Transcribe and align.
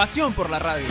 Pasión 0.00 0.32
por 0.32 0.48
la 0.48 0.58
radio. 0.58 0.86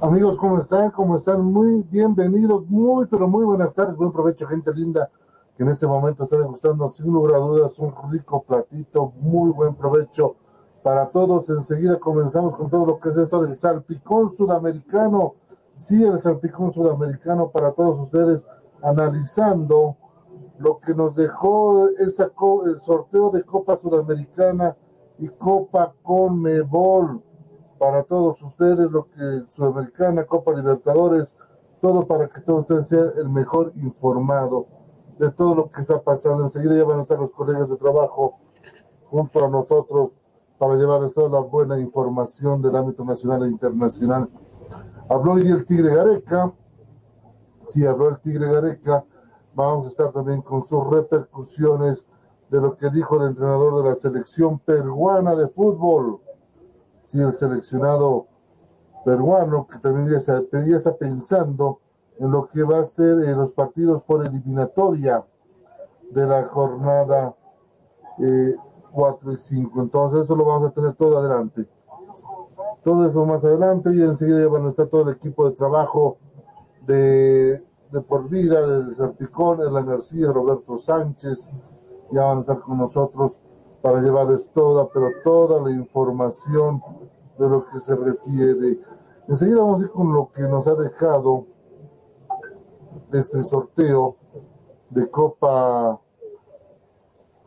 Amigos, 0.00 0.38
¿cómo 0.38 0.58
están? 0.58 0.90
¿Cómo 0.92 1.16
están? 1.16 1.44
Muy 1.44 1.82
bienvenidos, 1.90 2.64
muy, 2.66 3.04
pero 3.04 3.28
muy 3.28 3.44
buenas 3.44 3.74
tardes. 3.74 3.94
Buen 3.98 4.10
provecho, 4.10 4.46
gente 4.46 4.72
linda, 4.72 5.10
que 5.54 5.64
en 5.64 5.68
este 5.68 5.86
momento 5.86 6.24
está 6.24 6.38
degustando, 6.38 6.88
sin 6.88 7.12
lugar 7.12 7.34
a 7.34 7.38
dudas, 7.40 7.78
un 7.78 7.92
rico 8.10 8.42
platito. 8.42 9.12
Muy 9.20 9.50
buen 9.50 9.74
provecho 9.74 10.36
para 10.82 11.10
todos. 11.10 11.50
Enseguida 11.50 12.00
comenzamos 12.00 12.54
con 12.54 12.70
todo 12.70 12.86
lo 12.86 12.98
que 12.98 13.10
es 13.10 13.18
esto 13.18 13.42
del 13.42 13.54
salpicón 13.54 14.32
sudamericano. 14.32 15.34
Sí, 15.76 16.02
el 16.02 16.18
salpicón 16.18 16.70
sudamericano 16.70 17.50
para 17.50 17.72
todos 17.72 18.00
ustedes, 18.00 18.46
analizando 18.82 19.97
lo 20.58 20.78
que 20.78 20.94
nos 20.94 21.14
dejó 21.14 21.88
esta 21.98 22.32
el 22.66 22.80
sorteo 22.80 23.30
de 23.30 23.44
Copa 23.44 23.76
Sudamericana 23.76 24.76
y 25.18 25.28
Copa 25.28 25.94
Conmebol 26.02 27.22
para 27.78 28.02
todos 28.02 28.42
ustedes, 28.42 28.90
lo 28.90 29.08
que 29.08 29.44
Sudamericana, 29.48 30.24
Copa 30.24 30.52
Libertadores, 30.52 31.36
todo 31.80 32.06
para 32.06 32.28
que 32.28 32.40
todos 32.40 32.62
ustedes 32.62 32.88
sean 32.88 33.12
el 33.16 33.28
mejor 33.28 33.72
informado 33.76 34.66
de 35.18 35.30
todo 35.30 35.54
lo 35.54 35.70
que 35.70 35.80
está 35.80 36.02
pasando. 36.02 36.42
Enseguida 36.44 36.76
ya 36.76 36.84
van 36.84 37.00
a 37.00 37.02
estar 37.02 37.18
los 37.18 37.32
colegas 37.32 37.70
de 37.70 37.76
trabajo 37.76 38.38
junto 39.10 39.44
a 39.44 39.48
nosotros 39.48 40.16
para 40.58 40.74
llevarles 40.74 41.14
toda 41.14 41.28
la 41.28 41.40
buena 41.40 41.78
información 41.78 42.60
del 42.60 42.74
ámbito 42.74 43.04
nacional 43.04 43.44
e 43.44 43.48
internacional. 43.48 44.28
Habló 45.08 45.32
hoy 45.32 45.46
el 45.46 45.64
Tigre 45.64 45.94
Gareca, 45.94 46.52
sí, 47.66 47.86
habló 47.86 48.08
el 48.08 48.20
Tigre 48.20 48.50
Gareca, 48.50 49.04
vamos 49.66 49.86
a 49.86 49.88
estar 49.88 50.12
también 50.12 50.42
con 50.42 50.62
sus 50.62 50.88
repercusiones 50.88 52.06
de 52.50 52.60
lo 52.60 52.76
que 52.76 52.90
dijo 52.90 53.16
el 53.16 53.28
entrenador 53.28 53.82
de 53.82 53.90
la 53.90 53.94
selección 53.94 54.58
peruana 54.58 55.34
de 55.34 55.48
fútbol 55.48 56.20
sí, 57.08 57.20
el 57.20 57.32
seleccionado 57.32 58.26
peruano, 59.04 59.66
que 59.66 59.78
también 59.78 60.08
ya 60.08 60.18
está, 60.18 60.42
ya 60.52 60.76
está 60.76 60.94
pensando 60.96 61.80
en 62.18 62.30
lo 62.30 62.46
que 62.46 62.62
va 62.62 62.80
a 62.80 62.84
ser 62.84 63.18
eh, 63.20 63.34
los 63.34 63.52
partidos 63.52 64.02
por 64.02 64.24
eliminatoria 64.24 65.24
de 66.10 66.26
la 66.26 66.44
jornada 66.44 67.34
eh, 68.18 68.56
4 68.92 69.32
y 69.32 69.36
5. 69.38 69.80
Entonces, 69.80 70.20
eso 70.20 70.36
lo 70.36 70.44
vamos 70.44 70.68
a 70.68 70.74
tener 70.74 70.94
todo 70.94 71.18
adelante. 71.18 71.68
Todo 72.82 73.08
eso 73.08 73.24
más 73.24 73.44
adelante 73.44 73.90
y 73.94 74.02
enseguida 74.02 74.40
ya 74.40 74.48
van 74.48 74.66
a 74.66 74.68
estar 74.68 74.86
todo 74.86 75.08
el 75.08 75.16
equipo 75.16 75.48
de 75.48 75.54
trabajo 75.54 76.18
de, 76.86 77.64
de 77.90 78.00
por 78.02 78.28
vida, 78.28 78.66
del 78.66 78.94
Serpicón, 78.94 79.60
Erlan 79.60 79.86
García, 79.86 80.32
Roberto 80.32 80.76
Sánchez, 80.76 81.50
ya 82.12 82.24
van 82.24 82.38
a 82.38 82.40
estar 82.40 82.60
con 82.60 82.78
nosotros 82.78 83.40
para 83.82 84.00
llevarles 84.00 84.50
toda, 84.50 84.88
pero 84.92 85.08
toda 85.24 85.62
la 85.62 85.70
información 85.70 86.82
de 87.38 87.48
lo 87.48 87.64
que 87.64 87.78
se 87.78 87.96
refiere. 87.96 88.80
Enseguida 89.28 89.62
vamos 89.62 89.80
a 89.80 89.84
ir 89.84 89.90
con 89.90 90.12
lo 90.12 90.30
que 90.30 90.42
nos 90.42 90.66
ha 90.66 90.74
dejado 90.74 91.46
este 93.12 93.42
sorteo 93.44 94.16
de 94.90 95.10
Copa 95.10 96.00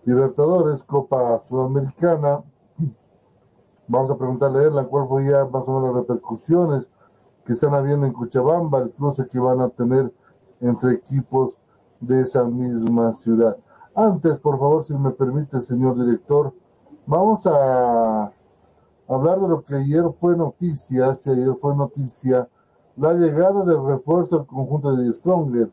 Libertadores, 0.06 0.84
Copa 0.84 1.38
Sudamericana. 1.40 2.44
Vamos 3.88 4.09
a 4.09 4.18
preguntarle 4.18 4.59
a 4.59 4.63
Erlan 4.63 4.85
cuál 4.85 5.06
fue 5.08 5.25
ya 5.25 5.46
más 5.46 5.68
o 5.68 5.73
menos 5.73 5.96
las 5.96 6.08
repercusiones 6.08 6.91
que 7.46 7.53
están 7.53 7.73
habiendo 7.73 8.06
en 8.06 8.13
Cochabamba, 8.13 8.79
el 8.79 8.91
cruce 8.91 9.28
que 9.28 9.40
van 9.40 9.59
a 9.59 9.69
tener 9.69 10.13
entre 10.61 10.94
equipos 10.94 11.57
de 11.99 12.22
esa 12.22 12.45
misma 12.45 13.13
ciudad. 13.13 13.57
Antes, 13.94 14.39
por 14.39 14.57
favor, 14.57 14.83
si 14.83 14.97
me 14.97 15.11
permite, 15.11 15.59
señor 15.61 15.97
director, 15.97 16.53
vamos 17.05 17.45
a 17.45 18.31
hablar 19.07 19.39
de 19.39 19.49
lo 19.49 19.61
que 19.63 19.75
ayer 19.75 20.03
fue 20.09 20.38
noticia, 20.38 21.13
si 21.13 21.29
ayer 21.29 21.53
fue 21.55 21.75
noticia, 21.75 22.47
la 22.95 23.13
llegada 23.13 23.66
del 23.66 23.83
refuerzo 23.85 24.38
del 24.38 24.47
conjunto 24.47 24.95
de 24.95 25.11
Stronger. 25.11 25.72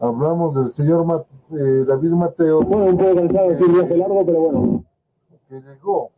Hablamos 0.00 0.54
del 0.54 0.66
señor 0.68 1.04
Ma- 1.04 1.24
eh, 1.50 1.84
David 1.86 2.12
Mateo. 2.12 2.62
Fue 2.62 2.82
un 2.82 2.96
poco 2.96 3.16
cansado, 3.16 3.48
viaje 3.48 3.96
largo, 3.96 4.24
pero 4.24 4.40
bueno. 4.40 4.84
Que 5.48 5.60
llegó 5.60 6.10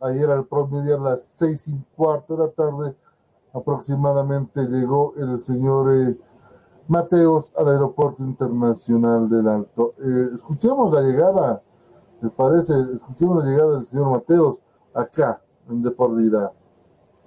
ayer 0.00 0.28
al 0.30 0.46
promedio 0.46 0.96
a 0.96 1.00
las 1.00 1.22
seis 1.22 1.66
y 1.68 1.76
cuarto 1.96 2.36
de 2.36 2.46
la 2.46 2.52
tarde, 2.52 2.94
aproximadamente 3.54 4.64
llegó 4.66 5.14
el 5.16 5.38
señor 5.38 5.92
eh, 5.94 6.18
Mateos 6.88 7.54
al 7.56 7.68
Aeropuerto 7.68 8.22
Internacional 8.22 9.28
del 9.28 9.48
Alto. 9.48 9.92
Eh, 9.98 10.30
escuchemos 10.34 10.92
la 10.92 11.00
llegada, 11.00 11.62
me 12.20 12.30
parece, 12.30 12.74
escuchemos 12.94 13.42
la 13.42 13.50
llegada 13.50 13.74
del 13.74 13.84
señor 13.84 14.10
Mateos 14.10 14.62
acá, 14.92 15.42
en 15.70 15.82
De 15.82 15.90
Por 15.90 16.14
Vida. 16.14 16.52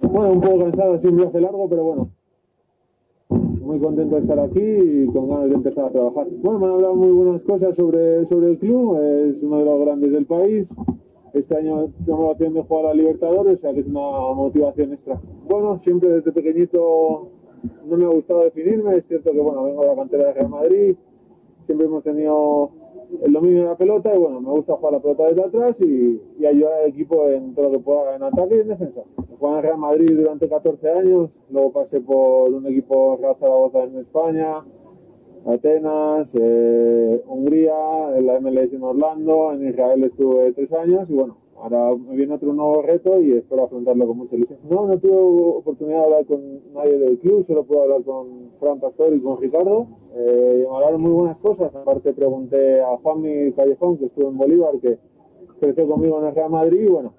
Bueno, 0.00 0.32
un 0.32 0.40
poco 0.40 0.60
cansado, 0.60 0.96
sí, 0.98 1.08
un 1.08 1.16
viaje 1.16 1.40
largo, 1.40 1.68
pero 1.68 1.84
bueno. 1.84 2.10
Muy 3.30 3.80
contento 3.80 4.14
de 4.14 4.20
estar 4.22 4.38
aquí 4.38 4.60
y 4.60 5.06
con 5.12 5.28
ganas 5.28 5.48
de 5.48 5.54
empezar 5.56 5.86
a 5.86 5.90
trabajar. 5.90 6.26
Bueno, 6.30 6.58
me 6.60 6.66
han 6.66 6.72
hablado 6.72 6.94
muy 6.94 7.10
buenas 7.10 7.42
cosas 7.42 7.76
sobre, 7.76 8.24
sobre 8.26 8.52
el 8.52 8.58
club, 8.58 8.96
es 9.28 9.42
uno 9.42 9.58
de 9.58 9.64
los 9.64 9.80
grandes 9.80 10.12
del 10.12 10.24
país. 10.24 10.74
Este 11.34 11.56
año 11.56 11.90
tengo 12.06 12.22
la 12.22 12.30
opción 12.30 12.54
de 12.54 12.62
jugar 12.62 12.86
a 12.86 12.94
Libertadores, 12.94 13.58
o 13.58 13.60
sea 13.60 13.74
que 13.74 13.80
es 13.80 13.86
una 13.86 14.00
motivación 14.34 14.92
extra. 14.92 15.20
Bueno, 15.46 15.78
siempre 15.78 16.08
desde 16.10 16.32
pequeñito 16.32 17.28
no 17.86 17.96
me 17.96 18.04
ha 18.04 18.08
gustado 18.08 18.44
definirme, 18.44 18.96
es 18.96 19.06
cierto 19.06 19.32
que 19.32 19.40
bueno, 19.40 19.64
vengo 19.64 19.82
de 19.82 19.88
la 19.88 19.96
cantera 19.96 20.26
de 20.26 20.32
Real 20.34 20.48
Madrid, 20.48 20.96
siempre 21.64 21.86
hemos 21.86 22.02
tenido 22.02 22.70
el 23.22 23.32
dominio 23.32 23.62
de 23.62 23.68
la 23.68 23.76
pelota 23.76 24.14
y 24.14 24.18
bueno, 24.18 24.40
me 24.40 24.50
gusta 24.50 24.74
jugar 24.74 24.94
la 24.94 25.00
pelota 25.00 25.24
desde 25.26 25.44
atrás 25.44 25.80
y, 25.80 26.20
ayudar 26.46 26.80
al 26.80 26.88
equipo 26.88 27.28
en 27.28 27.54
todo 27.54 27.66
lo 27.66 27.72
que 27.72 27.78
pueda, 27.80 28.16
en 28.16 28.22
ataque 28.22 28.56
y 28.56 28.60
en 28.60 28.68
defensa. 28.68 29.02
Jugué 29.38 29.56
en 29.56 29.62
Real 29.62 29.78
Madrid 29.78 30.16
durante 30.16 30.48
14 30.48 30.90
años, 30.90 31.40
luego 31.50 31.72
pasé 31.72 32.00
por 32.00 32.52
un 32.52 32.66
equipo 32.66 33.18
Real 33.20 33.36
Zaragoza 33.36 33.84
en 33.84 33.98
España, 33.98 34.64
Atenas, 35.46 36.36
eh, 36.38 37.22
Hungría, 37.26 38.16
en 38.16 38.26
la 38.26 38.40
MLS 38.40 38.72
en 38.72 38.82
Orlando, 38.82 39.52
en 39.52 39.68
Israel 39.68 40.04
estuve 40.04 40.52
tres 40.52 40.72
años 40.72 41.10
y 41.10 41.14
bueno, 41.14 41.36
ahora 41.60 41.94
me 41.96 42.16
viene 42.16 42.34
otro 42.34 42.52
nuevo 42.52 42.82
reto 42.82 43.20
y 43.20 43.32
espero 43.32 43.64
afrontarlo 43.64 44.06
con 44.06 44.18
mucha 44.18 44.36
ilusión. 44.36 44.58
No, 44.68 44.86
no 44.86 44.98
tuve 44.98 45.16
oportunidad 45.58 45.98
de 45.98 46.04
hablar 46.04 46.26
con 46.26 46.72
nadie 46.72 46.98
del 46.98 47.18
club, 47.18 47.44
solo 47.44 47.64
pude 47.64 47.82
hablar 47.82 48.02
con 48.04 48.50
Fran 48.58 48.80
Pastor 48.80 49.14
y 49.14 49.20
con 49.20 49.40
Ricardo. 49.40 49.86
Eh, 50.14 50.66
me 50.68 50.76
hablaron 50.76 51.02
muy 51.02 51.12
buenas 51.12 51.38
cosas, 51.38 51.74
aparte 51.74 52.12
pregunté 52.12 52.80
a 52.80 52.96
Juanmi 52.96 53.52
Callejón, 53.52 53.98
que 53.98 54.06
estuvo 54.06 54.28
en 54.28 54.36
Bolívar, 54.36 54.78
que 54.80 54.98
creció 55.60 55.88
conmigo 55.88 56.20
en 56.20 56.26
el 56.26 56.34
Real 56.34 56.50
Madrid 56.50 56.82
y 56.82 56.90
bueno, 56.90 57.14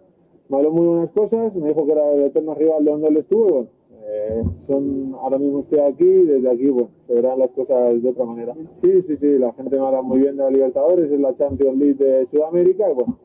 me 0.47 0.57
habló 0.57 0.71
muy 0.71 0.87
buenas 0.87 1.11
cosas, 1.11 1.55
me 1.57 1.69
dijo 1.69 1.85
que 1.85 1.91
era 1.91 2.11
el 2.13 2.23
eterno 2.23 2.55
rival 2.55 2.83
de 2.83 2.91
donde 2.91 3.07
él 3.09 3.17
estuvo 3.17 3.47
y 3.47 3.51
bueno, 3.51 3.69
eh, 4.11 4.43
son, 4.57 5.13
ahora 5.19 5.37
mismo 5.37 5.59
estoy 5.59 5.79
aquí 5.79 6.03
y 6.05 6.25
desde 6.25 6.49
aquí, 6.49 6.67
bueno, 6.69 6.89
se 7.05 7.13
verán 7.13 7.37
las 7.37 7.51
cosas 7.51 8.01
de 8.01 8.09
otra 8.09 8.25
manera. 8.25 8.55
Sí, 8.71 9.01
sí, 9.01 9.15
sí, 9.15 9.37
la 9.37 9.51
gente 9.51 9.77
me 9.77 9.85
habla 9.85 10.01
muy 10.01 10.19
bien 10.19 10.35
de 10.35 10.43
la 10.43 10.49
Libertadores, 10.49 11.11
es 11.11 11.19
la 11.19 11.35
Champions 11.35 11.77
League 11.77 12.03
de 12.03 12.25
Sudamérica 12.25 12.89
y 12.89 12.93
bueno, 12.95 13.19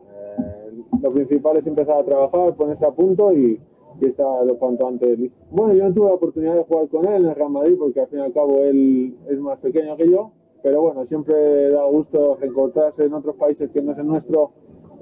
lo 1.04 1.12
principal 1.12 1.58
es 1.58 1.66
empezar 1.66 1.98
a 1.98 2.04
trabajar, 2.04 2.56
ponerse 2.56 2.86
a 2.86 2.90
punto 2.90 3.30
y, 3.30 3.60
y 4.00 4.06
estar 4.06 4.44
lo 4.46 4.58
cuanto 4.58 4.88
antes 4.88 5.18
listo. 5.18 5.38
Bueno, 5.50 5.74
yo 5.74 5.86
no 5.86 5.92
tuve 5.92 6.08
la 6.08 6.14
oportunidad 6.14 6.54
de 6.54 6.64
jugar 6.64 6.88
con 6.88 7.04
él 7.04 7.22
en 7.22 7.28
el 7.28 7.34
Real 7.34 7.50
Madrid 7.50 7.76
porque 7.78 8.00
al 8.00 8.06
fin 8.06 8.20
y 8.20 8.22
al 8.22 8.32
cabo 8.32 8.60
él 8.60 9.18
es 9.28 9.38
más 9.38 9.58
pequeño 9.58 9.98
que 9.98 10.10
yo, 10.10 10.32
pero 10.62 10.80
bueno, 10.80 11.04
siempre 11.04 11.68
da 11.68 11.84
gusto 11.84 12.36
reencontrarse 12.36 13.04
en 13.04 13.12
otros 13.12 13.36
países 13.36 13.70
que 13.70 13.82
no 13.82 13.92
es 13.92 13.98
el 13.98 14.06
nuestro 14.06 14.52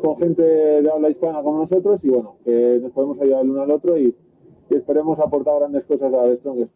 con 0.03 0.17
gente 0.17 0.43
de 0.43 0.91
habla 0.91 1.09
hispana 1.09 1.41
como 1.41 1.59
nosotros 1.59 2.05
y 2.05 2.11
bueno, 2.11 2.35
que 2.45 2.81
nos 2.83 2.91
podemos 2.91 3.21
ayudar 3.21 3.45
el 3.45 3.51
uno 3.51 3.63
al 3.63 3.71
otro 3.71 3.97
y, 3.97 4.17
y 4.71 4.75
esperemos 4.75 5.21
aportar 5.21 5.61
grandes 5.61 5.87
cosas 5.87 6.13
a 6.13 6.25
The 6.25 6.35
Strongest. 6.35 6.75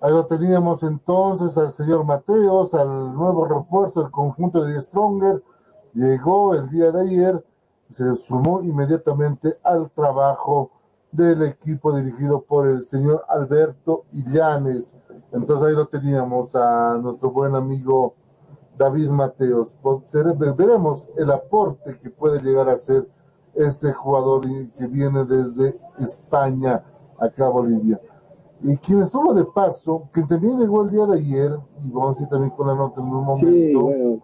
Ahí 0.00 0.12
lo 0.12 0.24
teníamos 0.26 0.84
entonces 0.84 1.58
al 1.58 1.70
señor 1.70 2.04
Mateos, 2.04 2.74
al 2.74 3.14
nuevo 3.14 3.46
refuerzo 3.46 4.02
del 4.02 4.12
conjunto 4.12 4.62
de 4.62 4.72
Die 4.72 4.82
Stronger. 4.82 5.42
Llegó 5.94 6.54
el 6.54 6.68
día 6.70 6.90
de 6.90 7.02
ayer, 7.02 7.46
se 7.88 8.16
sumó 8.16 8.60
inmediatamente 8.62 9.58
al 9.62 9.90
trabajo 9.92 10.70
del 11.12 11.42
equipo 11.42 11.96
dirigido 11.96 12.42
por 12.42 12.68
el 12.68 12.82
señor 12.82 13.24
Alberto 13.28 14.04
Illanes. 14.10 14.96
Entonces 15.32 15.68
ahí 15.68 15.74
lo 15.74 15.86
teníamos 15.86 16.56
a 16.56 16.98
nuestro 17.00 17.30
buen 17.30 17.54
amigo 17.54 18.14
David 18.76 19.10
Mateos. 19.10 19.78
Veremos 20.56 21.10
el 21.16 21.30
aporte 21.30 21.96
que 22.02 22.10
puede 22.10 22.42
llegar 22.42 22.68
a 22.68 22.76
ser 22.76 23.08
este 23.54 23.92
jugador 23.92 24.42
que 24.76 24.88
viene 24.88 25.24
desde 25.24 25.78
España 26.00 26.84
acá 27.20 27.46
a 27.46 27.50
Bolivia. 27.50 28.00
Y 28.62 28.76
quien 28.78 29.00
estuvo 29.00 29.32
de 29.34 29.44
paso, 29.44 30.08
que 30.12 30.22
también 30.24 30.58
llegó 30.58 30.82
el 30.82 30.90
día 30.90 31.06
de 31.06 31.18
ayer, 31.18 31.52
y 31.78 31.90
vamos 31.90 32.18
a 32.18 32.22
ir 32.22 32.28
también 32.28 32.50
con 32.50 32.66
la 32.66 32.74
nota 32.74 33.00
en 33.00 33.06
un 33.06 33.24
momento, 33.24 34.22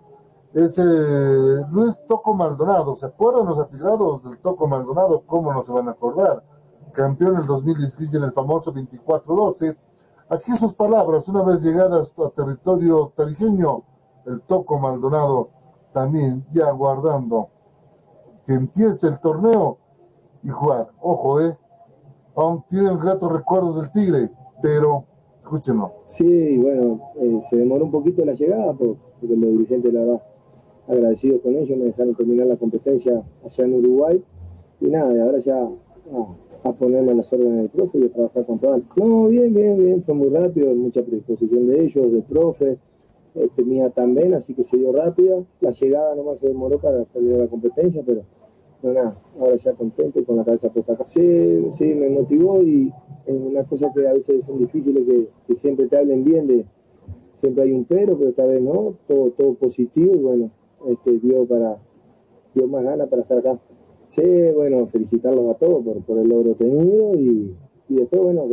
es 0.54 0.78
eh, 0.78 1.64
Luis 1.70 2.04
Toco 2.06 2.34
Maldonado. 2.34 2.96
¿Se 2.96 3.06
acuerdan 3.06 3.46
los 3.46 3.58
atigrados 3.58 4.24
del 4.24 4.38
Toco 4.38 4.66
Maldonado? 4.66 5.22
¿Cómo 5.26 5.52
no 5.52 5.62
se 5.62 5.72
van 5.72 5.88
a 5.88 5.92
acordar? 5.92 6.42
Campeón 6.92 7.34
en 7.34 7.42
el 7.42 7.46
2016 7.46 8.14
en 8.14 8.24
el 8.24 8.32
famoso 8.32 8.72
24-12. 8.74 9.76
Aquí 10.28 10.56
sus 10.56 10.74
palabras, 10.74 11.28
una 11.28 11.42
vez 11.42 11.62
llegadas 11.62 12.14
a 12.18 12.30
territorio 12.30 13.12
tarijeño, 13.16 13.82
el 14.26 14.40
Toco 14.42 14.78
Maldonado 14.78 15.50
también 15.92 16.46
ya 16.52 16.70
guardando 16.70 17.48
que 18.46 18.54
empiece 18.54 19.08
el 19.08 19.20
torneo 19.20 19.78
y 20.42 20.48
jugar. 20.48 20.88
Ojo, 21.00 21.40
eh, 21.40 21.56
aún 22.36 22.64
tienen 22.68 22.98
gratos 22.98 23.32
recuerdos 23.32 23.76
del 23.76 23.92
Tigre, 23.92 24.30
pero 24.62 25.04
escúchenlo. 25.42 25.94
Sí, 26.04 26.58
bueno, 26.58 27.00
eh, 27.16 27.38
se 27.42 27.56
demoró 27.56 27.84
un 27.84 27.90
poquito 27.90 28.24
la 28.24 28.34
llegada 28.34 28.72
porque 28.72 28.98
los 29.22 29.50
dirigentes, 29.50 29.92
la 29.92 30.00
verdad, 30.00 30.22
agradecidos 30.86 31.40
con 31.42 31.56
ellos, 31.56 31.78
me 31.78 31.86
dejaron 31.86 32.14
terminar 32.14 32.46
la 32.46 32.56
competencia 32.56 33.22
allá 33.44 33.64
en 33.64 33.74
Uruguay. 33.74 34.22
Y 34.80 34.86
nada, 34.86 35.24
ahora 35.24 35.38
ya 35.38 35.68
a, 36.64 36.72
ponerme 36.72 37.12
a 37.12 37.14
las 37.14 37.32
órdenes 37.32 37.62
del 37.62 37.70
profe 37.70 37.98
y 37.98 38.04
a 38.04 38.10
trabajar 38.10 38.46
con 38.46 38.58
todo. 38.58 38.80
No, 38.96 39.28
bien, 39.28 39.52
bien, 39.52 39.78
bien, 39.78 40.02
fue 40.02 40.14
muy 40.14 40.28
rápido, 40.28 40.74
mucha 40.74 41.02
predisposición 41.02 41.66
de 41.66 41.84
ellos, 41.84 42.12
del 42.12 42.22
profe, 42.22 42.78
este, 43.34 43.64
mía 43.64 43.90
también, 43.90 44.34
así 44.34 44.54
que 44.54 44.64
se 44.64 44.76
dio 44.78 44.92
rápido. 44.92 45.46
La 45.60 45.70
llegada 45.70 46.16
nomás 46.16 46.40
se 46.40 46.48
demoró 46.48 46.80
para 46.80 47.04
terminar 47.04 47.40
la 47.40 47.48
competencia, 47.48 48.02
pero 48.04 48.22
no 48.82 48.92
nada, 48.94 49.16
ahora 49.38 49.56
ya 49.56 49.74
contento 49.74 50.20
y 50.20 50.24
con 50.24 50.36
la 50.36 50.44
cabeza 50.44 50.72
puesta 50.72 50.94
acá. 50.94 51.04
Sí, 51.04 51.66
sí, 51.70 51.94
me 51.94 52.08
motivó 52.08 52.62
y 52.62 52.90
es 53.26 53.36
una 53.36 53.64
cosa 53.64 53.92
que 53.94 54.08
a 54.08 54.14
veces 54.14 54.44
son 54.44 54.58
difíciles 54.58 55.04
que, 55.06 55.28
que 55.46 55.54
siempre 55.54 55.86
te 55.86 55.98
hablen 55.98 56.24
bien 56.24 56.46
de 56.46 56.64
siempre 57.34 57.64
hay 57.64 57.72
un 57.72 57.84
pero, 57.84 58.16
pero 58.18 58.30
esta 58.30 58.46
vez 58.46 58.60
no, 58.60 58.96
todo, 59.06 59.30
todo 59.30 59.54
positivo 59.54 60.14
y 60.14 60.18
bueno, 60.18 60.50
este, 60.86 61.18
dio 61.18 61.46
para 61.46 61.78
dio 62.54 62.66
más 62.68 62.84
ganas 62.84 63.08
para 63.08 63.22
estar 63.22 63.38
acá. 63.38 63.58
Sí, 64.06 64.22
bueno, 64.54 64.86
felicitarlos 64.86 65.48
a 65.50 65.54
todos 65.54 65.84
por, 65.84 66.02
por 66.02 66.18
el 66.18 66.28
logro 66.28 66.54
tenido 66.54 67.14
y, 67.14 67.54
y 67.88 67.94
después, 67.94 68.22
bueno, 68.22 68.44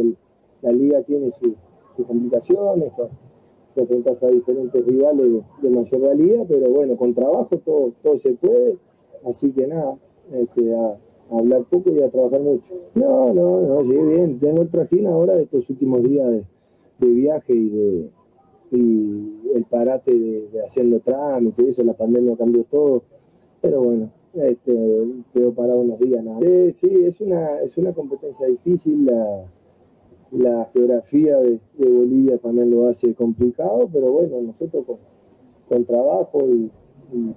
la 0.62 0.72
liga 0.72 1.02
tiene 1.04 1.32
sus 1.32 1.54
complicaciones, 2.06 3.00
te 3.74 3.82
enfrentas 3.82 4.24
a 4.24 4.28
diferentes 4.28 4.86
rivales 4.86 5.44
de, 5.62 5.70
mayor 5.70 6.02
valía, 6.02 6.46
pero 6.48 6.70
bueno, 6.70 6.98
con 6.98 7.14
trabajo 7.14 7.58
todo, 7.60 7.94
todo 8.02 8.18
se 8.18 8.34
puede, 8.34 8.78
así 9.26 9.52
que 9.52 9.68
nada, 9.68 9.98
este, 10.32 10.76
a, 10.76 10.98
hablar 11.30 11.66
poco 11.66 11.92
y 11.92 12.02
a 12.02 12.10
trabajar 12.10 12.42
mucho. 12.42 12.74
No, 12.96 13.34
no, 13.34 13.62
no, 13.62 13.84
sí, 13.84 13.96
bien, 13.96 14.40
tengo 14.40 14.62
el 14.62 14.70
trajín 14.70 15.08
ahora 15.08 15.36
de 15.36 15.44
estos 15.44 15.70
últimos 15.70 16.04
días 16.04 16.28
de, 16.28 16.48
de 17.00 17.08
viaje 17.08 17.54
y 17.54 17.70
de, 17.70 18.10
y 18.72 19.42
el 19.54 19.66
parate 19.70 20.14
de, 20.14 20.62
haciendo 20.66 21.00
trámites 21.00 21.68
eso, 21.68 21.84
la 21.84 21.94
pandemia 21.94 22.36
cambió 22.36 22.64
todo, 22.66 23.04
pero 23.62 23.82
bueno, 23.82 24.12
este, 24.34 25.08
quedó 25.34 25.54
parado 25.54 25.80
unos 25.80 26.00
días 26.00 26.24
nada. 26.24 26.40
sí, 26.72 26.90
es 27.06 27.22
una, 27.22 27.60
es 27.62 27.78
una 27.78 27.94
competencia 27.94 28.48
difícil, 28.48 29.06
la, 29.06 29.50
la 30.32 30.66
geografía 30.74 31.38
de, 31.38 31.60
Bolivia 31.78 32.38
también 32.38 32.72
lo 32.72 32.88
hace 32.88 33.14
complicado, 33.16 33.90
pero 33.92 34.12
bueno, 34.12 34.42
nosotros 34.42 34.86
con, 34.86 34.98
con 35.70 35.86
trabajo 35.86 36.48
y, 36.48 36.72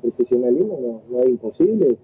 profesionalismo 0.02 0.80
no, 0.80 1.16
no, 1.16 1.22
es 1.22 1.30
imposible, 1.30 1.96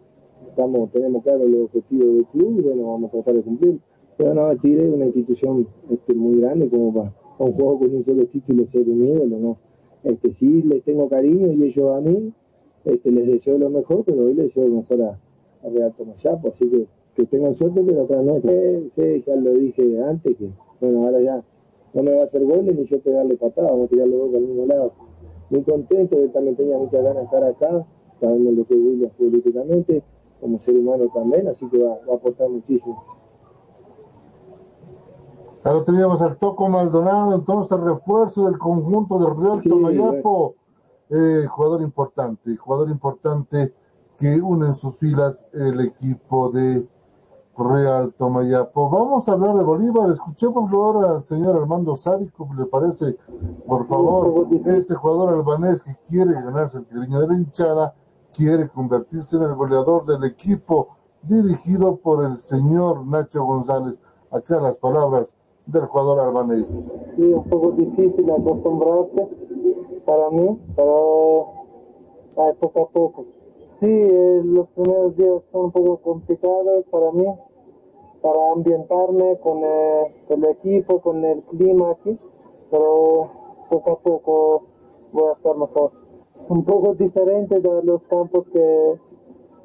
estamos, 0.48 0.92
tenemos 0.92 1.24
claro 1.24 1.48
los 1.48 1.64
objetivos 1.64 2.14
del 2.14 2.26
club 2.26 2.60
y 2.60 2.62
bueno, 2.62 2.92
vamos 2.92 3.08
a 3.08 3.12
tratar 3.12 3.34
de 3.34 3.42
cumplir. 3.42 3.80
Pero 4.16 4.34
no, 4.34 4.56
Tigre 4.56 4.86
es 4.86 4.94
una 4.94 5.06
institución 5.06 5.66
este, 5.90 6.14
muy 6.14 6.40
grande 6.40 6.70
como 6.70 6.94
para 6.94 7.12
un 7.38 7.52
juego 7.52 7.78
con 7.78 7.94
un 7.94 8.02
solo 8.02 8.26
título 8.26 8.64
ser 8.64 8.88
un 8.88 9.04
ídolo, 9.04 9.38
¿no? 9.38 9.56
Este, 10.04 10.30
sí, 10.30 10.62
les 10.62 10.82
tengo 10.82 11.08
cariño 11.08 11.52
y 11.52 11.64
ellos 11.64 11.96
a 11.96 12.00
mí, 12.00 12.32
este, 12.84 13.10
les 13.10 13.26
deseo 13.26 13.58
lo 13.58 13.70
mejor, 13.70 14.04
pero 14.04 14.24
hoy 14.24 14.34
les 14.34 14.46
deseo 14.46 14.68
lo 14.68 14.76
mejor 14.76 15.02
a, 15.02 15.20
a 15.62 15.68
Real 15.68 15.92
Tomayapo, 15.96 16.48
así 16.48 16.68
que 16.68 16.86
que 17.16 17.24
tengan 17.26 17.52
suerte, 17.54 17.82
pero 17.84 18.02
otra 18.02 18.22
no. 18.22 18.36
Sí, 18.90 19.18
ya 19.20 19.36
lo 19.36 19.54
dije 19.54 20.02
antes, 20.02 20.36
que 20.36 20.50
bueno, 20.80 21.06
ahora 21.06 21.20
ya 21.20 21.42
no 21.94 22.02
me 22.02 22.12
va 22.12 22.20
a 22.20 22.24
hacer 22.24 22.44
goles 22.44 22.76
ni 22.76 22.84
yo 22.84 23.00
pegarle 23.00 23.36
patadas, 23.36 23.70
vamos 23.70 23.86
a 23.86 23.88
tirar 23.88 24.06
los 24.06 24.34
al 24.34 24.42
mismo 24.42 24.66
lado. 24.66 24.92
Muy 25.48 25.62
contento, 25.62 26.18
él 26.18 26.30
también 26.30 26.56
tenía 26.56 26.76
muchas 26.76 27.02
ganas 27.02 27.16
de 27.16 27.24
estar 27.24 27.42
acá, 27.42 27.86
sabemos 28.20 28.54
lo 28.54 28.66
que 28.66 28.74
es 28.74 28.80
William 28.80 29.10
políticamente, 29.16 30.02
como 30.40 30.58
ser 30.58 30.76
humano 30.76 31.06
también, 31.14 31.48
así 31.48 31.66
que 31.70 31.78
va, 31.78 31.98
va 32.06 32.12
a 32.12 32.16
aportar 32.16 32.50
muchísimo. 32.50 33.02
Ahora 35.66 35.82
teníamos 35.82 36.22
al 36.22 36.36
Toco 36.36 36.68
Maldonado, 36.68 37.34
entonces 37.34 37.76
refuerzo 37.80 38.46
del 38.46 38.56
conjunto 38.56 39.18
del 39.18 39.36
Real 39.36 39.60
Tomayapo. 39.60 40.54
Eh, 41.10 41.44
jugador 41.48 41.82
importante, 41.82 42.56
jugador 42.56 42.88
importante 42.88 43.74
que 44.16 44.40
une 44.40 44.68
en 44.68 44.74
sus 44.74 44.96
filas 44.98 45.44
el 45.52 45.80
equipo 45.80 46.50
de 46.50 46.88
Real 47.58 48.14
Tomayapo. 48.14 48.90
Vamos 48.90 49.28
a 49.28 49.32
hablar 49.32 49.56
de 49.56 49.64
Bolívar. 49.64 50.08
Escuchemos 50.08 50.72
ahora 50.72 51.10
al 51.16 51.22
señor 51.22 51.56
Armando 51.56 51.96
Sádico, 51.96 52.48
¿le 52.56 52.66
parece? 52.66 53.18
Por 53.66 53.88
favor, 53.88 54.46
este 54.66 54.94
jugador 54.94 55.34
albanés 55.34 55.82
que 55.82 55.96
quiere 56.08 56.32
ganarse 56.32 56.78
el 56.78 56.86
cariño 56.86 57.18
de 57.18 57.26
la 57.26 57.34
hinchada, 57.34 57.92
quiere 58.32 58.68
convertirse 58.68 59.34
en 59.34 59.42
el 59.42 59.56
goleador 59.56 60.06
del 60.06 60.22
equipo 60.30 60.90
dirigido 61.22 61.96
por 61.96 62.24
el 62.24 62.36
señor 62.36 63.04
Nacho 63.04 63.44
González. 63.44 64.00
Acá 64.30 64.60
las 64.60 64.78
palabras 64.78 65.34
del 65.66 65.82
jugador 65.86 66.20
albanés. 66.20 66.90
Sí, 67.16 67.22
un 67.22 67.44
poco 67.44 67.72
difícil 67.72 68.30
acostumbrarse 68.30 69.26
para 70.04 70.30
mí, 70.30 70.58
pero 70.74 71.56
poco 72.60 72.82
a 72.82 72.88
poco. 72.88 73.24
Sí, 73.64 73.90
eh, 73.90 74.42
los 74.44 74.68
primeros 74.68 75.16
días 75.16 75.42
son 75.50 75.66
un 75.66 75.72
poco 75.72 75.96
complicados 75.98 76.84
para 76.90 77.10
mí, 77.12 77.26
para 78.22 78.52
ambientarme 78.52 79.38
con 79.40 79.58
eh, 79.64 80.14
el 80.28 80.44
equipo, 80.44 81.00
con 81.00 81.24
el 81.24 81.42
clima 81.42 81.90
aquí, 81.90 82.16
pero 82.70 83.30
poco 83.68 83.90
a 83.90 83.98
poco 83.98 84.62
voy 85.12 85.28
a 85.28 85.32
estar 85.32 85.56
mejor. 85.56 85.92
Un 86.48 86.64
poco 86.64 86.94
diferente 86.94 87.60
de 87.60 87.82
los 87.82 88.06
campos 88.06 88.46
que 88.52 89.00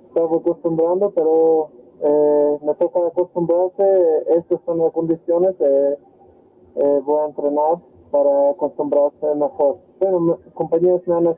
estaba 0.03 0.35
acostumbrando, 0.35 1.11
pero 1.11 1.69
eh, 2.03 2.57
me 2.63 2.73
toca 2.75 3.05
acostumbrarse, 3.05 3.83
estas 4.35 4.59
son 4.61 4.79
las 4.79 4.91
condiciones, 4.91 5.61
eh, 5.61 5.97
eh, 6.75 7.01
voy 7.05 7.19
a 7.21 7.25
entrenar 7.25 7.79
para 8.09 8.49
acostumbrarse 8.49 9.35
mejor. 9.35 9.77
Bueno, 9.99 10.39
compañeros 10.55 11.07
me 11.07 11.15
han 11.15 11.31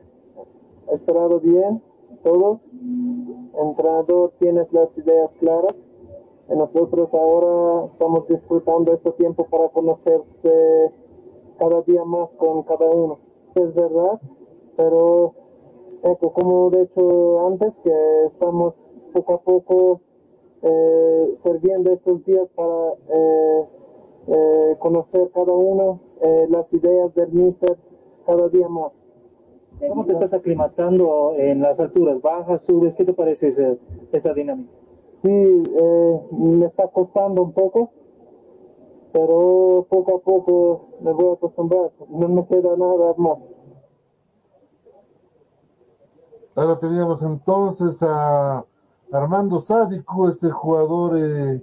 esperado 0.90 1.38
bien, 1.40 1.82
todos. 2.22 2.60
Entrenador, 3.60 4.32
tienes 4.38 4.72
las 4.72 4.96
ideas 4.96 5.36
claras. 5.36 5.84
Y 6.48 6.56
nosotros 6.56 7.14
ahora 7.14 7.84
estamos 7.84 8.26
disfrutando 8.28 8.92
este 8.92 9.12
tiempo 9.12 9.46
para 9.46 9.68
conocerse 9.68 10.90
cada 11.58 11.82
día 11.82 12.04
más 12.04 12.34
con 12.36 12.62
cada 12.62 12.88
uno. 12.90 13.18
Es 13.54 13.74
verdad, 13.74 14.20
pero 14.76 15.34
como 16.34 16.70
de 16.70 16.82
hecho 16.82 17.46
antes, 17.46 17.80
que 17.80 18.24
estamos 18.26 18.74
poco 19.12 19.34
a 19.34 19.40
poco 19.40 20.00
eh, 20.66 21.34
serviendo 21.36 21.92
estos 21.92 22.24
días 22.24 22.48
para 22.54 22.94
eh, 23.08 23.68
eh, 24.28 24.76
conocer 24.78 25.30
cada 25.34 25.52
uno 25.52 26.00
las 26.48 26.72
ideas 26.72 27.14
del 27.14 27.32
Mister 27.32 27.76
cada 28.26 28.48
día 28.48 28.66
más. 28.66 29.04
¿Cómo 29.86 30.06
te 30.06 30.12
estás 30.12 30.32
aclimatando 30.32 31.34
en 31.36 31.60
las 31.60 31.80
alturas 31.80 32.22
bajas, 32.22 32.62
subes? 32.62 32.94
¿Qué 32.94 33.04
te 33.04 33.12
parece 33.12 33.48
esa, 33.48 33.76
esa 34.10 34.32
dinámica? 34.32 34.72
Sí, 35.00 35.28
me 35.28 36.64
está 36.64 36.88
costando 36.88 37.42
un 37.42 37.52
poco, 37.52 37.90
pero 39.12 39.86
poco 39.90 40.16
a 40.16 40.20
poco 40.20 40.86
me 41.02 41.12
voy 41.12 41.26
a 41.26 41.32
acostumbrar. 41.34 41.92
No 42.08 42.28
me 42.28 42.46
queda 42.46 42.74
nada 42.74 43.14
más. 43.18 43.46
Ahora 46.54 46.78
teníamos 46.78 47.22
entonces 47.22 48.02
a 48.02 48.64
Armando 49.14 49.60
Sádico, 49.60 50.28
este 50.28 50.50
jugador 50.50 51.16
eh, 51.16 51.62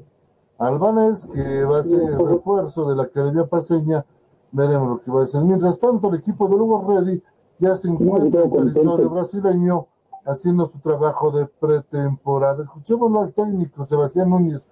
albanés 0.58 1.25
que 1.25 1.65
va 1.65 1.79
a 1.79 1.84
ser 1.84 2.01
el 2.01 2.25
refuerzo 2.25 2.89
de 2.89 2.96
la 2.96 3.03
Academia 3.03 3.46
Paseña. 3.46 4.05
Veremos 4.53 4.88
lo 4.88 5.01
que 5.01 5.12
va 5.12 5.24
a 5.24 5.25
ser. 5.25 5.43
Mientras 5.43 5.77
tanto, 5.77 6.10
el 6.10 6.20
equipo 6.20 6.48
de 6.48 6.55
Lugo 6.55 6.88
Ready 6.88 7.22
ya 7.60 7.75
se 7.75 7.89
encuentra 7.89 8.43
en 8.43 8.51
territorio 8.51 9.10
brasileño 9.10 9.88
haciendo 10.25 10.65
su 10.65 10.79
trabajo 10.79 11.29
de 11.31 11.46
pretemporada. 11.46 12.63
Escuchémoslo 12.63 13.20
al 13.20 13.34
técnico 13.34 13.84
Sebastián 13.84 14.29
Núñez, 14.29 14.70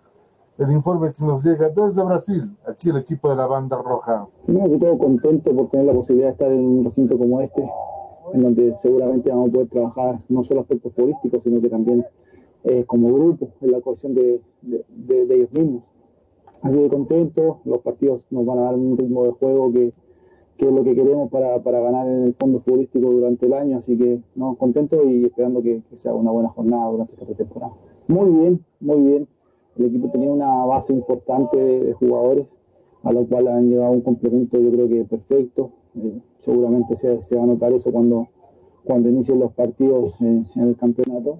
el 0.57 0.71
informe 0.71 1.11
que 1.11 1.25
nos 1.25 1.43
llega 1.43 1.67
desde 1.69 2.01
Brasil, 2.05 2.57
aquí 2.65 2.91
el 2.91 2.97
equipo 2.97 3.29
de 3.29 3.35
la 3.35 3.47
banda 3.47 3.81
roja. 3.81 4.25
No, 4.47 4.67
yo 4.67 4.75
estoy 4.75 4.97
contento 4.97 5.53
por 5.53 5.69
tener 5.69 5.85
la 5.85 5.93
posibilidad 5.93 6.27
de 6.27 6.31
estar 6.31 6.51
en 6.51 6.65
un 6.65 6.85
recinto 6.85 7.17
como 7.17 7.41
este, 7.41 7.61
en 8.33 8.41
donde 8.41 8.73
seguramente 8.73 9.29
vamos 9.29 9.49
a 9.49 9.51
poder 9.51 9.67
trabajar 9.67 10.21
no 10.29 10.43
solo 10.45 10.61
aspectos 10.61 10.93
futbolísticos, 10.93 11.43
sino 11.43 11.59
que 11.59 11.69
también 11.69 12.05
eh, 12.63 12.83
como 12.85 13.13
grupo 13.13 13.49
en 13.61 13.71
la 13.71 13.81
cohesión 13.81 14.13
de, 14.13 14.41
de, 14.61 15.35
ellos 15.35 15.51
mismos. 15.53 15.91
Así 16.63 16.77
que 16.77 16.89
contento, 16.89 17.61
los 17.65 17.79
partidos 17.79 18.25
nos 18.31 18.45
van 18.45 18.59
a 18.59 18.63
dar 18.63 18.75
un 18.75 18.97
ritmo 18.97 19.23
de 19.23 19.31
juego 19.31 19.71
que, 19.71 19.93
que 20.57 20.65
es 20.65 20.71
lo 20.71 20.83
que 20.83 20.95
queremos 20.95 21.29
para, 21.31 21.61
para, 21.63 21.79
ganar 21.79 22.07
en 22.07 22.23
el 22.23 22.33
fondo 22.33 22.59
futbolístico 22.59 23.09
durante 23.09 23.45
el 23.45 23.53
año, 23.53 23.77
así 23.77 23.97
que 23.97 24.21
no, 24.35 24.55
contento 24.55 25.09
y 25.09 25.25
esperando 25.25 25.61
que, 25.61 25.81
que 25.89 25.97
sea 25.97 26.13
una 26.13 26.31
buena 26.31 26.49
jornada 26.49 26.89
durante 26.89 27.13
esta 27.13 27.33
temporada. 27.33 27.73
Muy 28.07 28.29
bien, 28.29 28.65
muy 28.79 29.01
bien. 29.01 29.27
El 29.77 29.85
equipo 29.85 30.09
tenía 30.09 30.29
una 30.29 30.65
base 30.65 30.93
importante 30.93 31.57
de, 31.57 31.93
jugadores, 31.93 32.59
a 33.03 33.13
lo 33.13 33.25
cual 33.25 33.47
han 33.47 33.69
llevado 33.69 33.93
un 33.93 34.01
complemento 34.01 34.59
yo 34.59 34.71
creo 34.71 34.89
que 34.89 35.05
perfecto. 35.05 35.71
Eh, 35.95 36.19
seguramente 36.37 36.95
se, 36.95 37.21
se, 37.21 37.35
va 37.35 37.43
a 37.43 37.45
notar 37.45 37.71
eso 37.71 37.91
cuando, 37.91 38.27
cuando 38.83 39.09
inicien 39.09 39.39
los 39.39 39.53
partidos 39.53 40.19
en, 40.21 40.45
el 40.55 40.75
campeonato. 40.75 41.37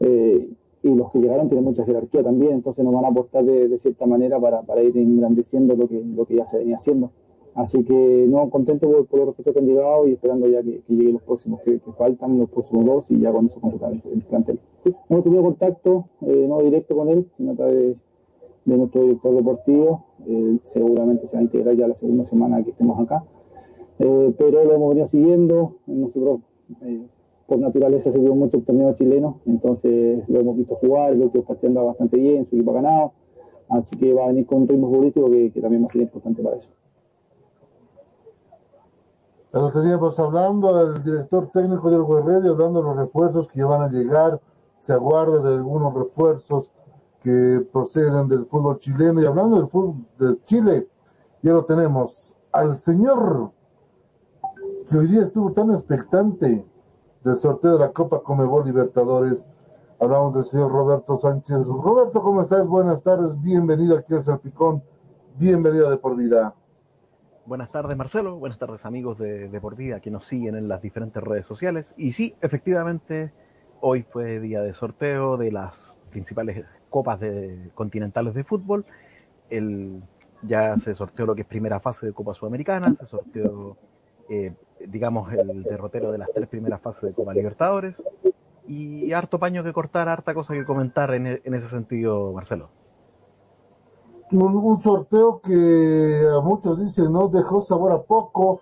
Eh, 0.00 0.50
y 0.82 0.94
los 0.94 1.10
que 1.10 1.18
llegaron 1.18 1.48
tienen 1.48 1.64
mucha 1.64 1.84
jerarquía 1.84 2.22
también, 2.22 2.54
entonces 2.54 2.84
nos 2.84 2.94
van 2.94 3.04
a 3.04 3.08
aportar 3.08 3.44
de, 3.44 3.68
de 3.68 3.78
cierta 3.78 4.06
manera 4.06 4.40
para, 4.40 4.62
para, 4.62 4.82
ir 4.82 4.96
engrandeciendo 4.96 5.74
lo 5.74 5.88
que, 5.88 6.00
lo 6.02 6.24
que 6.24 6.36
ya 6.36 6.46
se 6.46 6.58
venía 6.58 6.76
haciendo. 6.76 7.10
Así 7.54 7.82
que 7.82 8.26
no, 8.28 8.48
contento 8.50 8.86
por, 8.86 9.18
los 9.18 9.28
refuerzos 9.28 9.52
que 9.52 9.58
han 9.58 9.66
llegado 9.66 10.06
y 10.06 10.12
esperando 10.12 10.46
ya 10.46 10.62
que, 10.62 10.80
lleguen 10.86 11.14
los 11.14 11.22
próximos 11.22 11.60
que, 11.62 11.80
faltan, 11.96 12.38
los 12.38 12.48
próximos 12.48 12.84
dos 12.84 13.10
y 13.10 13.18
ya 13.18 13.32
con 13.32 13.46
eso 13.46 13.60
completar 13.60 13.92
el, 13.92 14.22
plantel. 14.22 14.60
Hemos 15.08 15.24
tenido 15.24 15.42
contacto, 15.42 16.04
eh, 16.20 16.46
no 16.48 16.62
directo 16.62 16.94
con 16.94 17.08
él, 17.08 17.28
sino 17.36 17.52
a 17.52 17.54
través 17.56 17.74
de, 17.74 18.76
nuestro 18.76 19.02
director 19.02 19.34
deportivo. 19.34 20.04
seguramente 20.62 21.26
se 21.26 21.36
va 21.36 21.40
a 21.40 21.44
integrar 21.44 21.74
ya 21.74 21.88
la 21.88 21.94
segunda 21.96 22.22
semana 22.22 22.62
que 22.62 22.70
estemos 22.70 23.00
acá. 23.00 23.24
Eh, 23.98 24.34
pero 24.38 24.64
lo 24.64 24.74
hemos 24.74 24.88
venido 24.90 25.06
siguiendo. 25.06 25.76
Nosotros, 25.86 26.40
por 27.48 27.58
naturaleza, 27.58 28.10
seguimos 28.10 28.36
mucho 28.36 28.58
el 28.58 28.64
torneo 28.64 28.94
chileno, 28.94 29.40
entonces 29.46 30.28
lo 30.28 30.40
hemos 30.40 30.58
visto 30.58 30.74
jugar, 30.74 31.16
lo 31.16 31.32
que 31.32 31.38
está 31.38 31.68
bastante 31.82 32.18
bien, 32.18 32.46
su 32.46 32.56
equipo 32.56 32.72
ha 32.72 32.74
ganado. 32.74 33.12
Así 33.70 33.96
que 33.96 34.12
va 34.12 34.24
a 34.24 34.26
venir 34.28 34.46
con 34.46 34.62
un 34.62 34.68
ritmo 34.68 34.88
futbolístico 34.88 35.30
que, 35.30 35.50
que 35.50 35.60
también 35.60 35.82
va 35.82 35.86
a 35.86 35.90
ser 35.90 36.02
importante 36.02 36.42
para 36.42 36.56
eso. 36.56 36.70
Lo 39.52 39.72
teníamos 39.72 40.20
hablando, 40.20 40.94
el 40.94 41.02
director 41.02 41.46
técnico 41.50 41.90
del 41.90 42.02
y 42.44 42.48
hablando 42.48 42.80
de 42.80 42.84
los 42.84 42.96
refuerzos 42.98 43.48
que 43.48 43.64
van 43.64 43.80
a 43.80 43.88
llegar, 43.88 44.38
se 44.78 44.92
aguarda 44.92 45.42
de 45.42 45.56
algunos 45.56 45.94
refuerzos 45.94 46.70
que 47.22 47.66
proceden 47.72 48.28
del 48.28 48.44
fútbol 48.44 48.78
chileno 48.78 49.22
y 49.22 49.24
hablando 49.24 49.56
del 49.56 49.66
fútbol 49.66 50.06
de 50.18 50.38
Chile, 50.44 50.88
ya 51.42 51.52
lo 51.52 51.64
tenemos 51.64 52.36
al 52.52 52.76
señor 52.76 53.52
que 54.88 54.98
hoy 54.98 55.06
día 55.06 55.22
estuvo 55.22 55.52
tan 55.52 55.70
expectante 55.70 56.64
del 57.28 57.36
sorteo 57.36 57.74
de 57.74 57.80
la 57.80 57.92
Copa 57.92 58.22
Comebol 58.22 58.64
Libertadores. 58.64 59.50
Hablamos 60.00 60.34
del 60.34 60.44
señor 60.44 60.72
Roberto 60.72 61.16
Sánchez. 61.16 61.66
Roberto, 61.66 62.22
¿cómo 62.22 62.40
estás? 62.40 62.66
Buenas 62.66 63.02
tardes, 63.02 63.38
bienvenido 63.40 63.98
aquí 63.98 64.14
al 64.14 64.22
Salpicón, 64.22 64.82
bienvenido 65.38 65.90
de 65.90 65.98
por 65.98 66.16
vida. 66.16 66.54
Buenas 67.44 67.70
tardes, 67.70 67.96
Marcelo. 67.98 68.36
Buenas 68.36 68.58
tardes, 68.58 68.86
amigos 68.86 69.18
de, 69.18 69.48
de 69.48 69.60
Por 69.60 69.76
Vida 69.76 70.00
que 70.00 70.10
nos 70.10 70.26
siguen 70.26 70.56
en 70.56 70.68
las 70.68 70.80
diferentes 70.80 71.22
redes 71.22 71.46
sociales. 71.46 71.92
Y 71.98 72.12
sí, 72.12 72.34
efectivamente, 72.40 73.32
hoy 73.82 74.04
fue 74.04 74.40
día 74.40 74.62
de 74.62 74.72
sorteo 74.72 75.36
de 75.36 75.52
las 75.52 75.98
principales 76.10 76.64
copas 76.88 77.20
de, 77.20 77.70
continentales 77.74 78.32
de 78.32 78.44
fútbol. 78.44 78.86
El, 79.50 80.02
ya 80.42 80.78
se 80.78 80.94
sorteó 80.94 81.26
lo 81.26 81.34
que 81.34 81.42
es 81.42 81.48
primera 81.48 81.78
fase 81.78 82.06
de 82.06 82.12
Copa 82.14 82.32
Sudamericana, 82.32 82.94
se 82.94 83.06
sorteó, 83.06 83.76
eh, 84.30 84.54
digamos, 84.86 85.32
el 85.32 85.62
derrotero 85.62 86.12
de 86.12 86.18
las 86.18 86.28
tres 86.32 86.48
primeras 86.48 86.80
fases 86.80 87.02
de 87.02 87.12
Copa 87.12 87.34
Libertadores. 87.34 88.02
Y 88.66 89.12
harto 89.12 89.38
paño 89.38 89.64
que 89.64 89.72
cortar, 89.72 90.08
harta 90.08 90.34
cosa 90.34 90.52
que 90.52 90.64
comentar 90.64 91.14
en, 91.14 91.26
en 91.26 91.54
ese 91.54 91.68
sentido, 91.68 92.32
Marcelo 92.32 92.68
un, 94.36 94.78
sorteo 94.78 95.40
que 95.40 96.20
a 96.36 96.40
muchos 96.40 96.78
dicen 96.78 97.12
no 97.12 97.28
dejó 97.28 97.60
sabor 97.60 97.92
a 97.92 98.02
poco, 98.02 98.60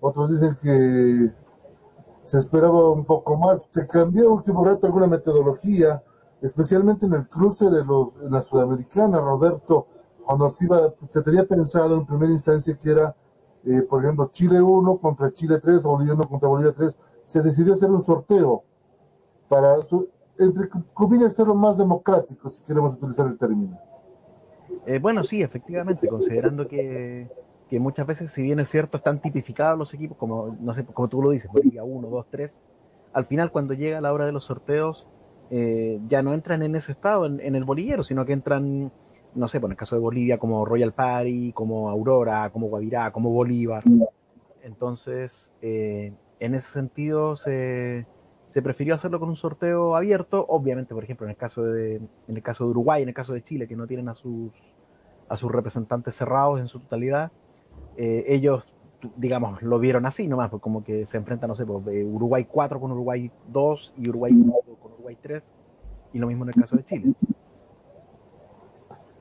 otros 0.00 0.30
dicen 0.30 0.56
que 0.62 1.34
se 2.24 2.38
esperaba 2.38 2.92
un 2.92 3.04
poco 3.04 3.36
más. 3.36 3.66
Se 3.70 3.86
cambió 3.86 4.32
último 4.32 4.64
rato 4.64 4.86
alguna 4.86 5.06
metodología, 5.06 6.02
especialmente 6.42 7.06
en 7.06 7.14
el 7.14 7.28
cruce 7.28 7.70
de 7.70 7.84
los 7.84 8.14
en 8.22 8.30
la 8.30 8.42
sudamericana, 8.42 9.20
Roberto, 9.20 9.86
cuando 10.24 10.50
se 10.50 10.66
iba, 10.66 10.94
se 11.08 11.22
tenía 11.22 11.44
pensado 11.44 11.96
en 11.96 12.06
primera 12.06 12.32
instancia 12.32 12.76
que 12.80 12.90
era, 12.90 13.16
eh, 13.68 13.82
por 13.82 14.02
ejemplo, 14.02 14.28
Chile 14.30 14.60
1 14.60 14.98
contra 14.98 15.30
Chile 15.32 15.58
3 15.60 15.84
o 15.84 15.90
Bolivia 15.90 16.14
1 16.14 16.28
contra 16.28 16.48
Bolivia 16.48 16.72
3, 16.72 16.96
se 17.24 17.42
decidió 17.42 17.74
hacer 17.74 17.90
un 17.90 18.00
sorteo 18.00 18.62
para, 19.48 19.82
su, 19.82 20.08
entre 20.38 20.68
comillas, 20.94 21.28
hacerlo 21.28 21.54
más 21.54 21.76
democrático, 21.76 22.48
si 22.48 22.64
queremos 22.64 22.94
utilizar 22.94 23.26
el 23.26 23.36
término. 23.36 23.78
Eh, 24.86 24.98
bueno, 24.98 25.24
sí, 25.24 25.42
efectivamente, 25.42 26.08
considerando 26.08 26.66
que, 26.66 27.28
muchas 27.72 28.06
veces, 28.06 28.32
si 28.32 28.42
bien 28.42 28.60
es 28.60 28.70
cierto, 28.70 28.96
están 28.96 29.20
tipificados 29.20 29.78
los 29.78 29.92
equipos, 29.92 30.16
como, 30.16 30.56
no 30.60 30.72
sé, 30.72 30.84
como 30.84 31.08
tú 31.08 31.20
lo 31.20 31.30
dices, 31.30 31.50
Bolivia 31.52 31.84
1, 31.84 32.08
2, 32.08 32.26
3, 32.30 32.60
al 33.12 33.24
final 33.24 33.50
cuando 33.50 33.74
llega 33.74 34.00
la 34.00 34.12
hora 34.12 34.26
de 34.26 34.32
los 34.32 34.44
sorteos, 34.44 35.06
eh, 35.50 35.98
ya 36.08 36.22
no 36.22 36.34
entran 36.34 36.62
en 36.62 36.74
ese 36.74 36.92
estado, 36.92 37.26
en, 37.26 37.54
el 37.54 37.64
bolillero, 37.64 38.02
sino 38.04 38.24
que 38.24 38.32
entran, 38.32 38.92
no 39.34 39.48
sé, 39.48 39.60
por 39.60 39.70
el 39.70 39.76
caso 39.76 39.96
de 39.96 40.00
Bolivia, 40.00 40.38
como 40.38 40.64
Royal 40.64 40.92
Party, 40.92 41.52
como 41.52 41.90
Aurora, 41.90 42.50
como 42.50 42.68
Guavirá, 42.68 43.10
como 43.12 43.30
Bolívar. 43.30 43.84
Entonces, 44.62 45.52
eh, 45.62 46.12
en 46.40 46.54
ese 46.54 46.70
sentido, 46.70 47.36
se, 47.36 48.06
se 48.50 48.62
prefirió 48.62 48.94
hacerlo 48.94 49.20
con 49.20 49.28
un 49.28 49.36
sorteo 49.36 49.96
abierto, 49.96 50.44
obviamente, 50.48 50.94
por 50.94 51.04
ejemplo, 51.04 51.26
en 51.26 51.30
el 51.30 51.36
caso 51.36 51.62
de, 51.64 51.96
en 51.96 52.36
el 52.36 52.42
caso 52.42 52.64
de 52.64 52.70
Uruguay, 52.70 53.02
en 53.02 53.08
el 53.08 53.14
caso 53.14 53.32
de 53.32 53.42
Chile, 53.42 53.68
que 53.68 53.76
no 53.76 53.86
tienen 53.86 54.08
a 54.08 54.14
sus 54.14 54.52
a 55.28 55.36
sus 55.36 55.52
representantes 55.52 56.14
cerrados 56.14 56.58
en 56.58 56.68
su 56.68 56.80
totalidad, 56.80 57.30
eh, 57.96 58.24
ellos, 58.28 58.66
digamos, 59.16 59.62
lo 59.62 59.78
vieron 59.78 60.06
así 60.06 60.26
nomás, 60.26 60.50
pues 60.50 60.62
como 60.62 60.82
que 60.82 61.06
se 61.06 61.16
enfrentan, 61.18 61.48
no 61.48 61.54
sé, 61.54 61.66
pues, 61.66 61.84
Uruguay 62.06 62.46
4 62.50 62.80
con 62.80 62.92
Uruguay 62.92 63.30
2 63.48 63.94
y 63.98 64.08
Uruguay 64.08 64.32
1 64.32 64.52
con 64.80 64.92
Uruguay 64.92 65.16
3, 65.20 65.42
y 66.14 66.18
lo 66.18 66.26
mismo 66.26 66.44
en 66.44 66.48
el 66.50 66.54
caso 66.54 66.76
de 66.76 66.84
Chile. 66.84 67.12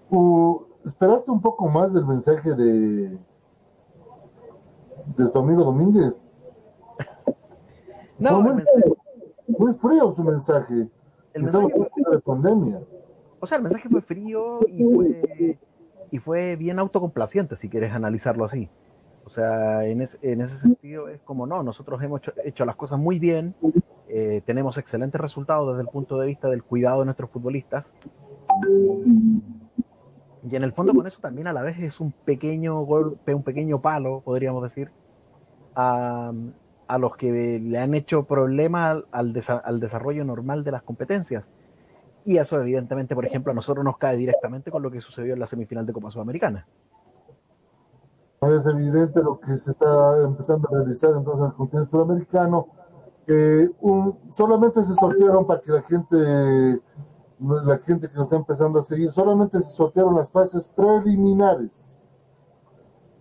Uh, 0.10 0.62
¿Esperaste 0.86 1.32
un 1.32 1.42
poco 1.42 1.68
más 1.68 1.94
del 1.94 2.06
mensaje 2.06 2.54
de, 2.54 3.10
de 5.18 5.30
tu 5.32 5.40
amigo 5.40 5.64
Domínguez? 5.64 6.18
no, 8.20 8.42
muy, 8.42 8.64
muy, 9.48 9.74
frío 9.74 10.12
su 10.12 10.24
mensaje. 10.24 10.90
El 11.34 11.44
mensaje 11.44 11.68
fue, 11.70 12.16
de 12.16 12.20
pandemia. 12.20 12.82
O 13.40 13.46
sea, 13.46 13.58
el 13.58 13.64
mensaje 13.64 13.90
fue 13.90 14.02
frío 14.02 14.60
y 14.68 14.84
fue 14.84 15.58
y 16.12 16.20
fue 16.20 16.56
bien 16.56 16.80
autocomplaciente, 16.80 17.56
si 17.56 17.70
quieres 17.70 17.94
analizarlo 17.94 18.46
así. 18.46 18.70
O 19.26 19.30
sea, 19.30 19.86
en, 19.86 20.02
en 20.22 20.42
ese 20.42 20.56
sentido 20.56 21.10
es 21.10 21.20
como, 21.22 21.46
no, 21.46 21.64
nosotros 21.64 22.02
hemos 22.02 22.22
hecho, 22.46 22.66
las 22.66 22.76
cosas 22.78 22.98
muy 22.98 23.20
bien, 23.20 23.56
eh, 24.08 24.42
tenemos 24.46 24.78
excelentes 24.78 25.20
resultados 25.20 25.68
desde 25.68 25.82
el 25.82 25.90
punto 25.90 26.18
de 26.18 26.28
vista 26.28 26.48
del 26.48 26.64
cuidado 26.64 27.00
de 27.00 27.06
nuestros 27.06 27.30
futbolistas. 27.30 27.94
Y, 28.70 29.42
en 30.56 30.64
el 30.64 30.72
fondo 30.72 30.94
con 30.94 31.06
eso 31.06 31.20
también 31.20 31.48
a 31.48 31.54
la 31.54 31.62
vez 31.62 31.78
es 31.80 32.00
un 32.00 32.12
pequeño 32.12 32.82
golpe, 32.82 33.34
un 33.34 33.44
pequeño 33.44 33.82
palo, 33.82 34.22
podríamos 34.24 34.64
decir, 34.64 34.92
a, 35.76 36.32
a 36.88 36.98
los 36.98 37.16
que 37.18 37.60
le 37.60 37.78
han 37.78 37.94
hecho 37.94 38.24
problema 38.24 38.92
al, 38.92 39.06
al 39.12 39.80
desarrollo 39.80 40.24
normal 40.24 40.64
de 40.64 40.72
las 40.72 40.84
competencias 40.84 41.50
y 42.28 42.38
eso, 42.40 42.60
evidentemente, 42.60 43.16
por 43.16 43.26
ejemplo, 43.26 43.54
a 43.54 43.56
nosotros 43.56 43.86
nos 43.86 43.98
cae 43.98 44.18
directamente 44.18 44.70
con 44.70 44.84
lo 44.84 44.92
que 44.92 45.00
sucedió 45.00 45.34
en 45.34 45.40
la 45.40 45.48
semifinal 45.48 45.86
de 45.86 45.94
Copa 45.94 46.12
Sudamericana. 46.12 46.68
Es 48.42 48.68
evidente 48.68 49.24
lo 49.24 49.40
que 49.40 49.56
se 49.56 49.72
está 49.72 50.26
empezando 50.26 50.68
a 50.68 50.78
realizar 50.78 51.12
entonces 51.16 51.44
en 51.44 51.48
el 51.48 51.54
continente 51.54 51.90
sudamericano. 51.90 52.68
Eh, 53.28 53.70
solamente 54.30 54.84
se 54.84 54.94
sortearon 54.94 55.48
para 55.48 55.62
que 55.62 55.72
la 55.72 55.82
gente, 55.82 56.82
la 57.40 57.78
gente 57.78 58.10
que 58.10 58.16
nos 58.16 58.26
está 58.26 58.36
empezando 58.36 58.80
a 58.80 58.84
seguir, 58.84 59.12
solamente 59.12 59.60
se 59.62 59.70
sortearon 59.70 60.16
las 60.16 60.32
fases 60.32 60.68
preliminares. 60.70 62.00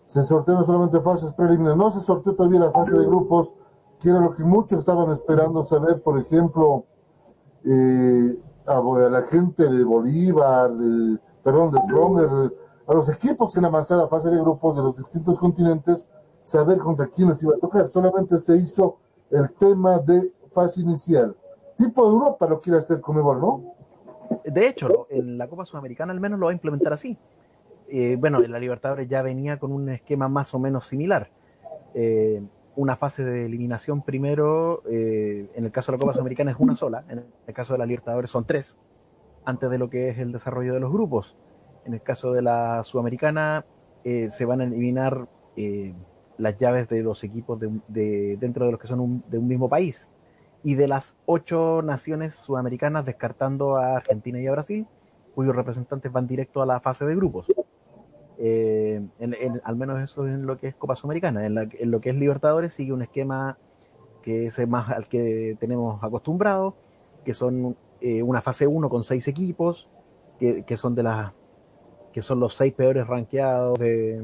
Se 0.07 0.23
sortearon 0.23 0.65
solamente 0.65 1.01
fases 1.01 1.33
preliminares. 1.35 1.77
No 1.77 1.91
se 1.91 2.01
sorteó 2.01 2.35
todavía 2.35 2.61
la 2.61 2.73
fase 2.73 2.97
de 2.97 3.07
grupos, 3.07 3.55
que 4.01 4.11
era 4.11 4.21
lo 4.21 4.33
que 4.33 4.45
muchos 4.45 4.79
estaban 4.79 5.11
esperando 5.11 5.65
saber, 5.65 6.03
por 6.03 6.19
ejemplo, 6.19 6.85
eh, 7.65 8.41
a, 8.67 8.81
la 9.11 9.23
gente 9.23 9.69
de 9.69 9.85
Bolívar, 9.85 10.73
de, 10.73 11.21
perdón, 11.43 11.73
de 11.73 11.81
Stronger, 11.83 12.55
a 12.87 12.95
los 12.95 13.09
equipos 13.09 13.53
que 13.53 13.59
en 13.59 13.67
avanzada 13.67 14.07
fase 14.09 14.31
de 14.31 14.41
grupos 14.41 14.77
de 14.77 14.83
los 14.83 14.97
distintos 14.97 15.39
continentes, 15.39 16.09
saber 16.43 16.79
contra 16.79 17.09
quiénes 17.09 17.43
iba 17.43 17.55
a 17.57 17.59
tocar. 17.59 17.89
Solamente 17.89 18.39
se 18.39 18.57
hizo 18.57 18.99
el 19.31 19.53
tema 19.55 19.99
de 19.99 20.33
fase 20.53 20.81
inicial. 20.81 21.37
Tipo 21.77 22.07
de 22.07 22.13
Europa 22.13 22.47
lo 22.47 22.61
quiere 22.61 22.79
hacer 22.79 23.01
Comebol, 23.01 23.41
¿no? 23.41 23.76
De 24.45 24.67
hecho, 24.69 25.07
en 25.11 25.39
la 25.39 25.49
Copa 25.49 25.65
Sudamericana 25.65 26.13
al 26.13 26.21
menos 26.21 26.39
lo 26.39 26.47
va 26.47 26.53
a 26.53 26.55
implementar 26.55 26.93
así. 26.93 27.19
Eh, 27.89 28.17
bueno, 28.19 28.43
en 28.43 28.51
la 28.51 28.59
Libertadores 28.59 29.09
ya 29.09 29.23
venía 29.23 29.59
con 29.59 29.73
un 29.73 29.89
esquema 29.91 30.29
más 30.29 30.55
o 30.55 30.59
menos 30.59 30.87
similar. 30.87 31.31
Eh, 31.95 32.43
una 32.75 32.97
fase 32.97 33.25
de 33.25 33.47
eliminación 33.47 34.03
primero, 34.03 34.83
eh, 34.91 35.49
en 35.55 35.65
el 35.65 35.71
caso 35.73 35.93
de 35.93 35.97
la 35.99 36.01
Copa 36.01 36.13
Sudamericana 36.13 36.51
es 36.51 36.57
una 36.59 36.77
sola, 36.77 37.05
en 37.09 37.25
el 37.47 37.55
caso 37.55 37.73
de 37.75 37.79
la 37.79 37.87
Libertadores 37.87 38.31
son 38.31 38.45
tres, 38.45 38.77
antes 39.45 39.71
de 39.71 39.79
lo 39.79 39.89
que 39.89 40.11
es 40.11 40.19
el 40.19 40.33
desarrollo 40.33 40.75
de 40.75 40.81
los 40.81 40.93
grupos. 40.93 41.37
En 41.85 41.95
el 41.95 42.03
caso 42.03 42.33
de 42.33 42.43
la 42.43 42.83
Sudamericana 42.85 43.65
se 44.05 44.45
van 44.45 44.61
a 44.61 44.65
eliminar 44.65 45.27
las 46.39 46.59
llaves 46.59 46.89
de 46.89 47.03
los 47.03 47.25
equipos 47.25 47.59
de, 47.59 47.71
de- 47.89 48.37
dentro 48.39 48.67
de 48.67 48.73
los 48.73 48.81
que 48.81 48.87
son 48.89 49.01
un- 49.01 49.25
de 49.29 49.39
un 49.39 49.49
mismo 49.49 49.69
país. 49.69 50.13
Y 50.67 50.75
de 50.75 50.89
las 50.89 51.17
ocho 51.27 51.81
naciones 51.83 52.35
sudamericanas, 52.35 53.07
descartando 53.07 53.77
a 53.77 53.97
Argentina 53.99 54.41
y 54.41 54.49
a 54.49 54.51
Brasil, 54.53 54.85
cuyos 55.35 55.55
representantes 55.55 56.11
van 56.11 56.27
directo 56.27 56.61
a 56.61 56.67
la 56.67 56.81
fase 56.81 57.05
de 57.07 57.15
grupos. 57.15 57.47
Eh, 58.39 59.01
en- 59.21 59.35
en- 59.35 59.61
al 59.65 59.77
menos 59.77 60.01
eso 60.03 60.27
es 60.27 60.35
en 60.35 60.45
lo 60.45 60.59
que 60.59 60.67
es 60.69 60.75
Copa 60.75 60.97
Sudamericana. 60.97 61.47
En, 61.47 61.55
la- 61.55 61.69
en 61.73 61.91
lo 61.91 62.01
que 62.01 62.11
es 62.11 62.17
Libertadores 62.17 62.75
sigue 62.75 62.93
un 62.93 63.03
esquema 63.03 63.57
que 64.23 64.47
es 64.47 64.69
más 64.69 64.91
al 64.91 65.07
que 65.07 65.57
tenemos 65.61 66.03
acostumbrados, 66.03 66.75
que 67.25 67.33
son 67.33 67.77
eh, 68.01 68.23
una 68.23 68.41
fase 68.41 68.67
1 68.67 68.89
con 68.89 69.05
seis 69.05 69.29
equipos, 69.29 69.89
que, 70.41 70.65
que 70.65 70.77
son 70.77 70.95
de 70.97 71.03
las 71.05 71.33
que 72.13 72.23
son 72.23 72.41
los 72.41 72.55
seis 72.57 72.73
peores 72.75 73.07
rankeados 73.07 73.79
de, 73.79 74.23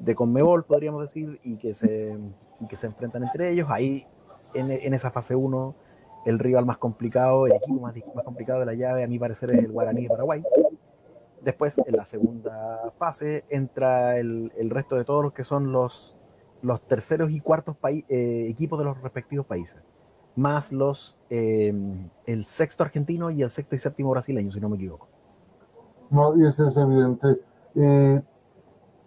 de 0.00 0.14
Conmebol, 0.16 0.64
podríamos 0.64 1.02
decir, 1.02 1.38
y 1.44 1.56
que 1.58 1.74
se, 1.74 2.16
y 2.60 2.66
que 2.66 2.76
se 2.76 2.86
enfrentan 2.88 3.22
entre 3.22 3.50
ellos. 3.50 3.68
Ahí, 3.70 4.04
en, 4.54 4.70
en 4.70 4.94
esa 4.94 5.10
fase 5.10 5.34
1, 5.36 5.74
el 6.26 6.38
rival 6.38 6.66
más 6.66 6.78
complicado, 6.78 7.46
el 7.46 7.52
equipo 7.52 7.80
más, 7.80 7.94
más 8.14 8.24
complicado 8.24 8.60
de 8.60 8.66
la 8.66 8.74
llave, 8.74 9.04
a 9.04 9.06
mi 9.06 9.18
parecer, 9.18 9.52
es 9.52 9.58
el 9.58 9.72
Guaraní 9.72 10.02
de 10.02 10.08
Paraguay. 10.08 10.42
Después, 11.42 11.78
en 11.86 11.96
la 11.96 12.04
segunda 12.04 12.92
fase, 12.98 13.44
entra 13.48 14.18
el, 14.18 14.52
el 14.58 14.70
resto 14.70 14.96
de 14.96 15.04
todos 15.04 15.22
los 15.24 15.32
que 15.32 15.44
son 15.44 15.72
los, 15.72 16.16
los 16.62 16.82
terceros 16.86 17.30
y 17.30 17.40
cuartos 17.40 17.76
eh, 17.84 18.46
equipos 18.48 18.78
de 18.78 18.84
los 18.84 19.00
respectivos 19.00 19.46
países, 19.46 19.78
más 20.36 20.70
los 20.72 21.18
eh, 21.30 21.72
el 22.26 22.44
sexto 22.44 22.84
argentino 22.84 23.30
y 23.30 23.42
el 23.42 23.50
sexto 23.50 23.74
y 23.74 23.78
séptimo 23.78 24.10
brasileño, 24.10 24.52
si 24.52 24.60
no 24.60 24.68
me 24.68 24.76
equivoco. 24.76 25.08
No, 26.10 26.36
y 26.36 26.46
eso 26.46 26.68
es 26.68 26.76
evidente. 26.76 27.28
Eh, 27.76 28.20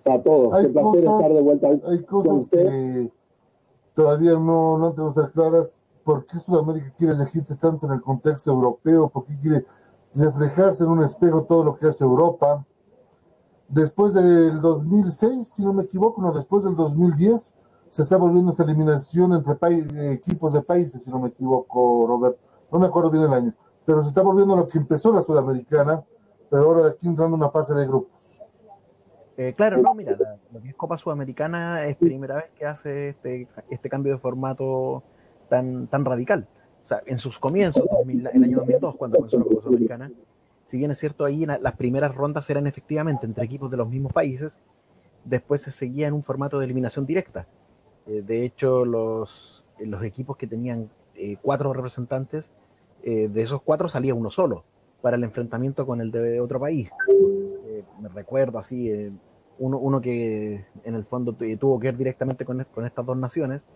A 0.05 0.19
todos, 0.23 0.53
hay 0.55 0.65
qué 0.67 0.69
placer 0.73 0.99
estar 1.01 1.31
de 1.31 1.43
cosas, 1.43 1.43
vuelta 1.43 1.67
hay 1.89 2.03
con 2.05 2.05
cosas 2.05 2.33
usted. 2.33 2.65
que 2.65 3.11
todavía 3.95 4.33
no, 4.33 4.77
no 4.77 4.91
tenemos 4.93 5.15
tan 5.15 5.31
claras. 5.31 5.83
¿Por 6.03 6.25
qué 6.25 6.37
Sudamérica 6.37 6.91
quiere 6.97 7.13
elegirse 7.13 7.55
tanto 7.55 7.87
en 7.87 7.93
el 7.93 8.01
contexto 8.01 8.51
europeo? 8.51 9.09
¿Por 9.09 9.23
qué 9.23 9.37
quiere 9.41 9.65
reflejarse 10.13 10.83
en 10.83 10.89
un 10.89 11.03
espejo 11.03 11.43
todo 11.43 11.63
lo 11.63 11.75
que 11.75 11.87
hace 11.87 12.03
Europa? 12.03 12.65
Después 13.69 14.13
del 14.13 14.61
2006, 14.61 15.47
si 15.47 15.65
no 15.65 15.73
me 15.73 15.83
equivoco, 15.83 16.21
no, 16.21 16.31
después 16.31 16.63
del 16.63 16.75
2010, 16.75 17.55
se 17.89 18.01
está 18.01 18.17
volviendo 18.17 18.51
esta 18.51 18.63
eliminación 18.63 19.33
entre 19.33 19.53
eh, 19.53 20.13
equipos 20.13 20.53
de 20.53 20.61
países, 20.61 21.03
si 21.03 21.09
no 21.09 21.19
me 21.19 21.29
equivoco, 21.29 22.05
Robert. 22.07 22.37
No 22.71 22.79
me 22.79 22.87
acuerdo 22.87 23.09
bien 23.09 23.23
el 23.23 23.33
año. 23.33 23.55
Pero 23.85 24.01
se 24.01 24.09
está 24.09 24.21
volviendo 24.21 24.55
lo 24.55 24.67
que 24.67 24.77
empezó 24.77 25.13
la 25.13 25.21
Sudamericana, 25.21 26.03
pero 26.49 26.63
ahora 26.65 26.87
aquí 26.87 27.07
entrando 27.07 27.35
una 27.35 27.49
fase 27.49 27.73
de 27.73 27.87
grupos. 27.87 28.42
Eh, 29.37 29.53
claro, 29.55 29.81
no, 29.81 29.93
mira, 29.95 30.15
la, 30.17 30.37
lo 30.51 30.61
que 30.61 30.69
es 30.69 30.75
Copa 30.75 30.97
Sudamericana 30.97 31.85
es 31.85 31.95
primera 31.97 32.35
vez 32.35 32.45
que 32.57 32.65
hace 32.65 33.07
este, 33.07 33.47
este 33.69 33.89
cambio 33.89 34.13
de 34.13 34.19
formato 34.19 35.03
tan, 35.49 35.87
tan 35.87 36.05
radical. 36.05 36.47
O 36.83 36.85
sea, 36.85 37.01
en 37.05 37.17
sus 37.17 37.39
comienzos, 37.39 37.83
2000 37.89 38.27
el 38.33 38.43
año 38.43 38.57
2002, 38.57 38.95
cuando 38.95 39.17
comenzó 39.17 39.39
la 39.39 39.45
Copa 39.45 39.61
Sudamericana, 39.61 40.11
si 40.65 40.77
bien 40.77 40.91
es 40.91 40.99
cierto, 40.99 41.25
ahí 41.25 41.45
las 41.45 41.75
primeras 41.75 42.13
rondas 42.13 42.49
eran 42.49 42.67
efectivamente 42.67 43.25
entre 43.25 43.43
equipos 43.43 43.71
de 43.71 43.77
los 43.77 43.89
mismos 43.89 44.13
países, 44.13 44.59
después 45.25 45.61
se 45.61 45.71
seguía 45.71 46.07
en 46.07 46.13
un 46.13 46.23
formato 46.23 46.59
de 46.59 46.65
eliminación 46.65 47.05
directa. 47.05 47.47
Eh, 48.05 48.21
de 48.25 48.45
hecho, 48.45 48.85
los, 48.85 49.65
eh, 49.79 49.85
los 49.85 50.03
equipos 50.03 50.37
que 50.37 50.47
tenían 50.47 50.89
eh, 51.15 51.37
cuatro 51.41 51.73
representantes, 51.73 52.51
eh, 53.03 53.27
de 53.29 53.41
esos 53.41 53.61
cuatro 53.61 53.87
salía 53.87 54.13
uno 54.13 54.29
solo 54.29 54.63
para 55.01 55.17
el 55.17 55.23
enfrentamiento 55.23 55.85
con 55.85 56.01
el 56.01 56.11
de 56.11 56.39
otro 56.39 56.59
país. 56.59 56.89
Me 57.99 58.09
recuerdo 58.09 58.59
así, 58.59 58.89
eh, 58.89 59.11
uno, 59.59 59.77
uno 59.77 60.01
que 60.01 60.65
en 60.83 60.95
el 60.95 61.03
fondo 61.05 61.33
tu- 61.33 61.57
tuvo 61.57 61.79
que 61.79 61.87
ver 61.87 61.97
directamente 61.97 62.43
con, 62.45 62.65
con 62.73 62.85
estas 62.85 63.05
dos 63.05 63.17
naciones, 63.17 63.67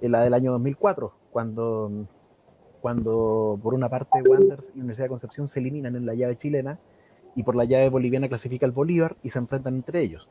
eh, 0.00 0.08
la 0.08 0.22
del 0.22 0.34
año 0.34 0.52
2004, 0.52 1.12
cuando, 1.32 1.90
cuando 2.80 3.58
por 3.62 3.74
una 3.74 3.88
parte 3.88 4.22
Wanderers 4.22 4.70
y 4.74 4.78
Universidad 4.78 5.06
de 5.06 5.10
Concepción 5.10 5.48
se 5.48 5.60
eliminan 5.60 5.96
en 5.96 6.06
la 6.06 6.14
llave 6.14 6.36
chilena 6.36 6.78
y 7.34 7.42
por 7.42 7.54
la 7.56 7.64
llave 7.64 7.88
boliviana 7.88 8.28
clasifica 8.28 8.66
el 8.66 8.72
Bolívar 8.72 9.16
y 9.22 9.30
se 9.30 9.38
enfrentan 9.38 9.74
entre 9.76 10.00
ellos, 10.02 10.28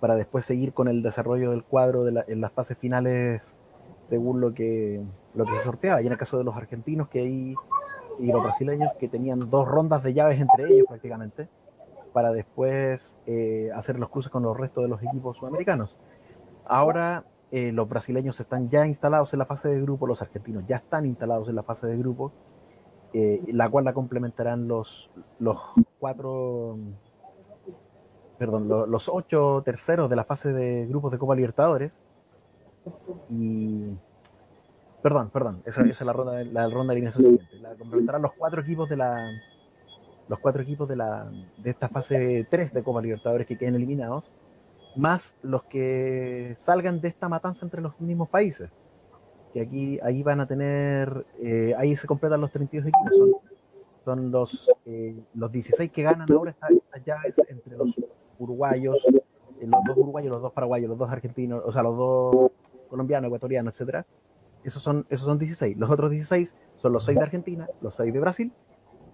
para 0.00 0.16
después 0.16 0.44
seguir 0.44 0.72
con 0.72 0.88
el 0.88 1.02
desarrollo 1.02 1.50
del 1.50 1.64
cuadro 1.64 2.04
de 2.04 2.12
la- 2.12 2.24
en 2.26 2.40
las 2.40 2.52
fases 2.52 2.78
finales 2.78 3.56
según 4.04 4.40
lo 4.40 4.52
que, 4.52 5.00
lo 5.34 5.44
que 5.44 5.52
se 5.52 5.62
sorteaba. 5.62 6.02
Y 6.02 6.06
en 6.06 6.12
el 6.12 6.18
caso 6.18 6.36
de 6.36 6.44
los 6.44 6.54
argentinos 6.56 7.08
que 7.08 7.20
ahí, 7.20 7.54
y 8.20 8.26
los 8.26 8.42
brasileños 8.42 8.90
que 8.98 9.08
tenían 9.08 9.38
dos 9.50 9.66
rondas 9.66 10.02
de 10.02 10.12
llaves 10.12 10.38
entre 10.40 10.64
ellos 10.72 10.86
prácticamente, 10.86 11.48
para 12.14 12.32
después 12.32 13.18
eh, 13.26 13.70
hacer 13.74 13.98
los 13.98 14.08
cruces 14.08 14.30
con 14.30 14.44
los 14.44 14.56
restos 14.56 14.84
de 14.84 14.88
los 14.88 15.02
equipos 15.02 15.36
sudamericanos. 15.36 15.98
Ahora 16.64 17.24
eh, 17.50 17.72
los 17.72 17.88
brasileños 17.88 18.40
están 18.40 18.70
ya 18.70 18.86
instalados 18.86 19.32
en 19.34 19.40
la 19.40 19.46
fase 19.46 19.68
de 19.68 19.82
grupo, 19.82 20.06
los 20.06 20.22
argentinos 20.22 20.64
ya 20.66 20.76
están 20.76 21.04
instalados 21.06 21.48
en 21.48 21.56
la 21.56 21.64
fase 21.64 21.88
de 21.88 21.98
grupo, 21.98 22.32
eh, 23.12 23.42
la 23.48 23.68
cual 23.68 23.84
la 23.84 23.92
complementarán 23.92 24.66
los, 24.68 25.10
los 25.40 25.58
cuatro, 25.98 26.78
perdón, 28.38 28.68
lo- 28.68 28.86
los 28.86 29.08
ocho 29.08 29.62
terceros 29.64 30.08
de 30.08 30.16
la 30.16 30.24
fase 30.24 30.52
de 30.52 30.86
grupos 30.86 31.12
de 31.12 31.18
Copa 31.18 31.34
Libertadores. 31.34 32.00
Y, 33.28 33.88
perdón, 35.02 35.30
perdón, 35.30 35.62
esa, 35.64 35.82
esa 35.82 35.90
es 35.90 36.00
la 36.02 36.12
ronda, 36.12 36.44
la 36.44 36.68
ronda 36.68 36.92
de 36.92 37.00
eliminación 37.00 37.24
siguiente. 37.24 37.58
La 37.60 37.74
complementarán 37.74 38.22
los 38.22 38.32
cuatro 38.38 38.62
equipos 38.62 38.88
de 38.88 38.96
la, 38.96 39.16
los 40.28 40.38
cuatro 40.38 40.62
equipos 40.62 40.88
de, 40.88 40.96
la, 40.96 41.30
de 41.58 41.70
esta 41.70 41.88
fase 41.88 42.46
3 42.50 42.72
de 42.72 42.82
Copa 42.82 43.00
Libertadores 43.02 43.46
que 43.46 43.56
queden 43.58 43.74
eliminados, 43.74 44.24
más 44.96 45.36
los 45.42 45.64
que 45.64 46.56
salgan 46.58 47.00
de 47.00 47.08
esta 47.08 47.28
matanza 47.28 47.64
entre 47.66 47.80
los 47.80 48.00
mismos 48.00 48.28
países. 48.28 48.70
Que 49.52 49.60
aquí 49.60 49.98
ahí 50.02 50.22
van 50.22 50.40
a 50.40 50.46
tener, 50.46 51.26
eh, 51.40 51.74
ahí 51.78 51.94
se 51.96 52.06
completan 52.06 52.40
los 52.40 52.50
32 52.50 52.88
equipos. 52.88 53.16
Son, 53.16 53.30
son 54.04 54.30
los, 54.30 54.70
eh, 54.86 55.16
los 55.34 55.50
16 55.52 55.90
que 55.90 56.02
ganan 56.02 56.30
ahora 56.32 56.50
esta- 56.50 56.68
estas 56.68 57.04
llaves 57.04 57.40
entre 57.48 57.76
los 57.76 57.94
uruguayos, 58.38 58.98
eh, 59.60 59.66
los 59.66 59.84
dos 59.84 59.96
uruguayos, 59.96 60.32
los 60.32 60.42
dos 60.42 60.52
paraguayos, 60.52 60.88
los 60.88 60.98
dos 60.98 61.10
argentinos, 61.10 61.62
o 61.64 61.72
sea, 61.72 61.82
los 61.82 61.96
dos 61.96 62.50
colombianos, 62.88 63.28
ecuatorianos, 63.28 63.74
etcétera. 63.74 64.04
Esos 64.64 64.82
son, 64.82 65.06
esos 65.10 65.26
son 65.26 65.38
16. 65.38 65.76
Los 65.76 65.90
otros 65.90 66.10
16 66.10 66.56
son 66.76 66.92
los 66.92 67.04
6 67.04 67.18
de 67.18 67.24
Argentina, 67.24 67.68
los 67.80 67.94
6 67.94 68.12
de 68.12 68.20
Brasil 68.20 68.52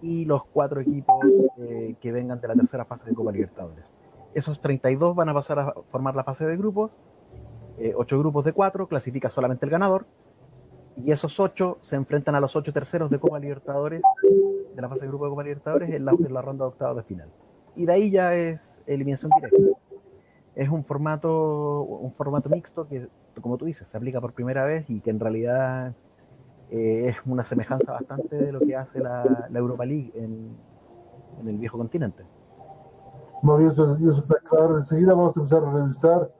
y 0.01 0.25
los 0.25 0.43
cuatro 0.45 0.81
equipos 0.81 1.19
eh, 1.57 1.95
que 1.99 2.11
vengan 2.11 2.41
de 2.41 2.47
la 2.47 2.55
tercera 2.55 2.85
fase 2.85 3.05
de 3.05 3.15
Copa 3.15 3.31
Libertadores. 3.31 3.85
Esos 4.33 4.59
32 4.61 5.15
van 5.15 5.29
a 5.29 5.33
pasar 5.33 5.59
a 5.59 5.73
formar 5.91 6.15
la 6.15 6.23
fase 6.23 6.45
de 6.45 6.57
grupos, 6.57 6.91
eh, 7.77 7.93
ocho 7.95 8.17
grupos 8.19 8.45
de 8.45 8.53
cuatro, 8.53 8.87
clasifica 8.87 9.29
solamente 9.29 9.65
el 9.65 9.71
ganador, 9.71 10.05
y 10.97 11.11
esos 11.11 11.39
ocho 11.39 11.77
se 11.81 11.95
enfrentan 11.95 12.35
a 12.35 12.39
los 12.39 12.55
ocho 12.55 12.73
terceros 12.73 13.09
de 13.09 13.19
Copa 13.19 13.39
Libertadores, 13.39 14.01
de 14.75 14.81
la 14.81 14.89
fase 14.89 15.01
de 15.01 15.07
grupo 15.07 15.25
de 15.25 15.31
Copa 15.31 15.43
Libertadores, 15.43 15.89
en 15.89 16.05
la, 16.05 16.11
en 16.11 16.33
la 16.33 16.41
ronda 16.41 16.65
de 16.65 16.69
octavos 16.69 16.97
de 16.97 17.03
final. 17.03 17.29
Y 17.75 17.85
de 17.85 17.93
ahí 17.93 18.11
ya 18.11 18.35
es 18.35 18.81
eliminación 18.85 19.31
directa. 19.35 19.57
Es 20.55 20.69
un 20.69 20.83
formato, 20.83 21.81
un 21.81 22.11
formato 22.13 22.49
mixto 22.49 22.87
que, 22.87 23.07
como 23.39 23.57
tú 23.57 23.65
dices, 23.65 23.87
se 23.87 23.97
aplica 23.97 24.19
por 24.19 24.33
primera 24.33 24.65
vez 24.65 24.89
y 24.89 24.99
que 24.99 25.09
en 25.09 25.19
realidad 25.19 25.93
eh, 26.71 27.09
es 27.09 27.17
una 27.25 27.43
semejanza 27.43 27.91
bastante 27.91 28.37
de 28.37 28.51
lo 28.51 28.59
que 28.59 28.75
hace 28.75 28.99
la, 28.99 29.47
la 29.51 29.59
Europa 29.59 29.85
League 29.85 30.11
en, 30.15 30.57
en 31.39 31.47
el 31.47 31.57
viejo 31.57 31.77
continente. 31.77 32.25
No, 33.43 33.59
y 33.59 33.65
eso, 33.65 33.97
y 33.99 34.07
eso 34.07 34.21
está 34.21 34.35
claro. 34.39 34.77
Enseguida 34.77 35.13
vamos 35.13 35.35
a 35.35 35.39
empezar 35.39 35.63
a 35.65 35.71
revisar 35.71 36.31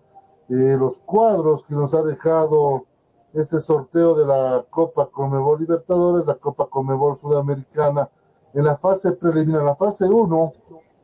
eh, 0.50 0.78
los 0.78 1.00
cuadros 1.00 1.66
que 1.66 1.74
nos 1.74 1.94
ha 1.94 2.04
dejado 2.04 2.86
este 3.34 3.60
sorteo 3.60 4.16
de 4.16 4.26
la 4.26 4.66
Copa 4.70 5.10
Conmebol 5.10 5.60
Libertadores, 5.60 6.26
la 6.26 6.36
Copa 6.36 6.68
Conmebol 6.70 7.16
Sudamericana, 7.16 8.10
en 8.54 8.66
la 8.66 8.76
fase 8.76 9.14
preliminar, 9.14 9.64
la 9.64 9.76
fase 9.76 10.06
1, 10.08 10.54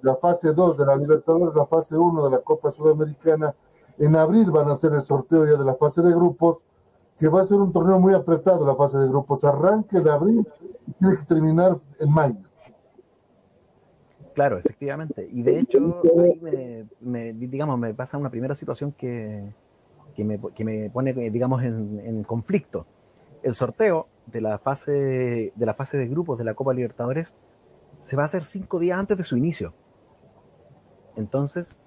la 0.01 0.15
fase 0.17 0.53
2 0.53 0.77
de 0.77 0.85
la 0.85 0.95
Libertadores, 0.97 1.55
la 1.55 1.65
fase 1.65 1.97
1 1.97 2.25
de 2.25 2.31
la 2.31 2.39
Copa 2.39 2.71
Sudamericana. 2.71 3.55
En 3.97 4.15
abril 4.15 4.51
van 4.51 4.67
a 4.69 4.73
hacer 4.73 4.93
el 4.93 5.01
sorteo 5.01 5.45
ya 5.45 5.57
de 5.57 5.65
la 5.65 5.73
fase 5.75 6.01
de 6.01 6.11
grupos, 6.11 6.65
que 7.17 7.27
va 7.27 7.41
a 7.41 7.45
ser 7.45 7.59
un 7.59 7.71
torneo 7.73 7.99
muy 7.99 8.13
apretado 8.13 8.65
la 8.65 8.75
fase 8.75 8.97
de 8.99 9.07
grupos. 9.07 9.43
Arranca 9.43 9.97
en 9.97 10.07
abril 10.07 10.47
y 10.87 10.91
tiene 10.93 11.15
que 11.17 11.25
terminar 11.25 11.75
en 11.99 12.11
mayo. 12.11 12.37
Claro, 14.33 14.59
efectivamente. 14.59 15.27
Y 15.31 15.41
de 15.41 15.59
hecho, 15.59 16.01
ahí 16.19 16.39
me, 16.39 16.85
me- 17.01 17.33
digamos, 17.33 17.79
me 17.79 17.93
pasa 17.95 18.17
una 18.19 18.29
primera 18.29 18.53
situación 18.53 18.91
que, 18.91 19.51
que, 20.15 20.23
me, 20.23 20.39
que 20.53 20.63
me 20.63 20.89
pone, 20.91 21.11
digamos, 21.13 21.63
en, 21.63 21.99
en 22.05 22.23
conflicto. 22.23 22.85
El 23.41 23.55
sorteo 23.55 24.07
de 24.27 24.41
la 24.41 24.59
fase 24.59 25.53
de 25.55 25.65
la 25.65 25.73
fase 25.73 25.97
de 25.97 26.07
grupos 26.07 26.37
de 26.37 26.43
la 26.43 26.53
Copa 26.53 26.73
Libertadores 26.73 27.35
se 28.01 28.15
va 28.15 28.23
a 28.23 28.25
hacer 28.25 28.45
cinco 28.45 28.77
días 28.77 28.99
antes 28.99 29.17
de 29.17 29.23
su 29.23 29.37
inicio. 29.37 29.73
Entonces, 31.15 31.79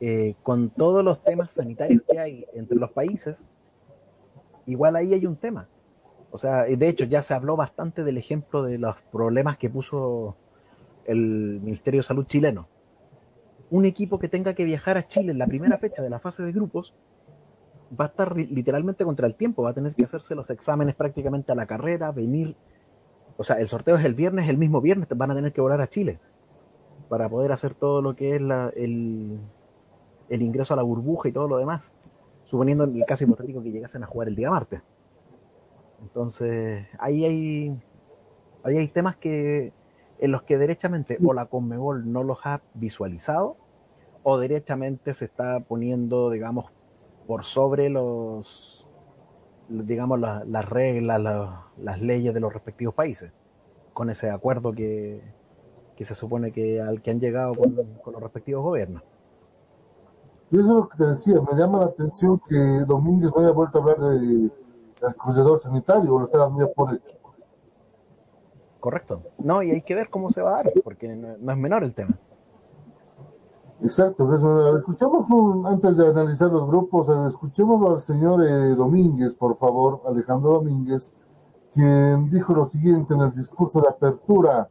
eh, 0.00 0.36
con 0.42 0.70
todos 0.70 1.04
los 1.04 1.22
temas 1.22 1.50
sanitarios 1.50 2.02
que 2.10 2.18
hay 2.18 2.46
entre 2.54 2.78
los 2.78 2.92
países, 2.92 3.44
igual 4.70 4.96
ahí 4.96 5.14
hay 5.14 5.26
un 5.26 5.36
tema. 5.36 5.68
O 6.30 6.38
sea, 6.38 6.64
de 6.64 6.88
hecho 6.88 7.04
ya 7.04 7.22
se 7.22 7.34
habló 7.34 7.56
bastante 7.56 8.04
del 8.04 8.16
ejemplo 8.16 8.62
de 8.62 8.78
los 8.78 8.96
problemas 9.10 9.58
que 9.58 9.68
puso 9.68 10.36
el 11.04 11.60
Ministerio 11.62 12.00
de 12.00 12.04
Salud 12.04 12.26
chileno. 12.26 12.68
Un 13.70 13.84
equipo 13.84 14.18
que 14.18 14.28
tenga 14.28 14.54
que 14.54 14.64
viajar 14.64 14.96
a 14.96 15.06
Chile 15.06 15.32
en 15.32 15.38
la 15.38 15.46
primera 15.46 15.78
fecha 15.78 16.02
de 16.02 16.10
la 16.10 16.20
fase 16.20 16.42
de 16.42 16.52
grupos 16.52 16.94
va 17.98 18.04
a 18.04 18.08
estar 18.08 18.36
literalmente 18.36 19.04
contra 19.04 19.26
el 19.26 19.34
tiempo, 19.34 19.64
va 19.64 19.70
a 19.70 19.74
tener 19.74 19.94
que 19.94 20.04
hacerse 20.04 20.34
los 20.34 20.48
exámenes 20.50 20.94
prácticamente 20.94 21.50
a 21.50 21.54
la 21.56 21.66
carrera, 21.66 22.12
venir, 22.12 22.54
o 23.36 23.42
sea, 23.42 23.56
el 23.60 23.66
sorteo 23.66 23.96
es 23.96 24.04
el 24.04 24.14
viernes, 24.14 24.48
el 24.48 24.58
mismo 24.58 24.80
viernes 24.80 25.08
van 25.16 25.32
a 25.32 25.34
tener 25.34 25.52
que 25.52 25.60
volar 25.60 25.80
a 25.80 25.88
Chile 25.88 26.20
para 27.08 27.28
poder 27.28 27.50
hacer 27.50 27.74
todo 27.74 28.00
lo 28.00 28.14
que 28.14 28.36
es 28.36 28.40
el, 28.76 29.40
el 30.28 30.42
ingreso 30.42 30.74
a 30.74 30.76
la 30.76 30.84
burbuja 30.84 31.28
y 31.28 31.32
todo 31.32 31.48
lo 31.48 31.58
demás, 31.58 31.96
suponiendo 32.50 32.84
en 32.84 32.96
el 32.96 33.06
caso 33.06 33.24
hipotético 33.24 33.62
que 33.62 33.70
llegasen 33.70 34.02
a 34.02 34.06
jugar 34.06 34.28
el 34.28 34.34
día 34.34 34.50
martes. 34.50 34.82
Entonces, 36.02 36.86
ahí 36.98 37.24
hay, 37.24 37.80
hay 38.64 38.88
temas 38.88 39.16
que 39.16 39.72
en 40.18 40.32
los 40.32 40.42
que 40.42 40.58
derechamente 40.58 41.16
o 41.24 41.32
la 41.32 41.46
Conmebol 41.46 42.10
no 42.12 42.24
los 42.24 42.44
ha 42.44 42.60
visualizado 42.74 43.56
o 44.22 44.38
derechamente 44.38 45.14
se 45.14 45.26
está 45.26 45.60
poniendo, 45.60 46.30
digamos, 46.30 46.66
por 47.26 47.44
sobre 47.44 47.88
los, 47.88 48.86
digamos, 49.68 50.18
las 50.18 50.68
reglas, 50.68 51.22
las 51.78 52.00
leyes 52.00 52.34
de 52.34 52.40
los 52.40 52.52
respectivos 52.52 52.94
países, 52.94 53.32
con 53.94 54.10
ese 54.10 54.28
acuerdo 54.28 54.72
que, 54.72 55.22
que 55.96 56.04
se 56.04 56.14
supone 56.14 56.50
que 56.50 56.80
al 56.80 57.00
que 57.00 57.10
han 57.12 57.20
llegado 57.20 57.54
con, 57.54 57.76
los 57.76 58.22
respectivos 58.22 58.64
gobiernos. 58.64 59.02
Y 60.50 60.58
eso 60.58 60.68
es 60.68 60.74
lo 60.74 60.88
que 60.88 60.98
te 60.98 61.06
decía, 61.06 61.36
me 61.40 61.56
llama 61.56 61.78
la 61.78 61.84
atención 61.86 62.40
que 62.48 62.56
Domínguez 62.86 63.30
no 63.34 63.42
haya 63.42 63.52
vuelto 63.52 63.78
a 63.78 63.82
hablar 63.82 63.98
del 63.98 64.52
cruzador 65.16 65.58
sanitario, 65.58 66.14
o 66.14 66.18
lo 66.18 66.24
está 66.24 66.38
dando 66.38 66.72
por 66.72 66.92
hecho. 66.92 67.18
Correcto. 68.80 69.22
No, 69.38 69.62
y 69.62 69.70
hay 69.70 69.82
que 69.82 69.94
ver 69.94 70.10
cómo 70.10 70.30
se 70.30 70.40
va 70.40 70.50
a 70.50 70.62
dar, 70.62 70.72
porque 70.82 71.08
no, 71.08 71.52
es 71.52 71.58
menor 71.58 71.84
el 71.84 71.94
tema. 71.94 72.18
Exacto, 73.82 74.28
escuchamos 74.76 75.26
antes 75.66 75.96
de 75.96 76.08
analizar 76.08 76.50
los 76.50 76.66
grupos, 76.66 77.08
eh, 77.08 77.28
escuchemos 77.28 77.88
al 77.88 78.00
señor 78.00 78.42
eh, 78.42 78.74
Domínguez, 78.74 79.34
por 79.34 79.54
favor, 79.56 80.02
Alejandro 80.04 80.54
Domínguez, 80.54 81.14
quien 81.72 82.28
dijo 82.28 82.52
lo 82.52 82.64
siguiente 82.64 83.14
en 83.14 83.20
el 83.20 83.32
discurso 83.32 83.80
de 83.80 83.88
apertura 83.88 84.68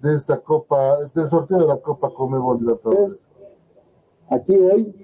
de 0.00 0.14
esta 0.14 0.38
Copa, 0.38 0.98
del 1.14 1.28
sorteo 1.28 1.58
de 1.58 1.66
la 1.66 1.78
Copa 1.78 2.10
Comebol 2.10 2.60
Libertadores. 2.60 3.27
Aquí 4.30 4.54
hoy, 4.56 4.94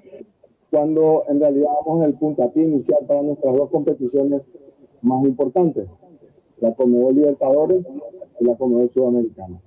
cuando 0.70 1.24
en 1.28 1.40
realidad 1.40 1.70
vamos 1.84 2.04
en 2.04 2.10
el 2.10 2.18
puntapié 2.18 2.64
inicial 2.64 2.98
para 3.06 3.22
nuestras 3.22 3.54
dos 3.54 3.70
competiciones 3.70 4.50
más 5.02 5.24
importantes, 5.24 5.98
la 6.60 6.74
Comebol 6.74 7.14
Libertadores 7.14 7.86
y 8.40 8.44
la 8.44 8.56
Comebol 8.56 8.90
Sudamericana. 8.90 9.60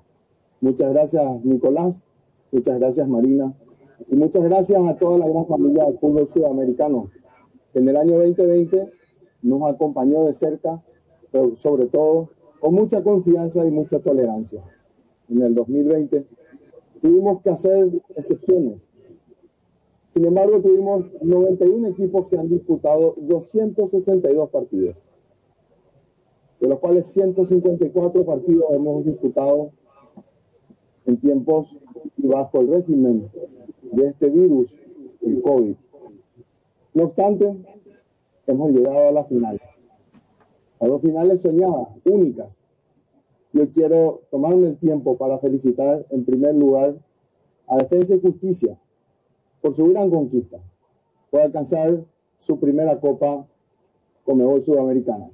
Muchas 0.61 0.89
gracias, 0.91 1.43
Nicolás. 1.43 2.03
Muchas 2.51 2.79
gracias, 2.79 3.07
Marina. 3.07 3.55
Y 4.09 4.15
muchas 4.15 4.43
gracias 4.43 4.81
a 4.85 4.97
toda 4.97 5.17
la 5.17 5.27
gran 5.27 5.45
familia 5.47 5.85
del 5.85 5.97
fútbol 5.97 6.27
sudamericano, 6.27 7.09
que 7.73 7.79
en 7.79 7.89
el 7.89 7.97
año 7.97 8.17
2020 8.17 8.91
nos 9.41 9.73
acompañó 9.73 10.23
de 10.25 10.33
cerca, 10.33 10.83
pero 11.31 11.55
sobre 11.55 11.87
todo 11.87 12.29
con 12.59 12.73
mucha 12.73 13.03
confianza 13.03 13.65
y 13.65 13.71
mucha 13.71 13.99
tolerancia 13.99 14.63
en 15.29 15.41
el 15.41 15.55
2020, 15.55 16.25
tuvimos 17.01 17.41
que 17.41 17.49
hacer 17.49 17.89
excepciones. 18.15 18.89
Sin 20.07 20.25
embargo, 20.25 20.61
tuvimos 20.61 21.05
91 21.21 21.89
equipos 21.89 22.27
que 22.27 22.37
han 22.37 22.49
disputado 22.49 23.15
262 23.17 24.49
partidos, 24.49 24.95
de 26.59 26.67
los 26.67 26.79
cuales 26.79 27.05
154 27.07 28.25
partidos 28.25 28.65
hemos 28.71 29.05
disputado 29.05 29.71
en 31.05 31.17
tiempos 31.19 31.77
y 32.17 32.27
bajo 32.27 32.61
el 32.61 32.69
régimen 32.69 33.29
de 33.91 34.07
este 34.07 34.29
virus, 34.29 34.77
el 35.21 35.41
COVID. 35.41 35.75
No 36.93 37.03
obstante, 37.03 37.55
hemos 38.47 38.71
llegado 38.71 39.09
a 39.09 39.11
las 39.11 39.27
finales, 39.27 39.61
a 40.79 40.87
dos 40.87 41.01
finales 41.01 41.41
soñadas, 41.41 41.89
únicas, 42.05 42.61
yo 43.53 43.69
quiero 43.71 44.21
tomarme 44.29 44.67
el 44.67 44.77
tiempo 44.77 45.17
para 45.17 45.39
felicitar 45.39 46.05
en 46.11 46.25
primer 46.25 46.55
lugar 46.55 46.97
a 47.67 47.77
Defensa 47.77 48.15
y 48.15 48.21
Justicia 48.21 48.79
por 49.61 49.75
su 49.75 49.87
gran 49.89 50.09
conquista, 50.09 50.59
por 51.29 51.41
alcanzar 51.41 52.05
su 52.37 52.59
primera 52.59 52.99
Copa 52.99 53.47
Comebol 54.25 54.61
Sudamericana. 54.61 55.29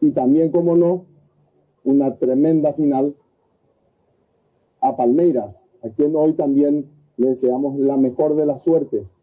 Y 0.00 0.12
también, 0.12 0.50
como 0.50 0.76
no, 0.76 1.06
una 1.84 2.16
tremenda 2.16 2.72
final 2.72 3.16
a 4.80 4.96
Palmeiras, 4.96 5.64
a 5.82 5.88
quien 5.90 6.14
hoy 6.14 6.34
también 6.34 6.90
le 7.16 7.28
deseamos 7.28 7.78
la 7.78 7.96
mejor 7.96 8.36
de 8.36 8.46
las 8.46 8.62
suertes 8.62 9.20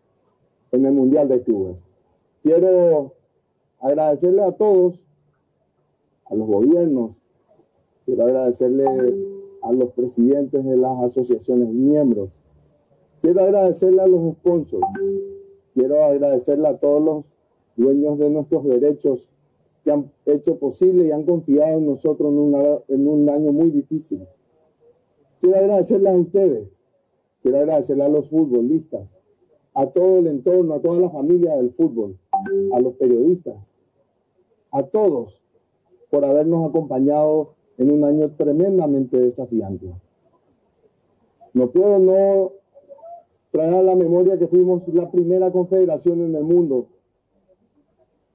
en 0.72 0.86
el 0.86 0.94
Mundial 0.94 1.30
de 1.30 1.42
Clubes. 1.44 1.84
Quiero 2.44 3.14
agradecerle 3.80 4.44
a 4.44 4.52
todos, 4.52 5.06
a 6.26 6.36
los 6.36 6.48
gobiernos, 6.48 7.22
Quiero 8.06 8.26
agradecerle 8.26 8.86
a 9.64 9.72
los 9.72 9.92
presidentes 9.94 10.64
de 10.64 10.78
las 10.78 11.04
asociaciones 11.04 11.70
miembros. 11.70 12.40
Quiero 13.26 13.42
agradecerle 13.42 14.04
a 14.04 14.08
los 14.08 14.34
sponsors. 14.34 14.86
Quiero 15.74 16.04
agradecerle 16.04 16.68
a 16.68 16.78
todos 16.78 17.04
los 17.04 17.38
dueños 17.76 18.20
de 18.20 18.30
nuestros 18.30 18.66
derechos 18.66 19.32
que 19.84 19.90
han 19.90 20.12
hecho 20.28 20.60
posible 20.60 21.08
y 21.08 21.12
han 21.12 21.24
confiado 21.24 21.80
en 21.80 21.88
nosotros 21.88 22.32
en, 22.32 22.94
en 22.96 23.08
un 23.08 23.28
año 23.28 23.52
muy 23.52 23.72
difícil. 23.72 24.28
Quiero 25.42 25.58
agradecerle 25.58 26.10
a 26.10 26.16
ustedes. 26.16 26.80
Quiero 27.42 27.58
agradecerle 27.58 28.04
a 28.04 28.10
los 28.10 28.30
futbolistas, 28.30 29.18
a 29.74 29.88
todo 29.88 30.20
el 30.20 30.28
entorno, 30.28 30.76
a 30.76 30.82
toda 30.84 31.02
la 31.02 31.10
familia 31.10 31.56
del 31.56 31.72
fútbol, 31.72 32.20
a 32.74 32.80
los 32.80 32.94
periodistas, 32.94 33.74
a 34.70 34.84
todos 34.84 35.44
por 36.12 36.24
habernos 36.24 36.70
acompañado 36.70 37.56
en 37.80 37.90
un 37.90 38.04
año 38.04 38.36
tremendamente 38.36 39.20
desafiante. 39.20 39.96
No 41.54 41.72
puedo 41.72 41.98
no 41.98 42.65
traer 43.56 43.74
a 43.74 43.84
la 43.84 43.96
memoria 43.96 44.38
que 44.38 44.48
fuimos 44.48 44.86
la 44.90 45.10
primera 45.10 45.50
confederación 45.50 46.26
en 46.26 46.36
el 46.36 46.44
mundo 46.44 46.88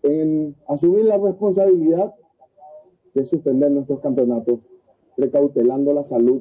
en 0.03 0.57
asumir 0.67 1.05
la 1.05 1.19
responsabilidad 1.19 2.15
de 3.13 3.27
suspender 3.27 3.71
nuestros 3.71 4.01
campeonatos, 4.01 4.61
precautelando 5.17 5.93
la 5.93 6.05
salud 6.05 6.41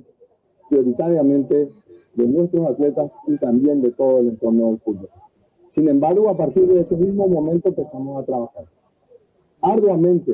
prioritariamente 0.70 1.70
de 2.14 2.26
nuestros 2.26 2.70
atletas 2.70 3.12
y 3.28 3.38
también 3.38 3.82
de 3.82 3.92
todo 3.92 4.20
el 4.20 4.30
entorno 4.30 4.68
del 4.68 4.78
fútbol. 4.78 5.10
Sin 5.68 5.90
embargo, 5.90 6.30
a 6.30 6.38
partir 6.38 6.66
de 6.66 6.80
ese 6.80 6.96
mismo 6.96 7.28
momento 7.28 7.68
empezamos 7.68 8.24
a 8.24 8.26
trabajar 8.26 8.64
arduamente 9.62 10.32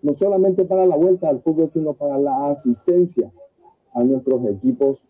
no 0.00 0.14
solamente 0.14 0.64
para 0.64 0.86
la 0.86 0.96
vuelta 0.96 1.28
al 1.28 1.40
fútbol, 1.40 1.68
sino 1.68 1.92
para 1.92 2.18
la 2.18 2.46
asistencia 2.46 3.30
a 3.92 4.02
nuestros 4.02 4.46
equipos 4.46 5.04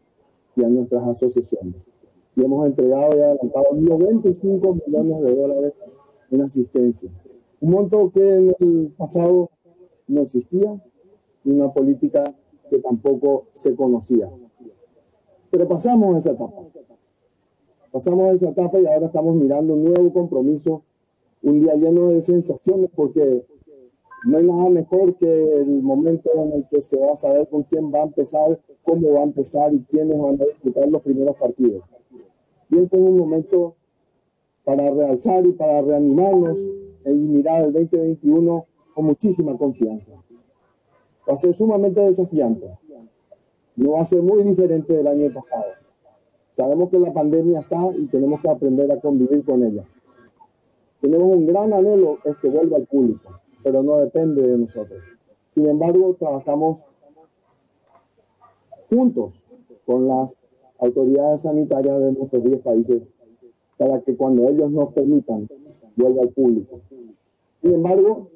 y 0.57 0.65
a 0.65 0.69
nuestras 0.69 1.07
asociaciones. 1.07 1.89
Y 2.37 2.45
hemos 2.45 2.67
entregado 2.67 3.17
y 3.17 3.21
adelantado 3.21 3.67
95 3.73 4.79
millones 4.87 5.25
de 5.25 5.35
dólares 5.35 5.73
en 6.31 6.43
asistencia. 6.43 7.11
Un 7.61 7.71
monto 7.71 8.11
que 8.13 8.35
en 8.35 8.55
el 8.61 8.93
pasado 8.97 9.51
no 10.07 10.23
existía 10.23 10.81
y 11.45 11.51
una 11.51 11.73
política 11.73 12.35
que 12.69 12.79
tampoco 12.79 13.47
se 13.53 13.75
conocía. 13.75 14.31
Pero 15.51 15.69
pasamos 15.69 16.17
esa 16.19 16.33
etapa. 16.33 16.63
Pasamos 17.91 18.35
esa 18.35 18.51
etapa 18.51 18.79
y 18.79 18.87
ahora 18.87 19.07
estamos 19.07 19.35
mirando 19.37 19.75
un 19.75 19.85
nuevo 19.85 20.13
compromiso, 20.13 20.83
un 21.43 21.61
día 21.61 21.75
lleno 21.75 22.09
de 22.09 22.21
sensaciones 22.21 22.91
porque 22.95 23.47
no 24.27 24.39
hay 24.39 24.45
nada 24.45 24.69
mejor 24.71 25.17
que 25.17 25.53
el 25.55 25.83
momento 25.83 26.31
en 26.35 26.53
el 26.53 26.69
que 26.69 26.83
se 26.83 26.99
va 26.99 27.13
a 27.13 27.17
saber 27.17 27.49
con 27.49 27.63
quién 27.63 27.93
va 27.93 28.01
a 28.01 28.05
empezar, 28.05 28.61
cómo 28.83 29.13
va 29.13 29.21
a 29.21 29.25
empezar 29.25 29.73
y 29.73 29.83
quiénes 29.85 30.19
van 30.19 30.41
a 30.43 30.45
disputar 30.45 30.89
los 30.89 31.01
primeros 31.03 31.37
partidos. 31.37 31.85
Y 32.71 32.79
este 32.79 32.97
es 32.97 33.03
un 33.03 33.17
momento 33.17 33.77
para 34.65 34.91
realzar 34.91 35.47
y 35.47 35.53
para 35.53 35.83
reanimarnos 35.83 36.59
y 37.05 37.29
mirar 37.29 37.65
el 37.65 37.73
2021 37.73 38.67
con 38.95 39.05
muchísima 39.05 39.57
confianza. 39.57 40.15
Va 41.29 41.35
a 41.35 41.37
ser 41.37 41.55
sumamente 41.55 42.01
desafiante. 42.01 42.79
No 43.77 43.93
va 43.93 44.01
a 44.01 44.05
ser 44.05 44.23
muy 44.23 44.43
diferente 44.43 44.93
del 44.95 45.07
año 45.07 45.33
pasado. 45.33 45.65
Sabemos 46.53 46.91
que 46.91 46.99
la 46.99 47.13
pandemia 47.13 47.61
está 47.61 47.91
y 47.97 48.07
tenemos 48.07 48.41
que 48.41 48.51
aprender 48.51 48.91
a 48.91 49.01
convivir 49.01 49.45
con 49.45 49.63
ella. 49.63 49.85
Tenemos 51.01 51.29
un 51.29 51.47
gran 51.47 51.73
anhelo, 51.73 52.19
es 52.25 52.37
que 52.39 52.49
vuelva 52.49 52.79
al 52.79 52.87
público 52.87 53.41
pero 53.67 53.83
no 53.83 53.97
depende 53.97 54.47
de 54.47 54.59
nosotros. 54.59 55.03
Sin 55.49 55.67
embargo, 55.67 56.15
trabajamos 56.17 56.85
juntos 58.89 59.43
con 59.85 60.07
las 60.07 60.47
autoridades 60.79 61.43
sanitarias 61.43 62.01
de 62.01 62.13
nuestros 62.13 62.45
10 62.45 62.61
países 62.61 63.03
para 63.77 64.01
que 64.01 64.17
cuando 64.17 64.49
ellos 64.49 64.71
nos 64.71 64.93
permitan, 64.93 65.49
vuelva 65.97 66.23
al 66.23 66.31
público. 66.31 66.81
Sin 67.57 67.75
embargo, 67.75 68.31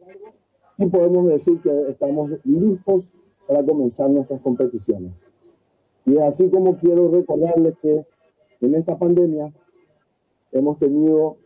sí 0.76 0.86
podemos 0.86 1.26
decir 1.28 1.60
que 1.60 1.70
estamos 1.88 2.30
listos 2.44 3.10
para 3.46 3.64
comenzar 3.64 4.10
nuestras 4.10 4.40
competiciones. 4.40 5.24
Y 6.06 6.18
así 6.18 6.50
como 6.50 6.76
quiero 6.76 7.10
recordarles 7.10 7.74
que 7.82 8.06
en 8.60 8.74
esta 8.74 8.98
pandemia 8.98 9.52
hemos 10.52 10.78
tenido 10.78 11.36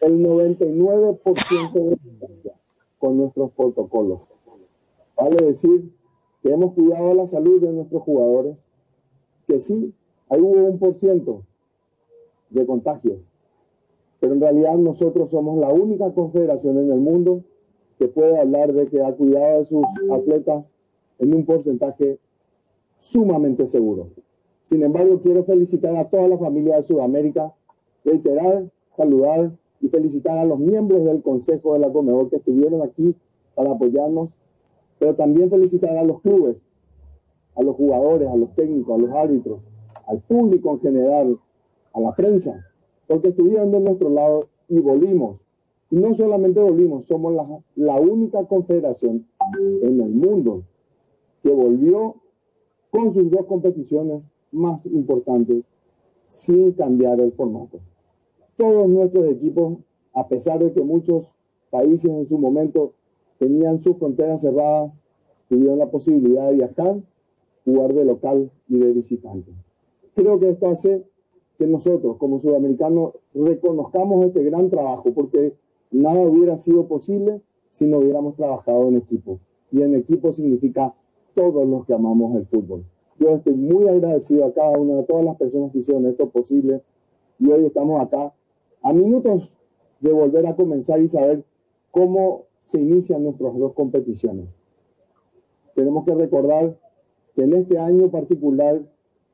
el 0.00 0.24
99% 0.24 1.72
de 1.72 1.92
eficacia 1.94 2.54
con 2.98 3.16
nuestros 3.16 3.50
protocolos. 3.52 4.32
Vale 5.16 5.36
decir 5.44 5.92
que 6.42 6.52
hemos 6.52 6.74
cuidado 6.74 7.14
la 7.14 7.26
salud 7.26 7.60
de 7.60 7.72
nuestros 7.72 8.02
jugadores, 8.02 8.67
que 9.48 9.58
sí, 9.60 9.94
hay 10.28 10.40
hubo 10.40 10.68
un 10.68 10.78
por 10.78 10.94
ciento 10.94 11.42
de 12.50 12.66
contagios, 12.66 13.18
pero 14.20 14.34
en 14.34 14.40
realidad 14.40 14.76
nosotros 14.76 15.30
somos 15.30 15.58
la 15.58 15.70
única 15.70 16.12
confederación 16.12 16.78
en 16.78 16.92
el 16.92 17.00
mundo 17.00 17.42
que 17.98 18.08
puede 18.08 18.38
hablar 18.38 18.72
de 18.72 18.86
que 18.88 19.02
ha 19.02 19.12
cuidado 19.16 19.58
de 19.58 19.64
sus 19.64 19.84
atletas 20.12 20.74
en 21.18 21.34
un 21.34 21.46
porcentaje 21.46 22.20
sumamente 23.00 23.66
seguro. 23.66 24.10
Sin 24.62 24.82
embargo, 24.82 25.20
quiero 25.22 25.42
felicitar 25.44 25.96
a 25.96 26.10
toda 26.10 26.28
la 26.28 26.36
familia 26.36 26.76
de 26.76 26.82
Sudamérica, 26.82 27.54
reiterar, 28.04 28.70
saludar 28.90 29.50
y 29.80 29.88
felicitar 29.88 30.36
a 30.36 30.44
los 30.44 30.58
miembros 30.58 31.04
del 31.04 31.22
Consejo 31.22 31.72
de 31.72 31.80
la 31.80 31.92
Comedor 31.92 32.28
que 32.28 32.36
estuvieron 32.36 32.82
aquí 32.82 33.16
para 33.54 33.72
apoyarnos, 33.72 34.36
pero 34.98 35.14
también 35.14 35.48
felicitar 35.48 35.96
a 35.96 36.04
los 36.04 36.20
clubes, 36.20 36.66
a 37.58 37.62
los 37.62 37.74
jugadores, 37.74 38.28
a 38.28 38.36
los 38.36 38.54
técnicos, 38.54 38.94
a 38.94 39.02
los 39.02 39.10
árbitros, 39.10 39.60
al 40.06 40.20
público 40.22 40.72
en 40.72 40.80
general, 40.80 41.40
a 41.92 42.00
la 42.00 42.14
prensa, 42.14 42.64
porque 43.08 43.28
estuvieron 43.28 43.72
de 43.72 43.80
nuestro 43.80 44.08
lado 44.08 44.48
y 44.68 44.78
volvimos. 44.78 45.44
Y 45.90 45.96
no 45.96 46.14
solamente 46.14 46.62
volvimos, 46.62 47.06
somos 47.06 47.34
la, 47.34 47.46
la 47.74 48.00
única 48.00 48.44
confederación 48.46 49.26
en 49.82 50.00
el 50.00 50.10
mundo 50.10 50.62
que 51.42 51.50
volvió 51.50 52.16
con 52.90 53.12
sus 53.12 53.30
dos 53.30 53.46
competiciones 53.46 54.30
más 54.52 54.86
importantes 54.86 55.68
sin 56.24 56.72
cambiar 56.72 57.20
el 57.20 57.32
formato. 57.32 57.80
Todos 58.56 58.88
nuestros 58.88 59.26
equipos, 59.26 59.78
a 60.14 60.28
pesar 60.28 60.60
de 60.60 60.72
que 60.72 60.82
muchos 60.82 61.34
países 61.70 62.10
en 62.10 62.26
su 62.26 62.38
momento 62.38 62.92
tenían 63.38 63.80
sus 63.80 63.98
fronteras 63.98 64.42
cerradas, 64.42 64.98
tuvieron 65.48 65.78
la 65.78 65.90
posibilidad 65.90 66.48
de 66.48 66.56
viajar, 66.56 67.00
jugar 67.68 67.94
de 67.94 68.04
local 68.04 68.50
y 68.68 68.78
de 68.78 68.92
visitante. 68.92 69.52
Creo 70.14 70.40
que 70.40 70.48
esto 70.48 70.68
hace 70.68 71.04
que 71.58 71.66
nosotros 71.66 72.16
como 72.16 72.38
sudamericanos 72.38 73.14
reconozcamos 73.34 74.24
este 74.26 74.42
gran 74.44 74.70
trabajo, 74.70 75.12
porque 75.12 75.56
nada 75.90 76.20
hubiera 76.22 76.58
sido 76.58 76.86
posible 76.86 77.42
si 77.70 77.88
no 77.88 77.98
hubiéramos 77.98 78.36
trabajado 78.36 78.88
en 78.88 78.96
equipo. 78.96 79.40
Y 79.70 79.82
en 79.82 79.94
equipo 79.94 80.32
significa 80.32 80.94
todos 81.34 81.66
los 81.68 81.84
que 81.84 81.94
amamos 81.94 82.36
el 82.36 82.46
fútbol. 82.46 82.84
Yo 83.18 83.30
estoy 83.30 83.54
muy 83.54 83.88
agradecido 83.88 84.46
a 84.46 84.52
cada 84.52 84.78
una 84.78 84.96
de 84.96 85.02
todas 85.04 85.24
las 85.24 85.36
personas 85.36 85.72
que 85.72 85.78
hicieron 85.78 86.06
esto 86.06 86.30
posible 86.30 86.82
y 87.38 87.50
hoy 87.50 87.66
estamos 87.66 88.00
acá 88.00 88.32
a 88.82 88.92
minutos 88.92 89.56
de 90.00 90.12
volver 90.12 90.46
a 90.46 90.56
comenzar 90.56 91.00
y 91.00 91.08
saber 91.08 91.44
cómo 91.90 92.44
se 92.60 92.80
inician 92.80 93.24
nuestras 93.24 93.56
dos 93.58 93.72
competiciones. 93.74 94.58
Tenemos 95.74 96.04
que 96.04 96.14
recordar 96.14 96.78
que 97.38 97.44
en 97.44 97.52
este 97.52 97.78
año 97.78 98.10
particular 98.10 98.82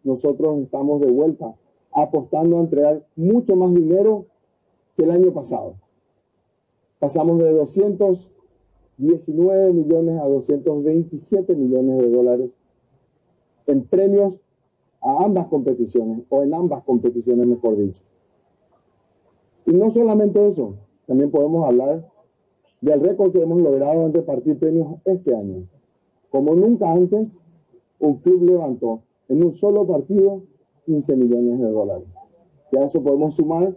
nosotros 0.03 0.59
estamos 0.59 1.01
de 1.01 1.11
vuelta 1.11 1.57
apostando 1.91 2.59
a 2.59 2.61
entregar 2.61 3.03
mucho 3.17 3.57
más 3.57 3.75
dinero 3.75 4.27
que 4.95 5.05
el 5.05 5.11
año 5.11 5.33
pasado. 5.33 5.77
Pasamos 6.99 7.39
de 7.39 7.51
219 7.53 9.73
millones 9.73 10.21
a 10.21 10.29
227 10.29 11.55
millones 11.55 12.03
de 12.03 12.11
dólares 12.11 12.55
en 13.69 13.87
premios 13.87 14.39
a 15.01 15.25
ambas 15.25 15.47
competiciones, 15.47 16.25
o 16.29 16.43
en 16.43 16.53
ambas 16.53 16.85
competiciones, 16.85 17.47
mejor 17.47 17.79
dicho. 17.79 18.03
Y 19.65 19.73
no 19.73 19.91
solamente 19.91 20.47
eso, 20.47 20.75
también 21.07 21.31
podemos 21.31 21.67
hablar 21.67 22.07
del 22.83 23.01
récord 23.01 23.33
que 23.33 23.41
hemos 23.41 23.63
logrado 23.63 24.05
en 24.05 24.13
repartir 24.13 24.59
premios 24.59 24.97
este 25.07 25.35
año. 25.35 25.67
Como 26.29 26.55
nunca 26.55 26.93
antes, 26.93 27.39
un 28.05 28.19
club 28.19 28.43
levantó 28.43 29.03
en 29.29 29.43
un 29.43 29.53
solo 29.53 29.87
partido 29.87 30.43
15 30.87 31.17
millones 31.17 31.61
de 31.61 31.71
dólares. 31.71 32.07
Y 32.71 32.77
a 32.77 32.85
eso 32.85 33.03
podemos 33.03 33.37
sumar 33.37 33.75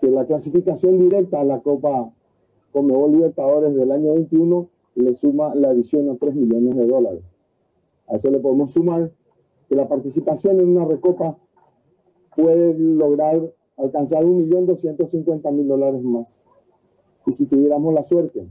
que 0.00 0.08
la 0.08 0.26
clasificación 0.26 0.98
directa 0.98 1.40
a 1.40 1.44
la 1.44 1.60
Copa 1.60 2.12
Conmebol 2.72 3.12
Libertadores 3.12 3.74
del 3.74 3.90
año 3.90 4.14
21 4.14 4.68
le 4.94 5.14
suma 5.14 5.54
la 5.54 5.70
adición 5.70 6.08
a 6.10 6.16
3 6.16 6.34
millones 6.34 6.76
de 6.76 6.86
dólares. 6.86 7.24
A 8.06 8.16
eso 8.16 8.30
le 8.30 8.38
podemos 8.38 8.72
sumar 8.72 9.10
que 9.68 9.74
la 9.74 9.88
participación 9.88 10.60
en 10.60 10.68
una 10.68 10.84
recopa 10.84 11.36
puede 12.36 12.78
lograr 12.78 13.52
alcanzar 13.76 14.24
1.250.000 14.24 15.66
dólares 15.66 16.02
más. 16.02 16.42
Y 17.26 17.32
si 17.32 17.46
tuviéramos 17.46 17.92
la 17.92 18.02
suerte 18.02 18.48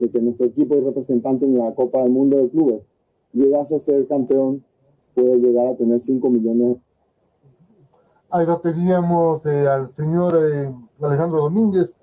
de 0.00 0.10
que 0.10 0.20
nuestro 0.20 0.46
equipo 0.46 0.74
y 0.76 0.80
representante 0.80 1.44
en 1.44 1.58
la 1.58 1.74
Copa 1.74 2.02
del 2.02 2.12
Mundo 2.12 2.38
de 2.38 2.48
Clubes 2.48 2.82
llegase 3.32 3.76
a 3.76 3.78
ser 3.78 4.06
campeón, 4.06 4.64
puede 5.14 5.38
llegar 5.38 5.66
a 5.66 5.76
tener 5.76 6.00
5 6.00 6.30
millones. 6.30 6.78
Ahí 8.30 8.46
lo 8.46 8.60
teníamos 8.60 9.46
eh, 9.46 9.66
al 9.66 9.88
señor 9.88 10.36
eh, 10.36 10.74
Alejandro 11.00 11.42
Domínguez. 11.42 11.96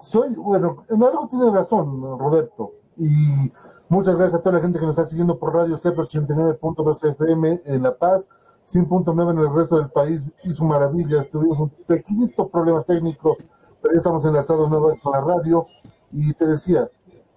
Soy, 0.00 0.36
bueno, 0.36 0.84
en 0.88 1.02
algo 1.02 1.26
tiene 1.28 1.50
razón, 1.50 2.00
Roberto. 2.18 2.74
Y 2.96 3.50
muchas 3.88 4.16
gracias 4.16 4.40
a 4.40 4.42
toda 4.42 4.56
la 4.56 4.62
gente 4.62 4.78
que 4.78 4.86
nos 4.86 4.96
está 4.96 5.04
siguiendo 5.04 5.38
por 5.38 5.54
Radio 5.54 5.76
CEP 5.76 5.96
89.2 5.96 7.10
FM 7.10 7.62
en 7.64 7.82
La 7.82 7.96
Paz, 7.98 8.30
100.9 8.66 9.30
en 9.32 9.38
el 9.38 9.52
resto 9.52 9.78
del 9.78 9.90
país. 9.90 10.30
Hizo 10.44 10.64
maravillas. 10.64 11.28
Tuvimos 11.30 11.58
un 11.58 11.70
pequeñito 11.70 12.48
problema 12.48 12.84
técnico, 12.84 13.36
pero 13.82 13.94
ya 13.94 13.98
estamos 13.98 14.24
enlazados 14.24 14.70
nuevamente 14.70 15.02
con 15.02 15.12
la 15.12 15.20
radio. 15.20 15.66
Y 16.12 16.32
te 16.34 16.46
decía, 16.46 16.88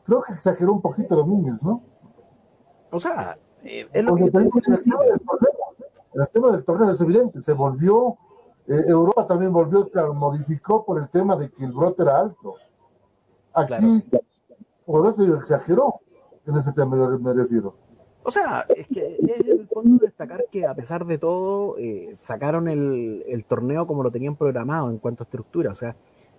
creo 0.06 0.22
que 0.22 0.34
exageró 0.34 0.74
un 0.74 0.82
poquito 0.82 1.16
Domínguez, 1.16 1.64
¿no? 1.64 1.82
O 2.92 3.00
sea, 3.00 3.38
eh, 3.64 3.88
es 3.92 4.04
lo 4.04 4.12
Porque 4.12 4.26
que 4.26 4.32
que 4.32 4.38
el 4.72 4.84
tema 4.84 5.04
del 5.04 5.20
torneo, 5.20 5.52
el 6.14 6.28
tema 6.30 6.52
del 6.52 6.64
torneo 6.64 6.92
es 6.92 7.02
evidente, 7.02 7.42
se 7.42 7.54
volvió, 7.54 8.18
eh, 8.68 8.74
Europa 8.88 9.26
también 9.28 9.52
volvió, 9.54 9.90
claro, 9.90 10.14
modificó 10.14 10.86
por 10.86 11.00
el 11.00 11.10
tema 11.10 11.36
de 11.36 11.50
que 11.50 11.64
el 11.66 11.72
brote 11.74 12.04
era 12.04 12.20
alto. 12.20 12.56
Aquí, 13.54 14.04
por 14.86 15.08
eso 15.08 15.36
exageró 15.36 15.96
en 16.46 16.56
ese 16.58 16.72
tema, 16.74 16.96
me- 17.20 17.34
refiero. 17.34 17.76
O 18.24 18.30
sea, 18.32 18.66
es 18.70 18.88
que 18.88 19.16
es 19.18 19.40
el 19.40 19.68
fondo 19.68 19.98
destacar 20.06 20.46
que 20.52 20.66
a 20.68 20.76
pesar 20.76 21.06
de 21.06 21.18
todo, 21.18 21.78
eh, 21.80 22.12
sacaron 22.16 22.68
el, 22.68 23.24
el 23.28 23.44
torneo 23.46 23.88
como 23.88 24.04
lo 24.04 24.12
tenían 24.12 24.36
programado 24.36 24.90
en 24.92 25.00
cuanto 25.00 25.24
a 25.24 25.26
estructura. 25.26 25.72
O 25.72 25.76
sea, 25.76 25.96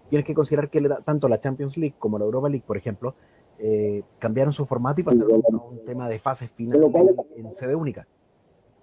tienes 0.09 0.25
que 0.25 0.33
considerar 0.35 0.71
que 0.71 0.81
le 0.81 0.89
da- 0.89 1.01
tanto 1.01 1.29
la 1.29 1.41
Champions 1.41 1.77
League 1.77 1.97
como 1.99 2.19
la 2.19 2.25
Europa 2.25 2.49
League, 2.49 2.65
por 2.67 2.77
ejemplo, 2.77 3.15
eh, 3.65 4.03
cambiaron 4.19 4.53
su 4.53 4.67
formato 4.67 5.01
y 5.01 5.05
pasaron 5.05 5.41
a 5.53 5.57
un 5.57 5.81
tema 5.87 6.09
de 6.09 6.19
fases 6.19 6.51
finales 6.51 6.93
en 7.37 7.55
sede 7.55 7.77
única. 7.77 8.09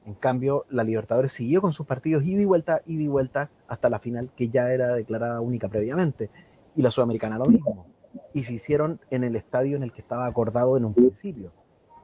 En 0.06 0.14
cambio, 0.14 0.66
la 0.70 0.86
Libertadores 0.86 1.34
siguió 1.34 1.62
con 1.62 1.74
sus 1.74 1.86
partidos 1.86 2.24
ida 2.24 2.42
y 2.42 2.46
vuelta, 2.46 2.82
ida 2.86 3.04
y 3.04 3.08
vuelta, 3.10 3.50
hasta 3.68 3.90
la 3.90 4.00
final 4.00 4.32
que 4.38 4.48
ya 4.48 4.72
era 4.72 4.96
declarada 4.96 5.42
única 5.42 5.68
previamente. 5.68 6.30
Y 6.78 6.82
la 6.82 6.92
Sudamericana 6.92 7.38
lo 7.38 7.46
mismo. 7.46 7.88
Y 8.34 8.44
se 8.44 8.54
hicieron 8.54 9.02
en 9.10 9.26
el 9.26 9.36
estadio 9.36 9.76
en 9.76 9.84
el 9.84 9.92
que 9.92 10.00
estaba 10.00 10.26
acordado 10.26 10.78
en 10.78 10.86
un 10.86 10.94
principio. 10.94 11.52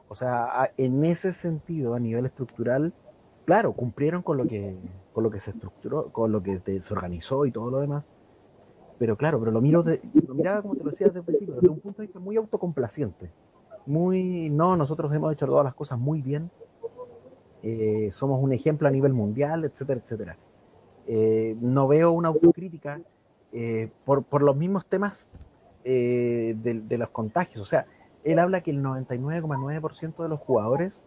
O 0.08 0.14
sea, 0.14 0.70
en 0.76 1.02
ese 1.06 1.32
sentido, 1.32 1.94
a 1.94 1.98
nivel 1.98 2.26
estructural, 2.26 2.92
claro, 3.46 3.72
cumplieron 3.72 4.20
con 4.20 4.36
lo 4.36 4.46
que, 4.46 4.76
con 5.14 5.24
lo 5.24 5.30
que 5.30 5.40
se 5.40 5.52
estructuró, 5.52 6.12
con 6.12 6.30
lo 6.30 6.42
que 6.42 6.58
se 6.58 6.92
organizó 6.92 7.46
y 7.46 7.52
todo 7.52 7.70
lo 7.70 7.80
demás. 7.80 8.06
Pero 8.98 9.16
claro, 9.16 9.38
pero 9.38 9.50
lo 9.50 9.60
miro 9.60 9.82
de, 9.82 10.00
lo 10.26 10.34
miraba 10.34 10.62
como 10.62 10.74
te 10.74 10.84
lo 10.84 10.90
decía 10.90 11.08
desde 11.08 11.20
el 11.20 11.24
principio, 11.24 11.54
desde 11.54 11.68
un 11.68 11.80
punto 11.80 12.00
de 12.00 12.06
vista 12.06 12.18
muy 12.18 12.36
autocomplaciente. 12.36 13.30
Muy, 13.84 14.50
no, 14.50 14.76
nosotros 14.76 15.12
hemos 15.14 15.32
hecho 15.32 15.46
todas 15.46 15.64
las 15.64 15.74
cosas 15.74 15.98
muy 15.98 16.22
bien. 16.22 16.50
eh, 17.62 18.10
somos 18.12 18.42
un 18.42 18.52
ejemplo 18.52 18.88
a 18.88 18.90
nivel 18.90 19.12
mundial, 19.12 19.64
etcétera, 19.64 20.00
etcétera. 20.00 20.36
Eh, 21.06 21.56
no 21.60 21.86
veo 21.86 22.12
una 22.12 22.28
autocrítica 22.28 23.00
eh, 23.52 23.90
por, 24.04 24.24
por 24.24 24.42
los 24.42 24.56
mismos 24.56 24.86
temas 24.86 25.28
de, 25.84 26.96
los 26.98 27.10
contagios. 27.10 27.62
O 27.62 27.64
sea, 27.64 27.86
él 28.24 28.40
habla 28.40 28.62
que 28.62 28.72
el 28.72 28.82
99,9% 28.82 30.22
de 30.22 30.28
los 30.28 30.40
jugadores 30.40 31.04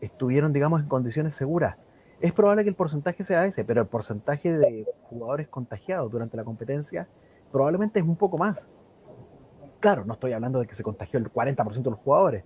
estuvieron, 0.00 0.52
digamos, 0.52 0.80
en 0.80 0.88
condiciones 0.88 1.36
seguras. 1.36 1.83
Es 2.24 2.32
probable 2.32 2.62
que 2.62 2.70
el 2.70 2.74
porcentaje 2.74 3.22
sea 3.22 3.44
ese, 3.44 3.66
pero 3.66 3.82
el 3.82 3.86
porcentaje 3.86 4.50
de 4.50 4.86
jugadores 5.10 5.46
contagiados 5.46 6.10
durante 6.10 6.38
la 6.38 6.42
competencia 6.42 7.06
probablemente 7.52 8.00
es 8.00 8.06
un 8.06 8.16
poco 8.16 8.38
más. 8.38 8.66
Claro, 9.78 10.06
no 10.06 10.14
estoy 10.14 10.32
hablando 10.32 10.58
de 10.58 10.66
que 10.66 10.74
se 10.74 10.82
contagió 10.82 11.18
el 11.18 11.30
40% 11.30 11.82
de 11.82 11.90
los 11.90 11.98
jugadores, 11.98 12.44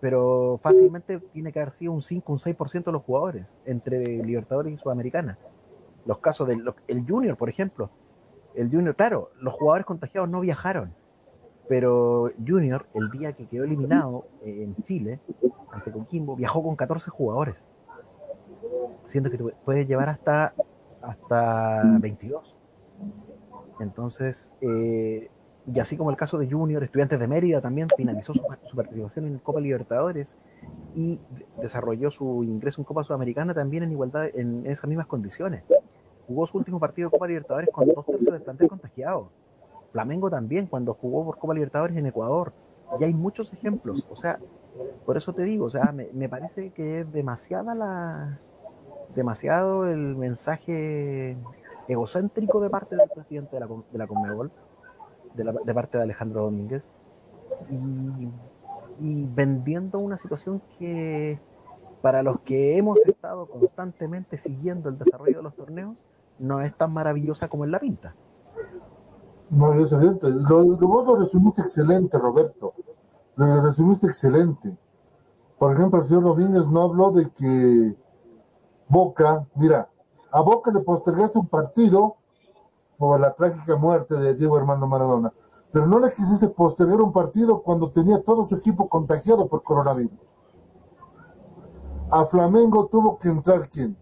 pero 0.00 0.58
fácilmente 0.62 1.18
tiene 1.18 1.52
que 1.52 1.60
haber 1.60 1.74
sido 1.74 1.92
un 1.92 2.00
5, 2.00 2.32
un 2.32 2.38
6% 2.38 2.84
de 2.84 2.92
los 2.92 3.02
jugadores 3.02 3.58
entre 3.66 4.02
Libertadores 4.24 4.72
y 4.72 4.78
Sudamericana. 4.78 5.36
Los 6.06 6.16
casos 6.20 6.48
del 6.48 6.64
el 6.88 7.04
Junior, 7.06 7.36
por 7.36 7.50
ejemplo, 7.50 7.90
el 8.54 8.70
Junior, 8.70 8.96
claro, 8.96 9.30
los 9.38 9.52
jugadores 9.52 9.84
contagiados 9.84 10.30
no 10.30 10.40
viajaron, 10.40 10.94
pero 11.68 12.32
Junior, 12.38 12.86
el 12.94 13.10
día 13.10 13.34
que 13.34 13.46
quedó 13.46 13.64
eliminado 13.64 14.26
en 14.42 14.74
Chile, 14.84 15.20
ante 15.70 15.92
Coquimbo, 15.92 16.34
viajó 16.34 16.62
con 16.62 16.76
14 16.76 17.10
jugadores, 17.10 17.56
siendo 19.06 19.30
que 19.30 19.38
puede 19.38 19.86
llevar 19.86 20.08
hasta, 20.08 20.54
hasta 21.02 21.82
22. 22.00 22.56
Entonces, 23.80 24.52
eh, 24.60 25.30
y 25.72 25.80
así 25.80 25.96
como 25.96 26.10
el 26.10 26.16
caso 26.16 26.38
de 26.38 26.48
Junior, 26.48 26.82
Estudiantes 26.82 27.18
de 27.18 27.26
Mérida 27.26 27.60
también 27.60 27.88
finalizó 27.96 28.32
su, 28.32 28.76
participación 28.76 29.26
en 29.26 29.38
Copa 29.38 29.60
Libertadores 29.60 30.38
y 30.94 31.20
desarrolló 31.60 32.10
su 32.10 32.44
ingreso 32.44 32.80
en 32.80 32.84
Copa 32.84 33.02
Sudamericana 33.02 33.52
también 33.52 33.82
en 33.82 33.90
igualdad, 33.90 34.28
en 34.34 34.64
esas 34.66 34.88
mismas 34.88 35.06
condiciones. 35.06 35.64
Jugó 36.28 36.46
su 36.46 36.58
último 36.58 36.78
partido 36.78 37.08
de 37.08 37.12
Copa 37.12 37.26
Libertadores 37.26 37.68
con 37.72 37.88
dos 37.88 38.06
tercios 38.06 38.32
del 38.32 38.42
plantel 38.42 38.68
contagiado. 38.68 39.30
Flamengo 39.92 40.30
también, 40.30 40.66
cuando 40.66 40.94
jugó 40.94 41.24
por 41.24 41.38
Copa 41.38 41.54
Libertadores 41.54 41.96
en 41.96 42.06
Ecuador. 42.06 42.52
Y 43.00 43.04
hay 43.04 43.14
muchos 43.14 43.52
ejemplos. 43.52 44.06
O 44.08 44.14
sea, 44.14 44.38
por 45.04 45.16
eso 45.16 45.32
te 45.32 45.42
digo, 45.42 45.64
o 45.64 45.70
sea, 45.70 45.90
me, 45.92 46.08
me 46.12 46.28
parece 46.28 46.70
que 46.70 47.00
es 47.00 47.12
demasiada 47.12 47.74
la, 47.74 48.38
demasiado 49.16 49.86
el 49.86 50.14
mensaje 50.14 51.36
egocéntrico 51.88 52.60
de 52.60 52.70
parte 52.70 52.94
del 52.94 53.08
presidente 53.08 53.56
de 53.56 53.60
la, 53.60 53.66
de 53.66 53.98
la 53.98 54.06
Conmebol, 54.06 54.52
de, 55.34 55.74
parte 55.74 55.98
de 55.98 56.04
Alejandro 56.04 56.42
Domínguez, 56.42 56.82
y, 59.00 59.24
vendiendo 59.34 59.98
una 59.98 60.16
situación 60.16 60.62
que 60.78 61.38
para 62.00 62.22
los 62.22 62.40
que 62.40 62.78
hemos 62.78 62.98
estado 63.04 63.46
constantemente 63.46 64.38
siguiendo 64.38 64.88
el 64.88 64.98
desarrollo 64.98 65.38
de 65.38 65.42
los 65.42 65.54
torneos, 65.54 65.96
no 66.38 66.60
es 66.62 66.76
tan 66.76 66.92
maravillosa 66.92 67.48
como 67.48 67.64
en 67.64 67.72
la 67.72 67.80
pinta. 67.80 68.14
No, 69.50 69.72
es. 69.72 69.92
Lo, 69.92 70.62
lo, 70.62 70.88
vos 70.88 71.06
lo 71.06 71.16
resumiste 71.16 71.62
excelente, 71.62 72.18
Roberto. 72.18 72.74
Lo 73.36 73.62
resumiste 73.62 74.06
excelente. 74.06 74.76
Por 75.58 75.72
ejemplo, 75.72 75.98
el 75.98 76.04
señor 76.04 76.24
Domínguez 76.24 76.68
no 76.68 76.82
habló 76.82 77.10
de 77.10 77.30
que 77.30 77.96
Boca, 78.88 79.46
mira, 79.54 79.88
a 80.30 80.40
Boca 80.40 80.70
le 80.70 80.80
postergaste 80.80 81.38
un 81.38 81.48
partido 81.48 82.16
por 82.98 83.20
la 83.20 83.34
trágica 83.34 83.76
muerte 83.76 84.14
de 84.16 84.34
Diego 84.34 84.56
Armando 84.56 84.86
Maradona, 84.86 85.32
pero 85.72 85.86
no 85.86 85.98
le 85.98 86.10
quisiste 86.10 86.48
postergar 86.48 87.00
un 87.00 87.12
partido 87.12 87.62
cuando 87.62 87.90
tenía 87.90 88.22
todo 88.22 88.44
su 88.44 88.56
equipo 88.56 88.88
contagiado 88.88 89.48
por 89.48 89.62
coronavirus. 89.62 90.34
A 92.10 92.24
Flamengo 92.24 92.86
tuvo 92.86 93.18
que 93.18 93.28
entrar 93.28 93.68
quién? 93.68 93.96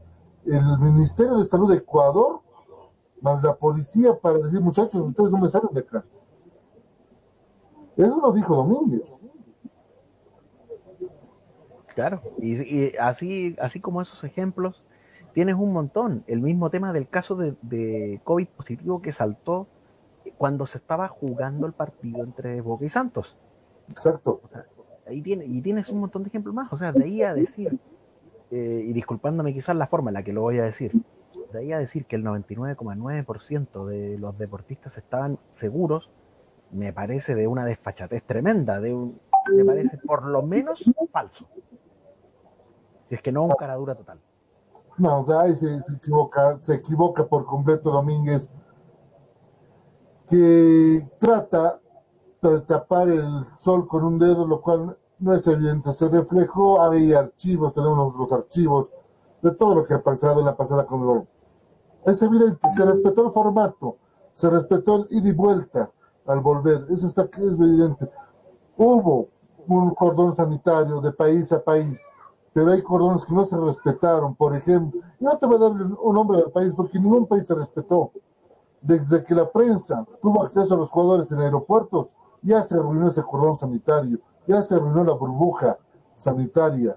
El 0.45 0.79
Ministerio 0.79 1.37
de 1.39 1.45
Salud 1.45 1.71
de 1.71 1.79
Ecuador, 1.79 2.41
más 3.23 3.43
la 3.43 3.57
policía 3.57 4.19
para 4.21 4.39
decir, 4.39 4.61
muchachos, 4.61 5.01
ustedes 5.01 5.31
no 5.31 5.39
me 5.39 5.49
salen 5.49 5.71
de 5.73 5.81
acá. 5.81 6.05
Eso 7.97 8.21
lo 8.21 8.33
dijo 8.33 8.55
Domínguez. 8.55 9.23
Claro, 11.95 12.23
y, 12.39 12.55
y, 12.63 12.93
así, 12.99 13.55
así 13.61 13.81
como 13.81 14.03
esos 14.03 14.25
ejemplos, 14.25 14.83
tienes 15.33 15.55
un 15.55 15.73
montón. 15.73 16.25
El 16.27 16.41
mismo 16.41 16.71
tema 16.71 16.93
del 16.93 17.09
caso 17.09 17.37
de, 17.37 17.55
de, 17.63 18.21
COVID 18.25 18.49
positivo 18.49 19.01
que 19.01 19.13
saltó 19.13 19.69
cuando 20.37 20.67
se 20.67 20.79
estaba 20.79 21.09
jugando 21.09 21.67
el 21.67 21.73
partido 21.73 22.25
entre 22.25 22.61
Boca 22.61 22.85
y 22.85 22.89
Santos. 22.89 23.37
Exacto. 23.89 24.41
O 24.43 24.49
sea, 24.49 24.67
ahí 25.07 25.23
tiene, 25.23 25.45
y 25.45 25.61
tienes 25.61 25.89
un 25.91 26.01
montón 26.01 26.23
de 26.23 26.29
ejemplos 26.29 26.55
más. 26.55 26.73
O 26.73 26.77
sea, 26.77 26.93
de 26.93 27.05
ahí 27.05 27.23
a 27.23 27.35
decir, 27.35 27.79
eh, 28.51 28.85
y 28.87 28.93
disculpándome 28.93 29.53
quizás 29.53 29.77
la 29.77 29.87
forma 29.87 30.11
en 30.11 30.15
la 30.15 30.23
que 30.23 30.33
lo 30.33 30.43
voy 30.43 30.59
a 30.59 30.65
decir, 30.65 30.93
de 31.53 31.59
ahí 31.59 31.73
a 31.73 31.79
decir 31.79 32.07
que 32.07 32.17
el 32.17 32.25
99,9% 32.25 33.87
de 33.87 34.19
los 34.19 34.37
deportistas 34.39 34.99
estaban 34.99 35.39
seguros, 35.51 36.11
me 36.73 36.93
parece 36.93 37.35
de 37.35 37.47
una 37.47 37.65
desfachatez 37.65 38.25
tremenda, 38.25 38.81
de 38.81 38.95
un, 38.95 39.21
me 39.55 39.65
parece 39.65 39.99
por 39.99 40.25
lo 40.25 40.43
menos 40.43 40.85
falso. 41.13 41.49
Si 43.09 43.15
es 43.15 43.23
que 43.23 43.33
no 43.33 43.45
un 43.45 43.51
cara 43.51 43.77
dura 43.77 43.95
total. 43.95 44.21
No, 44.97 45.27
ahí 45.41 45.57
se, 45.57 45.81
se, 45.83 45.93
equivoca, 45.97 46.61
se 46.61 46.75
equivoca 46.75 47.27
por 47.27 47.45
completo 47.45 47.91
Domínguez, 47.91 48.51
que 50.29 51.11
trata 51.19 51.81
de 52.41 52.61
tapar 52.61 53.09
el 53.09 53.27
sol 53.57 53.87
con 53.87 54.05
un 54.05 54.19
dedo, 54.19 54.47
lo 54.47 54.61
cual 54.61 54.97
no 55.19 55.33
es 55.33 55.47
evidente. 55.47 55.93
Se 55.93 56.09
reflejó, 56.09 56.81
había 56.81 57.21
archivos, 57.21 57.75
tenemos 57.75 58.17
los 58.17 58.33
archivos 58.33 58.93
de 59.43 59.51
todo 59.53 59.75
lo 59.75 59.85
que 59.85 59.95
ha 59.95 60.03
pasado 60.03 60.41
en 60.41 60.47
la 60.47 60.57
pasada 60.57 60.87
con 60.87 61.27
Es 62.05 62.23
evidente, 62.23 62.71
se 62.71 62.85
respetó 62.85 63.27
el 63.27 63.33
formato, 63.33 63.97
se 64.33 64.49
respetó 64.51 64.97
el 64.97 65.07
ida 65.11 65.29
y 65.29 65.33
vuelta 65.33 65.91
al 66.27 66.41
volver, 66.41 66.87
eso 66.91 67.07
está 67.07 67.25
es 67.25 67.59
evidente. 67.59 68.11
Hubo 68.77 69.29
un 69.67 69.95
cordón 69.95 70.35
sanitario 70.35 71.01
de 71.01 71.13
país 71.13 71.53
a 71.53 71.63
país, 71.63 72.11
pero 72.55 72.71
hay 72.71 72.81
cordones 72.83 73.25
que 73.25 73.35
no 73.35 73.45
se 73.45 73.59
respetaron, 73.59 74.37
por 74.37 74.55
ejemplo, 74.55 75.01
y 75.19 75.25
no 75.25 75.37
te 75.37 75.47
voy 75.47 75.57
a 75.57 75.59
dar 75.59 75.73
un 75.73 76.15
nombre 76.15 76.39
del 76.39 76.53
país 76.53 76.73
porque 76.77 77.01
ningún 77.01 77.27
país 77.27 77.47
se 77.47 77.55
respetó. 77.55 78.13
Desde 78.81 79.25
que 79.25 79.35
la 79.35 79.51
prensa 79.51 80.07
tuvo 80.23 80.43
acceso 80.43 80.75
a 80.75 80.77
los 80.79 80.91
jugadores 80.91 81.33
en 81.33 81.41
aeropuertos, 81.41 82.17
ya 82.43 82.63
se 82.63 82.77
arruinó 82.77 83.09
ese 83.09 83.25
cordón 83.25 83.57
sanitario, 83.57 84.21
ya 84.47 84.63
se 84.63 84.77
arruinó 84.77 85.03
la 85.03 85.15
burbuja 85.15 85.79
sanitaria. 86.15 86.97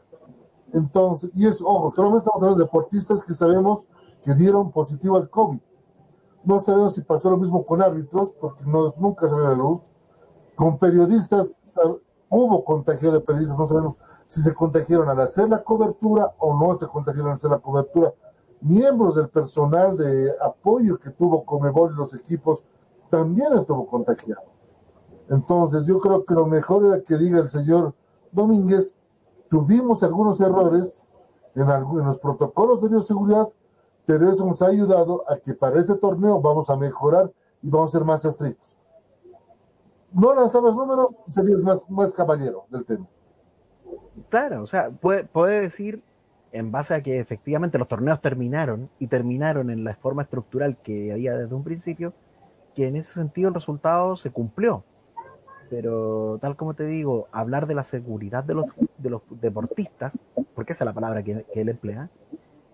Entonces, 0.74 1.32
y 1.34 1.48
es, 1.48 1.62
ojo, 1.62 1.90
solamente 1.90 2.26
estamos 2.26 2.44
hablando 2.44 2.60
de 2.60 2.66
deportistas 2.66 3.24
que 3.24 3.34
sabemos 3.34 3.88
que 4.24 4.36
dieron 4.36 4.72
positivo 4.72 5.16
al 5.18 5.30
COVID. 5.30 5.60
No 6.44 6.60
sabemos 6.60 6.94
si 6.94 7.02
pasó 7.02 7.32
lo 7.32 7.38
mismo 7.38 7.66
con 7.66 7.82
árbitros, 7.82 8.36
porque 8.40 8.64
no, 8.66 8.94
nunca 9.00 9.28
sale 9.28 9.48
a 9.48 9.50
la 9.50 9.56
luz. 9.56 9.90
Con 10.56 10.78
periodistas, 10.78 11.56
hubo 12.30 12.64
contagio 12.64 13.12
de 13.12 13.22
periodistas, 13.22 13.58
no 13.58 13.68
sabemos 13.68 13.98
si 14.28 14.42
se 14.42 14.54
contagiaron 14.54 15.10
al 15.10 15.20
hacer 15.20 15.50
la 15.50 15.64
cobertura 15.64 16.34
o 16.40 16.54
no 16.58 16.76
se 16.76 16.88
contagiaron 16.88 17.32
al 17.32 17.38
hacer 17.38 17.52
la 17.52 17.60
cobertura. 17.60 18.14
Miembros 18.62 19.16
del 19.16 19.30
personal 19.30 19.98
de 19.98 20.32
apoyo 20.42 20.98
que 20.98 21.12
tuvo 21.12 21.46
Comebol 21.46 21.94
y 21.94 21.98
los 21.98 22.14
equipos 22.14 22.66
también 23.10 23.54
estuvo 23.54 23.88
contagiado. 23.88 24.44
Entonces, 25.30 25.86
yo 25.86 26.00
creo 26.00 26.26
que 26.26 26.34
lo 26.34 26.46
mejor 26.46 26.86
era 26.86 27.04
que 27.04 27.18
diga 27.18 27.40
el 27.40 27.50
señor 27.50 27.94
Domínguez, 28.32 28.96
tuvimos 29.50 30.04
algunos 30.04 30.40
errores 30.42 31.06
en, 31.56 31.70
en 31.70 32.06
los 32.06 32.20
protocolos 32.20 32.82
de 32.82 32.90
bioseguridad, 32.90 33.48
pero 34.06 34.30
eso 34.30 34.46
nos 34.46 34.62
ha 34.62 34.68
ayudado 34.68 35.24
a 35.30 35.38
que 35.38 35.54
para 35.54 35.80
este 35.80 35.96
torneo 35.96 36.42
vamos 36.42 36.70
a 36.70 36.78
mejorar 36.78 37.32
y 37.62 37.70
vamos 37.70 37.94
a 37.94 37.98
ser 37.98 38.06
más 38.06 38.26
estrictos 38.26 38.77
no 40.12 40.34
lanzabas 40.34 40.76
números, 40.76 41.16
serías 41.26 41.64
más, 41.64 41.90
más 41.90 42.14
caballero 42.14 42.66
del 42.70 42.86
tema. 42.86 43.08
Claro, 44.30 44.64
o 44.64 44.68
sea, 44.68 44.90
puede, 44.90 45.62
decir, 45.62 46.02
en 46.52 46.72
base 46.72 46.94
a 46.94 47.02
que 47.02 47.20
efectivamente 47.20 47.78
los 47.78 47.88
torneos 47.88 48.22
terminaron 48.22 48.90
y 49.00 49.08
terminaron 49.08 49.70
en 49.70 49.84
la 49.84 49.96
forma 49.96 50.24
estructural 50.24 50.78
que 50.78 51.12
había 51.12 51.38
desde 51.38 51.56
un 51.56 51.64
principio, 51.64 52.14
que 52.76 52.88
en 52.88 52.96
ese 52.96 53.14
sentido 53.14 53.50
el 53.50 53.54
resultado 53.54 54.16
se 54.16 54.32
cumplió. 54.32 54.84
Pero 55.70 56.38
tal 56.42 56.56
como 56.56 56.74
te 56.74 56.86
digo, 56.86 57.28
hablar 57.32 57.68
de 57.68 57.76
la 57.76 57.84
seguridad 57.84 58.44
de 58.44 58.54
los, 58.54 58.66
de 58.98 59.10
los 59.10 59.22
deportistas, 59.30 60.20
porque 60.56 60.74
esa 60.74 60.84
es 60.84 60.88
la 60.88 60.94
palabra 60.94 61.24
que, 61.24 61.46
que 61.54 61.62
él 61.62 61.70
emplea, 61.70 62.10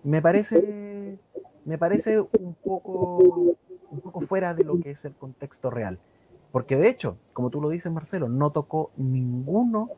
me 0.02 0.22
parece, 0.22 1.18
me 1.64 1.78
parece 1.78 2.20
un 2.20 2.54
poco, 2.62 3.56
un 3.90 4.00
poco 4.00 4.20
fuera 4.20 4.54
de 4.54 4.64
lo 4.64 4.78
que 4.80 4.92
es 4.92 5.04
el 5.04 5.14
contexto 5.14 5.70
real. 5.70 5.98
Porque 6.54 6.76
de 6.76 6.88
hecho, 6.88 7.16
como 7.32 7.50
tú 7.50 7.60
lo 7.60 7.68
dices, 7.68 7.90
Marcelo, 7.90 8.28
no 8.28 8.52
tocó 8.52 8.92
ninguno 8.96 9.90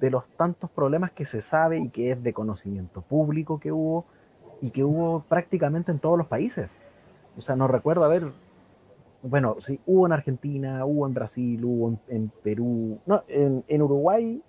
de 0.00 0.10
los 0.10 0.26
tantos 0.38 0.70
problemas 0.70 1.10
que 1.10 1.26
se 1.26 1.42
sabe 1.42 1.78
y 1.78 1.90
que 1.90 2.12
es 2.12 2.22
de 2.22 2.32
conocimiento 2.32 3.02
público 3.02 3.60
que 3.60 3.70
hubo 3.70 4.06
y 4.62 4.70
que 4.70 4.82
hubo 4.82 5.20
prácticamente 5.28 5.92
en 5.92 5.98
todos 5.98 6.16
los 6.16 6.26
países. 6.26 6.78
O 7.36 7.42
sea, 7.42 7.54
no 7.54 7.68
recuerdo 7.68 8.04
haber, 8.04 8.32
bueno, 9.22 9.56
sí, 9.60 9.78
hubo 9.84 10.06
en 10.06 10.12
Argentina, 10.12 10.86
hubo 10.86 11.06
en 11.06 11.12
Brasil, 11.12 11.62
hubo 11.66 11.90
en, 11.90 12.00
en 12.08 12.32
Perú, 12.42 12.98
no, 13.04 13.22
en, 13.28 13.62
en, 13.68 13.82
Uruguay. 13.82 14.42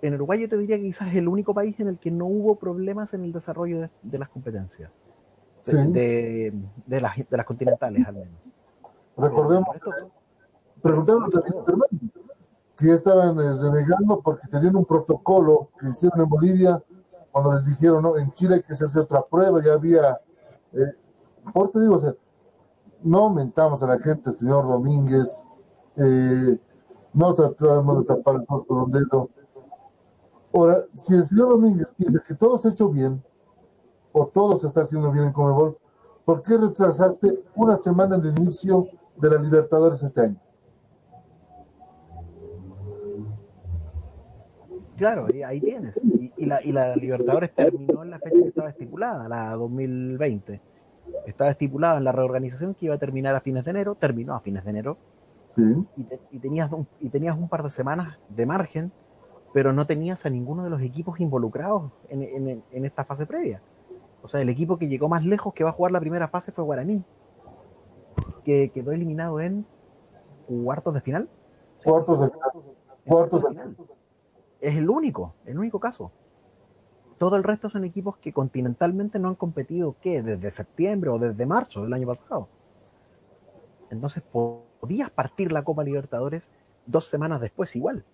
En 0.00 0.14
Uruguay 0.14 0.42
yo 0.42 0.48
te 0.48 0.56
diría 0.58 0.76
que 0.76 0.84
quizás 0.84 1.08
es 1.08 1.16
el 1.16 1.26
único 1.26 1.54
país 1.54 1.80
en 1.80 1.88
el 1.88 1.98
que 1.98 2.12
no 2.12 2.26
hubo 2.26 2.54
problemas 2.54 3.14
en 3.14 3.24
el 3.24 3.32
desarrollo 3.32 3.80
de, 3.80 3.90
de 4.02 4.18
las 4.20 4.28
competencias. 4.28 4.92
De, 5.66 5.72
Sí. 5.72 5.92
de, 5.92 6.52
de 6.86 7.00
las, 7.00 7.16
de 7.16 7.36
las 7.36 7.44
continentales 7.44 8.06
al 8.06 8.14
menos. 8.14 8.34
Recordemos, 9.16 9.66
preguntaron 10.88 11.24
a 11.24 11.64
Fernández 11.64 12.00
que 12.76 12.92
estaban 12.92 13.38
eh, 13.38 13.54
renegando 13.60 14.20
porque 14.20 14.48
tenían 14.48 14.76
un 14.76 14.86
protocolo 14.86 15.68
que 15.78 15.88
hicieron 15.88 16.20
en 16.20 16.28
Bolivia 16.28 16.82
cuando 17.30 17.52
les 17.52 17.66
dijeron, 17.66 18.02
no, 18.02 18.16
en 18.16 18.32
Chile 18.32 18.56
hay 18.56 18.62
que 18.62 18.72
hacerse 18.72 19.00
otra 19.00 19.22
prueba, 19.22 19.60
ya 19.62 19.74
había, 19.74 20.18
eh, 20.72 20.92
por 21.52 21.70
te 21.70 21.80
digo, 21.80 21.96
o 21.96 21.98
sea, 21.98 22.14
no 23.02 23.30
mentamos 23.30 23.82
a 23.82 23.86
la 23.86 23.98
gente, 23.98 24.32
señor 24.32 24.66
Domínguez, 24.66 25.44
eh, 25.96 26.58
no 27.12 27.34
tratamos 27.34 27.98
de 27.98 28.04
tapar 28.04 28.36
el 28.36 28.46
sol 28.46 28.64
con 28.66 28.78
un 28.78 28.90
dedo. 28.90 29.28
Ahora, 30.54 30.84
si 30.94 31.14
el 31.14 31.24
señor 31.24 31.50
Domínguez 31.50 31.92
dice 31.98 32.18
que 32.26 32.34
todo 32.34 32.58
se 32.58 32.68
ha 32.68 32.70
hecho 32.70 32.88
bien, 32.88 33.22
o 34.12 34.26
todo 34.26 34.58
se 34.58 34.66
está 34.66 34.80
haciendo 34.80 35.12
bien 35.12 35.26
en 35.26 35.32
Comebol, 35.32 35.76
¿por 36.24 36.42
qué 36.42 36.56
retrasaste 36.56 37.44
una 37.54 37.76
semana 37.76 38.16
en 38.16 38.22
el 38.22 38.38
inicio 38.38 38.88
de 39.20 39.30
la 39.30 39.42
Libertadores 39.42 40.02
este 40.02 40.22
año. 40.22 40.40
Claro, 44.98 45.26
ahí 45.46 45.60
tienes. 45.60 45.94
Y, 46.36 46.44
la, 46.44 46.62
y 46.62 46.72
la 46.72 46.96
Libertadores 46.96 47.54
terminó 47.54 48.02
en 48.02 48.10
la 48.10 48.18
fecha 48.18 48.36
que 48.36 48.48
estaba 48.48 48.68
estipulada, 48.68 49.28
la 49.28 49.54
2020. 49.54 50.60
Estaba 51.24 51.50
estipulado 51.50 51.98
en 51.98 52.04
la 52.04 52.12
reorganización 52.12 52.74
que 52.74 52.86
iba 52.86 52.96
a 52.96 52.98
terminar 52.98 53.34
a 53.36 53.40
fines 53.40 53.64
de 53.64 53.70
enero, 53.70 53.94
terminó 53.94 54.34
a 54.34 54.40
fines 54.40 54.64
de 54.64 54.70
enero. 54.70 54.98
Y, 56.30 56.38
tenías 56.38 56.70
un, 56.72 56.86
y 57.00 57.08
tenías 57.08 57.36
un 57.36 57.48
par 57.48 57.62
de 57.62 57.70
semanas 57.70 58.18
de 58.28 58.46
margen, 58.46 58.92
pero 59.52 59.72
no 59.72 59.86
tenías 59.86 60.26
a 60.26 60.30
ninguno 60.30 60.64
de 60.64 60.70
los 60.70 60.82
equipos 60.82 61.20
involucrados 61.20 61.90
en, 62.08 62.62
en 62.70 62.84
esta 62.84 63.04
fase 63.04 63.24
previa. 63.24 63.62
O 64.22 64.28
sea, 64.28 64.40
el 64.40 64.48
equipo 64.48 64.78
que 64.78 64.88
llegó 64.88 65.08
más 65.08 65.24
lejos 65.24 65.54
que 65.54 65.64
va 65.64 65.70
a 65.70 65.72
jugar 65.72 65.92
la 65.92 66.00
primera 66.00 66.28
fase 66.28 66.52
fue 66.52 66.64
Guaraní, 66.64 67.04
que 68.44 68.70
quedó 68.70 68.92
eliminado 68.92 69.40
en 69.40 69.64
cuartos 70.46 70.94
de 70.94 71.00
final. 71.00 71.28
Cuartos 71.84 72.20
de 72.20 72.28
final. 72.28 72.50
Cuartos 73.06 73.42
de 73.42 73.48
final. 73.48 73.76
Es 74.60 74.76
el 74.76 74.88
único, 74.90 75.34
el 75.44 75.58
único 75.58 75.78
caso. 75.78 76.10
Todo 77.18 77.36
el 77.36 77.44
resto 77.44 77.68
son 77.68 77.84
equipos 77.84 78.16
que 78.18 78.32
continentalmente 78.32 79.18
no 79.18 79.28
han 79.28 79.34
competido, 79.34 79.96
¿qué? 80.00 80.22
Desde 80.22 80.50
septiembre 80.50 81.10
o 81.10 81.18
desde 81.18 81.46
marzo 81.46 81.82
del 81.82 81.92
año 81.92 82.06
pasado. 82.06 82.48
Entonces 83.90 84.22
podías 84.22 85.10
partir 85.10 85.50
la 85.50 85.64
Copa 85.64 85.82
Libertadores 85.82 86.50
dos 86.86 87.06
semanas 87.06 87.40
después 87.40 87.74
igual. 87.76 88.04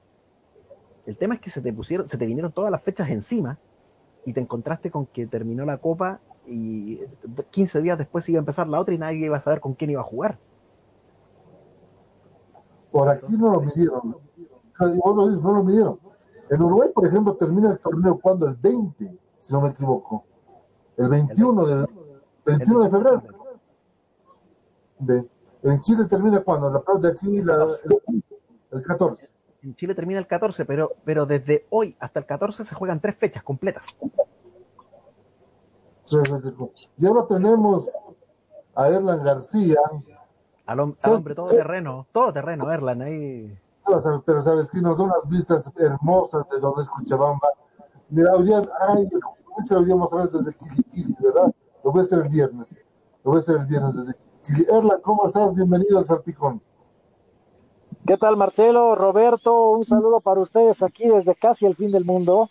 El 1.06 1.16
tema 1.18 1.34
es 1.34 1.40
que 1.40 1.50
se 1.50 1.60
te 1.60 1.72
pusieron, 1.72 2.08
se 2.08 2.16
te 2.16 2.26
vinieron 2.26 2.52
todas 2.52 2.70
las 2.70 2.82
fechas 2.82 3.10
encima 3.10 3.58
y 4.24 4.32
te 4.32 4.40
encontraste 4.40 4.90
con 4.90 5.06
que 5.06 5.26
terminó 5.26 5.64
la 5.64 5.78
Copa 5.78 6.20
y 6.46 7.00
15 7.50 7.82
días 7.82 7.98
después 7.98 8.28
iba 8.28 8.38
a 8.38 8.40
empezar 8.40 8.68
la 8.68 8.80
otra 8.80 8.94
y 8.94 8.98
nadie 8.98 9.26
iba 9.26 9.36
a 9.36 9.40
saber 9.40 9.60
con 9.60 9.74
quién 9.74 9.90
iba 9.90 10.00
a 10.00 10.04
jugar. 10.04 10.38
Por 12.90 13.08
aquí 13.08 13.36
no 13.36 13.50
lo 13.50 13.60
midieron. 13.60 14.16
no 15.42 15.52
lo 15.52 15.64
midieron. 15.64 15.98
En 16.50 16.62
Uruguay, 16.62 16.90
por 16.94 17.06
ejemplo, 17.06 17.34
termina 17.34 17.70
el 17.70 17.78
torneo 17.78 18.18
cuando 18.20 18.48
el 18.48 18.54
20, 18.56 19.18
si 19.38 19.52
no 19.52 19.60
me 19.60 19.68
equivoco. 19.70 20.24
El 20.96 21.08
21 21.08 21.66
de, 21.66 21.86
21 22.46 22.84
de 22.84 22.90
febrero. 22.90 23.22
en 25.62 25.80
Chile 25.80 26.04
termina 26.04 26.40
cuando, 26.42 26.70
la 26.70 26.80
de 27.00 27.08
aquí 27.08 27.42
la, 27.42 27.54
el, 27.84 28.24
el 28.70 28.82
14 28.82 29.34
en 29.64 29.74
Chile 29.76 29.94
termina 29.94 30.20
el 30.20 30.26
14, 30.26 30.64
pero, 30.66 30.92
pero 31.04 31.26
desde 31.26 31.66
hoy 31.70 31.96
hasta 31.98 32.20
el 32.20 32.26
14 32.26 32.64
se 32.64 32.74
juegan 32.74 33.00
tres 33.00 33.16
fechas 33.16 33.42
completas. 33.42 33.86
Y 36.98 37.06
ahora 37.06 37.26
tenemos 37.26 37.90
a 38.74 38.88
Erlan 38.88 39.24
García. 39.24 39.78
Al, 40.66 40.80
hombre 40.80 41.34
todo 41.34 41.48
terreno, 41.48 42.06
todo 42.12 42.32
terreno, 42.32 42.70
Erlan 42.70 43.02
ahí. 43.02 43.58
Pero 43.84 44.42
sabes 44.42 44.70
que 44.70 44.80
nos 44.80 44.96
da 44.96 45.04
unas 45.04 45.28
vistas 45.28 45.70
hermosas 45.76 46.48
de 46.48 46.58
donde 46.60 46.82
es 46.82 46.88
Cochabamba. 46.88 47.48
Mira, 48.08 48.32
hoy 48.32 48.44
día, 48.44 48.62
ay, 48.88 49.08
se 49.60 49.74
lo 49.74 49.80
veces 49.82 50.44
desde 50.44 50.54
Kili, 50.92 51.16
¿verdad? 51.20 51.54
Lo 51.82 51.92
voy 51.92 52.00
a 52.00 52.02
hacer 52.02 52.20
el 52.20 52.28
viernes. 52.28 52.76
Lo 53.22 53.30
voy 53.30 53.36
a 53.36 53.40
hacer 53.40 53.56
el 53.56 53.66
viernes 53.66 53.94
desde 53.96 54.14
Kili. 54.14 54.66
Erlan, 54.70 55.00
¿cómo 55.02 55.26
estás? 55.26 55.54
Bienvenido 55.54 55.98
al 55.98 56.04
Salpicón. 56.04 56.62
¿Qué 58.06 58.16
tal 58.16 58.36
Marcelo, 58.36 58.94
Roberto? 58.94 59.70
Un 59.70 59.84
saludo 59.84 60.20
para 60.20 60.40
ustedes 60.40 60.82
aquí 60.82 61.08
desde 61.08 61.34
casi 61.34 61.66
el 61.66 61.76
fin 61.76 61.90
del 61.90 62.04
mundo. 62.04 62.48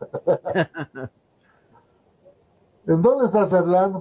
¿En 2.86 3.02
dónde 3.02 3.26
estás, 3.26 3.52
Erlan? 3.52 3.94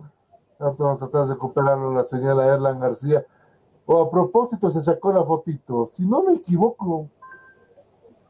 Ahora 0.59 0.75
vamos 0.77 1.01
a 1.01 1.09
tratar 1.09 1.27
de 1.27 1.33
recuperar 1.33 1.77
la 1.77 2.03
señal 2.03 2.39
a 2.39 2.53
Erlan 2.53 2.79
García. 2.79 3.25
O 3.85 4.01
a 4.01 4.09
propósito, 4.09 4.69
se 4.69 4.81
sacó 4.81 5.13
la 5.13 5.23
fotito. 5.23 5.85
Si 5.87 6.05
no 6.05 6.23
me 6.23 6.33
equivoco, 6.33 7.07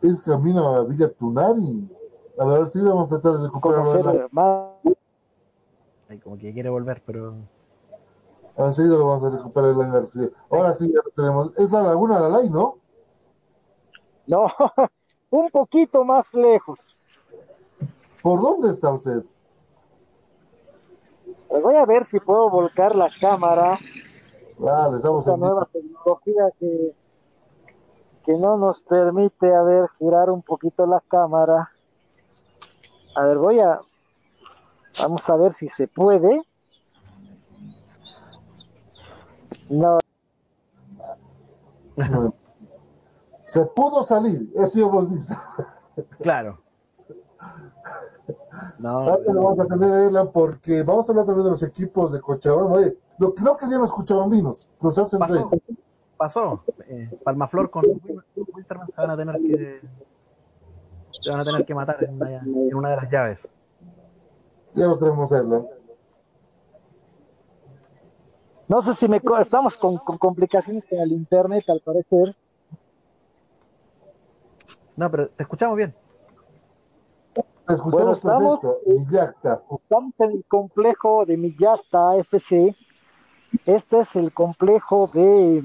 es 0.02 0.22
camino 0.22 0.68
a 0.68 0.84
Villa 0.84 1.12
Tunari. 1.12 1.90
A 2.38 2.46
ver 2.46 2.68
si 2.68 2.82
vamos 2.82 3.12
a 3.12 3.20
tratar 3.20 3.40
de 3.40 3.48
recuperarlo. 3.48 4.30
Como 6.24 6.38
que 6.38 6.54
quiere 6.54 6.70
volver, 6.70 7.02
pero 7.06 7.36
Enseguida 8.58 8.98
lo 8.98 9.08
vamos 9.08 9.24
a 9.24 9.30
recuperar 9.32 9.72
el 9.72 9.92
García. 9.92 10.30
Ahora 10.50 10.74
sí, 10.74 10.88
ya 10.88 11.02
lo 11.04 11.12
tenemos. 11.12 11.58
Es 11.58 11.72
la 11.72 11.84
Laguna 11.84 12.20
la 12.20 12.30
Lalay, 12.30 12.50
¿no? 12.50 12.78
No, 14.28 14.48
un 15.30 15.50
poquito 15.50 16.04
más 16.06 16.34
lejos. 16.34 16.98
¿Por 18.24 18.42
dónde 18.42 18.70
está 18.70 18.94
usted? 18.94 19.24
Pues 21.50 21.62
voy 21.62 21.76
a 21.76 21.86
ver 21.86 22.06
si 22.06 22.20
puedo 22.20 22.50
volcar 22.50 22.96
la 22.96 23.10
cámara. 23.20 23.78
Estamos 24.58 25.28
en 25.28 25.40
nueva 25.40 25.66
tecnología 25.66 26.50
que, 26.60 26.96
que 28.24 28.34
no 28.38 28.58
nos 28.58 28.82
permite, 28.82 29.54
a 29.54 29.62
ver, 29.64 29.90
girar 30.00 30.30
un 30.30 30.42
poquito 30.42 30.86
la 30.86 31.02
cámara. 31.02 31.72
A 33.16 33.24
ver, 33.26 33.38
voy 33.38 33.60
a... 33.60 33.82
Vamos 35.00 35.30
a 35.30 35.36
ver 35.36 35.54
si 35.54 35.68
se 35.68 35.88
puede. 35.90 36.42
No. 39.70 39.98
Se 43.42 43.66
pudo 43.66 44.04
salir, 44.04 44.52
eso 44.56 44.80
ya 44.80 44.86
hemos 44.86 45.10
visto. 45.10 45.36
Claro. 46.20 46.60
No, 48.80 49.18
lo 49.20 49.34
vamos 49.34 49.60
a 49.60 49.66
tener 49.66 50.12
porque 50.32 50.84
vamos 50.84 51.08
a 51.08 51.12
hablar 51.12 51.26
también 51.26 51.46
de 51.46 51.52
los 51.52 51.64
equipos 51.64 52.14
de 52.14 52.22
Cochabamba. 52.22 52.80
lo 53.20 53.34
que 53.34 53.44
no 53.44 53.56
querían 53.56 53.82
los 53.82 53.94
cochabambinos, 53.94 54.70
cruzarse 54.80 55.18
entre 55.18 55.36
ellos. 55.36 55.52
Pasó. 56.18 56.64
Eh, 56.88 57.10
Palmaflor 57.24 57.70
con 57.70 57.84
Wilterman 58.36 58.88
se 58.88 59.02
van 59.02 59.12
a 59.12 59.18
tener 59.18 59.36
que 59.42 59.82
se 61.22 61.30
van 61.30 61.40
a 61.40 61.44
tener 61.44 61.66
que 61.66 61.76
matar 61.76 62.04
en 62.04 62.16
una, 62.16 62.38
en 62.38 62.76
una 62.76 62.90
de 62.92 62.96
las 62.96 63.12
llaves. 63.12 63.48
Ya 64.74 64.88
lo 64.88 64.98
tenemos, 64.98 65.32
Erlan. 65.32 65.66
No 68.68 68.82
sé 68.82 68.94
si 68.94 69.08
me 69.08 69.22
estamos 69.40 69.78
con, 69.78 69.98
complicaciones 69.98 70.86
con 70.86 71.00
el 71.00 71.12
internet, 71.12 71.64
al 71.68 71.82
parecer. 71.82 72.36
No, 74.96 75.12
pero 75.12 75.30
te 75.30 75.44
escuchamos 75.44 75.78
bien. 75.78 75.94
Escuchamos 77.68 77.92
bueno, 77.94 78.12
estamos, 78.12 78.60
estamos 78.86 80.14
en 80.20 80.32
el 80.32 80.46
complejo 80.48 81.26
de 81.26 81.36
Millacta 81.36 82.16
FC. 82.18 82.76
Este 83.66 84.00
es 84.00 84.16
el 84.16 84.32
complejo 84.32 85.10
de. 85.12 85.64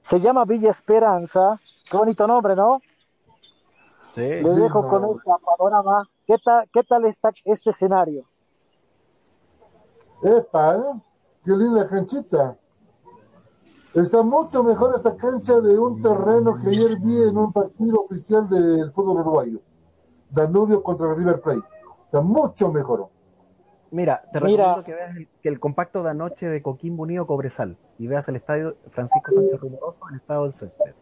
Se 0.00 0.18
llama 0.18 0.44
Villa 0.44 0.70
Esperanza. 0.70 1.52
Qué 1.88 1.96
bonito 1.96 2.26
nombre, 2.26 2.56
¿no? 2.56 2.80
Sí. 4.14 4.22
Le 4.22 4.50
dejo 4.50 4.88
con 4.88 5.04
este 5.04 5.30
panorama. 5.56 6.08
¿Qué 6.26 6.36
tal, 6.44 6.68
¿Qué 6.72 6.82
tal 6.82 7.04
está 7.04 7.30
este 7.44 7.70
escenario? 7.70 8.24
Epa, 10.24 10.74
¿eh? 10.74 11.02
Qué 11.44 11.52
linda 11.52 11.86
canchita. 11.86 12.56
Está 13.94 14.22
mucho 14.22 14.64
mejor 14.64 14.94
esta 14.96 15.16
cancha 15.16 15.60
de 15.60 15.78
un 15.78 16.02
terreno 16.02 16.54
que 16.60 16.70
ayer 16.70 16.98
vi 16.98 17.22
en 17.22 17.38
un 17.38 17.52
partido 17.52 18.00
oficial 18.00 18.48
del 18.48 18.90
fútbol 18.90 19.20
uruguayo. 19.20 19.60
Danubio 20.32 20.82
contra 20.82 21.14
River 21.14 21.40
Plate. 21.40 21.62
Está 22.04 22.20
mucho 22.20 22.72
mejor. 22.72 23.08
Mira, 23.90 24.22
te 24.32 24.40
recomiendo 24.40 24.82
que 24.82 24.94
veas 24.94 25.16
el, 25.42 25.60
compacto 25.60 26.02
de 26.02 26.10
anoche 26.10 26.48
de 26.48 26.62
Coquimbo 26.62 27.02
Unido 27.02 27.26
Cobresal 27.26 27.76
y 27.98 28.06
veas 28.06 28.26
el 28.28 28.36
estadio 28.36 28.74
Francisco 28.88 29.30
Sánchez 29.30 29.60
Rumoroso 29.60 29.98
en 30.08 30.16
estado 30.16 30.44
del 30.44 30.54
césped. 30.54 30.94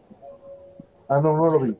Ah, 1.07 1.21
no, 1.21 1.37
no 1.37 1.51
lo 1.51 1.59
vi. 1.61 1.77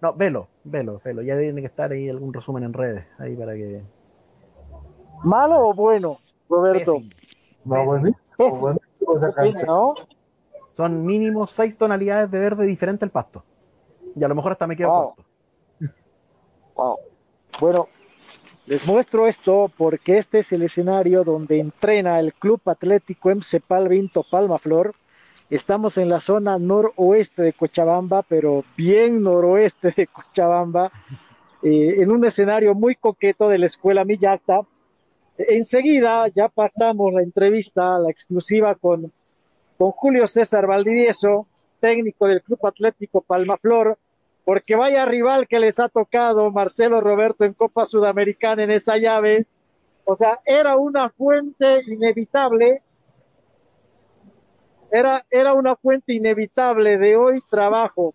No, 0.00 0.14
velo, 0.14 0.48
velo, 0.64 1.00
velo. 1.04 1.20
Ya 1.20 1.38
tiene 1.38 1.60
que 1.60 1.66
estar 1.66 1.92
ahí 1.92 2.08
algún 2.08 2.32
resumen 2.32 2.64
en 2.64 2.72
redes, 2.72 3.04
ahí 3.18 3.36
para 3.36 3.52
que... 3.54 3.82
¿Malo 5.22 5.68
o 5.68 5.74
bueno, 5.74 6.18
Roberto? 6.48 6.98
No, 7.64 7.84
buenísimo, 7.84 9.16
esa 9.16 9.32
cancha. 9.32 9.66
Son 10.72 11.04
mínimo 11.04 11.46
seis 11.46 11.76
tonalidades 11.76 12.30
de 12.30 12.38
verde 12.38 12.64
diferente 12.66 13.04
al 13.04 13.10
pasto. 13.10 13.44
Y 14.16 14.24
a 14.24 14.28
lo 14.28 14.34
mejor 14.34 14.52
hasta 14.52 14.66
me 14.66 14.76
quedo 14.76 14.88
corto. 14.88 15.24
Bueno, 17.60 17.88
les 18.66 18.86
muestro 18.86 19.26
esto 19.26 19.70
porque 19.76 20.18
este 20.18 20.40
es 20.40 20.52
el 20.52 20.62
escenario 20.62 21.24
donde 21.24 21.60
entrena 21.60 22.18
el 22.20 22.34
Club 22.34 22.60
Atlético 22.66 23.30
MC 23.30 23.60
Palvinto 23.66 24.24
Palmaflor. 24.28 24.94
Estamos 25.50 25.98
en 25.98 26.08
la 26.08 26.20
zona 26.20 26.58
noroeste 26.58 27.42
de 27.42 27.52
Cochabamba, 27.52 28.22
pero 28.22 28.64
bien 28.76 29.22
noroeste 29.22 29.92
de 29.94 30.06
Cochabamba, 30.06 30.90
eh, 31.62 31.96
en 31.98 32.10
un 32.10 32.24
escenario 32.24 32.74
muy 32.74 32.96
coqueto 32.96 33.48
de 33.48 33.58
la 33.58 33.66
Escuela 33.66 34.04
Millacta, 34.04 34.62
Enseguida 35.36 36.28
ya 36.28 36.48
pactamos 36.48 37.12
la 37.12 37.22
entrevista, 37.22 37.98
la 37.98 38.08
exclusiva 38.08 38.76
con, 38.76 39.12
con 39.76 39.90
Julio 39.90 40.28
César 40.28 40.66
Valdivieso, 40.66 41.48
técnico 41.80 42.28
del 42.28 42.42
Club 42.42 42.64
Atlético 42.64 43.20
Palmaflor, 43.20 43.98
porque 44.44 44.76
vaya 44.76 45.04
rival 45.04 45.48
que 45.48 45.60
les 45.60 45.80
ha 45.80 45.88
tocado 45.88 46.50
Marcelo 46.50 47.00
Roberto 47.00 47.44
en 47.44 47.54
Copa 47.54 47.86
Sudamericana 47.86 48.62
en 48.62 48.70
esa 48.70 48.98
llave. 48.98 49.46
O 50.04 50.14
sea, 50.14 50.40
era 50.44 50.76
una 50.76 51.08
fuente 51.10 51.82
inevitable 51.86 52.82
era, 54.94 55.26
era 55.28 55.54
una 55.54 55.74
fuente 55.74 56.12
inevitable 56.12 56.98
de 56.98 57.16
hoy 57.16 57.40
trabajo. 57.50 58.14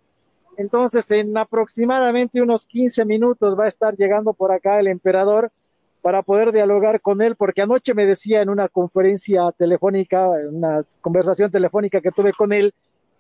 Entonces, 0.56 1.12
en 1.12 1.38
aproximadamente 1.38 2.42
unos 2.42 2.66
15 2.66 3.04
minutos 3.04 3.58
va 3.60 3.66
a 3.66 3.68
estar 3.68 3.98
llegando 3.98 4.34
por 4.34 4.54
acá 4.54 4.80
el 4.80 4.88
emperador 4.88 5.52
para 6.02 6.22
poder 6.22 6.54
dialogar 6.54 7.02
con 7.02 7.22
él, 7.22 7.36
porque 7.36 7.62
anoche 7.62 7.94
me 7.94 8.06
decía 8.06 8.42
en 8.42 8.50
una 8.50 8.70
conferencia 8.70 9.52
telefónica, 9.58 10.40
en 10.40 10.56
una 10.56 10.86
conversación 11.02 11.52
telefónica 11.52 12.00
que 12.00 12.12
tuve 12.12 12.32
con 12.32 12.54
él, 12.54 12.74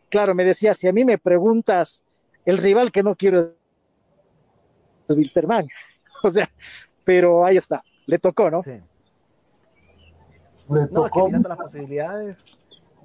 claro, 0.09 0.33
me 0.33 0.45
decía, 0.45 0.73
si 0.73 0.87
a 0.87 0.93
mí 0.93 1.03
me 1.03 1.17
preguntas, 1.17 2.05
el 2.45 2.57
rival 2.57 2.91
que 2.91 3.03
no 3.03 3.15
quiero 3.15 3.39
es 3.41 5.15
Wilstermann. 5.15 5.67
O 6.21 6.29
sea, 6.29 6.51
pero 7.05 7.45
ahí 7.45 7.55
está, 7.55 7.81
le 8.05 8.19
tocó, 8.19 8.51
¿no? 8.51 8.61
Sí. 8.61 8.71
Le 8.71 8.81
No, 10.67 10.81
es 10.81 10.87
que 10.89 10.93
tocó. 10.93 11.25
mirando 11.27 11.47
las 11.47 11.57
posibilidades, 11.57 12.43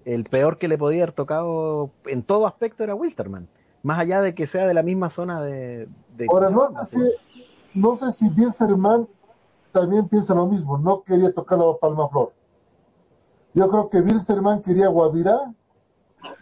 el 0.05 0.25
peor 0.25 0.59
que 0.59 0.67
le 0.67 0.77
podía 0.77 1.05
haber 1.05 1.15
tocado 1.15 1.93
en 2.07 2.25
todo 2.25 2.49
aspecto 2.49 2.83
era 2.83 2.97
Wilstermann. 2.97 3.49
Más 3.85 4.01
allá 4.01 4.21
de 4.21 4.35
que 4.35 4.49
sea 4.49 4.67
de 4.67 4.75
la 4.75 4.83
misma 4.83 5.11
zona 5.11 5.41
de. 5.43 5.89
de 6.17 6.27
Ahora, 6.29 6.51
no 6.51 6.71
sé 6.83 6.99
si, 6.99 7.49
no 7.75 7.95
sé 7.95 8.11
si 8.11 8.31
también 9.71 10.09
piensa 10.09 10.35
lo 10.35 10.47
mismo. 10.47 10.79
No 10.79 11.03
quería 11.03 11.33
tocar 11.33 11.59
la 11.59 11.77
Palma 11.81 12.09
Flor. 12.09 12.33
Yo 13.55 13.69
creo 13.69 13.89
que 13.89 14.01
Wilstermann 14.01 14.63
quería 14.63 14.89
Guavirá 14.89 15.55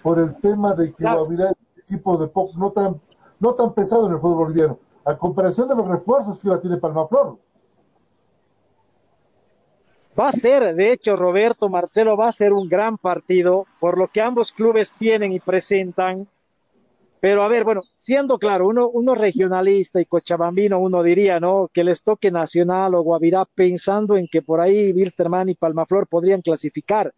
por 0.02 0.18
el 0.18 0.34
tema 0.36 0.74
de 0.74 0.88
que 0.88 0.94
Claro. 0.94 1.20
Guavirá 1.20 1.52
equipo 1.84 2.16
de 2.18 2.28
poco, 2.28 2.52
no 2.56 2.70
tan, 2.70 3.00
no 3.40 3.54
tan 3.54 3.72
pesado 3.74 4.06
en 4.06 4.12
el 4.12 4.18
fútbol 4.18 4.46
boliviano, 4.46 4.78
a 5.04 5.16
comparación 5.16 5.68
de 5.68 5.74
los 5.74 5.88
refuerzos 5.88 6.38
que 6.38 6.48
iba 6.48 6.60
tiene 6.60 6.76
Palma 6.76 7.06
Flor. 7.06 7.38
Va 10.18 10.28
a 10.28 10.32
ser, 10.32 10.74
de 10.74 10.92
hecho, 10.92 11.16
Roberto 11.16 11.70
Marcelo, 11.70 12.16
va 12.16 12.28
a 12.28 12.32
ser 12.32 12.52
un 12.52 12.68
gran 12.68 12.98
partido 12.98 13.66
por 13.80 13.96
lo 13.96 14.08
que 14.08 14.20
ambos 14.20 14.52
clubes 14.52 14.92
tienen 14.98 15.32
y 15.32 15.40
presentan. 15.40 16.28
Pero 17.18 17.42
a 17.44 17.48
ver, 17.48 17.64
bueno, 17.64 17.82
siendo 17.96 18.38
claro, 18.38 18.68
uno, 18.68 18.88
uno 18.88 19.14
regionalista 19.14 20.00
y 20.00 20.04
cochabambino, 20.04 20.78
uno 20.80 21.02
diría, 21.02 21.40
¿no? 21.40 21.70
Que 21.72 21.84
les 21.84 22.02
toque 22.02 22.30
Nacional 22.30 22.94
o 22.94 23.02
Guavirá 23.02 23.46
pensando 23.46 24.16
en 24.16 24.26
que 24.26 24.42
por 24.42 24.60
ahí 24.60 24.92
Wilstermann 24.92 25.48
y 25.48 25.54
Palmaflor 25.54 26.08
podrían 26.08 26.42
clasificar. 26.42 27.14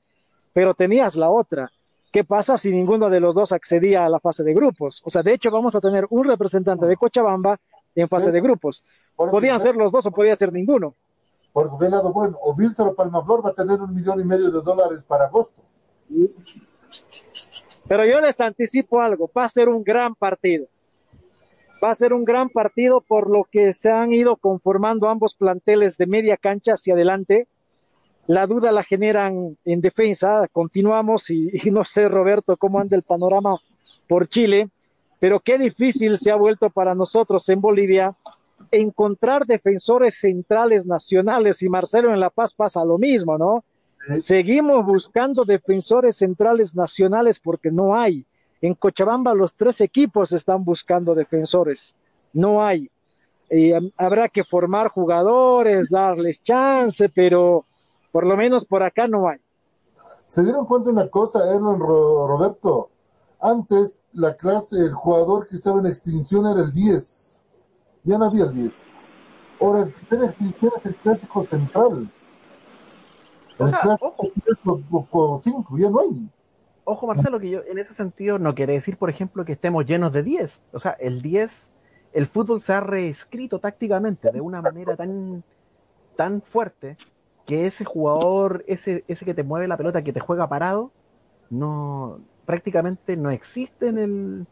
Pero 0.52 0.74
tenías 0.74 1.16
la 1.16 1.30
otra. 1.30 1.72
¿Qué 2.14 2.22
pasa 2.22 2.56
si 2.56 2.70
ninguno 2.70 3.10
de 3.10 3.18
los 3.18 3.34
dos 3.34 3.50
accedía 3.50 4.06
a 4.06 4.08
la 4.08 4.20
fase 4.20 4.44
de 4.44 4.54
grupos? 4.54 5.02
O 5.04 5.10
sea, 5.10 5.24
de 5.24 5.32
hecho, 5.32 5.50
vamos 5.50 5.74
a 5.74 5.80
tener 5.80 6.06
un 6.10 6.22
representante 6.22 6.86
de 6.86 6.96
Cochabamba 6.96 7.58
en 7.92 8.08
fase 8.08 8.30
de 8.30 8.40
grupos. 8.40 8.84
Podían 9.16 9.58
ser 9.58 9.74
los 9.74 9.90
dos 9.90 10.06
o 10.06 10.12
podía 10.12 10.36
ser 10.36 10.52
ninguno. 10.52 10.94
Por 11.52 11.68
su 11.68 11.76
lado, 11.80 12.12
bueno, 12.12 12.38
o 12.40 12.54
Wilster 12.54 12.86
o 12.86 12.94
Palmaflor 12.94 13.44
va 13.44 13.50
a 13.50 13.52
tener 13.52 13.80
un 13.80 13.92
millón 13.92 14.20
y 14.20 14.24
medio 14.24 14.48
de 14.52 14.62
dólares 14.62 15.04
para 15.04 15.24
agosto. 15.24 15.62
Pero 17.88 18.06
yo 18.06 18.20
les 18.20 18.40
anticipo 18.40 19.00
algo, 19.00 19.28
va 19.36 19.42
a 19.42 19.48
ser 19.48 19.68
un 19.68 19.82
gran 19.82 20.14
partido. 20.14 20.68
Va 21.82 21.90
a 21.90 21.94
ser 21.96 22.12
un 22.12 22.24
gran 22.24 22.48
partido 22.48 23.00
por 23.00 23.28
lo 23.28 23.42
que 23.42 23.72
se 23.72 23.90
han 23.90 24.12
ido 24.12 24.36
conformando 24.36 25.08
ambos 25.08 25.34
planteles 25.34 25.96
de 25.96 26.06
media 26.06 26.36
cancha 26.36 26.74
hacia 26.74 26.94
adelante. 26.94 27.48
La 28.26 28.46
duda 28.46 28.72
la 28.72 28.82
generan 28.82 29.56
en 29.64 29.80
defensa. 29.80 30.48
Continuamos 30.50 31.30
y, 31.30 31.50
y 31.52 31.70
no 31.70 31.84
sé, 31.84 32.08
Roberto, 32.08 32.56
cómo 32.56 32.80
anda 32.80 32.96
el 32.96 33.02
panorama 33.02 33.56
por 34.08 34.28
Chile, 34.28 34.68
pero 35.20 35.40
qué 35.40 35.58
difícil 35.58 36.18
se 36.18 36.30
ha 36.30 36.36
vuelto 36.36 36.70
para 36.70 36.94
nosotros 36.94 37.48
en 37.48 37.60
Bolivia 37.60 38.14
encontrar 38.70 39.46
defensores 39.46 40.16
centrales 40.16 40.86
nacionales 40.86 41.62
y 41.62 41.68
Marcelo 41.68 42.12
en 42.12 42.20
La 42.20 42.30
Paz 42.30 42.54
pasa 42.54 42.84
lo 42.84 42.98
mismo, 42.98 43.38
¿no? 43.38 43.64
Seguimos 44.20 44.84
buscando 44.84 45.44
defensores 45.44 46.16
centrales 46.16 46.74
nacionales 46.74 47.38
porque 47.38 47.70
no 47.70 47.96
hay. 47.96 48.26
En 48.60 48.74
Cochabamba 48.74 49.34
los 49.34 49.54
tres 49.54 49.80
equipos 49.80 50.32
están 50.32 50.64
buscando 50.64 51.14
defensores. 51.14 51.94
No 52.32 52.64
hay. 52.64 52.90
Eh, 53.48 53.78
habrá 53.96 54.28
que 54.28 54.44
formar 54.44 54.88
jugadores, 54.88 55.90
darles 55.90 56.42
chance, 56.42 57.08
pero 57.08 57.64
por 58.14 58.24
lo 58.24 58.36
menos 58.36 58.64
por 58.64 58.84
acá 58.84 59.08
no 59.08 59.28
hay. 59.28 59.38
¿Se 60.28 60.44
dieron 60.44 60.66
cuenta 60.66 60.86
de 60.86 60.92
una 60.92 61.08
cosa, 61.08 61.40
Erlan 61.52 61.80
Ro- 61.80 62.28
Roberto? 62.28 62.88
Antes, 63.40 64.02
la 64.12 64.36
clase, 64.36 64.76
el 64.78 64.92
jugador 64.92 65.48
que 65.48 65.56
estaba 65.56 65.80
en 65.80 65.86
extinción 65.86 66.46
era 66.46 66.60
el 66.60 66.70
10. 66.72 67.44
Ya 68.04 68.16
no 68.16 68.26
había 68.26 68.44
el 68.44 68.52
10. 68.52 68.88
Ahora, 69.60 69.80
el 69.80 69.92
que 69.92 70.00
está 70.00 70.14
en 70.14 70.22
extinción 70.22 70.70
es 70.76 70.86
el 70.86 70.94
clásico 70.94 71.42
central. 71.42 72.08
El 73.58 73.66
O 73.66 73.68
sea, 73.68 73.80
clásico 73.80 74.14
10 74.46 74.66
o- 74.68 74.80
o- 74.92 75.08
o 75.10 75.36
5, 75.36 75.76
ya 75.76 75.90
no 75.90 75.98
hay. 75.98 76.30
Ojo, 76.84 77.08
Marcelo, 77.08 77.40
que 77.40 77.50
yo 77.50 77.62
en 77.66 77.78
ese 77.78 77.94
sentido 77.94 78.38
no 78.38 78.54
quiere 78.54 78.74
decir, 78.74 78.96
por 78.96 79.10
ejemplo, 79.10 79.44
que 79.44 79.54
estemos 79.54 79.84
llenos 79.86 80.12
de 80.12 80.22
10. 80.22 80.62
O 80.72 80.78
sea, 80.78 80.92
el 80.92 81.20
10, 81.20 81.72
el 82.12 82.28
fútbol 82.28 82.60
se 82.60 82.74
ha 82.74 82.80
reescrito 82.80 83.58
tácticamente 83.58 84.30
de 84.30 84.40
una 84.40 84.60
manera 84.62 84.94
tan, 84.96 85.42
tan 86.16 86.42
fuerte 86.42 86.96
que 87.46 87.66
ese 87.66 87.84
jugador, 87.84 88.64
ese, 88.66 89.04
ese 89.08 89.24
que 89.24 89.34
te 89.34 89.42
mueve 89.42 89.68
la 89.68 89.76
pelota, 89.76 90.02
que 90.02 90.12
te 90.12 90.20
juega 90.20 90.48
parado, 90.48 90.90
no 91.50 92.20
prácticamente 92.46 93.16
no 93.16 93.30
existe 93.30 93.88
en 93.88 93.98
el, 93.98 94.46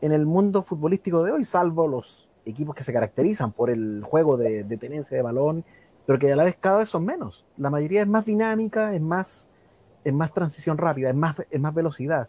en 0.00 0.12
el 0.12 0.26
mundo 0.26 0.62
futbolístico 0.62 1.22
de 1.22 1.32
hoy, 1.32 1.44
salvo 1.44 1.88
los 1.88 2.28
equipos 2.44 2.74
que 2.74 2.84
se 2.84 2.92
caracterizan 2.92 3.52
por 3.52 3.70
el 3.70 4.02
juego 4.04 4.36
de, 4.36 4.64
de 4.64 4.76
tenencia 4.76 5.16
de 5.16 5.22
balón, 5.22 5.64
pero 6.06 6.18
que 6.18 6.32
a 6.32 6.36
la 6.36 6.44
vez 6.44 6.56
cada 6.60 6.78
vez 6.78 6.88
son 6.88 7.04
menos. 7.04 7.44
La 7.56 7.70
mayoría 7.70 8.02
es 8.02 8.08
más 8.08 8.24
dinámica, 8.24 8.94
es 8.94 9.00
más 9.00 9.48
es 10.04 10.12
más 10.12 10.32
transición 10.32 10.78
rápida, 10.78 11.10
es 11.10 11.14
más, 11.14 11.36
es 11.50 11.60
más 11.60 11.74
velocidad. 11.74 12.28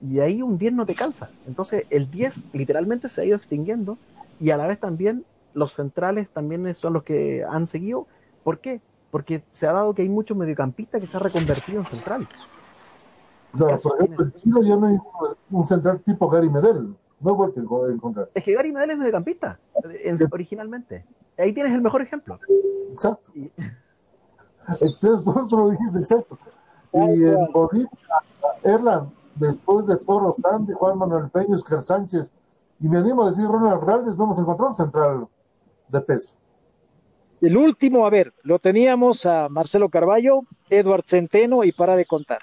Y 0.00 0.20
ahí 0.20 0.42
un 0.42 0.58
10 0.58 0.72
no 0.72 0.86
te 0.86 0.94
calza. 0.94 1.30
Entonces 1.46 1.84
el 1.90 2.10
10 2.10 2.52
literalmente 2.52 3.08
se 3.08 3.20
ha 3.20 3.24
ido 3.24 3.36
extinguiendo 3.36 3.98
y 4.40 4.50
a 4.50 4.56
la 4.56 4.66
vez 4.66 4.78
también 4.78 5.24
los 5.54 5.72
centrales 5.72 6.28
también 6.30 6.74
son 6.74 6.94
los 6.94 7.02
que 7.02 7.44
han 7.48 7.66
seguido. 7.66 8.06
¿Por 8.42 8.60
qué? 8.60 8.80
Porque 9.12 9.44
se 9.52 9.66
ha 9.68 9.72
dado 9.72 9.94
que 9.94 10.02
hay 10.02 10.08
muchos 10.08 10.34
mediocampistas 10.36 11.00
que 11.00 11.06
se 11.06 11.16
han 11.16 11.22
reconvertido 11.22 11.78
en 11.80 11.86
central. 11.86 12.26
Claro, 13.52 13.78
por 13.80 13.96
ejemplo, 14.02 14.24
en 14.24 14.32
Chile 14.32 14.60
ya 14.64 14.76
no 14.76 14.86
hay 14.86 14.96
un- 15.50 15.64
central 15.64 16.00
tipo 16.00 16.28
Gary 16.28 16.48
Medel. 16.48 16.96
No 17.20 17.30
he 17.30 17.34
vuelto 17.34 17.60
a 17.60 17.62
enco- 17.62 17.86
a 17.88 17.92
encontrar. 17.92 18.30
Es 18.34 18.42
que 18.42 18.54
Gary 18.54 18.72
Medel 18.72 18.90
es 18.92 18.96
mediocampista, 18.98 19.60
en- 20.02 20.18
originalmente. 20.32 21.04
Ahí 21.38 21.52
tienes 21.52 21.72
el 21.74 21.82
mejor 21.82 22.00
ejemplo. 22.02 22.40
Exacto. 22.92 23.30
Entonces, 24.80 25.48
tú, 25.48 25.56
lo 25.58 25.70
dijiste, 25.70 25.98
exacto. 25.98 26.38
Y 26.94 27.24
en 27.24 27.52
Bolivia, 27.52 27.90
Erlan, 28.62 29.12
después 29.34 29.86
de 29.88 29.96
Toro 29.96 30.32
Sandy, 30.32 30.72
Juan 30.72 30.98
Manuel 30.98 31.28
Peña, 31.30 31.54
Oscar 31.54 31.80
Sánchez, 31.80 32.32
y 32.80 32.88
me 32.88 32.96
animo 32.98 33.22
a 33.24 33.26
decir 33.28 33.46
Ronald 33.46 33.82
Raldes, 33.82 34.16
no 34.16 34.24
hemos 34.24 34.38
encontrado 34.38 34.70
un 34.70 34.76
central 34.76 35.28
de 35.88 36.00
peso. 36.00 36.36
El 37.42 37.56
último, 37.56 38.06
a 38.06 38.10
ver, 38.10 38.32
lo 38.44 38.60
teníamos 38.60 39.26
a 39.26 39.48
Marcelo 39.48 39.88
Carballo, 39.88 40.42
Edward 40.70 41.02
Centeno 41.06 41.64
y 41.64 41.72
para 41.72 41.96
de 41.96 42.06
contar. 42.06 42.38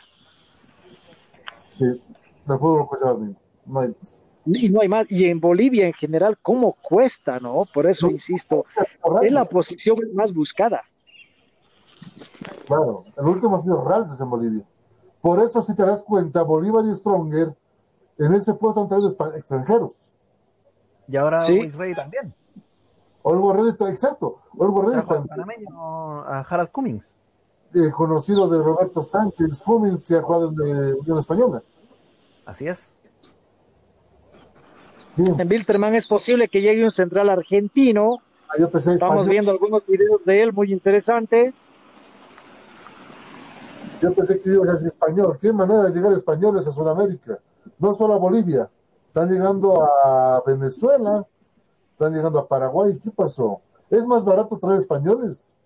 Sí, 1.69 1.85
del 1.85 2.57
fútbol 2.59 2.85
cochabambino. 2.85 3.35
No 3.65 3.79
hay 3.79 3.87
más. 3.97 4.25
Y 4.45 4.69
no 4.69 4.81
hay 4.81 4.89
más. 4.89 5.09
Y 5.09 5.27
en 5.27 5.39
Bolivia 5.39 5.87
en 5.87 5.93
general, 5.93 6.37
¿cómo 6.41 6.75
cuesta, 6.81 7.39
no? 7.39 7.63
Por 7.73 7.87
eso 7.87 8.09
insisto, 8.09 8.65
es 9.21 9.31
la 9.31 9.45
posición 9.45 9.97
más 10.13 10.33
buscada. 10.33 10.83
Claro, 12.67 13.05
el 13.17 13.25
último 13.25 13.55
ha 13.55 13.61
sido 13.61 13.81
Raldes 13.83 14.19
en 14.19 14.29
Bolivia. 14.29 14.65
Por 15.21 15.39
eso, 15.39 15.61
si 15.61 15.73
te 15.75 15.83
das 15.83 16.03
cuenta, 16.03 16.43
Bolívar 16.43 16.83
y 16.85 16.93
Stronger 16.93 17.55
en 18.17 18.33
ese 18.33 18.53
puesto 18.53 18.81
han 18.81 18.89
traído 18.89 19.07
extranjeros. 19.09 20.13
Y 21.07 21.15
ahora 21.15 21.41
Sí. 21.41 21.55
Luis 21.55 21.73
Rey 21.75 21.95
también. 21.95 22.33
Olgo 23.29 23.53
Reddy, 23.53 23.91
exacto. 23.91 24.37
Olgo 24.57 24.81
también. 24.91 25.27
panameño 25.27 26.21
a 26.25 26.39
Harald 26.49 26.71
Cummings. 26.71 27.05
eh, 27.73 27.91
conocido 27.95 28.49
de 28.49 28.57
Roberto 28.63 29.03
Sánchez 29.03 29.61
Cummings, 29.63 30.05
que 30.05 30.15
ha 30.15 30.21
jugado 30.21 30.49
en 30.51 30.55
eh, 30.59 30.93
Unión 30.93 31.19
Española. 31.19 31.61
Así 32.45 32.67
es. 32.67 32.99
Sí, 35.15 35.23
En 35.27 35.47
Wilterman 35.47 35.93
es 35.95 36.07
posible 36.07 36.47
que 36.47 36.61
llegue 36.61 36.83
un 36.83 36.89
central 36.89 37.29
argentino. 37.29 38.17
ah, 38.47 38.53
yo 38.59 38.69
pensé 38.71 38.93
Estamos 38.93 39.17
español. 39.17 39.29
viendo 39.31 39.51
algunos 39.51 39.85
videos 39.85 40.21
de 40.25 40.43
él 40.43 40.53
muy 40.53 40.71
interesante. 40.71 41.53
Yo 44.01 44.13
pensé 44.13 44.41
que 44.41 44.49
iba 44.49 44.63
a 44.67 44.73
decir 44.73 44.87
español. 44.87 45.37
¿Qué 45.41 45.51
manera 45.53 45.83
de 45.83 45.91
llegar 45.91 46.13
españoles 46.13 46.65
a 46.67 46.71
Sudamérica? 46.71 47.37
No 47.77 47.93
solo 47.93 48.13
a 48.13 48.17
Bolivia. 48.17 48.69
Están 49.05 49.29
llegando 49.29 49.83
a 49.83 50.41
Venezuela. 50.47 51.25
Están 51.99 52.13
llegando 52.13 52.39
a 52.39 52.47
Paraguay. 52.47 52.97
¿Qué 53.03 53.11
pasó? 53.11 53.59
¿Es 53.89 54.07
más 54.07 54.23
barato 54.23 54.57
traer 54.57 54.77
españoles? 54.77 55.57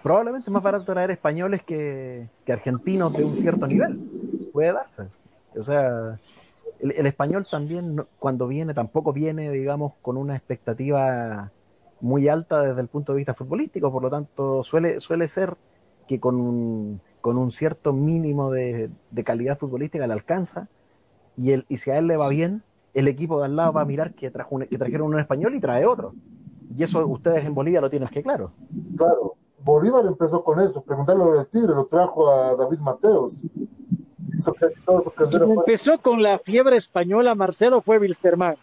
Probablemente 0.00 0.48
más 0.52 0.62
barato 0.62 0.84
traer 0.84 1.10
españoles 1.10 1.64
que, 1.64 2.30
que 2.44 2.52
argentinos 2.52 3.14
de 3.14 3.24
un 3.24 3.32
cierto 3.32 3.66
nivel. 3.66 3.98
Puede 4.52 4.72
darse. 4.72 5.08
O 5.58 5.64
sea, 5.64 6.20
el, 6.78 7.06
español 7.08 7.48
también, 7.50 8.06
cuando 8.20 8.46
viene, 8.46 8.74
tampoco 8.74 9.12
viene, 9.12 9.50
digamos, 9.50 9.94
con 10.00 10.16
una 10.16 10.36
expectativa 10.36 11.50
muy 12.00 12.28
alta 12.28 12.62
desde 12.62 12.80
el 12.80 12.86
punto 12.86 13.10
de 13.10 13.16
vista 13.16 13.34
futbolístico. 13.34 13.90
Por 13.90 14.04
lo 14.04 14.10
tanto, 14.10 14.62
suele, 14.62 15.00
suele 15.00 15.26
ser 15.26 15.56
que 16.06 16.20
con 16.20 16.36
un, 16.36 17.00
con 17.20 17.38
un 17.38 17.50
cierto 17.50 17.92
mínimo 17.92 18.52
de, 18.52 18.88
de 19.10 19.24
calidad 19.24 19.58
futbolística 19.58 20.06
le 20.06 20.12
alcanza 20.12 20.68
y, 21.36 21.52
el, 21.52 21.66
y 21.68 21.76
si 21.78 21.90
a 21.90 21.98
él 21.98 22.06
le 22.06 22.16
va 22.16 22.28
bien, 22.28 22.62
el 22.94 23.08
equipo 23.08 23.38
de 23.38 23.46
al 23.46 23.56
lado 23.56 23.72
va 23.72 23.82
a 23.82 23.84
mirar 23.84 24.14
que, 24.14 24.30
trajo 24.30 24.54
un- 24.54 24.66
que 24.66 24.78
trajeron 24.78 25.08
un 25.12 25.20
español 25.20 25.54
y 25.54 25.60
trae 25.60 25.84
otro. 25.86 26.14
Y 26.76 26.82
eso 26.82 27.06
ustedes 27.06 27.44
en 27.44 27.54
Bolivia 27.54 27.80
lo 27.80 27.90
tienen 27.90 28.08
que 28.08 28.22
claro. 28.22 28.52
Claro, 28.96 29.34
Bolívar 29.60 30.04
empezó 30.06 30.42
con 30.42 30.60
eso. 30.60 30.82
Preguntarle 30.82 31.22
al 31.38 31.46
Tigre, 31.48 31.74
lo 31.74 31.84
trajo 31.86 32.28
a 32.30 32.54
David 32.56 32.78
Mateos. 32.80 33.42
Hizo 34.36 34.52
casi 34.54 34.74
todo 34.84 35.02
su 35.02 35.10
casero. 35.10 35.46
Quien 35.46 35.58
empezó 35.58 35.98
con 35.98 36.22
la 36.22 36.38
fiebre 36.38 36.76
española, 36.76 37.34
Marcelo, 37.34 37.80
fue 37.80 37.98
Wilstermann. 37.98 38.56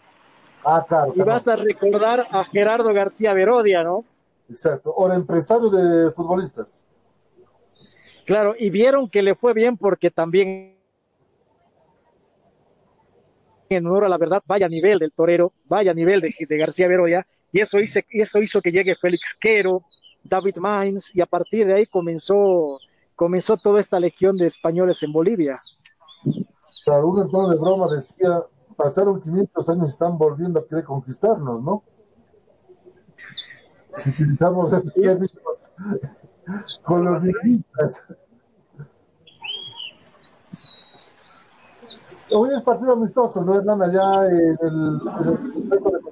Ah, 0.64 0.84
claro. 0.88 1.12
Y 1.16 1.20
vas 1.20 1.48
a 1.48 1.56
recordar 1.56 2.26
a 2.30 2.44
Gerardo 2.44 2.92
García 2.94 3.34
Verodia, 3.34 3.82
¿no? 3.82 4.04
Exacto. 4.48 4.94
Ahora, 4.96 5.14
empresario 5.14 5.68
de 5.70 6.10
futbolistas. 6.12 6.86
Claro, 8.26 8.54
y 8.58 8.70
vieron 8.70 9.08
que 9.08 9.22
le 9.22 9.34
fue 9.34 9.52
bien 9.52 9.76
porque 9.76 10.10
también 10.10 10.73
en 13.76 13.86
honor 13.86 14.04
a 14.04 14.08
la 14.08 14.18
verdad, 14.18 14.42
vaya 14.46 14.68
nivel 14.68 14.98
del 14.98 15.12
torero, 15.12 15.52
vaya 15.68 15.94
nivel 15.94 16.20
de, 16.20 16.34
de 16.48 16.58
García 16.58 16.88
Verodia, 16.88 17.26
y 17.52 17.60
eso, 17.60 17.78
hizo, 17.78 18.00
y 18.10 18.20
eso 18.20 18.40
hizo 18.40 18.60
que 18.60 18.72
llegue 18.72 18.96
Félix 18.96 19.36
Quero, 19.40 19.80
David 20.24 20.56
Mines, 20.56 21.14
y 21.14 21.20
a 21.20 21.26
partir 21.26 21.66
de 21.66 21.74
ahí 21.74 21.86
comenzó, 21.86 22.78
comenzó 23.14 23.56
toda 23.56 23.80
esta 23.80 24.00
legión 24.00 24.36
de 24.36 24.46
españoles 24.46 25.02
en 25.02 25.12
Bolivia. 25.12 25.60
Claro, 26.84 27.08
uno 27.08 27.24
en 27.24 27.30
tono 27.30 27.50
de 27.50 27.60
broma 27.60 27.86
decía, 27.94 28.42
pasaron 28.76 29.20
500 29.20 29.68
años 29.68 29.88
y 29.88 29.92
están 29.92 30.18
volviendo 30.18 30.60
a 30.60 30.66
querer 30.66 30.84
conquistarnos, 30.84 31.62
¿no? 31.62 31.82
Si 33.96 34.10
utilizamos 34.10 34.72
esos 34.72 34.94
términos 34.94 35.72
con 36.82 37.04
los 37.04 37.22
lingüistas. 37.22 38.08
Hoy 42.36 42.50
es 42.54 42.62
partido 42.62 42.94
amistoso, 42.94 43.44
¿no, 43.44 43.54
Hernán? 43.54 43.82
Allá 43.82 44.26
en 44.26 44.58
el, 44.60 44.98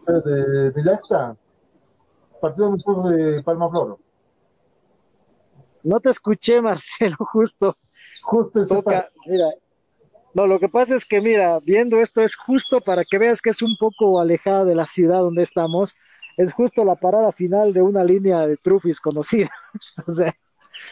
de, 0.07 0.71
de. 0.71 0.99
Partido 2.41 2.69
amistoso 2.69 3.09
de 3.09 3.43
Palma 3.43 3.69
Floro. 3.69 3.99
No 5.83 6.01
te 6.01 6.11
escuché, 6.11 6.61
Marcelo, 6.61 7.17
justo. 7.33 7.77
Justo 8.23 8.61
ese 8.61 8.75
Toca, 8.75 9.09
mira. 9.27 9.51
No, 10.35 10.47
lo 10.47 10.59
que 10.59 10.69
pasa 10.69 10.95
es 10.95 11.05
que, 11.05 11.21
mira, 11.21 11.59
viendo 11.65 12.01
esto 12.01 12.23
es 12.23 12.37
justo 12.37 12.79
para 12.87 13.05
que 13.05 13.19
veas 13.19 13.43
que 13.43 13.51
es 13.51 13.61
un 13.61 13.77
poco 13.79 14.19
alejada 14.19 14.65
de 14.65 14.75
la 14.75 14.87
ciudad 14.87 15.21
donde 15.21 15.43
estamos. 15.43 15.95
Es 16.39 16.53
justo 16.53 16.85
la 16.85 16.95
parada 16.95 17.33
final 17.33 17.75
de 17.75 17.83
una 17.83 18.03
línea 18.05 18.47
de 18.47 18.57
Trufis 18.57 19.01
conocida. 19.01 19.51
o 20.07 20.11
sea, 20.11 20.35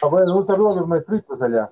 Ah, 0.01 0.07
bueno, 0.07 0.35
un 0.35 0.45
saludo 0.45 0.73
a 0.73 0.75
los 0.77 0.87
maestritos 0.87 1.41
allá. 1.43 1.69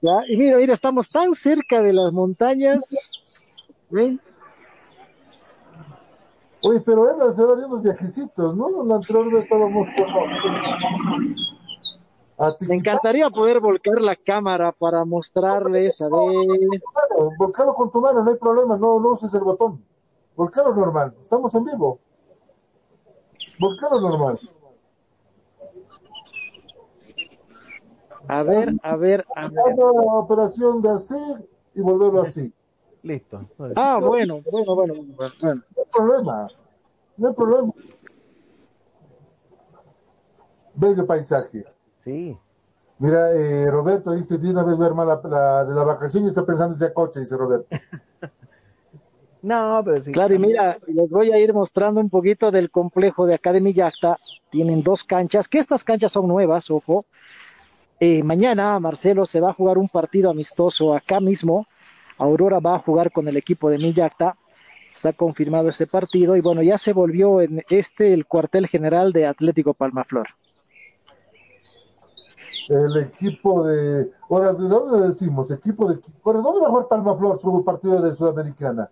¿Ya? 0.00 0.20
Y 0.28 0.36
mira, 0.36 0.56
mira, 0.56 0.74
estamos 0.74 1.08
tan 1.08 1.32
cerca 1.32 1.82
de 1.82 1.92
las 1.92 2.12
montañas. 2.12 3.12
¿ven? 3.90 4.20
Oye, 6.62 6.80
pero 6.80 7.08
él 7.08 7.34
se 7.34 7.46
daría 7.46 7.66
unos 7.66 7.82
viajecitos, 7.82 8.56
¿no? 8.56 8.84
La 8.84 8.96
anterior 8.96 9.32
vez 9.32 9.44
estábamos 9.44 9.88
Me 12.68 12.74
encantaría 12.74 13.30
poder 13.30 13.60
volcar 13.60 14.00
la 14.00 14.16
cámara 14.16 14.72
para 14.72 15.04
mostrarles, 15.04 16.00
a 16.00 16.08
ver. 16.08 16.80
Volcalo 17.38 17.74
con 17.74 17.90
tu 17.90 18.00
mano, 18.00 18.24
no 18.24 18.30
hay 18.30 18.36
problema, 18.36 18.76
no, 18.76 18.98
no 18.98 19.10
uses 19.10 19.32
el 19.34 19.42
botón. 19.42 19.84
Volcalo 20.34 20.74
normal, 20.74 21.14
estamos 21.20 21.54
en 21.54 21.64
vivo. 21.64 22.00
Volcalo 23.58 24.00
normal. 24.00 24.38
A 28.28 28.42
ver, 28.42 28.74
a 28.82 28.96
ver, 28.96 29.24
a 29.34 29.48
ver. 29.48 29.76
La 29.76 30.12
operación 30.18 30.80
de 30.82 30.90
así 30.90 31.14
y 31.74 31.80
volverlo 31.80 32.22
así. 32.22 32.52
Listo. 33.02 33.40
Ah, 33.76 33.98
bueno, 34.00 34.40
bueno, 34.50 34.74
bueno, 34.74 34.94
bueno. 35.16 35.34
No 35.40 35.82
hay 35.82 35.90
problema, 35.92 36.48
no 37.16 37.28
hay 37.28 37.34
problema. 37.34 37.72
Bello 40.74 41.06
paisaje. 41.06 41.64
Sí. 41.98 42.38
Mira, 42.98 43.32
eh, 43.32 43.70
Roberto 43.70 44.12
dice, 44.12 44.38
de 44.38 44.50
una 44.50 44.64
vez 44.64 44.76
ver 44.76 44.92
la, 44.92 45.20
la- 45.24 45.64
de 45.64 45.74
la 45.74 45.84
vacación 45.84 46.24
y 46.24 46.26
está 46.26 46.44
pensando 46.44 46.74
en 46.76 46.82
ese 46.82 46.92
coche, 46.92 47.20
dice 47.20 47.36
Roberto. 47.36 47.66
No, 49.40 49.80
pero 49.84 50.02
sí. 50.02 50.10
Claro, 50.10 50.34
y 50.34 50.38
mira, 50.40 50.76
les 50.88 51.10
voy 51.10 51.30
a 51.30 51.38
ir 51.38 51.54
mostrando 51.54 52.00
un 52.00 52.10
poquito 52.10 52.50
del 52.50 52.72
complejo 52.72 53.24
de 53.24 53.34
Academy 53.34 53.72
Yacta. 53.72 54.16
Tienen 54.50 54.82
dos 54.82 55.04
canchas, 55.04 55.46
que 55.46 55.58
estas 55.60 55.84
canchas 55.84 56.10
son 56.10 56.26
nuevas, 56.26 56.68
ojo. 56.72 57.06
Eh, 58.00 58.22
mañana, 58.22 58.78
Marcelo, 58.78 59.26
se 59.26 59.40
va 59.40 59.50
a 59.50 59.54
jugar 59.54 59.78
un 59.78 59.88
partido 59.88 60.30
amistoso 60.30 60.94
acá 60.94 61.20
mismo. 61.20 61.66
Aurora 62.18 62.60
va 62.60 62.76
a 62.76 62.78
jugar 62.78 63.10
con 63.12 63.26
el 63.28 63.36
equipo 63.36 63.70
de 63.70 63.78
Millacta. 63.78 64.36
Está 64.94 65.12
confirmado 65.12 65.68
ese 65.68 65.86
partido. 65.86 66.36
Y 66.36 66.40
bueno, 66.40 66.62
ya 66.62 66.78
se 66.78 66.92
volvió 66.92 67.40
en 67.40 67.64
este 67.70 68.12
el 68.12 68.26
cuartel 68.26 68.68
general 68.68 69.12
de 69.12 69.26
Atlético 69.26 69.74
Palmaflor. 69.74 70.28
El 72.68 72.96
equipo 73.02 73.66
de. 73.66 74.10
Ahora, 74.28 74.52
¿de 74.52 74.68
dónde 74.68 75.00
le 75.00 75.06
decimos? 75.08 75.50
Equipo 75.50 75.88
de. 75.90 75.98
Bueno, 76.22 76.42
¿dónde 76.42 76.60
va 76.60 76.66
a 76.66 76.70
jugar 76.70 76.88
Palma 76.88 77.16
Flor 77.16 77.38
su 77.38 77.64
partido 77.64 78.00
de 78.02 78.14
Sudamericana? 78.14 78.90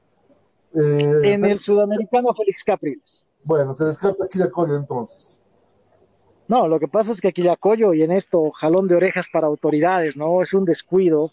Eh, 0.74 1.32
En 1.34 1.44
el 1.44 1.60
sudamericano 1.60 2.34
Félix 2.34 2.64
Capriles. 2.64 3.26
Bueno, 3.44 3.74
se 3.74 3.84
descarta 3.84 4.26
Colio 4.50 4.76
entonces. 4.76 5.40
No, 6.48 6.68
lo 6.68 6.78
que 6.78 6.86
pasa 6.86 7.12
es 7.12 7.20
que 7.20 7.32
Quillacoyo 7.32 7.92
y 7.92 8.02
en 8.02 8.12
esto 8.12 8.50
jalón 8.52 8.86
de 8.86 8.94
orejas 8.94 9.26
para 9.32 9.48
autoridades, 9.48 10.16
¿no? 10.16 10.42
Es 10.42 10.54
un 10.54 10.64
descuido. 10.64 11.32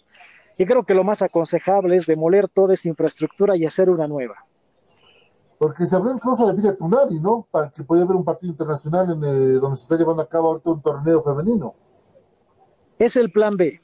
Y 0.58 0.66
creo 0.66 0.84
que 0.84 0.94
lo 0.94 1.04
más 1.04 1.22
aconsejable 1.22 1.96
es 1.96 2.06
demoler 2.06 2.48
toda 2.48 2.74
esa 2.74 2.90
infraestructura 2.90 3.56
y 3.56 3.66
hacer 3.66 3.90
una 3.90 4.08
nueva. 4.08 4.46
Porque 5.58 5.86
se 5.86 5.96
habló 5.96 6.12
incluso 6.12 6.48
de 6.48 6.54
Villa 6.54 6.76
Tunari, 6.76 7.20
¿no? 7.20 7.48
Para 7.50 7.70
que 7.70 7.84
pueda 7.84 8.04
haber 8.04 8.16
un 8.16 8.26
partido 8.26 8.52
internacional 8.52 9.12
en, 9.12 9.24
eh, 9.24 9.60
donde 9.60 9.78
se 9.78 9.84
está 9.84 9.98
llevando 9.98 10.22
a 10.22 10.28
cabo 10.28 10.50
ahorita 10.50 10.72
un 10.72 10.82
torneo 10.82 11.22
femenino. 11.22 11.74
Es 13.00 13.16
el 13.16 13.32
plan 13.32 13.56
B. 13.56 13.82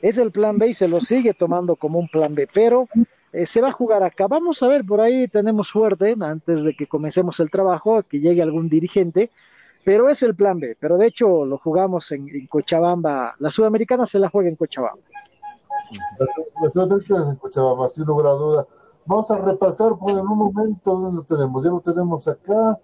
Es 0.00 0.18
el 0.18 0.32
plan 0.32 0.58
B 0.58 0.68
y 0.68 0.74
se 0.74 0.88
lo 0.88 1.00
sigue 1.00 1.34
tomando 1.34 1.76
como 1.76 1.98
un 1.98 2.08
plan 2.08 2.34
B, 2.34 2.48
pero 2.52 2.88
eh, 3.32 3.46
se 3.46 3.60
va 3.60 3.68
a 3.68 3.72
jugar 3.72 4.02
acá. 4.02 4.26
Vamos 4.26 4.62
a 4.62 4.68
ver, 4.68 4.84
por 4.84 5.00
ahí 5.00 5.28
tenemos 5.28 5.68
suerte 5.68 6.16
antes 6.20 6.64
de 6.64 6.74
que 6.74 6.86
comencemos 6.86 7.40
el 7.40 7.50
trabajo, 7.50 8.02
que 8.02 8.20
llegue 8.20 8.42
algún 8.42 8.68
dirigente, 8.68 9.30
pero 9.84 10.08
es 10.08 10.22
el 10.22 10.34
plan 10.34 10.58
B. 10.60 10.76
Pero 10.80 10.96
de 10.96 11.06
hecho 11.06 11.44
lo 11.44 11.58
jugamos 11.58 12.10
en, 12.12 12.28
Cochabamba. 12.46 13.34
La 13.38 13.50
sudamericana 13.50 14.06
se 14.06 14.18
la 14.18 14.28
juega 14.28 14.48
en 14.48 14.56
Cochabamba. 14.56 15.02
La 16.62 16.70
Sudamericana 16.70 17.30
en 17.30 17.36
Cochabamba, 17.36 17.88
sin 17.88 18.04
lugar 18.04 18.26
a 18.26 18.30
duda. 18.32 18.66
Vamos 19.04 19.30
a 19.30 19.38
repasar 19.38 19.98
por 19.98 20.10
en 20.10 20.26
un 20.26 20.38
momento 20.38 20.94
dónde 20.94 21.16
lo 21.16 21.22
tenemos. 21.24 21.64
Ya 21.64 21.70
lo 21.70 21.80
tenemos 21.80 22.28
acá. 22.28 22.78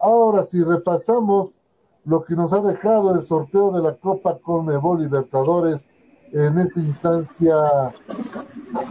Ahora, 0.00 0.42
si 0.42 0.62
repasamos 0.62 1.58
lo 2.04 2.22
que 2.22 2.34
nos 2.34 2.52
ha 2.52 2.60
dejado 2.60 3.14
el 3.14 3.22
sorteo 3.22 3.70
de 3.70 3.82
la 3.82 3.96
Copa 3.96 4.38
Conmebol 4.38 5.00
Libertadores 5.00 5.88
en 6.32 6.58
esta 6.58 6.80
instancia 6.80 7.54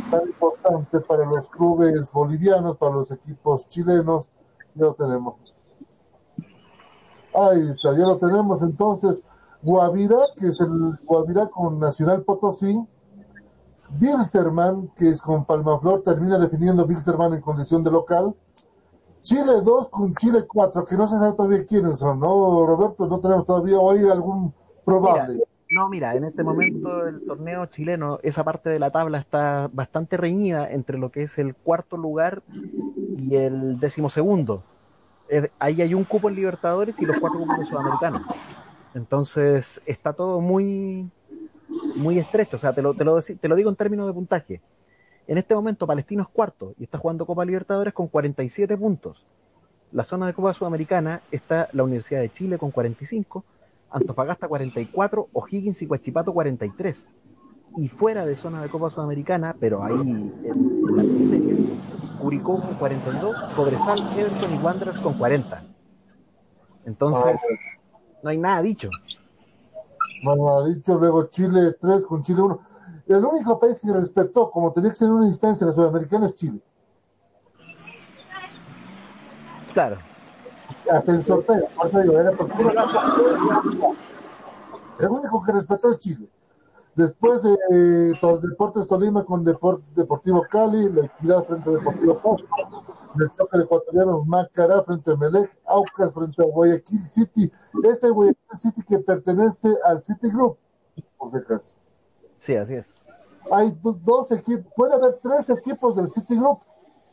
tan 0.10 0.28
importante 0.28 1.00
para 1.02 1.26
los 1.26 1.50
clubes 1.50 2.12
bolivianos, 2.12 2.78
para 2.78 2.96
los 2.96 3.12
equipos 3.12 3.68
chilenos, 3.68 4.30
ya 4.74 4.86
lo 4.86 4.94
tenemos. 4.94 5.36
Ahí 7.36 7.62
está, 7.70 7.98
ya 7.98 8.06
lo 8.06 8.18
tenemos 8.18 8.62
entonces. 8.62 9.24
Guavirá, 9.62 10.18
que 10.38 10.48
es 10.48 10.60
el 10.62 11.00
Guavirá 11.06 11.48
con 11.48 11.80
Nacional 11.80 12.24
Potosí. 12.24 12.80
Bilsterman, 14.00 14.90
que 14.96 15.10
es 15.10 15.22
con 15.22 15.46
Palmaflor, 15.46 16.02
termina 16.04 16.38
definiendo 16.40 16.86
Bilsterman 16.86 17.34
en 17.34 17.42
condición 17.42 17.84
de 17.84 17.92
local. 17.92 18.36
Chile 19.22 19.62
2 19.64 19.90
con 19.90 20.14
Chile 20.14 20.40
4, 20.48 20.86
que 20.86 20.96
no 20.98 21.08
se 21.08 21.18
sabe 21.18 21.34
todavía 21.34 21.66
quiénes 21.66 22.00
son, 22.00 22.20
¿no, 22.20 22.66
Roberto? 22.66 23.08
No 23.08 23.20
tenemos 23.20 23.46
todavía 23.46 23.78
hoy 23.78 24.00
algún 24.10 24.54
probable. 24.84 25.44
No, 25.70 25.90
mira, 25.90 26.16
en 26.16 26.26
este 26.26 26.44
momento 26.44 27.08
el 27.08 27.26
torneo 27.26 27.66
chileno, 27.68 28.20
esa 28.22 28.44
parte 28.44 28.70
de 28.70 28.80
la 28.80 28.92
tabla 28.92 29.18
está 29.18 29.70
bastante 29.72 30.18
reñida 30.18 30.70
entre 30.70 30.98
lo 30.98 31.10
que 31.10 31.24
es 31.24 31.40
el 31.40 31.56
cuarto 31.56 31.98
lugar 31.98 32.44
y 33.18 33.36
el 33.36 33.80
décimo 33.80 34.10
segundo. 34.10 34.64
Es- 35.28 35.50
ahí 35.60 35.82
hay 35.82 35.94
un 35.94 36.04
cupo 36.04 36.30
en 36.30 36.36
Libertadores 36.36 37.00
y 37.02 37.06
los 37.06 37.20
cuatro 37.20 37.40
cupos 37.40 37.60
en 37.60 37.66
Sudamericanos. 37.66 38.22
Entonces 38.94 39.82
está 39.86 40.14
todo 40.14 40.40
muy, 40.42 41.10
muy 41.96 42.20
estrecho. 42.20 42.58
O 42.58 42.60
sea, 42.60 42.74
te 42.74 42.82
lo, 42.82 42.94
te, 42.94 43.04
lo, 43.04 43.18
deci- 43.18 43.40
te 43.40 43.48
lo 43.48 43.56
digo 43.56 43.70
en 43.70 43.76
términos 43.76 44.06
de 44.08 44.14
puntaje. 44.14 44.62
En 45.28 45.38
este 45.38 45.56
momento 45.56 45.88
Palestino 45.88 46.24
es 46.24 46.30
cuarto 46.30 46.74
y 46.78 46.84
está 46.84 46.98
jugando 46.98 47.26
Copa 47.26 47.46
Libertadores 47.46 47.94
con 47.94 48.08
47 48.08 48.78
puntos. 48.78 49.26
La 49.92 50.04
zona 50.04 50.26
de 50.28 50.34
Copa 50.34 50.54
Sudamericana 50.54 51.22
está 51.32 51.70
la 51.72 51.84
Universidad 51.84 52.20
de 52.22 52.32
Chile 52.34 52.58
con 52.58 52.72
45, 52.72 53.44
Antofagasta 53.92 54.48
44, 54.48 55.30
O'Higgins 55.34 55.82
y 55.84 55.86
Huachipato 55.86 56.34
43. 56.34 57.10
Y 57.78 57.88
fuera 57.88 58.26
de 58.26 58.36
zona 58.36 58.62
de 58.62 58.70
Copa 58.70 58.90
Sudamericana, 58.90 59.56
pero 59.60 59.84
ahí 59.84 59.94
en, 59.94 60.34
la 60.96 61.04
periferia, 61.04 61.56
Curicó 62.20 62.62
con 62.62 62.76
42, 62.76 63.36
Cobresal, 63.56 64.00
Everton 64.18 64.54
y 64.54 64.58
Wanderers 64.58 65.02
con 65.02 65.14
40. 65.16 65.64
Entonces, 66.86 67.42
no 68.22 68.30
hay 68.30 68.38
nada 68.38 68.62
dicho. 68.62 68.90
Bueno, 70.24 70.50
ha 70.50 70.66
dicho 70.68 70.98
luego 71.00 71.26
Chile 71.26 71.74
3 71.80 72.06
con 72.06 72.22
Chile 72.22 72.42
1. 72.42 72.60
El 73.08 73.26
único 73.26 73.60
país 73.60 73.82
que 73.82 73.92
respetó, 73.92 74.50
como 74.50 74.72
tenía 74.72 74.92
que 74.92 74.96
ser 74.96 75.12
una 75.12 75.26
instancia 75.26 75.68
la 75.68 75.74
sudamericana, 75.74 76.28
es 76.28 76.36
Chile. 76.36 76.62
Claro. 79.74 79.98
Hasta 80.90 81.12
el 81.12 81.24
sorteo. 81.24 81.68
Digo, 82.02 82.20
era 82.20 82.32
porque 82.32 82.54
El 85.00 85.10
único 85.10 85.42
que 85.42 85.52
respetó 85.52 85.90
es 85.90 86.00
Chile. 86.00 86.30
Después, 86.96 87.44
eh, 87.46 88.12
Tor- 88.22 88.40
Deportes 88.40 88.88
Tolima 88.88 89.24
con 89.26 89.44
Depor- 89.44 89.82
Deportivo 89.96 90.44
Cali, 90.50 90.90
la 90.92 91.06
equidad 91.06 91.44
frente 91.46 91.70
a 91.70 91.74
Deportivo 91.74 92.14
Pasto, 92.16 92.46
el 93.20 93.32
choque 93.32 93.58
de 93.58 93.64
ecuatorianos 93.64 94.26
Macará 94.28 94.82
frente 94.84 95.12
a 95.12 95.16
Melec, 95.16 95.50
Aucas 95.66 96.14
frente 96.14 96.42
a 96.42 96.46
Guayaquil 96.46 97.00
City. 97.00 97.52
Este 97.84 98.10
Guayaquil 98.10 98.38
City 98.58 98.84
que 98.84 99.00
pertenece 99.00 99.70
al 99.86 100.04
City 100.04 100.30
Group, 100.32 100.58
por 101.18 101.32
si 101.32 101.38
acaso. 101.38 101.76
Sí, 102.40 102.56
así 102.56 102.76
es. 102.76 103.08
Hay 103.52 103.72
do- 103.82 103.94
dos 103.94 104.32
equipos, 104.32 104.72
puede 104.76 104.94
haber 104.94 105.20
tres 105.22 105.50
equipos 105.50 105.96
del 105.96 106.08
City 106.08 106.38
Group. 106.38 106.60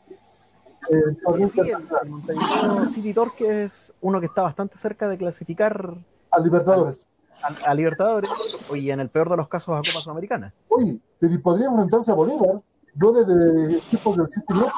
Eh, 0.09 0.99
Sí, 0.99 1.15
el, 1.59 2.81
el 2.81 2.89
City 2.89 3.13
Torque 3.13 3.63
es 3.65 3.93
uno 4.01 4.19
que 4.19 4.25
está 4.25 4.43
bastante 4.43 4.77
cerca 4.79 5.07
de 5.07 5.17
clasificar 5.17 5.95
a 6.31 6.39
Libertadores. 6.39 7.07
A, 7.43 7.69
a 7.69 7.73
Libertadores 7.73 8.31
y 8.73 8.89
en 8.91 8.99
el 8.99 9.09
peor 9.09 9.29
de 9.29 9.37
los 9.37 9.47
casos 9.47 9.69
a 9.69 9.77
Copa 9.77 10.01
Sudamericana. 10.03 10.53
Oye, 10.69 10.99
podría 11.41 11.67
enfrentarse 11.67 12.11
a 12.11 12.15
Bolívar, 12.15 12.61
duelo 12.93 13.23
de 13.23 13.77
equipos 13.77 14.17
del 14.17 14.27
City 14.27 14.45
Group. 14.49 14.71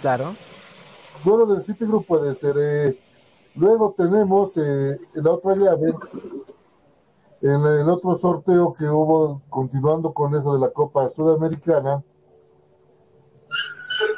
Claro. 0.00 0.34
Duelo 1.24 1.46
del 1.46 1.62
City 1.62 1.84
Group 1.84 2.06
puede 2.06 2.34
ser. 2.34 2.56
eh, 2.58 2.98
luego 3.54 3.94
tenemos 3.96 4.56
eh, 4.56 4.98
la 5.14 5.32
otra 5.32 5.54
llave, 5.54 5.94
en 7.40 7.66
el 7.66 7.88
otro 7.88 8.14
sorteo 8.14 8.72
que 8.72 8.84
hubo, 8.84 9.42
continuando 9.48 10.12
con 10.12 10.34
eso 10.34 10.54
de 10.54 10.60
la 10.60 10.70
Copa 10.70 11.08
Sudamericana, 11.08 12.02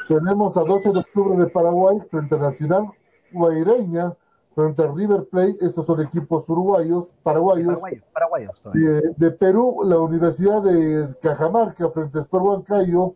tenemos 0.08 0.56
a 0.56 0.64
12 0.64 0.90
de 0.92 0.98
octubre 0.98 1.36
de 1.36 1.50
Paraguay 1.50 1.98
frente 2.10 2.34
a 2.34 2.38
Nacional 2.38 2.90
Guaireña 3.32 4.12
frente 4.52 4.82
a 4.82 4.92
River 4.92 5.28
Plate. 5.30 5.56
Estos 5.60 5.86
son 5.86 6.00
equipos 6.02 6.48
uruguayos, 6.48 7.16
paraguayos. 7.22 7.80
Paraguayos. 8.12 8.62
De, 8.74 9.14
de 9.16 9.30
Perú, 9.32 9.80
la 9.84 9.98
Universidad 9.98 10.62
de 10.62 11.14
Cajamarca 11.20 11.88
frente 11.90 12.18
a 12.18 12.20
Sport 12.22 12.44
Huancayo. 12.44 13.14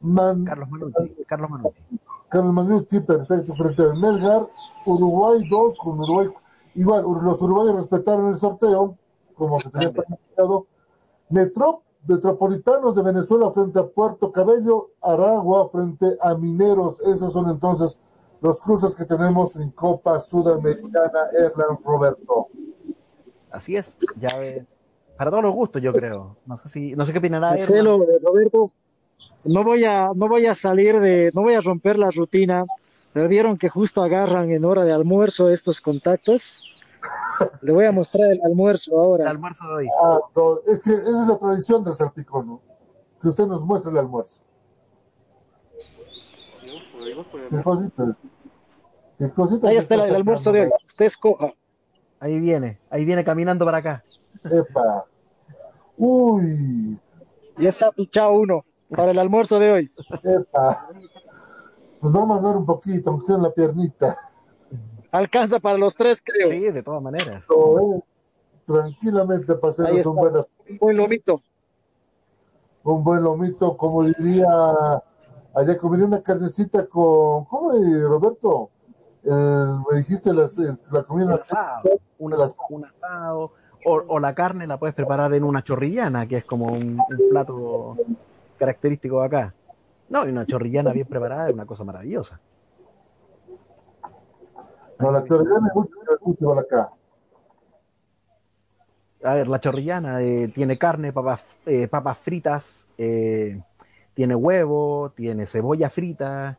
Man- 0.00 0.44
Carlos 0.44 0.68
Manucci. 0.70 1.14
Carlos 1.26 1.50
Manucci. 1.50 1.78
Carlos 2.28 2.52
Manucci, 2.52 3.00
perfecto, 3.00 3.54
frente 3.54 3.82
a 3.82 3.94
Melgar. 3.94 4.46
Uruguay 4.86 5.42
2 5.48 5.78
con 5.78 6.00
Uruguay. 6.00 6.28
Igual, 6.74 7.02
los 7.22 7.42
uruguayos 7.42 7.74
respetaron 7.76 8.28
el 8.28 8.36
sorteo, 8.38 8.96
como 9.36 9.60
se 9.60 9.70
tenía 9.70 9.90
planificado. 9.92 10.66
Metro, 11.28 11.82
Metropolitanos 12.06 12.96
de 12.96 13.02
Venezuela 13.02 13.52
frente 13.52 13.78
a 13.78 13.86
Puerto 13.86 14.32
Cabello. 14.32 14.88
Aragua 15.00 15.68
frente 15.68 16.16
a 16.20 16.34
Mineros. 16.34 17.00
Esos 17.00 17.32
son 17.32 17.48
entonces 17.48 18.00
los 18.42 18.60
cruces 18.60 18.94
que 18.94 19.04
tenemos 19.04 19.56
en 19.56 19.70
Copa 19.70 20.18
Sudamericana, 20.18 21.28
Erlan 21.32 21.78
Roberto. 21.84 22.48
Así 23.50 23.76
es. 23.76 23.96
Ya 24.18 24.36
ves. 24.36 24.66
Para 25.16 25.30
todos 25.30 25.44
los 25.44 25.54
gustos, 25.54 25.80
yo 25.80 25.92
creo. 25.92 26.36
No 26.44 26.58
sé 26.58 26.68
si, 26.68 26.96
no 26.96 27.06
sé 27.06 27.12
qué 27.12 27.18
opinará 27.18 27.50
Marcelo, 27.50 28.04
Roberto, 28.22 28.72
no 29.46 29.62
voy 29.62 29.84
a, 29.84 30.10
no 30.14 30.28
voy 30.28 30.46
a 30.46 30.54
salir 30.54 30.98
de, 31.00 31.30
no 31.34 31.42
voy 31.42 31.54
a 31.54 31.60
romper 31.60 31.98
la 31.98 32.10
rutina. 32.10 32.64
Pero 33.12 33.28
vieron 33.28 33.58
que 33.58 33.68
justo 33.68 34.02
agarran 34.02 34.50
en 34.50 34.64
hora 34.64 34.84
de 34.84 34.92
almuerzo 34.92 35.50
estos 35.50 35.80
contactos. 35.80 36.64
Le 37.60 37.72
voy 37.72 37.84
a 37.84 37.92
mostrar 37.92 38.32
el 38.32 38.40
almuerzo 38.42 38.92
El 38.92 38.98
ahora. 38.98 39.30
almuerzo 39.30 39.66
de 39.68 39.74
hoy. 39.74 39.88
Ah, 40.02 40.18
no, 40.34 40.58
es 40.66 40.82
que 40.82 40.90
esa 40.90 41.22
es 41.22 41.28
la 41.28 41.38
tradición 41.38 41.84
del 41.84 41.92
salpicón, 41.92 42.46
¿no? 42.46 42.60
Que 43.20 43.28
usted 43.28 43.46
nos 43.46 43.64
muestre 43.64 43.92
el 43.92 43.98
almuerzo. 43.98 44.42
¿Qué? 47.02 48.31
¿Qué 49.22 49.30
cosita? 49.30 49.68
Ahí 49.68 49.76
está 49.76 49.94
el, 49.94 50.00
el 50.00 50.16
almuerzo 50.16 50.50
de 50.50 50.62
hoy. 50.62 50.70
Usted 50.88 51.04
escoja. 51.04 51.52
Ahí 52.18 52.40
viene. 52.40 52.80
Ahí 52.90 53.04
viene 53.04 53.24
caminando 53.24 53.64
para 53.64 53.78
acá. 53.78 54.02
Epa. 54.44 55.06
Uy, 55.96 56.98
Ya 57.56 57.68
está 57.68 57.92
pichado 57.92 58.32
uno 58.32 58.62
para 58.90 59.12
el 59.12 59.18
almuerzo 59.20 59.60
de 59.60 59.70
hoy. 59.70 59.90
epa. 60.24 60.88
Nos 62.00 62.16
va 62.16 62.22
a 62.22 62.26
mandar 62.26 62.56
un 62.56 62.66
poquito, 62.66 63.10
aunque 63.10 63.26
sea 63.26 63.36
en 63.36 63.42
la 63.42 63.50
piernita. 63.52 64.16
Alcanza 65.12 65.60
para 65.60 65.78
los 65.78 65.94
tres, 65.94 66.20
creo. 66.24 66.50
Sí, 66.50 66.58
de 66.58 66.82
todas 66.82 67.00
maneras. 67.00 67.44
Pero, 67.46 67.94
eh, 67.98 68.02
tranquilamente 68.66 69.52
Ahí 69.52 69.58
pasemos 69.60 69.96
está. 69.98 70.10
un 70.10 70.16
buen, 70.16 70.34
Un 70.34 70.78
buen 70.80 70.96
lomito. 70.96 71.40
un 72.82 73.04
buen 73.04 73.22
lomito, 73.22 73.76
como 73.76 74.02
diría, 74.02 74.48
allá 75.54 75.76
comería 75.78 76.06
una 76.06 76.22
carnecita 76.22 76.86
con, 76.88 77.44
¿cómo 77.44 77.70
Roberto? 78.08 78.70
El- 79.24 79.78
me 79.90 79.98
dijiste 79.98 80.32
las, 80.32 80.58
el- 80.58 80.76
la 80.90 81.02
comida 81.04 81.26
Un 81.26 81.32
asado, 81.40 82.00
un, 82.18 82.34
un 82.70 82.84
asado. 82.84 83.52
O, 83.84 83.94
o 84.06 84.20
la 84.20 84.34
carne 84.34 84.66
la 84.66 84.78
puedes 84.78 84.94
preparar 84.94 85.34
en 85.34 85.42
una 85.42 85.62
chorrillana, 85.64 86.26
que 86.26 86.36
es 86.38 86.44
como 86.44 86.66
un, 86.66 86.98
un 87.00 87.28
plato 87.30 87.96
característico 88.58 89.20
de 89.20 89.26
acá. 89.26 89.54
No, 90.08 90.24
y 90.26 90.30
una 90.30 90.46
chorrillana 90.46 90.92
bien 90.92 91.06
preparada 91.06 91.48
es 91.48 91.54
una 91.54 91.66
cosa 91.66 91.82
maravillosa. 91.82 92.40
No, 94.98 95.10
la 95.10 95.24
chorrillana 95.24 95.68
es 95.68 96.20
mucho 96.22 96.52
acá. 96.58 96.92
A 99.24 99.34
ver, 99.34 99.48
la 99.48 99.60
chorrillana 99.60 100.20
eh, 100.20 100.48
tiene 100.48 100.78
carne, 100.78 101.12
papas, 101.12 101.56
eh, 101.66 101.86
papas 101.88 102.18
fritas, 102.18 102.88
eh, 102.98 103.60
tiene 104.14 104.34
huevo, 104.34 105.12
tiene 105.14 105.46
cebolla 105.46 105.88
frita, 105.88 106.58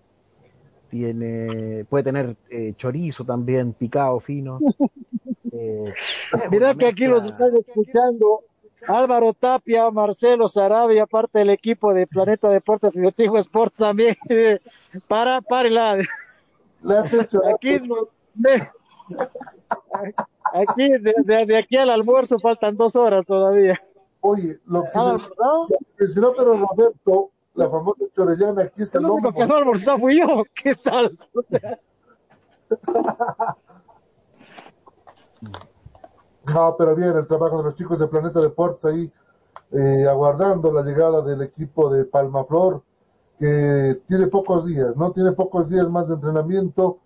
tiene, 0.98 1.86
puede 1.86 2.04
tener 2.04 2.36
eh, 2.52 2.76
chorizo 2.78 3.26
también 3.26 3.74
picado 3.74 4.20
fino. 4.20 4.60
Eh, 5.56 5.84
Mirá 6.50 6.74
que 6.74 6.88
aquí 6.88 7.06
los 7.06 7.26
están 7.26 7.56
escuchando. 7.56 8.39
Álvaro 8.88 9.36
Tapia, 9.36 9.91
Marcelo 9.91 10.48
Sarabia, 10.48 11.06
parte 11.06 11.38
del 11.39 11.52
equipo 11.52 11.94
de 11.94 12.08
Planeta 12.08 12.50
Deportes 12.50 12.96
y 12.96 13.02
de 13.02 13.12
Tigo 13.12 13.38
Sports 13.38 13.78
también. 13.78 14.16
Para, 15.08 15.41
has 16.98 17.14
hecho. 17.14 17.39
Aquí, 17.54 17.78
no- 17.88 18.08
de- 18.34 18.68
aquí 20.54 20.89
de, 20.89 21.14
de- 21.24 21.46
de 21.46 21.58
aquí 21.58 21.78
al 21.78 21.91
almuerzo 21.91 22.39
faltan 22.39 22.76
dos 22.76 22.96
horas 22.96 23.24
todavía. 23.24 23.80
Oye, 24.22 24.58
lo 24.66 24.82
que 24.86 24.89
Ah, 24.96 25.14
me 25.14 25.20
pero 26.36 26.58
Roberto, 26.58 27.30
la 27.56 27.70
famosa 27.70 28.04
chorrillana 28.12 28.64
aquí 28.64 28.82
es 28.84 28.95
el 28.95 29.04
El 29.04 29.10
único 29.12 29.28
lomo. 29.30 29.39
que 29.39 29.45
no 29.47 29.56
almorzó 29.56 29.97
fui 29.97 30.20
yo. 30.20 30.43
¿Qué 30.56 30.76
tal? 30.76 31.18
No, 36.54 36.76
pero 36.78 36.95
bien, 36.95 37.16
el 37.18 37.26
trabajo 37.26 37.58
de 37.60 37.64
los 37.64 37.76
chicos 37.76 37.97
de 37.99 38.08
Planeta 38.08 38.41
Deportes 38.41 38.84
ahí, 38.86 39.12
eh, 39.72 40.06
aguardando 40.10 40.72
la 40.74 40.82
llegada 40.84 41.22
del 41.22 41.41
equipo 41.41 41.89
de 41.89 42.06
Palmaflor, 42.06 42.84
que 43.39 44.01
tiene 44.08 44.28
pocos 44.28 44.66
días, 44.66 44.95
¿no? 44.97 45.12
Tiene 45.14 45.32
pocos 45.32 45.70
días 45.70 45.89
más 45.89 46.10
de 46.10 46.16
entrenamiento 46.16 46.99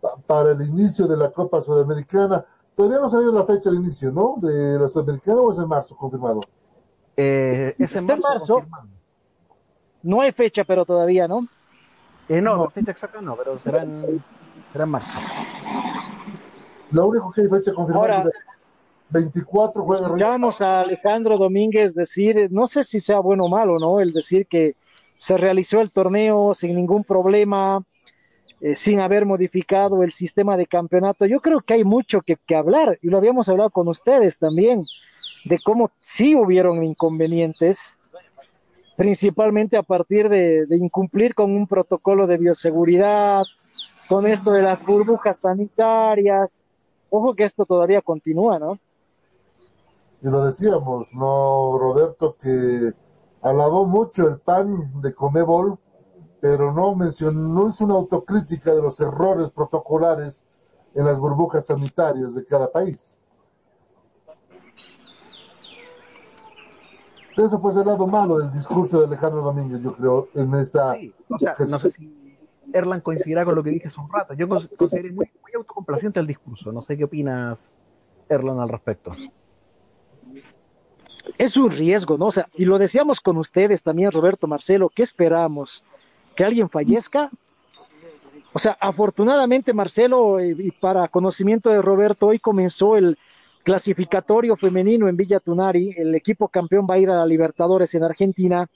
pa- 0.00 0.16
para 0.26 0.52
el 0.52 0.62
inicio 0.62 1.06
de 1.06 1.16
la 1.16 1.30
Copa 1.32 1.60
Sudamericana. 1.60 2.44
Todavía 2.76 2.98
no 3.00 3.08
salió 3.08 3.32
la 3.32 3.44
fecha 3.44 3.70
de 3.70 3.76
inicio, 3.76 4.12
¿no? 4.12 4.36
De 4.40 4.78
la 4.78 4.86
Sudamericana 4.88 5.40
o 5.40 5.50
es 5.50 5.58
en 5.58 5.68
marzo 5.68 5.96
confirmado. 5.96 6.40
eh, 7.16 7.74
es 7.78 7.94
en 7.96 8.00
Está 8.08 8.14
en 8.14 8.20
marzo. 8.20 8.62
marzo. 8.70 8.88
No 10.04 10.20
hay 10.20 10.30
fecha, 10.32 10.62
pero 10.64 10.84
todavía, 10.84 11.26
¿no? 11.26 11.48
Eh, 12.28 12.40
no, 12.40 12.64
la 12.64 12.70
fecha 12.70 12.92
exacta 12.92 13.20
no, 13.20 13.36
pero 13.36 13.58
será 13.58 13.82
en, 13.82 14.22
será 14.72 14.84
en 14.84 14.90
marzo. 14.90 15.08
Lo 16.90 17.08
único 17.08 17.32
que 17.32 17.42
hay 17.42 17.48
fecha 17.48 17.72
confirmada 17.74 18.16
Ahora- 18.18 18.28
es 18.28 18.34
de 19.10 19.20
24 19.20 19.82
juega 19.84 20.06
Escuchamos 20.06 20.60
a 20.60 20.80
Alejandro 20.80 21.36
Domínguez 21.36 21.94
decir, 21.94 22.48
no 22.50 22.66
sé 22.66 22.84
si 22.84 23.00
sea 23.00 23.20
bueno 23.20 23.44
o 23.44 23.48
malo, 23.48 23.78
¿no? 23.78 24.00
El 24.00 24.12
decir 24.12 24.46
que 24.46 24.74
se 25.08 25.36
realizó 25.36 25.80
el 25.80 25.90
torneo 25.90 26.54
sin 26.54 26.74
ningún 26.74 27.04
problema, 27.04 27.82
eh, 28.60 28.74
sin 28.74 29.00
haber 29.00 29.26
modificado 29.26 30.02
el 30.02 30.12
sistema 30.12 30.56
de 30.56 30.66
campeonato. 30.66 31.26
Yo 31.26 31.40
creo 31.40 31.60
que 31.60 31.74
hay 31.74 31.84
mucho 31.84 32.20
que, 32.22 32.36
que 32.36 32.56
hablar 32.56 32.98
y 33.02 33.08
lo 33.08 33.18
habíamos 33.18 33.48
hablado 33.48 33.70
con 33.70 33.88
ustedes 33.88 34.38
también, 34.38 34.82
de 35.44 35.58
cómo 35.64 35.90
sí 36.00 36.34
hubieron 36.34 36.82
inconvenientes, 36.82 37.96
principalmente 38.96 39.76
a 39.76 39.82
partir 39.82 40.28
de, 40.28 40.66
incumplir 40.70 41.34
con 41.34 41.50
un 41.50 41.66
protocolo 41.66 42.26
de 42.26 42.38
bioseguridad, 42.38 43.44
con 44.08 44.26
esto 44.26 44.52
de 44.52 44.62
las 44.62 44.84
burbujas 44.84 45.40
sanitarias. 45.40 46.64
Ojo 47.10 47.34
que 47.34 47.44
esto 47.44 47.64
todavía 47.64 48.02
continúa, 48.02 48.58
¿no? 48.58 48.78
y 50.24 50.30
lo 50.30 50.42
decíamos, 50.42 51.10
¿no, 51.12 51.78
Roberto? 51.78 52.34
Que 52.40 52.92
alabó 53.42 53.84
mucho 53.84 54.26
el 54.26 54.40
pan 54.40 55.02
de 55.02 55.12
Comebol, 55.12 55.78
pero 56.40 56.72
no 56.72 56.94
mencionó, 56.94 57.40
no 57.40 57.68
hizo 57.68 57.84
una 57.84 57.96
autocrítica 57.96 58.74
de 58.74 58.80
los 58.80 58.98
errores 59.00 59.50
protocolares 59.50 60.46
en 60.94 61.04
las 61.04 61.20
burbujas 61.20 61.66
sanitarias 61.66 62.34
de 62.34 62.42
cada 62.42 62.72
país. 62.72 63.18
Eso 67.36 67.60
pues 67.60 67.76
el 67.76 67.86
lado 67.86 68.06
malo 68.06 68.38
del 68.38 68.52
discurso 68.52 69.00
de 69.00 69.06
Alejandro 69.06 69.42
Domínguez, 69.42 69.82
yo 69.82 69.94
creo, 69.94 70.28
en 70.34 70.54
esta... 70.54 70.94
Sí, 70.94 71.12
o 71.28 71.38
sea, 71.38 71.54
no 71.68 71.78
sé 71.78 71.90
si 71.90 72.38
Erlan 72.72 73.00
coincidirá 73.00 73.44
con 73.44 73.54
lo 73.54 73.62
que 73.62 73.70
dije 73.70 73.88
hace 73.88 74.00
un 74.00 74.10
rato. 74.10 74.34
Yo 74.34 74.48
consideré 74.48 75.10
muy, 75.12 75.30
muy 75.42 75.52
autocomplaciente 75.56 76.20
el 76.20 76.26
discurso. 76.26 76.72
No 76.72 76.82
sé 76.82 76.96
qué 76.96 77.04
opinas, 77.04 77.76
Erlan, 78.28 78.60
al 78.60 78.68
respecto. 78.68 79.12
Es 81.38 81.56
un 81.56 81.70
riesgo, 81.70 82.18
¿no? 82.18 82.26
O 82.26 82.30
sea, 82.30 82.48
y 82.54 82.64
lo 82.64 82.78
decíamos 82.78 83.20
con 83.20 83.36
ustedes 83.36 83.82
también, 83.82 84.12
Roberto, 84.12 84.46
Marcelo, 84.46 84.88
¿qué 84.88 85.02
esperamos? 85.02 85.82
¿Que 86.36 86.44
alguien 86.44 86.68
fallezca? 86.68 87.30
O 88.52 88.58
sea, 88.58 88.76
afortunadamente, 88.80 89.72
Marcelo, 89.72 90.40
y 90.40 90.70
para 90.70 91.08
conocimiento 91.08 91.70
de 91.70 91.82
Roberto, 91.82 92.28
hoy 92.28 92.38
comenzó 92.38 92.96
el 92.96 93.18
clasificatorio 93.64 94.56
femenino 94.56 95.08
en 95.08 95.16
Villa 95.16 95.40
Tunari. 95.40 95.94
El 95.96 96.14
equipo 96.14 96.48
campeón 96.48 96.86
va 96.88 96.94
a 96.94 96.98
ir 96.98 97.10
a 97.10 97.16
la 97.16 97.26
Libertadores 97.26 97.94
en 97.94 98.04
Argentina. 98.04 98.68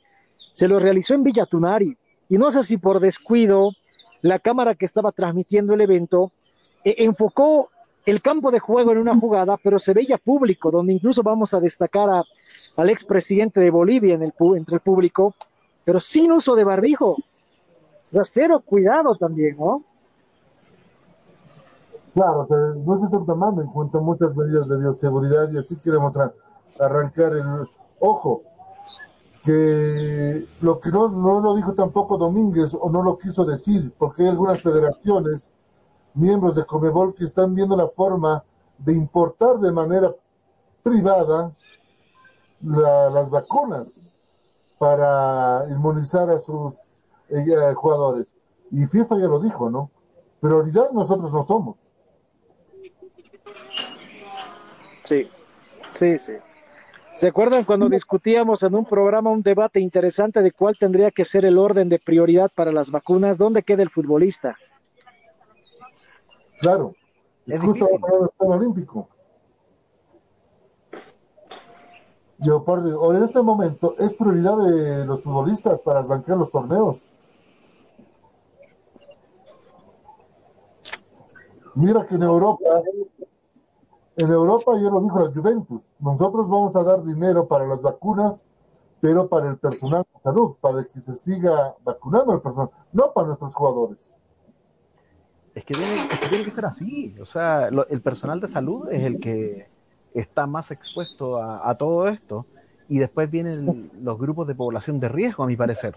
Se 0.52 0.66
lo 0.66 0.80
realizó 0.80 1.14
en 1.14 1.22
Villa 1.22 1.46
Tunari. 1.46 1.96
Y 2.28 2.38
no 2.38 2.50
sé 2.50 2.64
si 2.64 2.78
por 2.78 2.98
descuido, 2.98 3.72
la 4.22 4.38
cámara 4.38 4.74
que 4.74 4.86
estaba 4.86 5.12
transmitiendo 5.12 5.74
el 5.74 5.82
evento 5.82 6.32
eh, 6.84 6.96
enfocó 6.98 7.68
el 8.06 8.22
campo 8.22 8.50
de 8.50 8.58
juego 8.58 8.92
en 8.92 8.98
una 8.98 9.14
jugada, 9.14 9.58
pero 9.62 9.78
se 9.78 9.92
veía 9.92 10.16
público, 10.16 10.70
donde 10.70 10.94
incluso 10.94 11.22
vamos 11.22 11.52
a 11.52 11.60
destacar 11.60 12.08
a, 12.08 12.24
al 12.76 12.90
expresidente 12.90 13.60
de 13.60 13.70
Bolivia 13.70 14.14
en 14.14 14.22
el, 14.22 14.32
entre 14.56 14.76
el 14.76 14.80
público, 14.80 15.34
pero 15.84 16.00
sin 16.00 16.32
uso 16.32 16.56
de 16.56 16.64
barbijo. 16.64 17.10
O 17.10 18.14
sea, 18.14 18.24
cero 18.24 18.62
cuidado 18.64 19.14
también, 19.16 19.56
¿no? 19.58 19.84
Claro, 22.18 22.48
no 22.84 22.98
se 22.98 23.04
están 23.04 23.24
tomando 23.26 23.62
en 23.62 23.68
cuenta 23.68 24.00
muchas 24.00 24.34
medidas 24.34 24.68
de 24.68 24.76
bioseguridad 24.76 25.52
y 25.52 25.58
así 25.58 25.76
queremos 25.76 26.16
arrancar 26.80 27.32
el 27.32 27.68
ojo. 28.00 28.42
Que 29.44 30.44
lo 30.60 30.80
que 30.80 30.90
no, 30.90 31.10
no 31.10 31.38
lo 31.38 31.54
dijo 31.54 31.74
tampoco 31.74 32.18
Domínguez 32.18 32.74
o 32.74 32.90
no 32.90 33.04
lo 33.04 33.16
quiso 33.18 33.44
decir, 33.44 33.94
porque 33.96 34.24
hay 34.24 34.30
algunas 34.30 34.60
federaciones, 34.60 35.54
miembros 36.14 36.56
de 36.56 36.66
Comebol, 36.66 37.14
que 37.14 37.24
están 37.24 37.54
viendo 37.54 37.76
la 37.76 37.86
forma 37.86 38.42
de 38.78 38.94
importar 38.94 39.58
de 39.58 39.70
manera 39.70 40.12
privada 40.82 41.54
las 42.62 43.30
vacunas 43.30 44.12
para 44.76 45.66
inmunizar 45.70 46.28
a 46.30 46.40
sus 46.40 47.04
eh, 47.28 47.74
jugadores. 47.76 48.34
Y 48.72 48.86
FIFA 48.86 49.20
ya 49.20 49.28
lo 49.28 49.38
dijo, 49.38 49.70
¿no? 49.70 49.92
Prioridad 50.40 50.90
nosotros 50.90 51.32
no 51.32 51.42
somos. 51.42 51.92
Sí, 55.08 55.26
sí, 55.94 56.18
sí. 56.18 56.32
¿Se 57.14 57.28
acuerdan 57.28 57.64
cuando 57.64 57.88
discutíamos 57.88 58.62
en 58.62 58.74
un 58.74 58.84
programa 58.84 59.30
un 59.30 59.42
debate 59.42 59.80
interesante 59.80 60.42
de 60.42 60.52
cuál 60.52 60.76
tendría 60.78 61.10
que 61.10 61.24
ser 61.24 61.46
el 61.46 61.56
orden 61.56 61.88
de 61.88 61.98
prioridad 61.98 62.50
para 62.54 62.72
las 62.72 62.90
vacunas? 62.90 63.38
¿Dónde 63.38 63.62
queda 63.62 63.82
el 63.82 63.88
futbolista? 63.88 64.58
Claro, 66.60 66.92
es, 67.46 67.58
justo 67.58 67.88
el 67.88 68.52
olímpico. 68.52 69.08
Yo, 72.36 72.62
por, 72.62 72.80
en 73.16 73.22
este 73.22 73.40
momento 73.40 73.94
es 73.98 74.12
prioridad 74.12 74.58
de 74.58 75.06
los 75.06 75.22
futbolistas 75.22 75.80
para 75.80 76.00
arrancar 76.00 76.36
los 76.36 76.52
torneos. 76.52 77.06
Mira 81.74 82.04
que 82.04 82.16
en 82.16 82.24
Europa, 82.24 82.82
en 84.18 84.30
Europa 84.30 84.72
ya 84.82 84.90
lo 84.90 85.00
dijo 85.00 85.20
la 85.20 85.30
Juventus, 85.32 85.90
nosotros 86.00 86.48
vamos 86.48 86.74
a 86.74 86.82
dar 86.82 87.04
dinero 87.04 87.46
para 87.46 87.64
las 87.66 87.80
vacunas, 87.80 88.44
pero 89.00 89.28
para 89.28 89.48
el 89.48 89.58
personal 89.58 90.02
de 90.12 90.20
salud, 90.20 90.56
para 90.60 90.82
que 90.84 90.98
se 90.98 91.14
siga 91.14 91.76
vacunando 91.84 92.34
el 92.34 92.40
personal, 92.40 92.70
no 92.92 93.12
para 93.12 93.28
nuestros 93.28 93.54
jugadores. 93.54 94.16
Es 95.54 95.64
que 95.64 95.74
tiene, 95.74 96.44
que, 96.44 96.50
ser 96.50 96.64
así, 96.64 97.16
o 97.20 97.26
sea, 97.26 97.68
el 97.68 98.02
personal 98.02 98.40
de 98.40 98.48
salud 98.48 98.88
es 98.90 99.04
el 99.04 99.20
que 99.20 99.68
está 100.14 100.46
más 100.46 100.72
expuesto 100.72 101.40
a, 101.40 101.76
todo 101.76 102.08
esto 102.08 102.46
y 102.88 102.98
después 102.98 103.30
vienen 103.30 103.90
los 104.02 104.18
grupos 104.18 104.48
de 104.48 104.54
población 104.54 104.98
de 104.98 105.08
riesgo, 105.08 105.44
a 105.44 105.46
mi 105.46 105.56
parecer. 105.56 105.94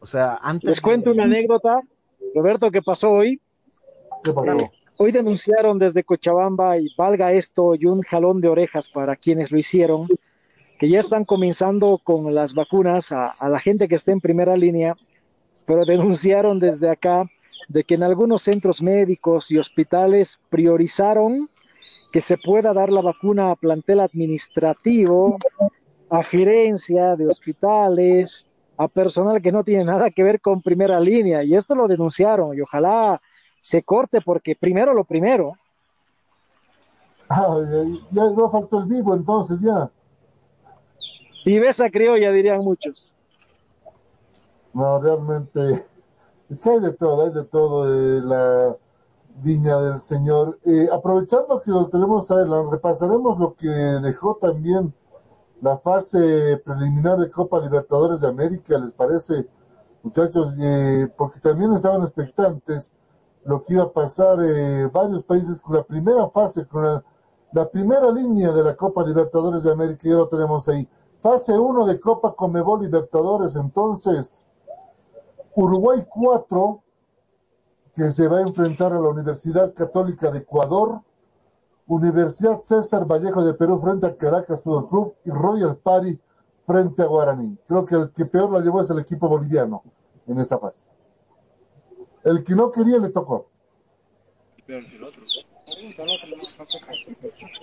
O 0.00 0.06
sea, 0.06 0.38
antes... 0.42 0.68
Les 0.68 0.80
cuento 0.80 1.10
una 1.12 1.24
anécdota, 1.24 1.80
Roberto, 2.34 2.70
que 2.70 2.82
pasó 2.82 3.10
hoy. 3.10 3.40
¿Qué 4.22 4.32
pasó? 4.32 4.56
Hoy 5.00 5.12
denunciaron 5.12 5.78
desde 5.78 6.02
Cochabamba 6.02 6.76
y 6.76 6.88
valga 6.96 7.32
esto 7.32 7.76
y 7.76 7.86
un 7.86 8.02
jalón 8.02 8.40
de 8.40 8.48
orejas 8.48 8.90
para 8.90 9.14
quienes 9.14 9.52
lo 9.52 9.58
hicieron, 9.58 10.08
que 10.80 10.88
ya 10.88 10.98
están 10.98 11.24
comenzando 11.24 12.00
con 12.02 12.34
las 12.34 12.52
vacunas 12.52 13.12
a, 13.12 13.36
la 13.48 13.60
gente 13.60 13.86
que 13.86 13.94
está 13.94 14.10
en 14.10 14.20
primera 14.20 14.56
línea, 14.56 14.94
pero 15.68 15.84
denunciaron 15.84 16.58
desde 16.58 16.90
acá 16.90 17.30
de 17.68 17.84
que 17.84 17.94
en 17.94 18.02
algunos 18.02 18.42
centros 18.42 18.82
médicos 18.82 19.52
y 19.52 19.58
hospitales 19.58 20.40
priorizaron 20.50 21.48
que 22.12 22.20
se 22.20 22.36
pueda 22.36 22.72
dar 22.72 22.90
la 22.90 23.00
vacuna 23.00 23.52
a 23.52 23.56
plantel 23.56 24.00
administrativo, 24.00 25.38
a 26.10 26.24
gerencia 26.24 27.14
de 27.14 27.28
hospitales, 27.28 28.48
a 28.76 28.88
personal 28.88 29.40
que 29.40 29.52
no 29.52 29.62
tiene 29.62 29.84
nada 29.84 30.10
que 30.10 30.24
ver 30.24 30.40
con 30.40 30.60
primera 30.60 30.98
línea. 30.98 31.44
Y 31.44 31.54
esto 31.54 31.76
lo 31.76 31.86
denunciaron 31.86 32.58
y 32.58 32.62
ojalá 32.62 33.20
se 33.60 33.82
corte 33.82 34.20
porque 34.20 34.56
primero 34.56 34.94
lo 34.94 35.04
primero. 35.04 35.52
Ah, 37.28 37.58
ya, 38.10 38.24
no 38.30 38.48
faltó 38.48 38.80
el 38.80 38.86
vivo 38.86 39.14
entonces 39.14 39.60
ya. 39.60 39.90
Y 41.44 41.58
besa 41.58 41.90
criolla, 41.90 42.32
dirían 42.32 42.60
muchos. 42.60 43.14
No, 44.72 45.00
realmente, 45.00 45.60
es 46.48 46.60
que 46.60 46.70
hay 46.70 46.80
de 46.80 46.92
todo, 46.92 47.26
hay 47.26 47.32
de 47.32 47.44
todo. 47.44 47.86
Eh, 47.86 48.20
la 48.22 48.76
Viña 49.42 49.78
del 49.78 50.00
Señor. 50.00 50.58
Eh, 50.64 50.88
aprovechando 50.92 51.60
que 51.60 51.70
lo 51.70 51.88
tenemos 51.88 52.30
a 52.30 52.36
ver, 52.36 52.48
repasaremos 52.70 53.38
lo 53.38 53.54
que 53.54 53.68
dejó 53.68 54.36
también 54.36 54.92
la 55.60 55.76
fase 55.76 56.60
preliminar 56.64 57.18
de 57.18 57.30
Copa 57.30 57.60
Libertadores 57.60 58.20
de 58.20 58.28
América, 58.28 58.78
¿les 58.78 58.92
parece, 58.92 59.48
muchachos? 60.02 60.54
Eh, 60.60 61.08
porque 61.16 61.40
también 61.40 61.72
estaban 61.72 62.02
expectantes 62.02 62.94
lo 63.48 63.62
que 63.62 63.72
iba 63.72 63.84
a 63.84 63.92
pasar 63.92 64.38
eh, 64.42 64.90
varios 64.92 65.24
países 65.24 65.58
con 65.58 65.74
la 65.74 65.82
primera 65.82 66.26
fase, 66.28 66.66
con 66.66 66.84
la, 66.84 67.70
primera 67.70 68.10
línea 68.10 68.52
de 68.52 68.62
la 68.62 68.76
Copa 68.76 69.02
Libertadores 69.02 69.62
de 69.62 69.72
América, 69.72 70.02
ya 70.04 70.16
lo 70.16 70.28
tenemos 70.28 70.68
ahí. 70.68 70.86
Fase 71.18 71.58
1 71.58 71.86
de 71.86 71.98
Copa 71.98 72.34
Comebol 72.34 72.82
Libertadores, 72.82 73.56
entonces, 73.56 74.50
Uruguay 75.54 76.04
4, 76.10 76.82
que 77.94 78.10
se 78.10 78.28
va 78.28 78.36
a 78.36 78.42
enfrentar 78.42 78.92
a 78.92 79.00
la 79.00 79.08
Universidad 79.08 79.72
Católica 79.72 80.30
de 80.30 80.40
Ecuador, 80.40 81.00
Universidad 81.86 82.60
César 82.60 83.06
Vallejo 83.06 83.42
de 83.42 83.54
Perú 83.54 83.78
frente 83.78 84.08
a 84.08 84.14
Caracas 84.14 84.62
Fútbol 84.62 84.88
Club 84.88 85.14
y 85.24 85.30
Royal 85.30 85.74
Party 85.78 86.20
frente 86.66 87.02
a 87.02 87.06
Guaraní. 87.06 87.58
Creo 87.66 87.86
que 87.86 87.94
el 87.94 88.12
que 88.12 88.26
peor 88.26 88.52
la 88.52 88.60
llevó 88.60 88.82
es 88.82 88.90
el 88.90 88.98
equipo 88.98 89.26
boliviano 89.26 89.82
en 90.26 90.38
esa 90.38 90.58
fase. 90.58 90.97
El 92.28 92.44
que 92.44 92.54
no 92.54 92.70
quería 92.70 92.98
le 92.98 93.08
tocó. 93.08 93.48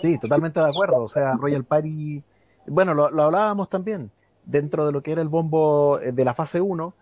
Sí, 0.01 0.17
totalmente 0.19 0.59
de 0.59 0.67
acuerdo. 0.67 1.03
O 1.03 1.09
sea, 1.09 1.33
Royal 1.33 1.63
Party, 1.63 2.23
bueno, 2.67 2.95
lo, 2.95 3.11
lo 3.11 3.23
hablábamos 3.23 3.69
también, 3.69 4.09
dentro 4.43 4.87
de 4.87 4.91
lo 4.91 5.03
que 5.03 5.11
era 5.11 5.21
el 5.21 5.29
bombo 5.29 5.99
eh, 5.99 6.11
de 6.11 6.25
la 6.25 6.33
fase 6.33 6.61
1, 6.61 6.93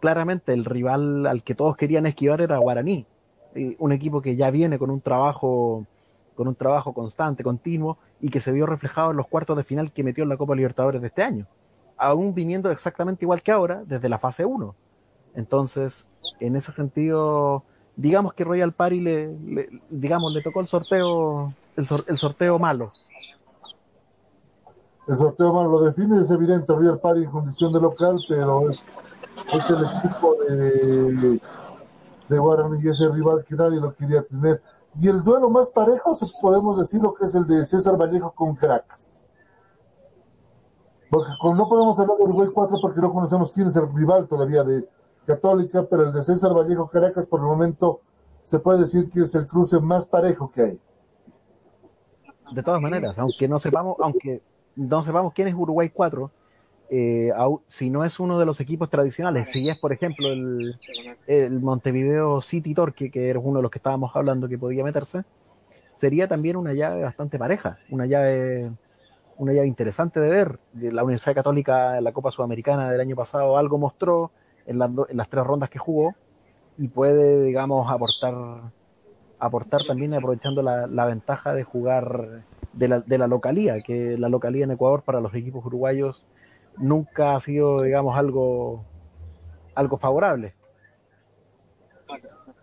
claramente 0.00 0.54
el 0.54 0.64
rival 0.64 1.26
al 1.26 1.42
que 1.42 1.54
todos 1.54 1.76
querían 1.76 2.06
esquivar 2.06 2.40
era 2.40 2.56
Guaraní, 2.56 3.06
un 3.78 3.92
equipo 3.92 4.22
que 4.22 4.36
ya 4.36 4.50
viene 4.50 4.78
con 4.78 4.90
un 4.90 5.00
trabajo 5.00 5.86
con 6.36 6.48
un 6.48 6.54
trabajo 6.54 6.94
constante, 6.94 7.44
continuo 7.44 7.98
y 8.18 8.30
que 8.30 8.40
se 8.40 8.50
vio 8.50 8.64
reflejado 8.64 9.10
en 9.10 9.18
los 9.18 9.26
cuartos 9.26 9.58
de 9.58 9.64
final 9.64 9.92
que 9.92 10.02
metió 10.02 10.22
en 10.22 10.30
la 10.30 10.38
Copa 10.38 10.54
Libertadores 10.54 11.02
de 11.02 11.08
este 11.08 11.22
año, 11.22 11.46
aún 11.98 12.32
viniendo 12.32 12.70
exactamente 12.70 13.26
igual 13.26 13.42
que 13.42 13.52
ahora 13.52 13.82
desde 13.84 14.08
la 14.08 14.16
fase 14.16 14.46
1. 14.46 14.74
Entonces, 15.34 16.09
en 16.40 16.56
ese 16.56 16.72
sentido, 16.72 17.64
digamos 17.96 18.34
que 18.34 18.44
Royal 18.44 18.72
Party 18.72 19.00
le, 19.00 19.70
digamos 19.90 20.32
le 20.32 20.42
tocó 20.42 20.60
el 20.60 20.68
sorteo 20.68 21.54
el, 21.76 21.86
el 22.08 22.18
sorteo 22.18 22.58
malo 22.58 22.90
el 25.10 25.16
sorteo 25.16 25.52
malo 25.52 25.70
lo 25.70 25.80
define, 25.80 26.20
es 26.20 26.30
evidente, 26.30 26.72
Royal 26.72 27.00
Party 27.00 27.24
en 27.24 27.30
condición 27.32 27.72
de 27.72 27.80
local, 27.80 28.16
pero 28.28 28.70
es, 28.70 29.02
el 29.52 30.08
equipo 30.08 30.36
de, 30.36 31.40
de 32.28 32.38
Guaraní 32.38 32.78
y 32.80 32.88
ese 32.88 33.08
rival 33.08 33.42
que 33.42 33.56
nadie 33.56 33.80
lo 33.80 33.92
quería 33.92 34.22
tener. 34.22 34.62
Y 35.00 35.08
el 35.08 35.24
duelo 35.24 35.50
más 35.50 35.70
parejo, 35.70 36.12
podemos 36.40 36.78
decir 36.78 37.02
lo 37.02 37.12
que 37.12 37.26
es 37.26 37.34
el 37.34 37.44
de 37.48 37.64
César 37.64 37.96
Vallejo 37.96 38.30
con 38.32 38.54
Caracas. 38.54 39.24
Porque 41.10 41.30
no 41.42 41.68
podemos 41.68 41.98
hablar 41.98 42.16
de 42.16 42.22
Uruguay 42.22 42.48
4 42.54 42.78
porque 42.80 43.00
no 43.00 43.12
conocemos 43.12 43.50
quién 43.50 43.66
es 43.66 43.74
el 43.74 43.92
rival 43.92 44.28
todavía 44.28 44.62
de 44.62 44.88
Católica, 45.26 45.86
pero 45.88 46.04
el 46.04 46.12
de 46.12 46.22
César 46.22 46.52
Vallejo 46.54 46.88
Caracas 46.88 47.26
por 47.26 47.40
el 47.40 47.46
momento 47.46 48.00
se 48.42 48.58
puede 48.58 48.80
decir 48.80 49.08
que 49.08 49.20
es 49.20 49.34
el 49.34 49.46
cruce 49.46 49.80
más 49.80 50.06
parejo 50.06 50.50
que 50.50 50.62
hay. 50.62 50.80
De 52.52 52.62
todas 52.62 52.80
maneras, 52.80 53.16
aunque 53.18 53.46
no 53.46 53.58
sepamos, 53.58 53.96
aunque 54.00 54.42
no 54.74 55.04
sepamos 55.04 55.32
quién 55.32 55.48
es 55.48 55.54
Uruguay 55.54 55.90
4, 55.90 56.30
eh, 56.92 57.30
si 57.68 57.90
no 57.90 58.04
es 58.04 58.18
uno 58.18 58.38
de 58.40 58.46
los 58.46 58.60
equipos 58.60 58.90
tradicionales, 58.90 59.50
si 59.50 59.68
es, 59.68 59.78
por 59.78 59.92
ejemplo, 59.92 60.26
el, 60.28 60.80
el 61.28 61.60
Montevideo 61.60 62.40
City 62.42 62.74
Torque, 62.74 63.10
que 63.10 63.28
era 63.28 63.38
uno 63.38 63.58
de 63.58 63.62
los 63.62 63.70
que 63.70 63.78
estábamos 63.78 64.10
hablando 64.16 64.48
que 64.48 64.58
podía 64.58 64.82
meterse, 64.82 65.22
sería 65.94 66.26
también 66.26 66.56
una 66.56 66.72
llave 66.72 67.02
bastante 67.02 67.38
pareja, 67.38 67.78
una 67.90 68.06
llave, 68.06 68.72
una 69.36 69.52
llave 69.52 69.68
interesante 69.68 70.18
de 70.18 70.28
ver. 70.28 70.58
La 70.74 71.04
Universidad 71.04 71.36
Católica 71.36 71.98
en 71.98 72.04
la 72.04 72.12
Copa 72.12 72.32
Sudamericana 72.32 72.90
del 72.90 73.00
año 73.00 73.14
pasado 73.14 73.56
algo 73.56 73.78
mostró 73.78 74.32
en 74.66 74.78
las, 74.78 74.90
en 75.08 75.16
las 75.16 75.28
tres 75.28 75.44
rondas 75.44 75.70
que 75.70 75.78
jugó 75.78 76.14
y 76.78 76.88
puede, 76.88 77.42
digamos, 77.42 77.90
aportar, 77.90 78.72
aportar 79.38 79.82
también 79.86 80.14
aprovechando 80.14 80.62
la, 80.62 81.04
ventaja 81.04 81.52
de 81.52 81.64
jugar 81.64 82.44
de 82.72 82.88
la, 82.88 83.00
de 83.00 83.18
la 83.18 83.26
localía, 83.26 83.74
que 83.84 84.16
la 84.16 84.28
localía 84.28 84.64
en 84.64 84.70
Ecuador 84.70 85.02
para 85.02 85.20
los 85.20 85.34
equipos 85.34 85.64
uruguayos 85.66 86.24
nunca 86.78 87.36
ha 87.36 87.40
sido, 87.40 87.82
digamos, 87.82 88.16
algo, 88.16 88.84
algo 89.74 89.96
favorable. 89.96 90.54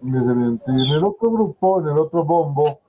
En 0.01 0.15
el 0.15 1.03
otro 1.03 1.31
grupo, 1.31 1.81
en 1.81 1.87
el 1.87 1.97
otro 1.97 2.23
bombo, 2.23 2.79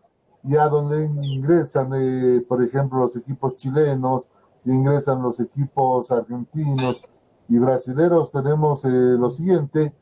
ya 0.42 0.68
donde 0.68 1.04
ingresan, 1.22 1.90
eh, 1.94 2.40
por 2.48 2.62
ejemplo, 2.62 3.00
los 3.00 3.16
equipos 3.16 3.56
chilenos, 3.56 4.28
ingresan 4.64 5.22
los 5.22 5.40
equipos 5.40 6.10
argentinos 6.10 7.08
y 7.48 7.58
brasileros, 7.58 8.30
tenemos 8.30 8.84
eh, 8.84 8.88
lo 8.90 9.30
siguiente, 9.30 9.94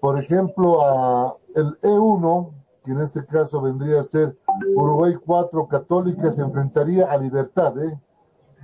por 0.00 0.18
ejemplo, 0.18 0.80
a 0.84 1.36
el 1.54 1.78
E1, 1.80 2.52
que 2.84 2.92
en 2.92 3.00
este 3.00 3.26
caso 3.26 3.60
vendría 3.60 4.00
a 4.00 4.04
ser 4.04 4.36
Uruguay 4.76 5.14
4 5.24 5.66
Católica, 5.66 6.30
se 6.30 6.42
enfrentaría 6.42 7.06
a 7.06 7.18
Libertad, 7.18 7.76
¿eh? 7.78 8.00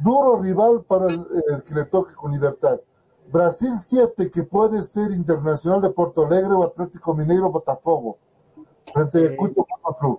Duro 0.02 0.40
rival 0.40 0.84
para 0.86 1.06
el, 1.06 1.24
el 1.50 1.62
que 1.62 1.74
le 1.74 1.84
toque 1.84 2.14
con 2.14 2.32
Libertad. 2.32 2.80
Brasil 3.32 3.72
7, 3.76 4.30
que 4.30 4.42
puede 4.44 4.82
ser 4.82 5.10
Internacional 5.12 5.80
de 5.80 5.90
Porto 5.90 6.26
Alegre 6.26 6.52
o 6.52 6.62
Atlético 6.62 7.14
Mineiro 7.14 7.50
Botafogo, 7.50 8.18
frente 8.92 9.26
a 9.26 9.36
Cucho 9.36 9.66
Club. 9.98 10.18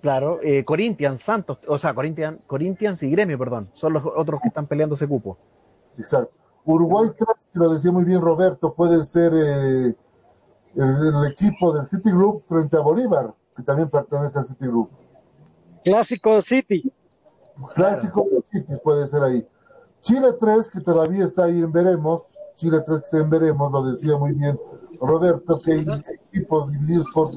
Claro, 0.00 0.38
eh, 0.42 0.64
Corinthians, 0.64 1.20
Santos, 1.20 1.58
o 1.68 1.78
sea, 1.78 1.94
Corinthians, 1.94 2.38
Corinthians 2.46 3.02
y 3.02 3.10
Gremio, 3.10 3.38
perdón, 3.38 3.70
son 3.74 3.92
los 3.92 4.02
otros 4.04 4.40
que 4.40 4.48
están 4.48 4.66
peleando 4.66 4.94
ese 4.94 5.06
cupo. 5.06 5.36
Exacto. 6.00 6.40
Uruguay 6.64 7.10
3, 7.16 7.28
que 7.52 7.58
lo 7.58 7.72
decía 7.72 7.92
muy 7.92 8.04
bien 8.04 8.20
Roberto, 8.20 8.74
puede 8.74 9.02
ser 9.04 9.32
eh, 9.34 9.96
el, 10.74 11.14
el, 11.14 11.26
equipo 11.30 11.72
del 11.72 11.86
City 11.88 12.10
Group 12.10 12.40
frente 12.40 12.76
a 12.76 12.80
Bolívar, 12.80 13.34
que 13.56 13.62
también 13.62 13.88
pertenece 13.88 14.38
al 14.38 14.44
City 14.44 14.66
Group. 14.66 14.90
Clásico 15.84 16.40
City. 16.42 16.92
Clásico 17.74 18.26
de 18.30 18.42
City 18.42 18.74
puede 18.82 19.06
ser 19.06 19.22
ahí. 19.22 19.46
Chile 20.00 20.28
3, 20.38 20.70
que 20.70 20.80
todavía 20.80 21.24
está 21.24 21.44
ahí 21.44 21.60
en 21.60 21.72
veremos. 21.72 22.38
Chile 22.54 22.80
3 22.84 22.98
que 23.00 23.04
está 23.04 23.18
en 23.18 23.30
veremos, 23.30 23.70
lo 23.72 23.82
decía 23.82 24.16
muy 24.16 24.32
bien 24.32 24.58
Roberto, 25.00 25.58
que 25.58 25.72
hay 25.72 25.86
equipos 26.28 26.70
divididos 26.70 27.06
por 27.14 27.28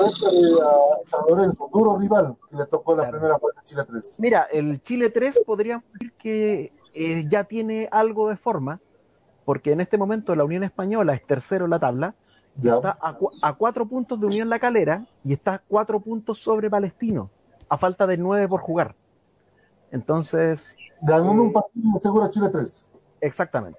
a 0.00 1.06
San 1.06 1.20
Lorenzo, 1.28 1.70
duro 1.72 1.98
rival 1.98 2.36
que 2.50 2.56
le 2.56 2.66
tocó 2.66 2.94
la 2.94 3.08
claro. 3.08 3.18
primera 3.18 3.34
a 3.36 3.64
Chile 3.64 3.82
3. 3.88 4.16
Mira, 4.20 4.42
el 4.52 4.82
Chile 4.82 5.10
3 5.10 5.42
podríamos 5.46 5.84
decir 5.92 6.12
que 6.12 6.72
eh, 6.94 7.24
ya 7.28 7.44
tiene 7.44 7.88
algo 7.90 8.28
de 8.28 8.36
forma, 8.36 8.80
porque 9.44 9.72
en 9.72 9.80
este 9.80 9.98
momento 9.98 10.34
la 10.34 10.44
Unión 10.44 10.64
Española 10.64 11.14
es 11.14 11.26
tercero 11.26 11.64
en 11.64 11.70
la 11.70 11.78
tabla, 11.78 12.14
ya. 12.56 12.76
está 12.76 12.98
a, 13.00 13.14
cu 13.14 13.30
a, 13.42 13.52
cuatro 13.54 13.86
puntos 13.86 14.20
de 14.20 14.26
Unión 14.26 14.48
La 14.48 14.58
Calera 14.58 15.06
y 15.24 15.32
está 15.32 15.54
a 15.54 15.58
cuatro 15.58 16.00
puntos 16.00 16.38
sobre 16.38 16.70
Palestino, 16.70 17.30
a 17.68 17.76
falta 17.76 18.06
de 18.06 18.16
nueve 18.16 18.48
por 18.48 18.60
jugar. 18.60 18.94
Entonces. 19.90 20.76
Ganó 21.02 21.32
eh, 21.32 21.40
un 21.40 21.52
partido 21.52 21.98
seguro 21.98 22.24
a 22.24 22.30
Chile 22.30 22.48
3. 22.50 22.86
Exactamente. 23.20 23.78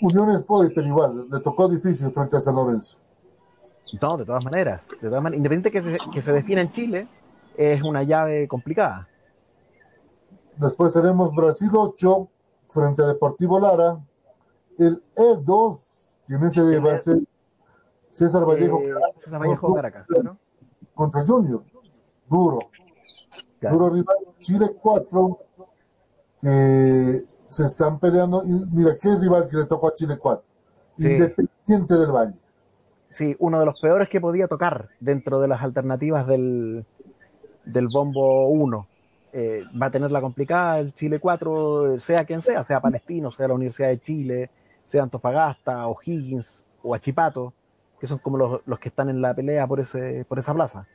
Unión 0.00 0.36
Spoiler 0.38 0.86
igual, 0.86 1.26
le 1.30 1.40
tocó 1.40 1.68
difícil 1.68 2.10
frente 2.10 2.36
a 2.36 2.40
San 2.40 2.54
Lorenzo. 2.54 2.98
No, 4.00 4.16
de 4.16 4.24
todas 4.24 4.44
maneras. 4.44 4.88
De 4.88 5.08
todas 5.08 5.22
maneras 5.22 5.38
independiente 5.38 5.70
que 5.70 5.82
se, 5.82 5.98
que 6.12 6.22
se 6.22 6.32
defina 6.32 6.60
en 6.60 6.70
Chile, 6.70 7.08
es 7.56 7.82
una 7.82 8.02
llave 8.02 8.46
complicada. 8.48 9.08
Después 10.56 10.92
tenemos 10.92 11.34
Brasil 11.34 11.70
8 11.72 12.28
frente 12.68 13.02
a 13.02 13.06
Deportivo 13.06 13.58
Lara. 13.58 13.98
El 14.78 15.02
E2, 15.14 16.18
que 16.26 16.34
en 16.34 16.44
ese 16.44 16.80
va 16.80 16.92
a 16.92 16.98
ser 16.98 17.18
César 18.10 18.46
Vallejo. 18.46 18.80
Eh, 18.82 18.94
César 19.22 19.40
Vallejo 19.40 19.74
Caracas, 19.74 20.06
¿no? 20.22 20.38
Contra 20.94 21.26
Junior. 21.26 21.62
Duro. 22.28 22.58
Claro. 23.58 23.76
Duro 23.76 23.94
rival. 23.94 24.16
Chile 24.38 24.76
4, 24.80 25.38
que 26.40 27.24
se 27.46 27.66
están 27.66 27.98
peleando. 27.98 28.42
Y 28.44 28.64
mira, 28.72 28.96
¿qué 29.00 29.08
rival 29.20 29.46
que 29.48 29.56
le 29.56 29.64
tocó 29.66 29.88
a 29.88 29.94
Chile 29.94 30.16
4? 30.18 30.44
Sí. 30.98 31.08
Independiente 31.08 31.94
del 31.94 32.12
Valle. 32.12 32.39
Sí, 33.10 33.36
uno 33.40 33.58
de 33.58 33.66
los 33.66 33.80
peores 33.80 34.08
que 34.08 34.20
podía 34.20 34.46
tocar 34.46 34.88
dentro 35.00 35.40
de 35.40 35.48
las 35.48 35.62
alternativas 35.62 36.26
del, 36.26 36.84
del 37.64 37.88
bombo 37.88 38.48
1. 38.48 38.86
Eh, 39.32 39.64
va 39.80 39.86
a 39.86 39.90
tener 39.90 40.10
la 40.10 40.20
complicada 40.20 40.80
el 40.80 40.94
Chile 40.94 41.20
4, 41.20 42.00
sea 42.00 42.24
quien 42.24 42.42
sea, 42.42 42.64
sea 42.64 42.80
Palestino, 42.80 43.30
sea 43.30 43.48
la 43.48 43.54
Universidad 43.54 43.88
de 43.88 44.00
Chile, 44.00 44.50
sea 44.84 45.02
Antofagasta, 45.02 45.86
o 45.86 45.98
Higgins, 46.04 46.64
o 46.82 46.94
Achipato, 46.94 47.52
que 48.00 48.06
son 48.06 48.18
como 48.18 48.38
los, 48.38 48.60
los 48.66 48.78
que 48.78 48.88
están 48.88 49.08
en 49.08 49.20
la 49.20 49.34
pelea 49.34 49.66
por, 49.66 49.80
ese, 49.80 50.24
por 50.28 50.38
esa 50.38 50.54
plaza. 50.54 50.86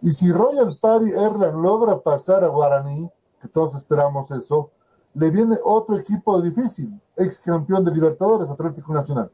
Y 0.00 0.10
si 0.10 0.30
Royal 0.30 0.76
Party 0.80 1.10
Erland 1.10 1.62
logra 1.62 1.98
pasar 1.98 2.44
a 2.44 2.48
Guaraní, 2.48 3.10
que 3.40 3.48
todos 3.48 3.74
esperamos 3.74 4.30
eso, 4.30 4.70
le 5.14 5.30
viene 5.30 5.56
otro 5.64 5.96
equipo 5.96 6.40
difícil, 6.42 7.00
ex 7.16 7.38
campeón 7.38 7.84
de 7.84 7.92
Libertadores, 7.92 8.50
Atlético 8.50 8.92
Nacional. 8.92 9.30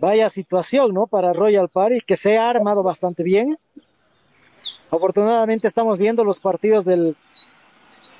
Vaya 0.00 0.28
situación, 0.28 0.92
¿no? 0.92 1.06
Para 1.06 1.32
Royal 1.32 1.68
Party, 1.68 2.00
que 2.06 2.16
se 2.16 2.36
ha 2.38 2.48
armado 2.48 2.82
bastante 2.82 3.22
bien. 3.22 3.58
Afortunadamente 4.90 5.66
estamos 5.66 5.98
viendo 5.98 6.24
los 6.24 6.40
partidos 6.40 6.84
del, 6.84 7.16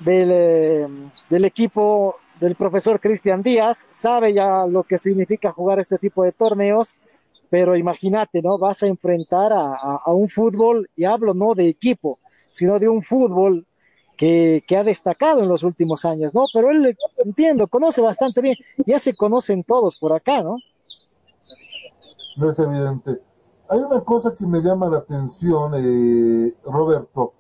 del, 0.01 0.31
eh, 0.33 0.87
del 1.31 1.45
equipo 1.45 2.17
del 2.41 2.55
profesor 2.55 3.01
Cristian 3.01 3.43
Díaz, 3.43 3.87
sabe 3.91 4.35
ya 4.35 4.67
lo 4.67 4.83
que 4.83 4.99
significa 4.99 5.53
jugar 5.53 5.81
este 5.81 5.97
tipo 5.99 6.23
de 6.23 6.33
torneos, 6.33 6.99
pero 7.49 7.77
imagínate, 7.77 8.43
¿no? 8.43 8.59
Vas 8.59 8.83
a 8.83 8.89
enfrentar 8.89 9.53
a, 9.53 9.73
a, 9.75 10.03
a, 10.05 10.13
un 10.13 10.29
fútbol, 10.29 10.91
y 10.97 11.05
hablo 11.05 11.33
no 11.33 11.55
de 11.55 11.69
equipo, 11.69 12.19
sino 12.47 12.79
de 12.79 12.89
un 12.89 13.03
fútbol 13.03 13.65
que, 14.17 14.63
que, 14.67 14.77
ha 14.77 14.85
destacado 14.85 15.43
en 15.43 15.49
los 15.49 15.63
últimos 15.63 16.05
años, 16.05 16.35
¿no? 16.35 16.45
Pero 16.53 16.71
él, 16.71 16.97
entiendo, 17.25 17.69
conoce 17.69 18.01
bastante 18.01 18.41
bien, 18.41 18.57
ya 18.85 18.99
se 18.99 19.15
conocen 19.15 19.63
todos 19.63 19.99
por 19.99 20.13
acá, 20.13 20.43
¿no? 20.43 20.59
No 22.37 22.51
es 22.51 22.59
evidente. 22.59 23.23
Hay 23.69 23.81
una 23.81 24.01
cosa 24.03 24.35
que 24.35 24.47
me 24.47 24.61
llama 24.61 24.89
la 24.89 24.99
atención, 24.99 25.73
eh, 25.75 26.55
Roberto, 26.65 27.33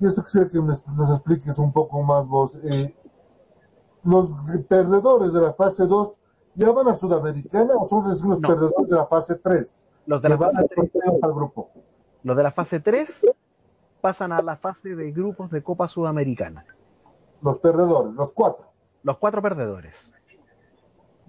y 0.00 0.06
esto 0.06 0.22
quisiera 0.22 0.48
que 0.48 0.58
nos 0.58 1.10
expliques 1.10 1.58
un 1.58 1.72
poco 1.72 2.02
más 2.02 2.26
vos. 2.26 2.56
Eh, 2.64 2.94
los 4.04 4.32
perdedores 4.68 5.32
de 5.32 5.40
la 5.40 5.52
fase 5.52 5.86
2 5.86 6.20
¿Ya 6.58 6.72
van 6.72 6.88
a 6.88 6.96
Sudamericana 6.96 7.74
o 7.76 7.86
son 7.86 8.02
los 8.08 8.24
no. 8.24 8.48
perdedores 8.48 8.90
de 8.90 8.96
la 8.96 9.06
fase 9.06 9.36
3? 9.36 9.86
Los 10.06 10.20
de 10.20 10.28
la 10.28 10.36
fase 10.36 10.68
3 10.74 10.92
al 11.22 11.32
grupo. 11.32 11.70
Los 12.24 12.36
de 12.36 12.42
la 12.42 12.50
fase 12.50 12.80
3 12.80 13.26
pasan 14.00 14.32
a 14.32 14.42
la 14.42 14.56
fase 14.56 14.96
de 14.96 15.12
grupos 15.12 15.52
de 15.52 15.62
Copa 15.62 15.86
Sudamericana. 15.86 16.66
Los 17.42 17.60
perdedores, 17.60 18.12
los 18.14 18.32
cuatro. 18.32 18.66
Los 19.04 19.18
cuatro 19.18 19.40
perdedores. 19.40 20.10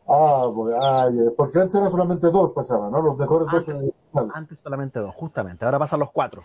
Ah, 0.10 0.50
ay, 0.82 1.14
porque 1.38 1.60
antes 1.60 1.76
eran 1.76 1.90
solamente 1.90 2.32
dos 2.32 2.52
pasaban, 2.52 2.92
¿no? 2.92 3.02
Los 3.02 3.18
mejores 3.18 3.48
antes, 3.48 3.94
dos. 4.12 4.28
Antes 4.34 4.60
solamente 4.60 5.00
dos, 5.00 5.14
justamente. 5.16 5.66
Ahora 5.66 5.78
pasan 5.78 6.00
los 6.00 6.10
cuatro. 6.12 6.44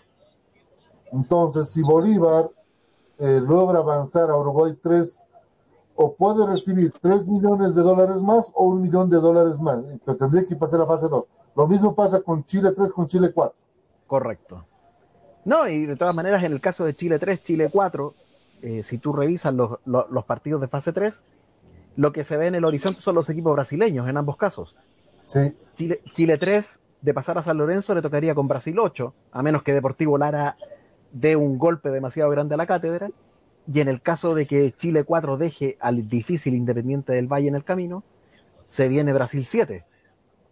Entonces, 1.11 1.69
si 1.69 1.81
Bolívar 1.81 2.49
eh, 3.17 3.41
logra 3.41 3.79
avanzar 3.79 4.29
a 4.29 4.37
Uruguay 4.37 4.77
3, 4.79 5.23
o 5.95 6.13
puede 6.13 6.45
recibir 6.45 6.91
3 6.99 7.27
millones 7.27 7.73
de 7.73 7.81
dólares 7.81 8.21
más 8.21 8.51
o 8.53 8.65
un 8.65 8.81
millón 8.81 9.09
de 9.09 9.17
dólares 9.17 9.59
más, 9.61 9.79
pero 10.05 10.17
tendría 10.17 10.45
que 10.45 10.55
pasar 10.55 10.81
a 10.81 10.85
fase 10.85 11.07
2. 11.09 11.29
Lo 11.55 11.67
mismo 11.67 11.95
pasa 11.95 12.21
con 12.21 12.43
Chile 12.43 12.71
3, 12.75 12.91
con 12.91 13.07
Chile 13.07 13.31
4. 13.33 13.65
Correcto. 14.05 14.65
No, 15.45 15.67
y 15.67 15.85
de 15.85 15.95
todas 15.95 16.15
maneras, 16.15 16.43
en 16.43 16.51
el 16.51 16.59
caso 16.59 16.85
de 16.85 16.95
Chile 16.95 17.17
3, 17.17 17.43
Chile 17.43 17.69
4, 17.71 18.13
eh, 18.61 18.83
si 18.83 18.97
tú 18.97 19.13
revisas 19.13 19.53
los, 19.53 19.79
los, 19.85 20.09
los, 20.09 20.25
partidos 20.25 20.59
de 20.59 20.67
fase 20.67 20.91
3, 20.91 21.23
lo 21.95 22.11
que 22.11 22.23
se 22.23 22.37
ve 22.37 22.47
en 22.47 22.55
el 22.55 22.65
horizonte 22.65 23.01
son 23.01 23.15
los 23.15 23.29
equipos 23.29 23.53
brasileños 23.53 24.07
en 24.07 24.17
ambos 24.17 24.37
casos. 24.37 24.75
Sí. 25.25 25.55
Chile, 25.75 26.01
Chile 26.13 26.37
3, 26.37 26.79
de 27.01 27.13
pasar 27.13 27.37
a 27.37 27.43
San 27.43 27.57
Lorenzo, 27.57 27.93
le 27.95 28.01
tocaría 28.01 28.35
con 28.35 28.47
Brasil 28.47 28.77
8, 28.79 29.13
a 29.31 29.43
menos 29.43 29.63
que 29.63 29.73
Deportivo 29.73 30.17
Lara 30.17 30.57
dé 31.11 31.35
un 31.35 31.57
golpe 31.57 31.89
demasiado 31.89 32.29
grande 32.29 32.55
a 32.55 32.57
la 32.57 32.65
cátedra. 32.65 33.09
Y 33.71 33.79
en 33.79 33.87
el 33.87 34.01
caso 34.01 34.35
de 34.35 34.45
que 34.45 34.73
Chile 34.77 35.03
4 35.03 35.37
deje 35.37 35.77
al 35.79 36.07
difícil 36.07 36.53
Independiente 36.53 37.13
del 37.13 37.27
Valle 37.27 37.47
en 37.47 37.55
el 37.55 37.63
camino, 37.63 38.03
se 38.65 38.87
viene 38.87 39.13
Brasil 39.13 39.45
7, 39.45 39.85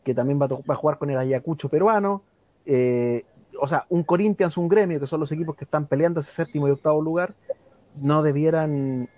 que 0.03 0.13
también 0.13 0.41
va 0.41 0.45
a, 0.45 0.49
va 0.49 0.73
a 0.73 0.75
jugar 0.75 0.97
con 0.97 1.09
el 1.09 1.17
Ayacucho 1.17 1.69
peruano. 1.69 2.23
Eh, 2.65 3.25
o 3.59 3.67
sea, 3.67 3.85
un 3.89 4.03
Corinthians, 4.03 4.57
un 4.57 4.67
gremio, 4.67 4.99
que 4.99 5.07
son 5.07 5.19
los 5.19 5.31
equipos 5.31 5.55
que 5.55 5.65
están 5.65 5.85
peleando 5.85 6.21
ese 6.21 6.31
séptimo 6.31 6.67
y 6.67 6.71
octavo 6.71 7.01
lugar, 7.01 7.35
no 7.95 8.23
debieran, 8.23 9.09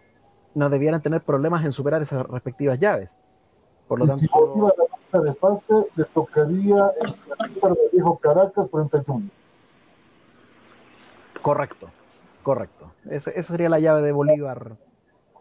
no 0.56 0.70
debieran 0.70 1.02
tener 1.02 1.22
problemas 1.22 1.64
en 1.66 1.72
superar 1.72 2.02
esas 2.02 2.26
respectivas 2.28 2.80
llaves. 2.80 3.12
Por 3.88 4.00
lo 4.00 4.06
y 4.06 4.08
tanto, 4.08 4.20
si 4.20 4.30
motiva 4.34 4.72
la 4.78 4.98
fecha 4.98 5.20
de 5.20 5.34
fase, 5.36 5.74
le 5.96 6.04
tocaría 6.06 6.92
el 7.00 7.78
viejo 7.92 8.18
Caracas 8.18 8.70
frente 8.72 8.98
a 8.98 9.04
Junior. 9.06 9.30
correcto, 11.42 11.90
correcto. 12.42 12.92
Ese- 13.06 13.38
esa 13.40 13.54
sería 13.54 13.70
la 13.70 13.80
llave 13.80 14.02
de 14.02 14.12
Bolívar. 14.12 14.78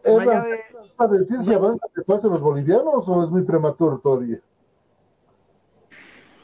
¿Es 0.02 0.12
Una 0.14 0.24
la 0.26 0.32
llave- 0.34 0.60
para 0.96 1.12
decir 1.12 1.38
si 1.40 1.54
avanzan 1.54 1.88
de 1.96 2.04
fase 2.04 2.28
los 2.28 2.42
bolivianos 2.42 3.08
o 3.08 3.22
es 3.24 3.30
muy 3.30 3.42
prematuro 3.42 3.98
todavía? 3.98 4.36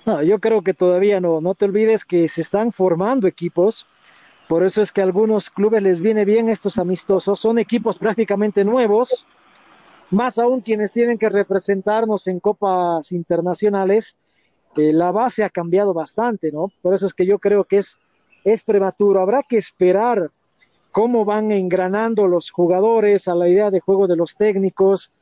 No, 0.06 0.22
yo 0.22 0.38
creo 0.38 0.62
que 0.62 0.72
todavía 0.72 1.20
no. 1.20 1.42
No 1.42 1.54
te 1.54 1.66
olvides 1.66 2.06
que 2.06 2.26
se 2.28 2.40
están 2.40 2.72
formando 2.72 3.26
equipos. 3.26 3.86
Por 4.50 4.64
eso 4.64 4.82
es 4.82 4.90
que 4.90 5.00
a 5.00 5.04
algunos 5.04 5.48
clubes 5.48 5.80
les 5.80 6.00
viene 6.00 6.24
bien 6.24 6.48
estos 6.48 6.80
amistosos. 6.80 7.38
Son 7.38 7.60
equipos 7.60 8.00
prácticamente 8.00 8.64
nuevos. 8.64 9.24
Más 10.10 10.40
aún 10.40 10.60
quienes 10.60 10.92
tienen 10.92 11.18
que 11.18 11.28
representarnos 11.28 12.26
en 12.26 12.40
copas 12.40 13.12
internacionales. 13.12 14.16
Eh, 14.76 14.92
la 14.92 15.12
base 15.12 15.44
ha 15.44 15.50
cambiado 15.50 15.94
bastante, 15.94 16.50
¿no? 16.50 16.66
Por 16.82 16.94
eso 16.94 17.06
es 17.06 17.14
que 17.14 17.26
yo 17.26 17.38
creo 17.38 17.62
que 17.62 17.78
es, 17.78 17.96
es 18.42 18.64
prematuro. 18.64 19.20
Habrá 19.20 19.44
que 19.44 19.56
esperar 19.56 20.32
cómo 20.90 21.24
van 21.24 21.52
engranando 21.52 22.26
los 22.26 22.50
jugadores 22.50 23.28
a 23.28 23.36
la 23.36 23.48
idea 23.48 23.70
de 23.70 23.78
juego 23.78 24.08
de 24.08 24.16
los 24.16 24.34
técnicos. 24.34 25.12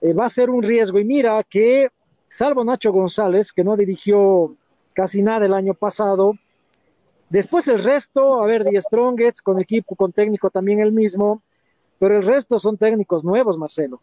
Eh, 0.00 0.12
va 0.12 0.26
a 0.26 0.30
ser 0.30 0.50
un 0.50 0.62
riesgo. 0.62 1.00
Y 1.00 1.04
mira 1.04 1.42
que 1.42 1.88
salvo 2.28 2.62
Nacho 2.62 2.92
González, 2.92 3.50
que 3.50 3.64
no 3.64 3.76
dirigió 3.76 4.54
casi 4.92 5.20
nada 5.20 5.46
el 5.46 5.54
año 5.54 5.74
pasado. 5.74 6.34
Después 7.30 7.68
el 7.68 7.82
resto, 7.82 8.42
a 8.42 8.46
ver, 8.46 8.64
Die 8.64 8.80
Strongets 8.80 9.42
con 9.42 9.60
equipo, 9.60 9.94
con 9.94 10.12
técnico 10.12 10.50
también 10.50 10.80
el 10.80 10.92
mismo, 10.92 11.42
pero 11.98 12.16
el 12.16 12.22
resto 12.22 12.58
son 12.58 12.76
técnicos 12.76 13.24
nuevos, 13.24 13.58
Marcelo. 13.58 14.00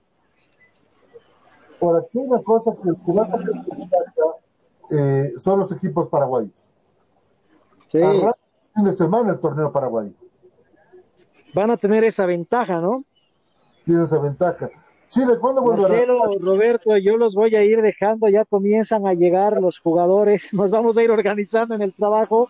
Por 1.79 1.97
aquí 1.97 2.17
una 2.17 2.41
cosa 2.43 2.71
que, 2.71 2.89
que 3.05 3.11
va 3.11 3.23
a 3.23 3.27
eh, 4.91 5.33
son 5.37 5.59
los 5.59 5.71
equipos 5.71 6.07
paraguayos. 6.09 6.71
Sí, 7.87 8.01
Arranca 8.01 8.27
el 8.27 8.73
fin 8.75 8.85
de 8.85 8.91
semana 8.91 9.31
el 9.31 9.39
torneo 9.39 9.71
paraguayo. 9.71 10.13
van 11.53 11.71
a 11.71 11.77
tener 11.77 12.03
esa 12.03 12.25
ventaja, 12.25 12.79
¿no? 12.79 13.03
Tiene 13.85 14.03
esa 14.03 14.19
ventaja. 14.19 14.69
Chile, 15.09 15.33
¿cuándo 15.39 15.61
volverá? 15.61 15.89
Marcelo, 15.89 16.29
Roberto, 16.39 16.97
yo 16.97 17.17
los 17.17 17.35
voy 17.35 17.55
a 17.55 17.63
ir 17.63 17.81
dejando, 17.81 18.27
ya 18.27 18.43
comienzan 18.45 19.07
a 19.07 19.13
llegar 19.13 19.61
los 19.61 19.79
jugadores, 19.79 20.49
nos 20.53 20.71
vamos 20.71 20.97
a 20.97 21.03
ir 21.03 21.11
organizando 21.11 21.75
en 21.75 21.81
el 21.81 21.93
trabajo, 21.93 22.49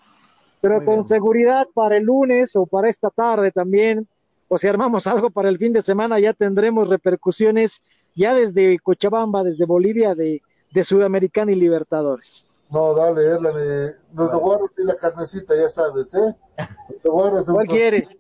pero 0.66 0.78
Muy 0.78 0.86
con 0.86 0.93
bien. 0.95 1.03
seguridad 1.03 1.68
para 1.76 1.97
el 1.97 2.05
lunes 2.05 2.55
o 2.55 2.66
para 2.66 2.89
esta 2.89 3.11
tarde 3.11 3.51
también, 3.51 4.07
o 4.47 4.57
si 4.57 4.68
armamos 4.68 5.05
algo 5.07 5.30
para 5.30 5.47
el 5.47 5.59
fin 5.59 5.74
de 5.74 5.82
semana, 5.84 6.20
ya 6.20 6.34
tendremos 6.34 6.89
repercusiones 6.89 7.84
ya 8.16 8.34
desde 8.34 8.80
Cochabamba, 8.80 9.43
desde 9.43 9.66
Bolivia, 9.66 10.16
de, 10.16 10.41
de 10.74 10.84
Sudamericana 10.84 11.51
y 11.51 11.55
Libertadores. 11.55 12.47
No, 12.72 12.95
dale, 12.95 13.22
Erlan, 13.28 13.53
nos 14.11 14.32
lo 14.34 14.39
guardas 14.39 14.72
y 14.80 14.84
la 14.86 14.95
carnecita, 14.95 15.53
ya 15.55 15.70
sabes, 15.70 16.16
¿eh? 16.16 16.36
Nos 16.89 17.03
lo 17.03 17.11
guardas 17.11 17.45
¿Cuál 17.45 17.68
trocito. 17.68 17.74
quieres? 17.76 18.18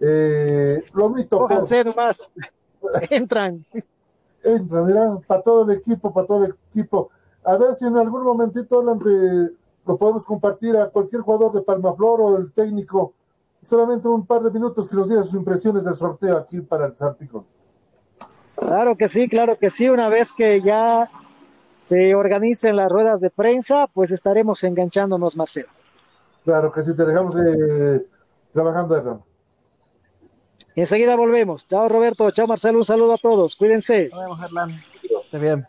Eh, 0.00 0.82
lomito, 0.94 1.38
pues, 1.38 1.50
Cójanse 1.50 1.84
nomás, 1.84 2.32
entran. 3.10 3.62
entra, 4.42 4.82
mira, 4.84 5.18
para 5.26 5.42
todo 5.42 5.70
el 5.70 5.76
equipo, 5.76 6.14
para 6.14 6.26
todo 6.26 6.46
el 6.46 6.54
equipo. 6.70 7.10
A 7.44 7.58
ver 7.58 7.74
si 7.74 7.86
en 7.86 7.96
algún 7.98 8.22
momentito 8.24 8.80
Erlan, 8.80 8.98
de- 9.00 9.50
lo 9.86 9.96
podemos 9.96 10.24
compartir 10.24 10.76
a 10.76 10.88
cualquier 10.88 11.22
jugador 11.22 11.52
de 11.52 11.62
Palmaflor 11.62 12.20
o 12.20 12.36
el 12.36 12.52
técnico. 12.52 13.14
Solamente 13.62 14.08
un 14.08 14.26
par 14.26 14.42
de 14.42 14.50
minutos 14.50 14.88
que 14.88 14.96
nos 14.96 15.08
diga 15.08 15.22
sus 15.22 15.34
impresiones 15.34 15.84
del 15.84 15.94
sorteo 15.94 16.36
aquí 16.36 16.60
para 16.60 16.86
el 16.86 16.92
Salpicón. 16.92 17.44
Claro 18.56 18.96
que 18.96 19.08
sí, 19.08 19.28
claro 19.28 19.56
que 19.58 19.70
sí. 19.70 19.88
Una 19.88 20.08
vez 20.08 20.32
que 20.32 20.60
ya 20.60 21.08
se 21.78 22.14
organicen 22.14 22.76
las 22.76 22.90
ruedas 22.90 23.20
de 23.20 23.30
prensa, 23.30 23.86
pues 23.92 24.10
estaremos 24.10 24.62
enganchándonos, 24.64 25.36
Marcelo. 25.36 25.68
Claro 26.44 26.70
que 26.70 26.82
sí, 26.82 26.94
te 26.96 27.04
dejamos 27.04 27.34
eh, 27.40 28.06
trabajando, 28.52 28.96
Erlan. 28.96 29.22
Enseguida 30.74 31.16
volvemos. 31.16 31.68
Chao 31.68 31.88
Roberto, 31.88 32.30
chao 32.30 32.46
Marcelo, 32.46 32.78
un 32.78 32.84
saludo 32.84 33.14
a 33.14 33.18
todos. 33.18 33.56
Cuídense. 33.56 34.08
Nos 34.08 34.20
vemos, 34.20 34.42
Hernán. 34.42 34.70
Esté 34.70 35.38
bien. 35.38 35.66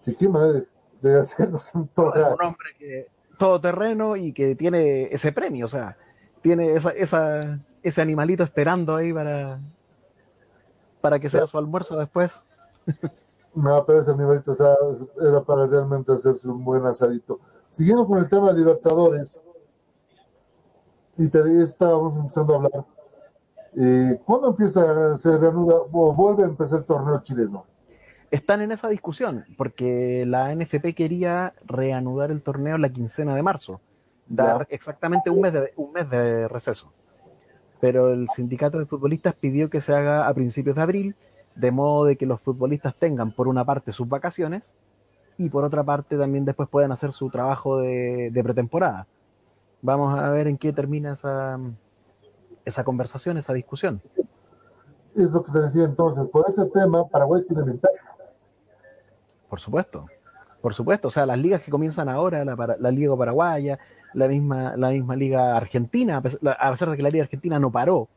Sí, 0.00 0.14
qué 0.18 0.28
manera 0.28 0.52
de, 0.52 0.66
de 1.00 1.20
hacernos 1.20 1.74
un 1.74 1.88
toque. 1.88 2.20
un 2.20 2.46
hombre 2.46 2.68
que 2.78 3.06
todoterreno 3.40 4.16
y 4.16 4.32
que 4.34 4.54
tiene 4.54 5.04
ese 5.04 5.32
premio, 5.32 5.64
o 5.64 5.68
sea, 5.68 5.96
tiene 6.42 6.72
esa, 6.72 6.90
esa, 6.90 7.40
ese 7.82 8.02
animalito 8.02 8.44
esperando 8.44 8.94
ahí 8.94 9.12
para, 9.14 9.58
para 11.00 11.18
que 11.18 11.30
sea 11.30 11.46
su 11.46 11.58
almuerzo 11.58 11.98
después. 11.98 12.42
No, 13.52 13.84
pero 13.84 13.98
ese 13.98 14.12
está- 14.52 14.76
era 15.20 15.42
para 15.42 15.66
realmente 15.66 16.12
hacerse 16.12 16.48
un 16.48 16.64
buen 16.64 16.86
asadito. 16.86 17.40
Siguiendo 17.68 18.06
con 18.06 18.18
el 18.18 18.28
tema 18.28 18.52
de 18.52 18.60
Libertadores, 18.60 19.40
y 21.16 21.28
te 21.28 21.40
estábamos 21.60 22.16
empezando 22.16 22.52
a 22.52 22.56
hablar, 22.58 22.84
eh, 23.76 24.20
¿cuándo 24.24 24.50
empieza, 24.50 25.18
se 25.18 25.36
reanuda 25.36 25.80
o 25.90 26.14
vuelve 26.14 26.44
a 26.44 26.46
empezar 26.46 26.78
el 26.78 26.84
torneo 26.84 27.20
chileno? 27.22 27.66
Están 28.30 28.60
en 28.60 28.70
esa 28.70 28.88
discusión, 28.88 29.44
porque 29.56 30.24
la 30.26 30.54
NFP 30.54 30.94
quería 30.94 31.52
reanudar 31.64 32.30
el 32.30 32.42
torneo 32.42 32.78
la 32.78 32.90
quincena 32.90 33.34
de 33.34 33.42
marzo, 33.42 33.80
dar 34.28 34.66
exactamente 34.70 35.30
un 35.30 35.40
mes 35.40 35.52
de, 35.52 35.72
un 35.76 35.92
mes 35.92 36.08
de 36.08 36.46
receso. 36.46 36.92
Pero 37.80 38.12
el 38.12 38.28
sindicato 38.28 38.78
de 38.78 38.86
futbolistas 38.86 39.34
pidió 39.34 39.68
que 39.68 39.80
se 39.80 39.94
haga 39.94 40.28
a 40.28 40.34
principios 40.34 40.76
de 40.76 40.82
abril, 40.82 41.16
de 41.56 41.70
modo 41.72 42.04
de 42.04 42.16
que 42.16 42.26
los 42.26 42.40
futbolistas 42.40 42.94
tengan 42.94 43.32
por 43.32 43.48
una 43.48 43.64
parte 43.64 43.90
sus 43.90 44.08
vacaciones 44.08 44.76
y 45.36 45.48
por 45.48 45.64
otra 45.64 45.82
parte 45.82 46.16
también 46.16 46.44
después 46.44 46.68
puedan 46.68 46.92
hacer 46.92 47.12
su 47.12 47.30
trabajo 47.30 47.78
de, 47.78 48.30
de 48.30 48.44
pretemporada. 48.44 49.06
Vamos 49.82 50.16
a 50.16 50.28
ver 50.30 50.46
en 50.46 50.58
qué 50.58 50.72
termina 50.72 51.14
esa, 51.14 51.58
esa 52.64 52.84
conversación, 52.84 53.38
esa 53.38 53.52
discusión. 53.52 54.00
Es 55.14 55.32
lo 55.32 55.42
que 55.42 55.50
te 55.50 55.58
decía 55.60 55.84
entonces, 55.84 56.26
por 56.28 56.48
ese 56.48 56.66
tema 56.66 57.06
Paraguay 57.08 57.42
tiene 57.46 57.64
ventaja. 57.64 58.16
Por 59.50 59.60
supuesto, 59.60 60.06
por 60.62 60.74
supuesto. 60.74 61.08
O 61.08 61.10
sea, 61.10 61.26
las 61.26 61.38
ligas 61.38 61.62
que 61.62 61.70
comienzan 61.70 62.08
ahora, 62.08 62.44
la, 62.44 62.90
Liga 62.92 63.16
Paraguaya, 63.16 63.78
la 64.14 64.28
misma, 64.28 64.76
la 64.76 64.90
misma 64.90 65.16
Liga 65.16 65.56
Argentina, 65.56 66.18
a 66.18 66.22
pesar, 66.22 66.40
la- 66.42 66.52
a 66.52 66.70
pesar 66.70 66.90
de 66.90 66.96
que 66.96 67.02
la 67.02 67.10
Liga 67.10 67.24
Argentina 67.24 67.58
no 67.58 67.70
paró. 67.72 68.08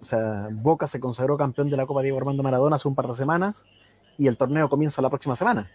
O 0.00 0.04
sea, 0.04 0.48
Boca 0.52 0.86
se 0.86 1.00
consagró 1.00 1.36
campeón 1.36 1.70
de 1.70 1.76
la 1.76 1.86
Copa 1.86 2.02
Diego 2.02 2.18
Armando 2.18 2.42
Maradona 2.42 2.76
hace 2.76 2.88
un 2.88 2.94
par 2.94 3.08
de 3.08 3.14
semanas 3.14 3.66
y 4.18 4.28
el 4.28 4.36
torneo 4.36 4.68
comienza 4.70 5.02
la 5.02 5.10
próxima 5.10 5.36
semana. 5.36 5.70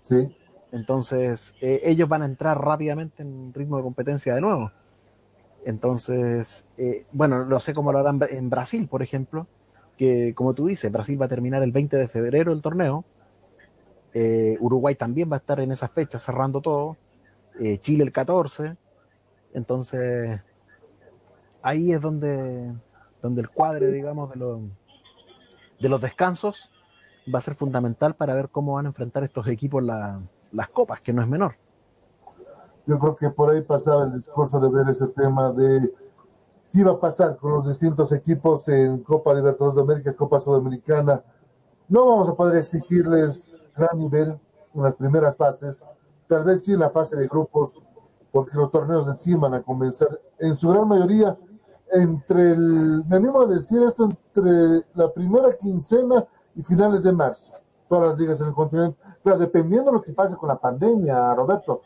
Sí, 0.00 0.36
Entonces, 0.72 1.54
eh, 1.60 1.80
ellos 1.84 2.08
van 2.08 2.22
a 2.22 2.26
entrar 2.26 2.60
rápidamente 2.60 3.22
en 3.22 3.54
ritmo 3.54 3.76
de 3.76 3.84
competencia 3.84 4.34
de 4.34 4.40
nuevo. 4.40 4.72
Entonces, 5.64 6.68
eh, 6.76 7.06
bueno, 7.12 7.44
no 7.46 7.60
sé 7.60 7.72
cómo 7.74 7.92
lo 7.92 7.98
harán 8.00 8.20
en 8.30 8.50
Brasil, 8.50 8.88
por 8.88 9.02
ejemplo, 9.02 9.46
que 9.96 10.34
como 10.34 10.54
tú 10.54 10.66
dices, 10.66 10.90
Brasil 10.92 11.20
va 11.20 11.26
a 11.26 11.28
terminar 11.28 11.62
el 11.62 11.72
20 11.72 11.96
de 11.96 12.08
febrero 12.08 12.52
el 12.52 12.60
torneo. 12.62 13.04
Eh, 14.14 14.56
Uruguay 14.60 14.94
también 14.94 15.30
va 15.30 15.36
a 15.36 15.38
estar 15.38 15.58
en 15.60 15.72
esas 15.72 15.90
fechas 15.90 16.22
cerrando 16.22 16.60
todo. 16.60 16.96
Eh, 17.60 17.78
Chile 17.80 18.04
el 18.04 18.12
14. 18.12 18.76
Entonces, 19.52 20.40
ahí 21.62 21.92
es 21.92 22.00
donde, 22.00 22.72
donde 23.22 23.40
el 23.42 23.50
cuadre, 23.50 23.90
digamos, 23.92 24.30
de, 24.30 24.36
los 24.36 24.60
de 25.80 25.88
los 25.88 26.00
descansos 26.00 26.70
va 27.32 27.38
a 27.38 27.42
ser 27.42 27.54
fundamental 27.54 28.14
para 28.14 28.34
ver 28.34 28.48
cómo 28.50 28.74
van 28.74 28.86
a 28.86 28.88
enfrentar 28.88 29.24
estos 29.24 29.46
equipos 29.48 29.82
la- 29.82 30.20
las 30.52 30.68
copas, 30.68 31.00
que 31.00 31.12
no 31.12 31.20
es 31.22 31.28
menor. 31.28 31.56
yo 32.86 32.98
creo 32.98 33.16
que 33.16 33.30
por 33.30 33.50
ahí 33.50 33.62
pasaba 33.62 34.04
el 34.04 34.12
discurso 34.12 34.60
de 34.60 34.70
ver 34.70 34.86
ese 34.90 35.08
tema 35.08 35.50
de 35.52 35.90
qué 36.70 36.80
iba 36.80 36.92
a 36.92 37.00
pasar 37.00 37.34
con 37.36 37.52
los 37.52 37.66
distintos 37.66 38.12
equipos 38.12 38.68
en 38.68 38.98
Copa 39.02 39.32
Libertadores 39.34 39.74
de 39.76 39.82
América, 39.82 40.12
Copa 40.14 40.38
Sudamericana. 40.38 41.22
No 41.88 42.06
vamos 42.06 42.28
a 42.28 42.34
poder 42.34 42.56
exigirles 42.58 43.58
gran 43.76 43.98
nivel 43.98 44.40
en 44.74 44.82
las 44.82 44.96
primeras 44.96 45.36
fases, 45.36 45.86
tal 46.26 46.44
vez 46.44 46.64
sí 46.64 46.72
en 46.72 46.80
la 46.80 46.90
fase 46.90 47.16
de 47.16 47.28
grupos, 47.28 47.82
porque 48.32 48.56
los 48.56 48.70
torneos 48.70 49.06
en 49.08 49.16
sí 49.16 49.34
van 49.34 49.54
a 49.54 49.62
comenzar 49.62 50.20
en 50.38 50.54
su 50.54 50.68
gran 50.70 50.88
mayoría 50.88 51.36
entre 51.92 52.52
el, 52.52 53.04
me 53.06 53.16
animo 53.16 53.42
a 53.42 53.46
decir 53.46 53.80
esto, 53.82 54.04
entre 54.04 54.84
la 54.94 55.12
primera 55.12 55.56
quincena 55.56 56.26
y 56.56 56.62
finales 56.62 57.02
de 57.02 57.12
marzo. 57.12 57.54
Todas 57.88 58.10
las 58.10 58.18
ligas 58.18 58.40
en 58.40 58.48
el 58.48 58.54
continente. 58.54 58.98
Claro, 59.22 59.38
dependiendo 59.38 59.90
de 59.90 59.98
lo 59.98 60.02
que 60.02 60.12
pase 60.12 60.36
con 60.36 60.48
la 60.48 60.58
pandemia, 60.58 61.34
Roberto. 61.34 61.82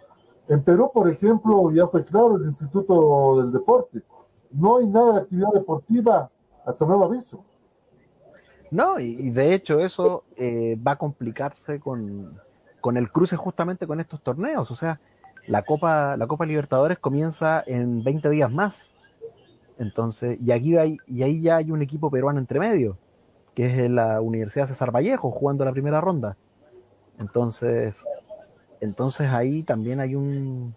En 0.49 0.63
Perú, 0.63 0.91
por 0.93 1.09
ejemplo, 1.09 1.71
ya 1.73 1.87
fue 1.87 2.05
claro 2.05 2.37
el 2.37 2.47
Instituto 2.47 3.43
del 3.43 3.53
Deporte. 3.53 4.03
No 4.51 4.79
hay 4.79 4.87
nada 4.87 5.15
de 5.15 5.19
actividad 5.21 5.53
deportiva 5.53 6.31
hasta 6.65 6.87
nuevo 6.87 7.05
aviso. 7.05 7.45
No, 8.71 9.01
y, 9.01 9.31
de 9.31 9.55
hecho 9.55 9.81
eso 9.81 10.25
eh, 10.37 10.79
va 10.87 10.93
a 10.93 10.97
complicarse 10.97 11.81
con, 11.81 12.39
con 12.81 12.97
el 12.97 13.11
cruce 13.11 13.37
justamente 13.37 13.87
con 13.87 14.01
estos 14.01 14.23
torneos. 14.23 14.71
O 14.71 14.75
sea, 14.75 15.01
la 15.47 15.63
Copa, 15.63 16.17
la 16.17 16.27
Copa 16.27 16.47
Libertadores 16.47 16.99
comienza 16.99 17.63
en 17.67 18.05
20 18.05 18.29
días 18.31 18.53
más. 18.53 18.93
Entonces, 19.79 20.39
y 20.45 20.51
aquí 20.51 20.77
hay, 20.77 20.99
y 21.07 21.23
ahí 21.23 21.41
ya 21.41 21.57
hay 21.57 21.71
un 21.71 21.83
equipo 21.83 22.11
peruano 22.11 22.39
entre 22.39 22.59
medio, 22.59 22.99
que 23.55 23.85
es 23.85 23.91
la 23.91 24.21
Universidad 24.21 24.67
César 24.67 24.95
Vallejo 24.95 25.31
jugando 25.31 25.65
la 25.65 25.73
primera 25.73 26.01
ronda. 26.01 26.37
Entonces, 27.19 28.05
entonces 28.81 29.29
ahí 29.29 29.63
también 29.63 30.01
hay 30.01 30.15
un 30.15 30.75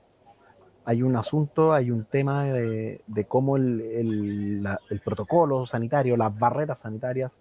hay 0.84 1.04
un 1.04 1.16
asunto, 1.16 1.74
hay 1.74 1.92
un 1.92 2.06
tema 2.06 2.46
de, 2.46 3.26
cómo 3.28 3.56
el, 3.56 4.68
protocolo 5.04 5.66
sanitario, 5.66 6.18
las 6.18 6.38
barreras 6.38 6.80
sanitarias 6.80 7.32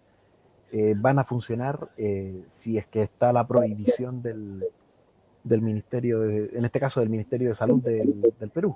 eh, 0.73 0.95
van 0.97 1.19
a 1.19 1.25
funcionar 1.25 1.91
eh, 1.97 2.45
si 2.49 2.79
es 2.79 2.87
que 2.87 3.03
está 3.03 3.33
la 3.33 3.47
prohibición 3.47 4.23
del, 4.23 4.65
del 5.43 5.63
Ministerio, 5.63 6.21
de, 6.21 6.51
en 6.53 6.65
este 6.65 6.79
caso 6.79 7.01
del 7.01 7.09
Ministerio 7.09 7.49
de 7.49 7.55
Salud 7.55 7.83
del, 7.83 8.51
Perú. 8.53 8.75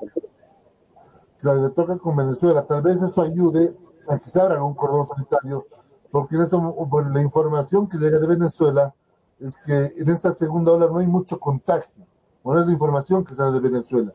Claro, 1.39 1.63
le 1.63 1.71
toca 1.71 1.99
con 1.99 2.17
Venezuela, 2.17 2.67
tal 2.67 2.83
vez 2.83 3.01
eso 3.01 3.23
ayude 3.23 3.75
a 4.09 4.19
que 4.19 4.25
se 4.25 4.41
abra 4.41 4.63
un 4.63 4.75
cordón 4.75 5.05
sanitario, 5.05 5.67
porque 6.11 6.37
en 6.37 6.43
esto, 6.43 6.61
bueno, 6.61 7.11
la 7.11 7.23
información 7.23 7.89
que 7.89 7.99
llega 7.99 8.19
de 8.19 8.27
Venezuela 8.27 8.95
es 9.41 9.57
que 9.57 10.01
en 10.01 10.09
esta 10.09 10.33
segunda 10.33 10.73
ola 10.73 10.87
no 10.87 10.99
hay 10.99 11.07
mucho 11.07 11.39
contagio. 11.39 12.07
Bueno, 12.43 12.61
es 12.61 12.67
la 12.67 12.73
información 12.73 13.25
que 13.25 13.35
sale 13.35 13.53
de 13.53 13.61
Venezuela. 13.61 14.13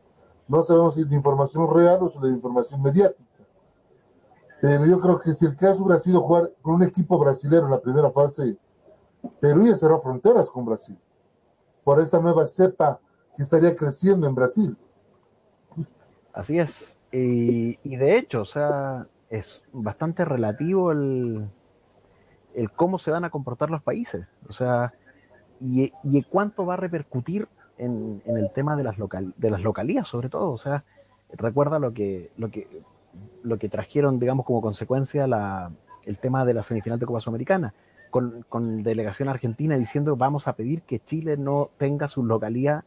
No 0.47 0.63
sabemos 0.63 0.95
si 0.95 1.01
es 1.01 1.09
de 1.09 1.15
información 1.15 1.67
real 1.73 1.99
o 2.01 2.09
si 2.09 2.17
es 2.17 2.23
de 2.23 2.29
información 2.29 2.81
mediática. 2.81 3.28
Pero 4.61 4.85
yo 4.85 4.99
creo 4.99 5.19
que 5.19 5.31
si 5.33 5.45
el 5.45 5.55
caso 5.55 5.83
hubiera 5.83 5.99
sido 5.99 6.21
jugar 6.21 6.51
con 6.61 6.75
un 6.75 6.83
equipo 6.83 7.17
brasileño 7.17 7.65
en 7.65 7.71
la 7.71 7.81
primera 7.81 8.09
fase, 8.09 8.57
Perú 9.39 9.65
ya 9.65 9.75
cerró 9.75 9.99
fronteras 9.99 10.49
con 10.49 10.65
Brasil. 10.65 10.97
Por 11.83 11.99
esta 11.99 12.19
nueva 12.19 12.45
cepa 12.45 12.99
que 13.35 13.41
estaría 13.41 13.73
creciendo 13.75 14.27
en 14.27 14.35
Brasil. 14.35 14.77
Así 16.33 16.59
es. 16.59 16.97
Y, 17.11 17.79
y 17.83 17.95
de 17.95 18.17
hecho, 18.17 18.41
o 18.41 18.45
sea, 18.45 19.07
es 19.29 19.63
bastante 19.71 20.25
relativo 20.25 20.91
el, 20.91 21.49
el 22.53 22.71
cómo 22.71 22.99
se 22.99 23.11
van 23.11 23.23
a 23.23 23.29
comportar 23.29 23.69
los 23.69 23.81
países. 23.81 24.27
O 24.47 24.53
sea, 24.53 24.93
y, 25.61 25.93
y 26.03 26.23
cuánto 26.23 26.65
va 26.65 26.75
a 26.75 26.77
repercutir 26.77 27.47
en, 27.77 28.21
en 28.25 28.37
el 28.37 28.51
tema 28.51 28.75
de 28.75 28.83
las, 28.83 28.97
local, 28.97 29.33
de 29.37 29.49
las 29.49 29.63
localías, 29.63 30.07
sobre 30.07 30.29
todo. 30.29 30.51
O 30.51 30.57
sea, 30.57 30.83
recuerda 31.31 31.79
lo 31.79 31.93
que, 31.93 32.31
lo 32.37 32.51
que, 32.51 32.83
lo 33.43 33.57
que 33.57 33.69
trajeron, 33.69 34.19
digamos, 34.19 34.45
como 34.45 34.61
consecuencia 34.61 35.27
la, 35.27 35.71
el 36.05 36.19
tema 36.19 36.45
de 36.45 36.53
la 36.53 36.63
semifinal 36.63 36.99
de 36.99 37.05
Copa 37.05 37.19
Sudamericana, 37.19 37.73
con, 38.09 38.45
con 38.49 38.83
delegación 38.83 39.29
argentina 39.29 39.77
diciendo 39.77 40.15
vamos 40.15 40.47
a 40.47 40.53
pedir 40.53 40.81
que 40.81 40.99
Chile 40.99 41.37
no 41.37 41.69
tenga 41.77 42.07
su 42.07 42.23
localía 42.23 42.83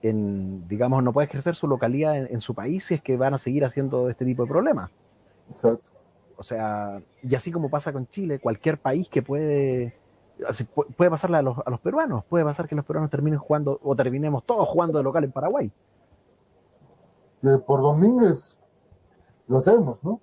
en, 0.00 0.68
digamos, 0.68 1.02
no 1.02 1.12
puede 1.12 1.26
ejercer 1.26 1.56
su 1.56 1.66
localía 1.66 2.16
en, 2.16 2.28
en, 2.30 2.40
su 2.40 2.54
país 2.54 2.84
si 2.84 2.94
es 2.94 3.02
que 3.02 3.16
van 3.16 3.34
a 3.34 3.38
seguir 3.38 3.64
haciendo 3.64 4.08
este 4.08 4.24
tipo 4.24 4.44
de 4.44 4.48
problemas. 4.48 4.90
Exacto. 5.50 5.90
O 6.36 6.42
sea, 6.44 7.02
y 7.22 7.34
así 7.34 7.50
como 7.50 7.68
pasa 7.68 7.92
con 7.92 8.06
Chile, 8.06 8.38
cualquier 8.38 8.78
país 8.78 9.08
que 9.08 9.22
puede, 9.22 9.96
puede 10.96 11.10
pasarle 11.10 11.38
a 11.38 11.42
los, 11.42 11.58
a 11.58 11.68
los 11.68 11.80
peruanos, 11.80 12.24
puede 12.26 12.44
pasar 12.44 12.68
que 12.68 12.76
los 12.76 12.84
peruanos 12.84 13.10
terminen 13.10 13.40
jugando 13.40 13.80
o 13.82 13.96
terminemos 13.96 14.44
todos 14.44 14.68
jugando 14.68 14.98
de 14.98 15.04
local 15.04 15.24
en 15.24 15.32
Paraguay. 15.32 15.72
Por 17.66 17.82
Domínguez 17.82 18.57
lo 19.48 19.58
hacemos, 19.58 20.04
¿no? 20.04 20.20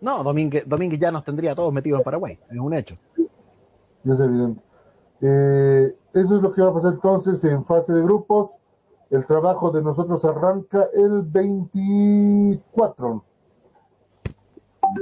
No, 0.00 0.22
Domínguez, 0.22 0.64
Domínguez 0.66 1.00
ya 1.00 1.10
nos 1.10 1.24
tendría 1.24 1.54
todos 1.54 1.72
metidos 1.72 2.00
en 2.00 2.04
Paraguay, 2.04 2.38
es 2.50 2.58
un 2.58 2.74
hecho. 2.74 2.94
Y 4.04 4.10
es 4.10 4.20
evidente. 4.20 4.62
Eh, 5.20 5.96
eso 6.14 6.36
es 6.36 6.42
lo 6.42 6.52
que 6.52 6.62
va 6.62 6.68
a 6.68 6.74
pasar 6.74 6.92
entonces 6.94 7.42
en 7.44 7.64
fase 7.64 7.92
de 7.92 8.02
grupos. 8.02 8.60
El 9.10 9.24
trabajo 9.24 9.70
de 9.70 9.82
nosotros 9.82 10.24
arranca 10.24 10.88
el 10.92 11.22
24. 11.22 13.24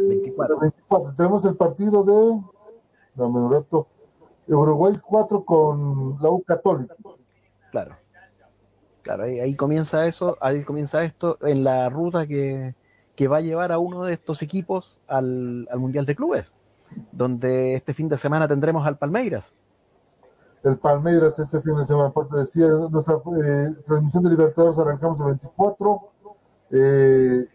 24. 0.08 0.60
24. 0.60 1.14
Tenemos 1.16 1.44
el 1.44 1.56
partido 1.56 2.04
de. 2.04 2.40
Dame 3.14 3.38
un 3.38 3.52
rato. 3.52 3.88
Uruguay 4.46 4.94
4 5.02 5.44
con 5.44 6.18
la 6.20 6.30
U 6.30 6.42
Católica. 6.42 6.94
Claro. 7.70 7.96
Claro, 9.02 9.24
ahí, 9.24 9.38
ahí, 9.38 9.54
comienza 9.54 10.06
eso, 10.06 10.38
ahí 10.40 10.64
comienza 10.64 11.04
esto 11.04 11.36
en 11.42 11.62
la 11.62 11.90
ruta 11.90 12.26
que, 12.26 12.74
que 13.16 13.28
va 13.28 13.38
a 13.38 13.42
llevar 13.42 13.72
a 13.72 13.78
uno 13.78 14.04
de 14.04 14.14
estos 14.14 14.42
equipos 14.42 14.98
al, 15.06 15.68
al, 15.70 15.78
Mundial 15.78 16.06
de 16.06 16.16
Clubes, 16.16 16.52
donde 17.12 17.74
este 17.74 17.94
fin 17.94 18.08
de 18.08 18.18
semana 18.18 18.48
tendremos 18.48 18.86
al 18.86 18.98
Palmeiras. 18.98 19.52
El 20.62 20.78
Palmeiras 20.78 21.38
este 21.38 21.60
fin 21.60 21.76
de 21.76 21.84
semana, 21.84 22.08
aparte 22.08 22.38
decía, 22.38 22.66
nuestra 22.90 23.16
eh, 23.16 23.74
transmisión 23.86 24.24
de 24.24 24.30
Libertadores 24.30 24.78
arrancamos 24.78 25.20
el 25.20 25.26
24. 25.26 26.00
Eh, 26.70 27.48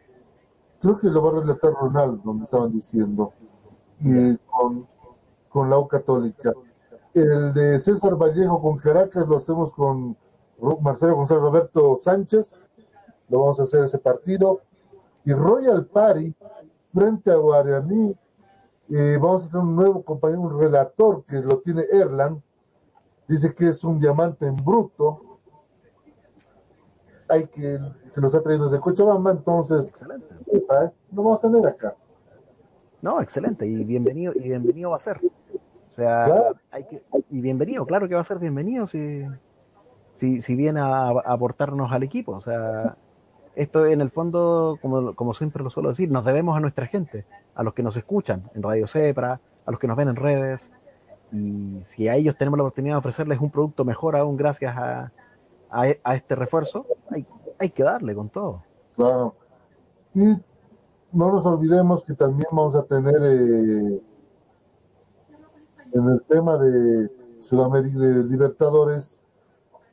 creo 0.79 0.97
que 0.97 1.07
lo 1.07 1.23
va 1.23 1.29
a 1.29 1.41
relatar 1.41 1.73
Ronaldo, 1.73 2.33
me 2.33 2.43
estaban 2.43 2.71
diciendo, 2.71 3.33
y 3.99 4.37
con, 4.37 4.87
con 5.49 5.69
la 5.69 5.77
U 5.77 5.87
Católica. 5.87 6.53
El 7.13 7.53
de 7.53 7.79
César 7.79 8.15
Vallejo 8.15 8.61
con 8.61 8.77
Caracas 8.77 9.27
lo 9.27 9.37
hacemos 9.37 9.71
con 9.71 10.15
Marcelo 10.81 11.15
González 11.15 11.43
Roberto 11.43 11.95
Sánchez, 11.95 12.63
lo 13.27 13.39
vamos 13.39 13.59
a 13.59 13.63
hacer 13.63 13.83
ese 13.83 13.97
partido. 13.97 14.61
Y 15.25 15.33
Royal 15.33 15.85
Party 15.85 16.33
frente 16.81 17.31
a 17.31 17.35
Guaraní, 17.35 18.15
eh, 18.89 19.17
vamos 19.21 19.45
a 19.45 19.51
tener 19.51 19.65
un 19.65 19.75
nuevo 19.75 20.03
compañero, 20.03 20.41
un 20.41 20.59
relator 20.59 21.23
que 21.25 21.37
lo 21.37 21.59
tiene 21.59 21.83
Erland, 21.91 22.41
dice 23.27 23.53
que 23.53 23.69
es 23.69 23.83
un 23.83 23.99
diamante 23.99 24.47
en 24.47 24.55
bruto. 24.55 25.21
Hay 27.27 27.45
que, 27.45 27.77
se 28.09 28.21
los 28.21 28.33
ha 28.33 28.41
traído 28.41 28.65
desde 28.65 28.79
Cochabamba, 28.79 29.31
entonces 29.31 29.93
epa, 30.47 30.85
¿eh? 30.85 30.91
lo 31.11 31.23
vamos 31.23 31.43
a 31.43 31.47
tener 31.47 31.67
acá. 31.67 31.95
No, 33.01 33.21
excelente, 33.21 33.67
y 33.67 33.83
bienvenido, 33.83 34.33
y 34.35 34.47
bienvenido 34.49 34.89
va 34.89 34.97
a 34.97 34.99
ser. 34.99 35.21
O 35.23 35.91
sea, 35.91 36.23
claro. 36.23 36.55
hay 36.71 36.85
que, 36.85 37.03
y 37.29 37.41
bienvenido, 37.41 37.85
claro 37.85 38.07
que 38.07 38.15
va 38.15 38.21
a 38.21 38.25
ser 38.25 38.39
bienvenido 38.39 38.87
si, 38.87 39.25
si, 40.13 40.41
si 40.41 40.55
viene 40.55 40.79
a, 40.79 41.09
a, 41.09 41.19
aportarnos 41.25 41.91
al 41.91 42.01
equipo. 42.01 42.31
O 42.31 42.41
sea, 42.41 42.97
esto 43.59 43.85
en 43.85 43.99
el 43.99 44.09
fondo, 44.09 44.79
como, 44.81 45.13
como 45.15 45.33
siempre 45.33 45.61
lo 45.63 45.69
suelo 45.69 45.89
decir, 45.89 46.09
nos 46.09 46.23
debemos 46.23 46.55
a 46.55 46.61
nuestra 46.61 46.87
gente, 46.87 47.25
a 47.55 47.61
los 47.61 47.73
que 47.73 47.83
nos 47.83 47.97
escuchan 47.97 48.49
en 48.55 48.63
Radio 48.63 48.87
Cepra, 48.87 49.41
a 49.65 49.71
los 49.71 49.79
que 49.81 49.87
nos 49.87 49.97
ven 49.97 50.07
en 50.07 50.15
redes. 50.15 50.71
Y 51.33 51.77
si 51.83 52.07
a 52.07 52.15
ellos 52.15 52.37
tenemos 52.37 52.57
la 52.57 52.63
oportunidad 52.63 52.95
de 52.95 52.99
ofrecerles 52.99 53.41
un 53.41 53.51
producto 53.51 53.83
mejor 53.83 54.15
aún 54.15 54.37
gracias 54.37 54.77
a, 54.77 55.11
a, 55.69 56.15
este 56.15 56.35
refuerzo, 56.35 56.85
hay, 57.11 57.25
hay 57.59 57.69
que 57.69 57.83
darle 57.83 58.15
con 58.15 58.29
todo. 58.29 58.63
Claro. 58.95 59.35
Y 60.13 60.23
no 61.11 61.31
nos 61.31 61.45
olvidemos 61.45 62.05
que 62.05 62.13
también 62.13 62.47
vamos 62.51 62.77
a 62.77 62.83
tener 62.83 63.15
eh, 63.21 64.01
en 65.91 66.07
el 66.07 66.21
tema 66.29 66.57
de 66.57 67.09
de 67.39 68.23
Libertadores 68.23 69.21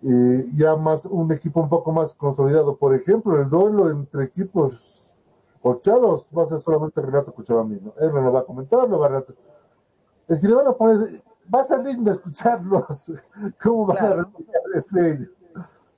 eh, 0.09 0.47
ya 0.53 0.77
más 0.77 1.05
un 1.05 1.33
equipo 1.33 1.61
un 1.61 1.69
poco 1.69 1.91
más 1.91 2.15
consolidado. 2.15 2.77
Por 2.77 2.95
ejemplo, 2.95 3.41
el 3.41 3.51
duelo 3.51 3.91
entre 3.91 4.25
equipos 4.25 5.15
cochados 5.61 6.31
va 6.37 6.45
a 6.45 6.47
ser 6.47 6.61
solamente 6.61 7.03
Relato 7.03 7.35
Cochabambino. 7.35 7.93
Él 7.99 8.11
no 8.15 8.21
lo 8.21 8.33
va 8.33 8.41
a 8.41 8.45
comentar, 8.45 8.89
lo 8.89 9.01
va 9.01 9.07
a 9.07 9.09
relatar. 9.09 9.35
Es 10.29 10.41
que 10.41 10.47
le 10.47 10.55
van 10.55 10.69
a 10.69 10.73
poner, 10.75 11.23
va 11.53 11.61
a 11.61 11.65
ser 11.65 11.81
lindo 11.81 12.13
escucharlos, 12.13 13.13
cómo 13.63 13.87
van 13.87 13.97
claro. 13.97 14.15
a 14.15 14.25
repetir 14.77 15.33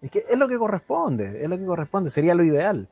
Es 0.01 0.11
que 0.11 0.25
es 0.27 0.39
lo 0.39 0.49
que 0.49 0.59
corresponde, 0.59 1.43
es 1.43 1.49
lo 1.51 1.59
que 1.59 1.67
corresponde, 1.67 2.09
sería 2.09 2.35
lo 2.35 2.45
ideal. 2.45 2.89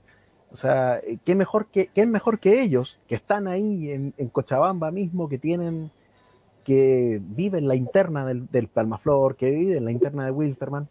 O 0.53 0.57
sea, 0.57 1.01
¿qué 1.25 1.35
mejor 1.35 1.67
que, 1.67 1.89
qué 1.95 2.05
mejor 2.07 2.41
que 2.41 2.61
ellos, 2.61 2.99
que 3.09 3.15
están 3.15 3.49
ahí 3.49 3.91
en, 3.91 4.13
en 4.19 4.29
Cochabamba 4.29 4.91
mismo, 4.91 5.31
que 5.31 5.39
tienen 5.39 5.91
que 6.63 7.23
viven 7.23 7.69
la 7.69 7.75
interna 7.75 8.27
del, 8.27 8.49
del 8.51 8.69
Palmaflor, 8.69 9.37
que 9.37 9.49
viven 9.49 9.85
la 9.85 9.93
interna 9.93 10.27
de 10.27 10.33
Wilstermann, 10.33 10.89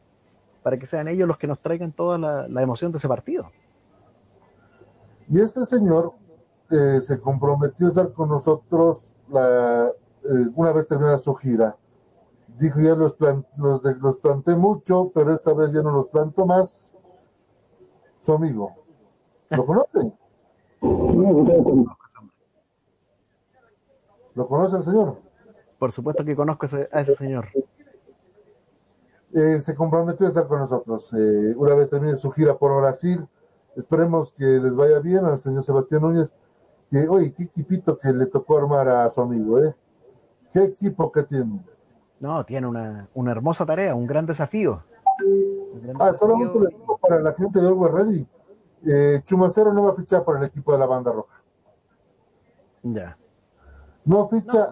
para 0.66 0.80
que 0.80 0.88
sean 0.88 1.08
ellos 1.08 1.28
los 1.28 1.38
que 1.38 1.46
nos 1.46 1.62
traigan 1.62 1.92
toda 1.92 2.18
la, 2.18 2.48
la 2.48 2.64
emoción 2.64 2.92
de 2.92 2.98
ese 2.98 3.08
partido. 3.08 3.52
Y 5.30 5.40
este 5.40 5.64
señor 5.64 6.14
eh, 6.72 7.02
se 7.04 7.22
comprometió 7.22 7.86
a 7.86 7.90
estar 7.90 8.12
con 8.12 8.30
nosotros 8.30 9.14
la, 9.30 9.90
eh, 9.90 10.50
una 10.56 10.74
vez 10.74 10.88
terminada 10.88 11.20
su 11.20 11.36
gira. 11.36 11.78
Dijo, 12.58 12.80
ya 12.80 12.96
los, 12.96 13.14
plan, 13.14 13.46
los, 13.60 13.84
de, 13.84 13.94
los 13.98 14.18
planté 14.18 14.56
mucho, 14.56 15.12
pero 15.14 15.36
esta 15.36 15.54
vez 15.54 15.72
ya 15.72 15.84
no 15.84 15.92
los 15.92 16.08
planto 16.08 16.48
más. 16.48 16.96
Su 18.18 18.34
amigo. 18.34 18.74
¿Lo 19.52 19.66
conocen? 19.68 20.16
¿Lo 24.34 24.48
conoce 24.48 24.78
el 24.78 24.82
señor? 24.82 25.22
Por 25.78 25.92
supuesto 25.92 26.26
que 26.26 26.36
conozco 26.36 26.66
a 26.92 27.02
ese 27.02 27.14
señor. 27.14 27.50
Eh, 29.36 29.60
se 29.60 29.76
comprometió 29.76 30.26
a 30.26 30.30
estar 30.30 30.48
con 30.48 30.60
nosotros. 30.60 31.12
Eh, 31.14 31.54
una 31.58 31.76
vez 31.76 31.90
termine 31.90 32.16
su 32.16 32.32
gira 32.32 32.58
por 32.58 32.74
Brasil, 32.78 33.28
esperemos 33.76 34.32
que 34.32 34.46
les 34.46 34.78
vaya 34.78 35.02
bien 35.02 35.26
al 35.26 35.38
señor 35.38 35.62
Sebastián 35.62 36.04
Núñez. 36.04 36.34
Que, 36.90 37.06
oye, 37.10 37.34
qué 37.34 37.44
equipito 37.44 37.98
que 37.98 38.14
le 38.14 38.28
tocó 38.28 38.58
armar 38.58 38.88
a 38.88 39.10
su 39.10 39.22
amigo, 39.22 39.60
¿eh? 39.60 39.76
Qué 40.54 40.64
equipo 40.64 41.12
que 41.12 41.24
tiene. 41.24 41.62
No, 42.22 42.46
tiene 42.46 42.66
una, 42.66 43.10
una 43.14 43.32
hermosa 43.34 43.66
tarea, 43.66 43.94
un 43.94 44.08
gran 44.08 44.26
desafío. 44.26 44.82
Ah, 46.00 46.14
solamente 46.18 46.58
le 46.58 46.68
digo 46.70 46.98
para 46.98 47.20
la 47.20 47.34
gente 47.34 47.60
de 47.60 47.68
Always 47.68 47.92
Ready. 47.92 48.28
Eh, 48.86 49.22
Chumacero 49.26 49.74
no 49.74 49.84
va 49.84 49.90
a 49.90 49.96
fichar 49.96 50.24
para 50.24 50.40
el 50.40 50.46
equipo 50.46 50.72
de 50.72 50.80
la 50.80 50.86
banda 50.86 51.12
roja. 51.12 51.44
Ya. 52.84 53.18
No 54.06 54.30
ficha. 54.30 54.70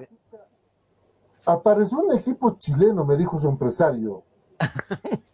Apareció 1.46 2.00
un 2.00 2.18
equipo 2.18 2.56
chileno, 2.58 3.04
me 3.04 3.18
dijo 3.18 3.38
su 3.38 3.50
empresario. 3.50 4.24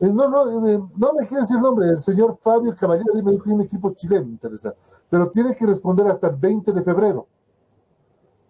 Eh, 0.00 0.06
no, 0.12 0.28
no, 0.28 0.68
eh, 0.68 0.78
no 0.96 1.12
me 1.12 1.26
quiere 1.26 1.40
decir 1.40 1.56
el 1.56 1.62
nombre. 1.62 1.88
El 1.88 1.98
señor 1.98 2.38
Fabio 2.40 2.72
Caballero 2.78 3.12
me 3.14 3.32
dijo 3.32 3.44
que 3.44 3.50
un 3.50 3.62
equipo 3.62 3.92
chileno 3.94 4.26
interesa. 4.26 4.74
Pero 5.10 5.28
tiene 5.30 5.54
que 5.54 5.66
responder 5.66 6.06
hasta 6.06 6.28
el 6.28 6.36
20 6.36 6.72
de 6.72 6.82
febrero. 6.82 7.26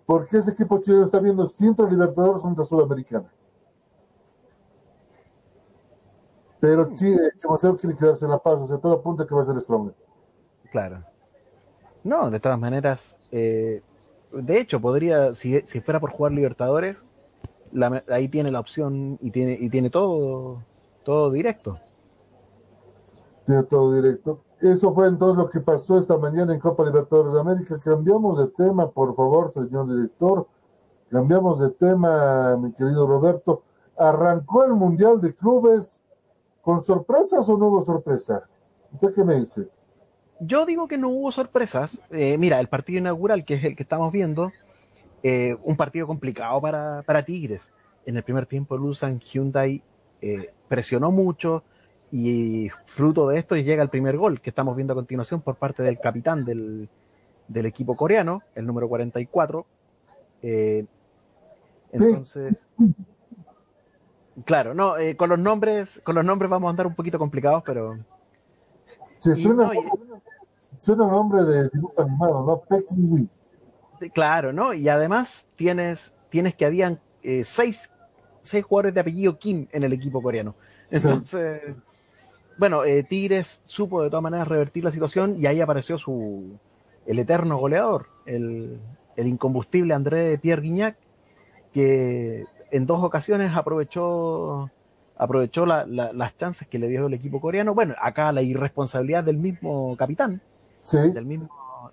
Porque 0.04 0.38
ese 0.38 0.50
equipo 0.50 0.78
chileno 0.80 1.04
está 1.04 1.20
viendo 1.20 1.48
si 1.48 1.66
entra 1.66 1.88
Libertadores 1.88 2.42
contra 2.42 2.64
Sudamericana. 2.64 3.30
Pero 6.60 6.92
Chile, 6.94 7.30
Chumacero 7.38 7.76
quiere 7.76 7.96
quedarse 7.96 8.24
en 8.24 8.32
la 8.32 8.38
paz, 8.38 8.60
o 8.60 8.66
sea, 8.66 8.78
todo 8.78 8.94
apunta 8.94 9.26
que 9.26 9.34
va 9.34 9.40
a 9.40 9.44
ser 9.44 9.60
Strong. 9.60 9.92
Claro. 10.72 11.04
No, 12.02 12.30
de 12.30 12.40
todas 12.40 12.58
maneras, 12.58 13.16
eh, 13.30 13.80
de 14.32 14.60
hecho, 14.60 14.80
podría, 14.80 15.34
si 15.34 15.62
fuera 15.80 16.00
por 16.00 16.10
jugar 16.10 16.32
Libertadores, 16.32 17.06
la- 17.72 18.04
ahí 18.08 18.28
tiene 18.28 18.50
la 18.50 18.60
opción 18.60 19.18
y 19.20 19.30
tiene, 19.30 19.56
y 19.60 19.68
tiene 19.70 19.90
todo, 19.90 20.62
todo 21.04 21.30
directo. 21.30 21.78
Tiene 23.46 23.62
todo 23.64 23.94
directo. 23.94 24.40
Eso 24.60 24.92
fue 24.92 25.06
entonces 25.06 25.42
lo 25.42 25.48
que 25.48 25.60
pasó 25.60 25.98
esta 25.98 26.18
mañana 26.18 26.52
en 26.52 26.60
Copa 26.60 26.84
Libertadores 26.84 27.32
de 27.32 27.40
América. 27.40 27.78
Cambiamos 27.78 28.38
de 28.38 28.48
tema, 28.48 28.90
por 28.90 29.14
favor, 29.14 29.50
señor 29.50 29.88
director. 29.88 30.46
Cambiamos 31.10 31.60
de 31.60 31.70
tema, 31.70 32.56
mi 32.56 32.72
querido 32.72 33.06
Roberto. 33.06 33.62
Arrancó 33.96 34.64
el 34.64 34.74
Mundial 34.74 35.20
de 35.20 35.34
Clubes 35.34 36.02
con 36.62 36.80
sorpresas 36.82 37.48
o 37.48 37.56
no 37.56 37.68
hubo 37.68 37.80
sorpresa. 37.80 38.48
¿Usted 38.92 39.14
qué 39.14 39.24
me 39.24 39.36
dice? 39.36 39.68
Yo 40.40 40.66
digo 40.66 40.86
que 40.86 40.98
no 40.98 41.08
hubo 41.08 41.32
sorpresas. 41.32 42.00
Eh, 42.10 42.36
mira, 42.38 42.60
el 42.60 42.68
partido 42.68 42.98
inaugural, 43.00 43.44
que 43.44 43.54
es 43.54 43.64
el 43.64 43.74
que 43.76 43.82
estamos 43.82 44.12
viendo, 44.12 44.52
eh, 45.22 45.56
un 45.62 45.76
partido 45.76 46.06
complicado 46.06 46.60
para, 46.60 47.02
para 47.02 47.24
Tigres. 47.24 47.72
En 48.06 48.16
el 48.16 48.22
primer 48.22 48.46
tiempo, 48.46 48.76
Lusan 48.76 49.20
Hyundai 49.20 49.82
eh, 50.20 50.52
presionó 50.68 51.10
mucho 51.10 51.62
y 52.10 52.70
fruto 52.86 53.28
de 53.28 53.38
esto 53.38 53.54
llega 53.56 53.82
el 53.82 53.90
primer 53.90 54.16
gol 54.16 54.40
que 54.40 54.50
estamos 54.50 54.74
viendo 54.74 54.92
a 54.92 54.96
continuación 54.96 55.42
por 55.42 55.56
parte 55.56 55.82
del 55.82 56.00
capitán 56.00 56.44
del, 56.44 56.88
del 57.48 57.66
equipo 57.66 57.96
coreano, 57.96 58.42
el 58.54 58.66
número 58.66 58.88
44. 58.88 59.66
Eh, 60.42 60.86
entonces, 61.92 62.66
claro, 64.44 64.74
no, 64.74 64.96
eh, 64.98 65.16
con 65.16 65.30
los 65.30 65.38
nombres, 65.38 66.00
con 66.04 66.14
los 66.14 66.24
nombres 66.24 66.50
vamos 66.50 66.68
a 66.68 66.70
andar 66.70 66.86
un 66.86 66.94
poquito 66.94 67.18
complicados, 67.18 67.62
pero 67.66 67.96
Se 69.18 69.34
suena, 69.34 69.64
no, 69.64 70.22
suena 70.78 71.04
un 71.04 71.10
nombre 71.10 71.42
de 71.44 71.68
dibujo 71.70 72.02
animado, 72.02 72.46
¿no? 72.46 72.60
Peking 72.60 73.28
Claro, 74.12 74.52
¿no? 74.52 74.72
Y 74.74 74.88
además 74.88 75.46
tienes, 75.56 76.12
tienes 76.30 76.54
que 76.54 76.64
habían 76.64 77.00
eh, 77.22 77.44
seis, 77.44 77.90
seis 78.42 78.64
jugadores 78.64 78.94
de 78.94 79.00
apellido 79.00 79.38
Kim 79.38 79.66
en 79.72 79.82
el 79.84 79.92
equipo 79.92 80.22
coreano. 80.22 80.54
Entonces, 80.90 81.62
bueno, 82.56 82.84
eh, 82.84 83.02
Tigres 83.02 83.60
supo 83.64 84.02
de 84.02 84.08
todas 84.10 84.22
maneras 84.22 84.48
revertir 84.48 84.84
la 84.84 84.90
situación 84.90 85.36
y 85.40 85.46
ahí 85.46 85.60
apareció 85.60 85.98
su 85.98 86.58
el 87.06 87.18
eterno 87.18 87.56
goleador, 87.56 88.06
el, 88.26 88.78
el 89.16 89.26
incombustible 89.26 89.94
André 89.94 90.36
Pierre 90.38 90.62
Guignac, 90.62 90.96
que 91.72 92.44
en 92.70 92.86
dos 92.86 93.02
ocasiones 93.02 93.54
aprovechó 93.56 94.70
aprovechó 95.20 95.66
la- 95.66 95.84
la- 95.84 96.12
las 96.12 96.36
chances 96.36 96.68
que 96.68 96.78
le 96.78 96.86
dio 96.86 97.06
el 97.06 97.14
equipo 97.14 97.40
coreano. 97.40 97.74
Bueno, 97.74 97.94
acá 98.00 98.30
la 98.30 98.40
irresponsabilidad 98.42 99.24
del 99.24 99.36
mismo 99.38 99.96
capitán, 99.96 100.40
Sí, 100.80 101.12
del 101.12 101.24
mismo, 101.26 101.48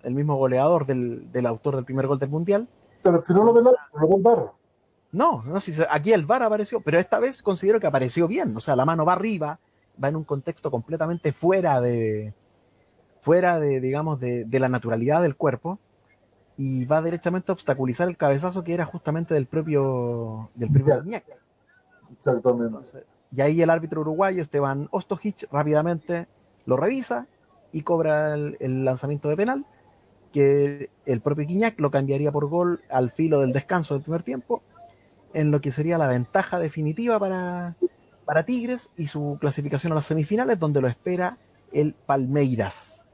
el 0.05 0.13
mismo 0.13 0.35
goleador 0.37 0.85
del, 0.85 1.31
del 1.31 1.45
autor 1.45 1.75
del 1.75 1.85
primer 1.85 2.07
gol 2.07 2.19
del 2.19 2.29
mundial. 2.29 2.67
pero 3.01 3.21
que 3.21 3.33
no 3.33 3.43
lo 3.43 3.53
ve 3.53 3.59
el 3.59 4.21
bar. 4.23 4.51
No, 5.11 5.43
no, 5.43 5.59
si 5.61 5.71
se- 5.73 5.87
aquí 5.89 6.11
el 6.13 6.25
VAR 6.25 6.43
apareció, 6.43 6.81
pero 6.81 6.99
esta 6.99 7.19
vez 7.19 7.41
considero 7.41 7.79
que 7.79 7.87
apareció 7.87 8.27
bien. 8.27 8.55
O 8.57 8.59
sea, 8.59 8.75
la 8.75 8.85
mano 8.85 9.05
va 9.05 9.13
arriba, 9.13 9.59
va 10.03 10.09
en 10.09 10.15
un 10.17 10.23
contexto 10.25 10.69
completamente 10.71 11.31
fuera 11.31 11.79
de, 11.79 12.33
fuera 13.21 13.59
de, 13.59 13.79
digamos, 13.79 14.19
de, 14.19 14.43
de 14.45 14.59
la 14.59 14.67
naturalidad 14.69 15.21
del 15.21 15.35
cuerpo 15.37 15.79
y 16.57 16.85
va 16.85 17.01
derechamente 17.01 17.51
a 17.51 17.53
obstaculizar 17.53 18.07
el 18.09 18.17
cabezazo 18.17 18.63
que 18.63 18.73
era 18.73 18.85
justamente 18.85 19.33
del 19.33 19.45
propio, 19.45 20.49
del 20.55 20.69
propio. 20.71 20.95
Exactamente. 22.17 23.03
Y 23.35 23.41
ahí 23.41 23.61
el 23.61 23.69
árbitro 23.69 24.01
uruguayo, 24.01 24.41
Esteban 24.41 24.87
Ostojic, 24.91 25.47
rápidamente 25.51 26.27
lo 26.65 26.77
revisa 26.77 27.27
y 27.71 27.81
cobra 27.83 28.33
el, 28.33 28.57
el 28.59 28.85
lanzamiento 28.85 29.27
de 29.29 29.35
penal, 29.35 29.65
que 30.35 30.89
el 31.05 31.21
propio 31.21 31.47
Guiñac 31.47 31.79
lo 31.79 31.89
cambiaría 31.89 32.29
por 32.29 32.49
gol 32.49 32.81
al 32.89 33.09
filo 33.09 33.39
del 33.39 33.53
descanso 33.53 33.93
del 33.93 34.03
primer 34.03 34.21
tiempo, 34.21 34.61
en 35.33 35.49
lo 35.49 35.61
que 35.61 35.71
sería 35.71 35.97
la 35.97 36.07
ventaja 36.07 36.59
definitiva 36.59 37.17
para, 37.17 37.77
para 38.25 38.45
Tigres 38.45 38.89
y 38.97 39.07
su 39.07 39.37
clasificación 39.39 39.93
a 39.93 39.95
las 39.95 40.07
semifinales, 40.07 40.59
donde 40.59 40.81
lo 40.81 40.89
espera 40.89 41.37
el 41.71 41.93
Palmeiras. 41.93 43.05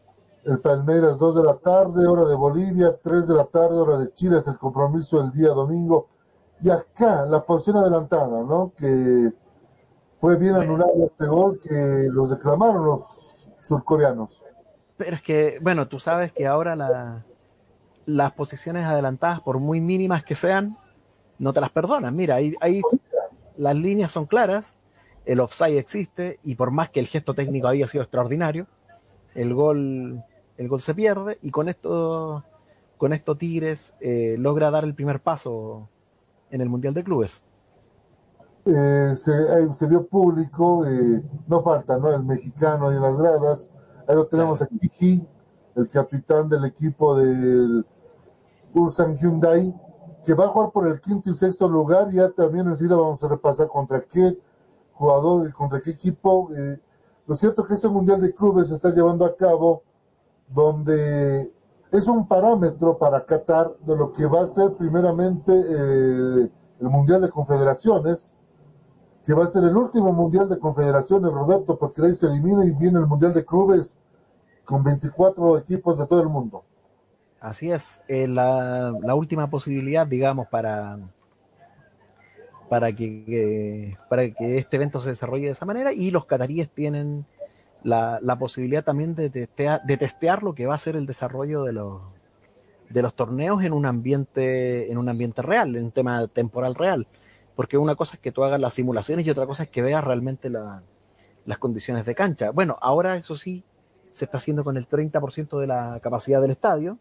El 0.45 0.61
Palmeiras, 0.61 1.19
2 1.19 1.35
de 1.35 1.43
la 1.43 1.57
tarde, 1.57 2.07
hora 2.07 2.26
de 2.26 2.34
Bolivia, 2.35 2.98
3 3.03 3.27
de 3.27 3.35
la 3.35 3.45
tarde, 3.45 3.76
hora 3.76 3.99
de 3.99 4.11
Chile, 4.15 4.38
hasta 4.38 4.53
el 4.53 4.57
compromiso 4.57 5.22
del 5.22 5.31
día 5.31 5.49
domingo. 5.49 6.07
Y 6.64 6.72
acá, 6.72 7.23
la 7.27 7.45
posición 7.45 7.77
adelantada, 7.77 8.41
¿no? 8.43 8.73
Que 8.76 9.31
fue 10.14 10.39
bien 10.39 10.56
anulado 10.56 11.06
este 11.06 11.27
gol 11.27 11.60
que 11.61 12.07
los 12.10 12.31
reclamaron 12.31 12.84
los 12.84 13.48
surcoreanos. 13.61 14.43
Pero 15.03 15.15
es 15.15 15.23
que, 15.23 15.57
bueno, 15.61 15.88
tú 15.88 15.98
sabes 15.98 16.32
que 16.32 16.45
ahora 16.45 16.76
la- 16.76 17.26
las 18.06 18.34
posiciones 18.34 18.86
adelantadas, 18.86 19.41
por 19.41 19.57
muy 19.57 19.82
mínimas 19.82 20.23
que 20.23 20.36
sean, 20.36 20.78
no 21.40 21.53
te 21.53 21.60
las 21.60 21.72
perdonan. 21.72 22.15
Mira, 22.15 22.36
ahí, 22.36 22.53
ahí 22.61 22.84
las 23.57 23.76
líneas 23.76 24.11
son 24.11 24.28
claras, 24.28 24.76
el 25.26 25.40
offside 25.40 25.80
existe 25.80 26.40
y 26.44 26.53
por 26.53 26.69
más 26.69 26.91
que 26.91 26.99
el 26.99 27.07
gesto 27.07 27.34
técnico 27.34 27.68
había 27.68 27.88
sido 27.88 28.03
extraordinario, 28.03 28.68
el 29.34 29.56
gol, 29.56 30.23
el 30.57 30.68
gol 30.68 30.82
se 30.82 30.94
pierde 30.94 31.40
y 31.41 31.49
con 31.49 31.68
esto, 31.68 32.44
con 32.99 33.11
esto 33.11 33.36
Tigres 33.36 33.95
eh, 34.02 34.36
logra 34.38 34.69
dar 34.69 34.84
el 34.84 34.94
primer 34.94 35.19
paso 35.19 35.90
en 36.52 36.61
el 36.61 36.69
Mundial 36.69 36.94
de 36.94 37.03
Clubes. 37.03 37.44
Eh, 38.65 39.15
se, 39.15 39.73
se 39.73 39.88
vio 39.88 40.06
público, 40.06 40.86
eh, 40.86 41.23
no 41.48 41.60
falta, 41.61 41.98
¿no? 41.98 42.14
El 42.14 42.23
mexicano 42.23 42.91
en 42.91 43.02
las 43.02 43.18
gradas. 43.18 43.72
Ahí 44.11 44.17
lo 44.17 44.27
tenemos 44.27 44.61
a 44.61 44.67
Kiki, 44.67 45.25
el 45.73 45.88
capitán 45.88 46.49
del 46.49 46.65
equipo 46.65 47.15
del 47.15 47.85
Ursan 48.73 49.15
Hyundai, 49.15 49.73
que 50.25 50.33
va 50.33 50.43
a 50.43 50.47
jugar 50.49 50.71
por 50.71 50.85
el 50.85 50.99
quinto 50.99 51.29
y 51.29 51.33
sexto 51.33 51.69
lugar. 51.69 52.09
Ya 52.11 52.29
también 52.29 52.67
enseguida 52.67 52.97
vamos 52.97 53.23
a 53.23 53.29
repasar 53.29 53.69
contra 53.69 54.01
qué 54.01 54.38
jugador 54.91 55.47
y 55.47 55.53
contra 55.53 55.79
qué 55.79 55.91
equipo. 55.91 56.49
Eh, 56.53 56.81
lo 57.25 57.38
cierto 57.38 57.63
que 57.63 57.73
este 57.73 57.88
Mundial 57.88 58.19
de 58.19 58.33
Clubes 58.33 58.67
se 58.67 58.73
está 58.73 58.89
llevando 58.89 59.23
a 59.23 59.33
cabo 59.33 59.81
donde 60.49 61.49
es 61.89 62.07
un 62.09 62.27
parámetro 62.27 62.97
para 62.97 63.25
Qatar 63.25 63.77
de 63.79 63.95
lo 63.95 64.11
que 64.11 64.25
va 64.25 64.41
a 64.41 64.47
ser 64.47 64.73
primeramente 64.73 65.53
eh, 65.53 66.51
el 66.81 66.89
Mundial 66.89 67.21
de 67.21 67.29
Confederaciones, 67.29 68.35
que 69.26 69.34
va 69.34 69.43
a 69.43 69.48
ser 69.48 69.64
el 69.64 69.76
último 69.76 70.14
Mundial 70.14 70.49
de 70.49 70.60
Confederaciones, 70.60 71.31
Roberto, 71.31 71.77
porque 71.77 72.02
de 72.02 72.10
ahí 72.10 72.15
se 72.15 72.27
elimina 72.27 72.65
y 72.65 72.72
viene 72.76 72.99
el 72.99 73.07
Mundial 73.07 73.34
de 73.34 73.45
Clubes 73.45 73.99
con 74.65 74.84
24 74.84 75.57
equipos 75.60 75.98
de 75.99 76.07
todo 76.07 76.22
el 76.23 76.30
mundo. 76.30 76.64
Así 77.41 77.72
es, 77.72 78.02
eh, 78.07 78.27
la, 78.27 78.93
la 79.02 79.15
última 79.15 79.49
posibilidad, 79.49 80.07
digamos, 80.07 80.48
para, 80.48 80.98
para, 82.69 82.93
que, 82.95 83.23
que- 83.26 83.98
para 84.10 84.30
que 84.31 84.57
este 84.57 84.77
evento 84.77 85.02
se 85.02 85.10
desarrolle 85.10 85.45
de 85.48 85.52
esa 85.52 85.65
manera 85.65 85.91
y 85.93 86.11
los 86.11 86.26
cataríes 86.26 86.69
tienen 86.69 87.26
la, 87.84 88.19
posibilidad 88.39 88.84
también 88.84 89.15
de 89.15 89.30
de 89.30 89.98
testear 89.98 90.43
lo 90.43 90.53
que 90.56 90.68
va 90.68 90.76
a 90.76 90.80
ser 90.80 90.95
el 90.95 91.06
desarrollo 91.07 91.64
de 91.64 91.73
los, 91.73 92.02
de 92.89 93.02
los 93.02 93.14
torneos 93.15 93.64
en 93.64 93.73
un 93.73 93.85
ambiente 93.85 94.91
en 94.91 94.98
un 94.98 95.10
ambiente 95.10 95.41
real, 95.41 95.76
en 95.76 95.85
un 95.85 95.91
tema 95.91 96.27
temporal 96.27 96.76
real. 96.76 97.07
Porque 97.61 97.77
una 97.77 97.93
cosa 97.93 98.15
es 98.15 98.19
que 98.19 98.31
tú 98.31 98.43
hagas 98.43 98.59
las 98.59 98.73
simulaciones 98.73 99.23
y 99.23 99.29
otra 99.29 99.45
cosa 99.45 99.61
es 99.61 99.69
que 99.69 99.83
veas 99.83 100.03
realmente 100.03 100.49
la- 100.49 100.81
las 101.45 101.59
condiciones 101.59 102.07
de 102.07 102.15
cancha. 102.15 102.49
Bueno, 102.49 102.75
ahora 102.81 103.17
eso 103.17 103.35
sí 103.35 103.63
se 104.09 104.25
está 104.25 104.38
haciendo 104.38 104.63
con 104.63 104.77
el 104.77 104.88
30% 104.88 105.59
de 105.59 105.67
la 105.67 105.99
capacidad 106.01 106.41
del 106.41 106.49
estadio, 106.49 106.97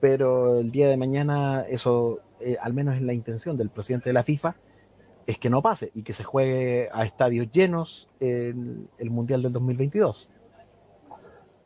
pero 0.00 0.58
el 0.58 0.72
día 0.72 0.88
de 0.88 0.96
mañana 0.96 1.66
eso, 1.68 2.20
eh, 2.40 2.56
al 2.62 2.72
menos 2.72 2.94
es 2.94 3.02
la 3.02 3.12
intención 3.12 3.58
del 3.58 3.68
presidente 3.68 4.08
de 4.08 4.14
la 4.14 4.22
FIFA, 4.22 4.56
es 5.26 5.36
que 5.36 5.50
no 5.50 5.60
pase 5.60 5.90
y 5.92 6.02
que 6.02 6.14
se 6.14 6.24
juegue 6.24 6.88
a 6.90 7.04
estadios 7.04 7.52
llenos 7.52 8.08
en 8.20 8.88
el 8.96 9.10
Mundial 9.10 9.42
del 9.42 9.52
2022. 9.52 10.30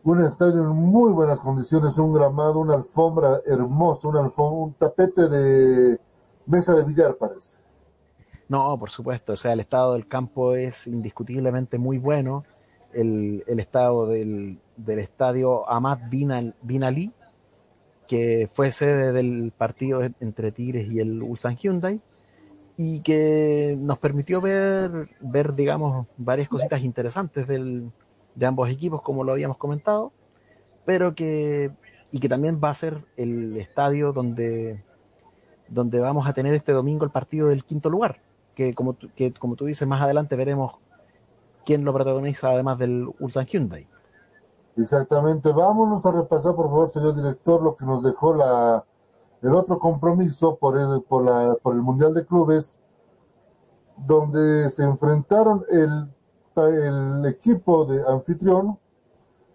Un 0.03 0.23
estadio 0.23 0.63
en 0.63 0.71
muy 0.71 1.13
buenas 1.13 1.39
condiciones, 1.39 1.97
un 2.01 2.13
gramado, 2.15 2.59
una 2.59 2.75
alfombra 2.75 3.39
hermosa, 3.47 4.09
una 4.09 4.25
alfombra, 4.25 4.65
un 4.65 4.73
tapete 4.75 5.29
de 5.29 6.01
mesa 6.47 6.75
de 6.75 6.83
billar 6.83 7.15
parece. 7.15 7.68
No, 8.49 8.79
por 8.79 8.91
supuesto. 8.91 9.35
O 9.35 9.37
sea, 9.37 9.53
el 9.53 9.61
estado 9.61 9.93
del 9.93 10.09
campo 10.09 10.55
es 10.55 10.87
indiscutiblemente 10.87 11.79
muy 11.79 11.99
bueno. 11.99 12.45
El, 12.93 13.45
estado 13.47 14.07
del, 14.07 14.59
del 14.77 14.99
estadio 14.99 15.69
Ahmad 15.69 15.99
Bin, 16.09 16.55
Bin, 16.63 16.85
Ali, 16.85 17.13
que 18.07 18.49
fue 18.51 18.73
sede 18.73 19.13
del 19.13 19.53
partido 19.57 20.01
entre 20.21 20.53
Tigres 20.53 20.91
y 20.91 20.99
el 20.99 21.23
Ulsan 21.23 21.57
Hyundai, 21.57 22.01
y 22.79 23.01
que 23.01 23.77
nos 23.79 23.99
permitió 23.99 24.41
ver, 24.41 25.11
ver 25.21 25.55
digamos, 25.55 26.07
varias 26.17 26.49
cositas 26.49 26.81
interesantes 26.83 27.47
del, 27.47 27.93
de 28.35 28.47
ambos 28.47 28.71
equipos, 28.71 29.03
como 29.03 29.23
lo 29.23 29.33
habíamos 29.33 29.59
comentado, 29.59 30.13
pero 30.87 31.15
que, 31.15 31.71
y 32.11 32.21
que 32.21 32.29
también 32.29 32.59
va 32.63 32.71
a 32.71 32.75
ser 32.75 33.05
el 33.17 33.57
estadio 33.59 34.13
donde, 34.13 34.83
donde 35.69 36.01
vamos 36.01 36.27
a 36.27 36.33
tener 36.33 36.55
este 36.55 36.73
domingo 36.73 37.05
el 37.05 37.11
partido 37.11 37.49
del 37.49 37.65
quinto 37.65 37.91
lugar, 37.91 38.23
que 38.59 38.75
como, 38.75 38.97
que 39.15 39.33
como 39.33 39.55
tú 39.55 39.67
dices, 39.67 39.87
más 39.87 40.03
adelante 40.03 40.35
veremos 40.35 40.73
quién 41.65 41.85
lo 41.85 41.95
protagoniza 41.95 42.49
además 42.49 42.77
del 42.77 43.09
Ulsan 43.21 43.47
Hyundai. 43.47 43.87
Exactamente, 44.77 45.53
vámonos 45.53 46.05
a 46.05 46.11
repasar 46.11 46.57
por 46.57 46.67
favor, 46.67 46.89
señor 46.89 47.15
director, 47.15 47.63
lo 47.63 47.77
que 47.77 47.87
nos 47.87 48.03
dejó 48.03 48.35
la, 48.35 48.85
el 49.43 49.55
otro 49.55 49.79
compromiso 49.79 50.57
por 50.57 50.77
el, 50.77 51.03
por, 51.03 51.25
la, 51.25 51.55
por 51.63 51.77
el 51.77 51.83
Mundial 51.83 52.15
de 52.15 52.27
Clubes, 52.27 52.81
donde 53.97 54.69
se 54.71 54.83
enfrentaron 54.83 55.65
el 55.71 56.11
el 56.67 57.25
equipo 57.27 57.85
de 57.85 58.03
anfitrión, 58.09 58.77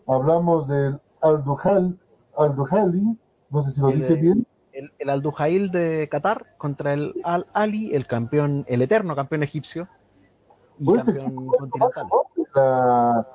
hablamos 0.08 0.68
del 0.68 1.02
Al-Duhali, 1.22 3.20
no 3.50 3.62
sé 3.62 3.72
si 3.72 3.82
lo 3.82 3.88
dije 3.88 4.16
bien. 4.16 4.48
El, 4.74 4.92
el 5.00 5.10
Al-Duhail 5.10 5.72
de 5.72 6.10
Qatar 6.10 6.58
contra 6.58 6.94
el 6.94 7.14
Al-Ali, 7.24 7.94
el 7.94 8.08
campeón, 8.08 8.66
el 8.68 8.82
eterno 8.82 9.16
campeón 9.16 9.44
egipcio. 9.44 9.88
Y 10.80 10.86
Pues 10.86 11.06
campeón 11.06 11.48
continental. 11.48 12.08
la 12.56 13.28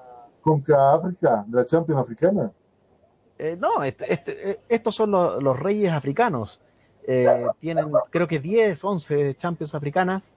Conca 0.43 0.94
África, 0.94 1.44
de 1.47 1.56
la 1.56 1.66
Champions 1.66 2.02
Africana. 2.02 2.52
Eh, 3.39 3.56
no, 3.59 3.85
este, 3.85 4.12
este, 4.12 4.51
eh, 4.51 4.60
estos 4.69 4.94
son 4.94 5.12
los, 5.12 5.43
los 5.43 5.59
reyes 5.59 5.93
africanos. 5.93 6.60
Eh, 7.06 7.47
tienen, 7.59 7.90
creo 8.10 8.28
que 8.28 8.39
10, 8.39 8.85
11 8.85 9.35
Champions 9.36 9.74
africanas. 9.74 10.35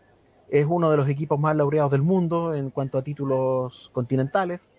Es 0.49 0.65
uno 0.69 0.91
de 0.91 0.97
los 0.97 1.09
equipos 1.09 1.39
más 1.39 1.55
laureados 1.55 1.91
del 1.91 2.01
mundo 2.01 2.53
en 2.53 2.69
cuanto 2.69 2.97
a 2.97 3.03
títulos 3.03 3.89
continentales, 3.93 4.71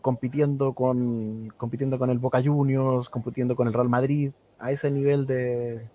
compitiendo 0.00 0.72
con, 0.72 1.52
compitiendo 1.56 1.98
con 1.98 2.10
el 2.10 2.18
Boca 2.18 2.40
Juniors, 2.42 3.08
compitiendo 3.08 3.56
con 3.56 3.66
el 3.66 3.72
Real 3.74 3.88
Madrid, 3.88 4.32
a 4.64 4.70
ese 4.70 4.90
nivel 4.90 5.26
de... 5.26 5.86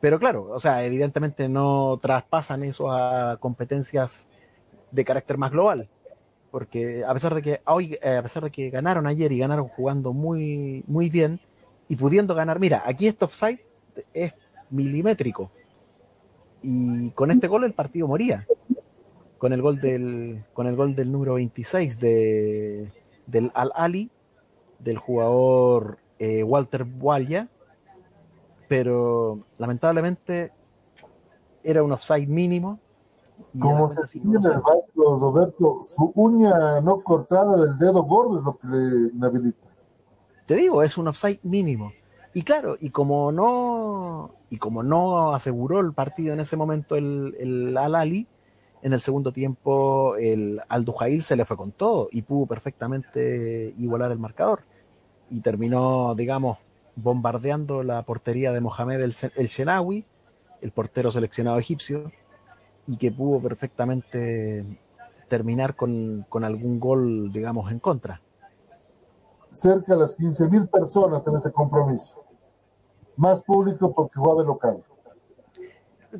Pero 0.00 0.18
claro, 0.18 0.48
o 0.50 0.58
sea, 0.58 0.84
evidentemente 0.84 1.48
no 1.48 1.98
traspasan 2.02 2.64
eso 2.64 2.90
a 2.90 3.36
competencias 3.38 4.26
de 4.90 5.04
carácter 5.04 5.38
más 5.38 5.52
global, 5.52 5.88
porque 6.50 7.04
a 7.04 7.12
pesar 7.14 7.34
de 7.36 7.42
que 7.42 7.60
hoy, 7.66 7.96
eh, 8.02 8.16
a 8.16 8.22
pesar 8.22 8.42
de 8.42 8.50
que 8.50 8.70
ganaron 8.70 9.06
ayer 9.06 9.30
y 9.30 9.38
ganaron 9.38 9.68
jugando 9.68 10.12
muy, 10.12 10.82
muy 10.88 11.08
bien 11.08 11.40
y 11.88 11.94
pudiendo 11.94 12.34
ganar, 12.34 12.58
mira, 12.58 12.82
aquí 12.84 13.06
este 13.06 13.24
offside 13.24 13.60
es 14.12 14.34
milimétrico 14.70 15.50
y 16.62 17.10
con 17.10 17.30
este 17.30 17.46
gol 17.46 17.62
el 17.64 17.74
partido 17.74 18.08
moría. 18.08 18.46
Con 19.38 19.52
el 19.52 19.62
gol 19.62 19.80
del, 19.80 20.42
con 20.52 20.66
el 20.66 20.74
gol 20.74 20.96
del 20.96 21.12
número 21.12 21.34
26 21.34 22.00
de, 22.00 22.90
del 23.26 23.52
Al-Ali, 23.54 24.10
del 24.80 24.98
jugador 24.98 25.98
eh, 26.18 26.42
Walter 26.42 26.82
Bualla, 26.82 27.48
pero 28.68 29.40
lamentablemente 29.56 30.52
era 31.64 31.82
un 31.82 31.90
offside 31.92 32.28
mínimo. 32.28 32.78
Como 33.58 33.88
se 33.88 34.02
dice 34.02 34.18
en 34.18 34.44
el 34.44 34.60
básico, 34.60 35.18
Roberto, 35.20 35.80
su 35.82 36.12
uña 36.14 36.80
no 36.82 37.00
cortada 37.00 37.56
del 37.56 37.78
dedo 37.78 38.02
gordo 38.02 38.38
es 38.38 38.44
lo 38.44 38.58
que 38.58 38.68
le 38.68 39.12
inhabilita. 39.14 39.68
te 40.46 40.54
digo, 40.56 40.82
es 40.82 40.98
un 40.98 41.08
offside 41.08 41.40
mínimo. 41.42 41.92
Y 42.34 42.42
claro, 42.42 42.76
y 42.78 42.90
como 42.90 43.32
no, 43.32 44.34
y 44.50 44.58
como 44.58 44.82
no 44.82 45.34
aseguró 45.34 45.80
el 45.80 45.92
partido 45.92 46.34
en 46.34 46.40
ese 46.40 46.56
momento 46.56 46.94
el, 46.94 47.34
el 47.38 47.76
Al-Ali, 47.76 48.28
en 48.82 48.92
el 48.92 49.00
segundo 49.00 49.32
tiempo 49.32 50.14
el 50.16 50.60
Al 50.68 50.84
Duhail 50.84 51.22
se 51.22 51.36
le 51.36 51.44
fue 51.44 51.56
con 51.56 51.72
todo 51.72 52.08
y 52.12 52.22
pudo 52.22 52.46
perfectamente 52.46 53.74
igualar 53.78 54.12
el 54.12 54.18
marcador. 54.18 54.60
Y 55.30 55.40
terminó, 55.40 56.14
digamos, 56.14 56.58
bombardeando 57.02 57.82
la 57.82 58.02
portería 58.02 58.52
de 58.52 58.60
Mohamed 58.60 59.00
el, 59.00 59.14
el 59.36 59.46
Shenawi, 59.46 60.04
el 60.60 60.72
portero 60.72 61.10
seleccionado 61.10 61.58
egipcio, 61.58 62.10
y 62.86 62.96
que 62.96 63.12
pudo 63.12 63.40
perfectamente 63.40 64.64
terminar 65.28 65.76
con, 65.76 66.26
con 66.28 66.44
algún 66.44 66.80
gol, 66.80 67.32
digamos, 67.32 67.70
en 67.70 67.78
contra. 67.80 68.20
Cerca 69.50 69.94
de 69.94 70.00
las 70.00 70.18
15.000 70.18 70.68
personas 70.70 71.26
en 71.26 71.36
este 71.36 71.52
compromiso. 71.52 72.24
Más 73.16 73.42
público 73.42 73.92
porque 73.92 74.14
jugaba 74.16 74.42
de 74.42 74.46
local. 74.46 74.84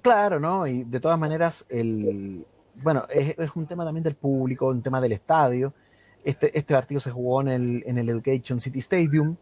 Claro, 0.02 0.38
¿no? 0.40 0.66
Y 0.66 0.84
de 0.84 1.00
todas 1.00 1.18
maneras, 1.18 1.64
el 1.68 2.46
bueno, 2.82 3.06
es, 3.08 3.38
es 3.38 3.50
un 3.54 3.66
tema 3.66 3.84
también 3.84 4.04
del 4.04 4.14
público, 4.14 4.68
un 4.68 4.82
tema 4.82 5.00
del 5.00 5.12
estadio. 5.12 5.72
Este, 6.24 6.56
este 6.56 6.74
partido 6.74 7.00
se 7.00 7.10
jugó 7.10 7.40
en 7.40 7.48
el, 7.48 7.82
en 7.86 7.98
el 7.98 8.08
Education 8.08 8.60
City 8.60 8.78
Stadium, 8.80 9.36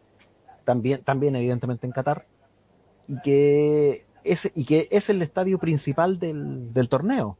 también, 0.67 1.01
también 1.01 1.33
evidentemente 1.37 1.87
en 1.87 1.93
Qatar, 1.93 2.27
y 3.07 3.21
que 3.21 4.05
es, 4.25 4.51
y 4.53 4.65
que 4.65 4.89
es 4.91 5.09
el 5.09 5.21
estadio 5.21 5.59
principal 5.59 6.19
del, 6.19 6.73
del 6.73 6.89
torneo. 6.89 7.37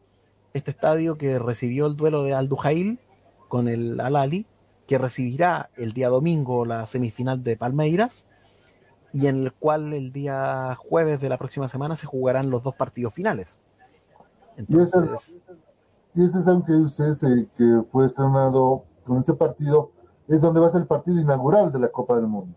Este 0.54 0.72
estadio 0.72 1.18
que 1.18 1.38
recibió 1.38 1.88
el 1.88 1.98
duelo 1.98 2.24
de 2.24 2.34
Al 2.34 2.48
Duhail 2.48 3.02
con 3.50 3.68
el 3.68 4.00
Al 4.00 4.16
Ali, 4.16 4.48
que 4.88 4.98
recibirá 4.98 5.70
el 5.76 5.92
día 5.92 6.08
domingo 6.08 6.64
la 6.64 6.86
semifinal 6.86 7.44
de 7.44 7.58
Palmeiras, 7.58 8.28
y 9.12 9.28
en 9.28 9.44
el 9.44 9.52
cual 9.52 9.94
el 9.94 10.14
día 10.14 10.78
jueves 10.78 11.20
de 11.20 11.28
la 11.28 11.38
próxima 11.38 11.68
semana 11.68 11.98
se 11.98 12.06
jugarán 12.06 12.50
los 12.50 12.64
dos 12.64 12.76
partidos 12.76 13.14
finales. 13.14 13.60
Y 14.56 14.80
ese, 14.80 14.98
Entonces, 15.00 15.42
y 16.16 16.24
ese 16.24 16.42
San 16.42 16.64
ese 16.64 17.50
que 17.58 17.82
fue 17.90 18.06
estrenado 18.06 18.86
con 19.04 19.18
este 19.18 19.34
partido 19.34 19.92
es 20.30 20.40
donde 20.40 20.62
va 20.62 20.68
a 20.68 20.70
ser 20.70 20.84
el 20.84 20.88
partido 20.88 21.20
inaugural 21.20 21.74
de 21.74 21.80
la 21.80 21.90
Copa 21.90 22.16
del 22.16 22.28
Mundo. 22.28 22.56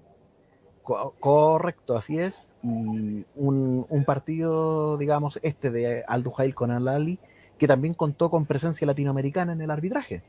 Co- 0.83 1.15
correcto, 1.21 1.97
así 1.97 2.19
es. 2.19 2.51
Y 2.63 3.25
un, 3.37 4.05
partido, 4.07 4.97
digamos, 4.97 5.39
este 5.43 5.71
de 5.71 6.05
Al 6.07 6.23
Duhail 6.23 6.55
con 6.55 6.71
Al 6.71 6.89
Ali, 6.89 7.19
que 7.59 7.69
también 7.69 7.95
contó 7.95 8.31
con 8.31 8.47
presencia 8.47 8.87
latinoamericana 8.87 9.53
en 9.53 9.61
el 9.61 9.71
arbitraje. 9.71 10.23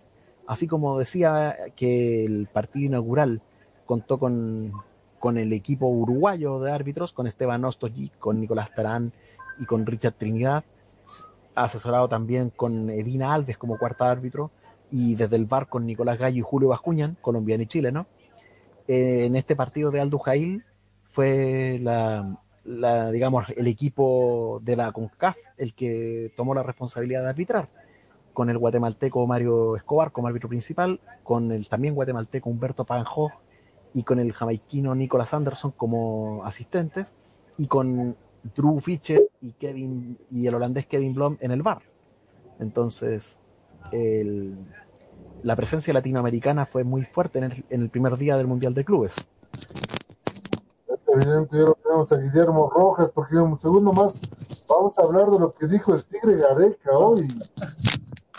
Así 0.48 0.68
como 0.68 1.00
decía 1.00 1.56
que 1.76 2.26
el 2.26 2.48
partido 2.48 2.88
inaugural 2.88 3.42
contó 3.86 4.20
con, 4.20 4.74
con 5.20 5.38
el 5.38 5.54
equipo 5.54 5.88
uruguayo 5.88 6.60
de 6.60 6.72
árbitros, 6.72 7.14
con 7.14 7.28
Esteban 7.28 7.64
Ostojic, 7.64 8.18
con 8.20 8.40
Nicolás 8.40 8.74
Tarán 8.76 9.14
y 9.60 9.66
con 9.66 9.86
Richard 9.86 10.14
Trinidad, 10.14 10.64
asesorado 11.56 12.10
también 12.10 12.50
con 12.50 12.90
Edina 12.90 13.34
Alves 13.34 13.58
como 13.58 13.78
cuarta 13.78 14.10
árbitro, 14.10 14.52
y 14.90 15.16
desde 15.16 15.38
el 15.38 15.46
bar 15.46 15.70
con 15.70 15.86
Nicolás 15.86 16.20
Gallo 16.20 16.38
y 16.38 16.42
Julio 16.42 16.70
Bascuñan, 16.70 17.18
colombiano 17.22 17.64
y 17.64 17.68
chileno. 17.68 18.08
Eh, 18.94 19.24
en 19.24 19.38
este 19.38 19.56
partido 19.56 19.90
de 19.90 20.02
Al 20.02 20.10
Duhail 20.10 20.66
fue 21.06 21.80
la, 21.82 22.38
digamos, 23.10 23.46
el 23.56 23.68
equipo 23.68 24.60
de 24.64 24.76
la 24.76 24.92
CONCAF 24.92 25.38
el 25.56 25.74
que 25.74 26.34
tomó 26.36 26.54
la 26.54 26.62
responsabilidad 26.62 27.22
de 27.22 27.30
arbitrar, 27.30 27.70
con 28.34 28.50
el 28.50 28.58
guatemalteco 28.58 29.26
Mario 29.26 29.78
Escobar 29.78 30.12
como 30.12 30.28
árbitro 30.28 30.50
principal, 30.50 31.00
con 31.24 31.54
el 31.54 31.70
también 31.70 31.96
guatemalteco 31.96 32.50
Humberto 32.50 32.84
Panjó 32.84 33.32
y 33.94 34.04
con 34.04 34.20
el 34.20 34.34
jamaiquino 34.34 34.94
Nicholas 34.94 35.34
Anderson 35.34 35.72
como 35.72 36.44
asistentes, 36.44 37.16
y 37.58 37.68
con 37.68 38.18
Drew 38.54 38.82
Fischer 38.82 39.22
y 39.40 39.54
Kevin 39.54 40.18
y 40.30 40.48
el 40.48 40.56
holandés 40.56 40.86
Kevin 40.86 41.16
Blom 41.16 41.38
en 41.40 41.52
el 41.52 41.64
bar. 41.64 41.82
Entonces, 42.60 43.40
el, 43.94 44.54
la 45.44 45.56
presencia 45.56 45.94
latinoamericana 45.94 46.66
fue 46.66 46.84
muy 46.84 47.04
fuerte 47.04 47.40
en 47.40 47.46
el, 47.46 47.66
en 47.70 47.82
el 47.82 47.90
primer 47.90 48.18
día 48.18 48.38
del 48.38 48.48
Mundial 48.48 48.74
de 48.74 48.86
Clubes. 48.86 49.16
Es 50.88 51.00
evidente, 51.16 51.58
ya 51.58 51.64
lo 51.64 51.76
tenemos 51.76 52.12
a 52.12 52.18
Guillermo 52.18 52.70
Rojas, 52.70 53.12
porque 53.14 53.36
en 53.36 53.42
un 53.42 53.60
segundo 53.60 53.92
más 53.94 54.20
vamos 54.70 54.98
a 55.00 55.04
hablar 55.04 55.30
de 55.30 55.40
lo 55.40 55.54
que 55.54 55.68
dijo 55.68 55.94
el 55.94 56.04
Tigre 56.06 56.38
Gareca 56.38 56.98
hoy. 56.98 57.28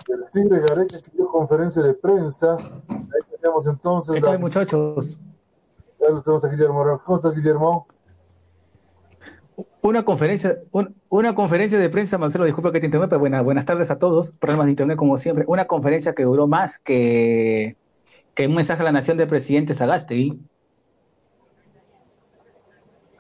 El 0.09 0.25
Tigre 0.33 0.61
Gareca 0.61 1.01
que 1.01 1.11
dio 1.17 1.29
conferencia 1.29 1.83
de 1.83 1.95
prensa. 1.95 2.57
Ahí 2.89 3.39
tenemos 3.41 3.67
entonces. 3.67 4.15
¿Qué 4.17 4.21
tal, 4.21 4.37
a- 4.37 4.39
muchachos? 4.39 5.19
Ya 6.01 6.09
lo 6.11 6.23
tenemos 6.23 6.45
a 6.45 6.49
Guillermo 6.49 6.85
Rojas. 6.85 7.03
¿Cómo 7.07 7.17
estás, 7.19 7.35
Guillermo? 7.35 7.87
Una 9.83 10.05
conferencia, 10.05 10.59
una 11.09 11.35
conferencia 11.35 11.77
de 11.77 11.91
prensa, 11.91 12.17
Marcelo, 12.17 12.45
disculpa 12.45 12.71
que 12.71 12.79
te 12.79 12.87
interrumpa, 12.87 13.17
buenas, 13.17 13.43
buenas 13.43 13.67
tardes 13.67 13.91
a 13.91 13.99
todos, 13.99 14.31
problemas 14.31 14.67
de 14.67 14.73
internet 14.73 14.97
como 14.97 15.17
siempre, 15.17 15.45
una 15.49 15.67
conferencia 15.67 16.15
que 16.15 16.23
duró 16.23 16.47
más 16.47 16.79
que, 16.79 17.77
que 18.33 18.47
un 18.47 18.55
mensaje 18.55 18.81
a 18.83 18.85
la 18.85 18.93
nación 18.93 19.19
del 19.19 19.27
presidente 19.27 19.75
Sagasti. 19.75 20.41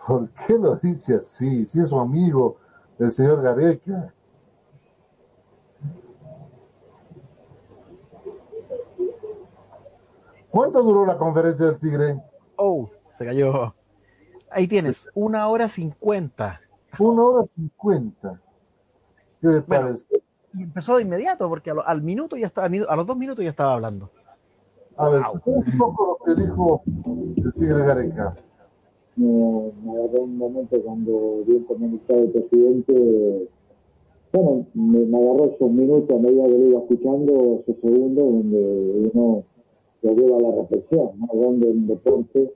¿Por 0.06 0.30
qué 0.30 0.54
lo 0.56 0.76
dice 0.76 1.16
así? 1.16 1.66
Si 1.66 1.80
es 1.80 1.88
su 1.88 1.98
amigo, 1.98 2.56
el 3.00 3.10
señor 3.10 3.42
Gareca. 3.42 4.14
¿Cuánto 10.48 10.80
duró 10.84 11.04
la 11.06 11.16
conferencia 11.16 11.66
del 11.66 11.80
Tigre? 11.80 12.22
Oh, 12.54 12.88
se 13.10 13.24
cayó. 13.24 13.74
Ahí 14.54 14.68
tienes, 14.68 15.08
una 15.14 15.48
hora 15.48 15.68
cincuenta. 15.68 16.60
Una 16.98 17.22
hora 17.22 17.46
cincuenta. 17.46 18.40
¿Qué 19.40 19.48
le 19.48 19.60
Bueno, 19.60 19.84
parece? 19.86 20.06
Y 20.54 20.62
empezó 20.62 20.96
de 20.96 21.02
inmediato, 21.02 21.48
porque 21.48 21.70
a 21.70 21.74
lo- 21.74 21.86
al 21.86 22.02
minuto 22.02 22.36
ya 22.36 22.46
estaba, 22.46 22.66
a 22.66 22.96
los 22.96 23.06
dos 23.06 23.16
minutos 23.16 23.42
ya 23.42 23.50
estaba 23.50 23.74
hablando. 23.74 24.10
A 24.96 25.08
ver, 25.08 25.22
escuchemos 25.22 25.66
un 25.66 25.78
poco 25.78 26.18
lo 26.26 26.34
que 26.34 26.42
dijo 26.42 26.82
el 26.86 27.52
Tigre 27.54 27.86
Gareca. 27.86 28.34
me, 29.16 29.26
me 29.82 29.92
agarró 29.98 30.22
un 30.24 30.36
momento 30.36 30.80
cuando 30.82 31.42
vi 31.46 31.56
el 31.56 31.64
comunicado 31.64 32.20
del 32.20 32.30
presidente, 32.32 33.48
bueno, 34.32 34.66
me, 34.74 34.98
me 35.00 35.16
agarró 35.18 35.44
esos 35.46 35.70
minutos 35.70 36.10
a 36.16 36.20
medida 36.22 36.44
que 36.44 36.50
lo 36.58 36.66
iba 36.68 36.80
escuchando, 36.80 37.62
esos 37.66 37.80
segundos 37.80 38.24
donde 38.24 39.10
uno 39.14 39.44
lo 40.02 40.12
lleva 40.14 40.36
a 40.36 40.40
la 40.40 40.62
reflexión, 40.62 41.10
¿no? 41.18 41.28
Donde 41.32 41.66
un 41.68 41.86
deporte 41.86 42.54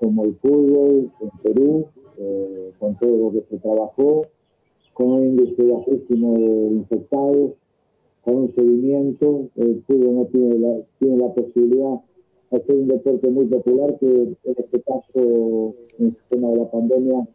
como 0.00 0.24
el 0.24 0.34
fútbol 0.36 1.12
en 1.20 1.30
Perú, 1.42 1.86
eh, 2.16 2.72
con 2.78 2.96
todo 2.98 3.16
lo 3.16 3.32
que 3.32 3.42
se 3.50 3.58
trabajó, 3.58 4.26
con 4.94 5.10
un 5.10 5.24
índice 5.24 5.62
bajísimo 5.62 6.38
de 6.38 6.72
infectados, 6.72 7.52
con 8.24 8.34
un 8.36 8.54
seguimiento, 8.54 9.48
el 9.56 9.82
fútbol 9.86 10.14
no 10.14 10.24
tiene 10.26 10.58
la, 10.58 10.82
tiene 10.98 11.16
la 11.18 11.34
posibilidad 11.34 12.00
de 12.50 12.62
ser 12.64 12.76
un 12.76 12.88
deporte 12.88 13.28
muy 13.28 13.46
popular 13.46 13.96
que 13.98 14.06
en 14.06 14.36
este 14.44 14.80
caso, 14.82 15.74
en 15.98 16.06
el 16.06 16.16
tema 16.28 16.48
de 16.48 16.56
la 16.56 16.70
pandemia, 16.70 17.28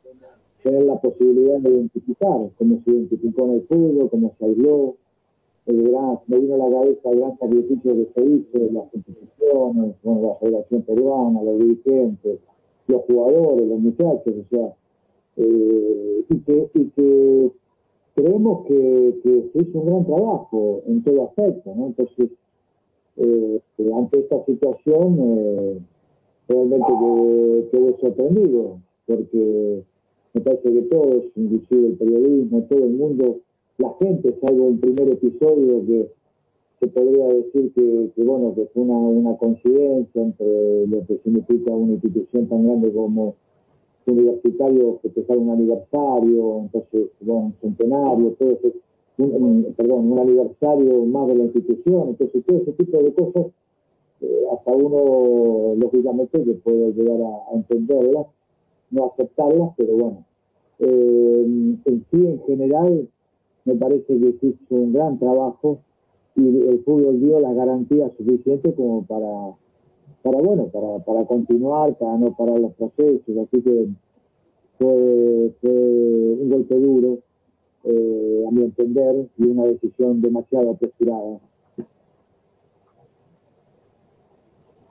tener 0.63 0.83
la 0.83 0.99
posibilidad 0.99 1.59
de 1.59 1.69
identificar 1.69 2.49
cómo 2.57 2.81
se 2.83 2.91
identificó 2.91 3.45
en 3.45 3.51
el 3.51 3.61
fútbol, 3.67 4.09
cómo 4.09 4.33
se 4.39 4.45
aisló, 4.45 4.95
el 5.67 5.89
gran, 5.89 6.19
me 6.27 6.39
vino 6.39 6.55
a 6.55 6.57
la 6.57 6.69
cabeza 6.69 7.09
el 7.09 7.19
gran 7.19 7.37
sacrificio 7.37 7.93
que 7.95 8.09
se 8.13 8.21
hizo, 8.23 8.71
las 8.71 8.93
instituciones, 8.93 9.95
bueno, 10.03 10.27
la 10.27 10.35
Federación 10.35 10.81
Peruana, 10.83 11.41
los 11.41 11.59
dirigentes, 11.59 12.39
los 12.87 13.01
jugadores, 13.03 13.67
los 13.67 13.79
muchachos, 13.79 14.33
o 14.39 14.49
sea, 14.49 14.73
eh, 15.37 16.25
y, 16.29 16.37
que, 16.39 16.69
y 16.75 16.85
que 16.89 17.51
creemos 18.15 18.65
que, 18.67 19.19
que 19.23 19.49
se 19.51 19.67
hizo 19.67 19.79
un 19.79 19.85
gran 19.85 20.05
trabajo 20.05 20.81
en 20.87 21.03
todo 21.03 21.23
aspecto, 21.25 21.73
¿no? 21.75 21.87
Entonces, 21.87 22.29
eh, 23.17 23.59
ante 23.93 24.19
esta 24.19 24.43
situación, 24.45 25.17
eh, 25.19 25.79
realmente 26.47 26.87
quedé, 26.87 27.69
quedé 27.69 27.97
sorprendido, 27.99 28.79
porque 29.05 29.83
me 30.33 30.41
parece 30.41 30.73
que 30.73 30.81
todos, 30.83 31.23
inclusive 31.35 31.87
el 31.87 31.97
periodismo, 31.97 32.63
todo 32.69 32.83
el 32.83 32.91
mundo, 32.91 33.39
la 33.77 33.93
gente, 33.99 34.37
salvo 34.41 34.65
un 34.65 34.79
primer 34.79 35.09
episodio 35.09 35.85
que 35.85 36.09
se 36.85 36.91
podría 36.91 37.27
decir 37.27 37.73
que, 37.73 38.23
bueno, 38.23 38.53
que 38.53 38.65
fue 38.67 38.83
una, 38.83 39.37
coincidencia 39.37 40.21
entre 40.21 40.87
lo 40.87 41.05
que 41.07 41.17
significa 41.23 41.71
una 41.71 41.93
institución 41.93 42.47
tan 42.47 42.63
grande 42.65 42.93
como 42.93 43.35
universitario 44.05 44.99
festejar 45.01 45.37
un 45.37 45.49
aniversario, 45.49 46.59
entonces, 46.59 47.09
bueno, 47.21 47.45
un 47.45 47.53
centenario, 47.59 48.35
todo 48.37 48.51
eso, 48.51 48.71
un, 49.17 49.73
perdón, 49.75 50.11
un 50.11 50.19
aniversario 50.19 51.05
más 51.05 51.27
de 51.27 51.35
la 51.35 51.43
institución, 51.45 52.09
entonces 52.09 52.45
todo 52.45 52.57
ese 52.57 52.71
tipo 52.73 52.97
de 52.99 53.13
cosas, 53.15 53.47
eh, 54.21 54.45
hasta 54.53 54.71
uno, 54.71 55.73
lógicamente, 55.75 56.43
que 56.43 56.53
puede 56.53 56.93
llegar 56.93 57.19
a, 57.19 57.51
a 57.51 57.55
entenderlas, 57.55 58.27
no 58.91 59.05
aceptarlas, 59.05 59.71
pero 59.75 59.97
bueno, 59.97 60.25
eh, 60.79 61.77
en 61.85 62.05
sí, 62.11 62.27
en 62.27 62.39
general, 62.43 63.09
me 63.63 63.73
parece 63.73 64.19
que 64.19 64.33
se 64.39 64.47
hizo 64.47 64.75
un 64.75 64.93
gran 64.93 65.17
trabajo 65.17 65.79
y 66.35 66.61
el 66.67 66.83
fútbol 66.83 67.19
dio 67.19 67.39
las 67.39 67.55
garantías 67.55 68.11
suficientes 68.17 68.73
como 68.75 69.05
para 69.05 69.55
para 70.25 70.39
bueno, 70.39 70.65
para, 70.69 71.05
para 71.05 71.23
continuar, 71.25 71.95
para 71.99 72.17
no 72.17 72.35
parar 72.35 72.59
los 72.59 72.73
procesos, 72.73 73.37
así 73.37 73.61
que 73.61 73.89
fue, 74.79 75.53
fue 75.61 75.71
un 75.71 76.49
golpe 76.49 76.79
duro, 76.79 77.19
eh, 77.83 78.45
a 78.47 78.51
mi 78.51 78.63
entender, 78.63 79.29
y 79.37 79.47
una 79.47 79.65
decisión 79.65 80.21
demasiado 80.21 80.71
apresurada. 80.71 81.39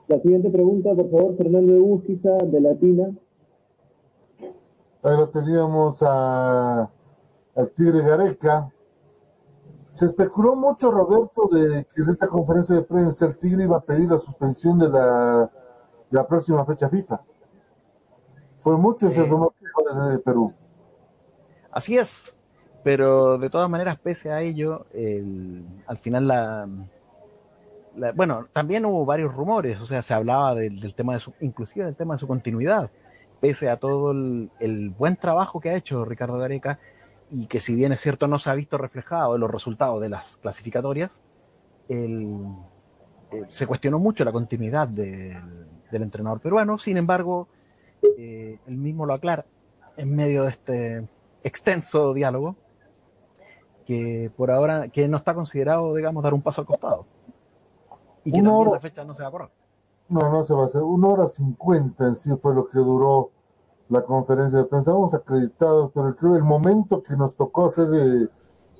La 0.07 0.19
siguiente 0.19 0.49
pregunta, 0.49 0.95
por 0.95 1.09
favor, 1.09 1.35
Fernando 1.35 1.73
de 1.73 1.79
Busquiza, 1.79 2.37
de 2.37 2.61
Latina. 2.61 3.13
Ahí 5.03 5.17
lo 5.17 5.27
teníamos 5.29 6.01
a, 6.01 6.89
al 7.55 7.71
Tigre 7.71 7.99
Gareca. 8.07 8.71
Se 9.95 10.07
especuló 10.07 10.57
mucho, 10.57 10.91
Roberto, 10.91 11.47
de 11.49 11.85
que 11.85 12.01
en 12.03 12.09
esta 12.09 12.27
conferencia 12.27 12.75
de 12.75 12.81
prensa 12.81 13.27
el 13.27 13.37
Tigre 13.37 13.63
iba 13.63 13.77
a 13.77 13.79
pedir 13.79 14.11
la 14.11 14.17
suspensión 14.19 14.77
de 14.77 14.89
la, 14.89 15.43
de 15.43 15.49
la 16.17 16.27
próxima 16.27 16.65
fecha 16.65 16.89
FIFA. 16.89 17.21
Fue 18.57 18.77
mucho 18.77 19.07
ese 19.07 19.23
Sí. 19.23 19.29
rumor 19.29 19.53
que 19.57 19.65
dijo 19.65 19.81
desde 20.05 20.19
Perú. 20.19 20.53
Así 21.71 21.97
es, 21.97 22.35
pero 22.83 23.37
de 23.37 23.49
todas 23.49 23.69
maneras, 23.69 23.97
pese 23.97 24.33
a 24.33 24.41
ello, 24.41 24.85
el- 24.91 25.65
al 25.87 25.97
final 25.97 26.27
la, 26.27 26.67
la- 27.95 28.11
Bueno, 28.11 28.47
también 28.51 28.83
hubo 28.85 29.05
varios 29.05 29.33
rumores, 29.33 29.79
o 29.79 29.85
sea, 29.85 30.01
se 30.01 30.13
hablaba 30.13 30.55
del, 30.55 30.81
del 30.81 30.93
tema 30.93 31.13
de 31.13 31.19
su... 31.21 31.31
inclusive 31.39 31.85
del 31.85 31.95
tema 31.95 32.15
de 32.15 32.19
su 32.19 32.27
continuidad, 32.27 32.89
pese 33.39 33.69
a 33.69 33.77
todo 33.77 34.11
el, 34.11 34.51
el 34.59 34.89
buen 34.89 35.15
trabajo 35.15 35.61
que 35.61 35.69
ha 35.69 35.75
hecho 35.75 36.03
Ricardo 36.03 36.37
Gareca, 36.37 36.79
y 37.31 37.47
que 37.47 37.59
si 37.59 37.75
bien 37.75 37.91
es 37.91 37.99
cierto 38.01 38.27
no 38.27 38.39
se 38.39 38.49
ha 38.49 38.53
visto 38.53 38.77
reflejado 38.77 39.35
en 39.35 39.41
los 39.41 39.51
resultados 39.51 40.01
de 40.01 40.09
las 40.09 40.37
clasificatorias, 40.37 41.21
el- 41.89 42.45
eh, 43.31 43.43
se 43.49 43.67
cuestionó 43.67 43.99
mucho 43.99 44.23
la 44.23 44.31
continuidad 44.31 44.87
del, 44.87 45.67
del 45.91 46.01
entrenador 46.03 46.39
peruano, 46.39 46.77
sin 46.77 46.97
embargo, 46.97 47.47
eh, 48.17 48.59
él 48.67 48.77
mismo 48.77 49.05
lo 49.05 49.13
aclara 49.13 49.45
en 49.97 50.15
medio 50.15 50.43
de 50.43 50.49
este 50.51 51.09
extenso 51.43 52.13
diálogo, 52.13 52.55
que 53.85 54.31
por 54.35 54.51
ahora 54.51 54.87
que 54.89 55.07
no 55.07 55.17
está 55.17 55.33
considerado, 55.33 55.93
digamos, 55.93 56.23
dar 56.23 56.33
un 56.33 56.41
paso 56.41 56.61
al 56.61 56.67
costado. 56.67 57.05
Y 58.23 58.31
que 58.31 58.39
Una 58.39 58.49
también 58.49 58.67
hora. 58.67 58.77
la 58.77 58.81
fecha 58.81 59.03
no 59.05 59.13
se 59.13 59.21
va 59.21 59.29
a 59.29 59.31
correr. 59.31 59.49
No, 60.09 60.31
no 60.31 60.43
se 60.43 60.53
va 60.53 60.63
a 60.63 60.65
hacer. 60.65 60.81
Una 60.81 61.07
hora 61.09 61.27
cincuenta 61.27 62.05
en 62.07 62.15
sí 62.15 62.31
fue 62.41 62.55
lo 62.55 62.65
que 62.67 62.79
duró 62.79 63.31
la 63.89 64.01
conferencia 64.01 64.59
de 64.59 64.65
prensa. 64.65 64.91
Estábamos 64.91 65.13
acreditados, 65.13 65.91
pero 65.93 66.15
creo 66.15 66.35
el 66.35 66.43
momento 66.43 67.01
que 67.03 67.15
nos 67.15 67.35
tocó 67.35 67.65
hacer 67.65 67.87
eh, 67.93 68.27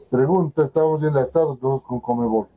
preguntas, 0.10 0.65
estábamos 0.65 1.03
enlazados 1.03 1.60
todos 1.60 1.84
con 1.84 1.99
Comebol. 1.99 2.48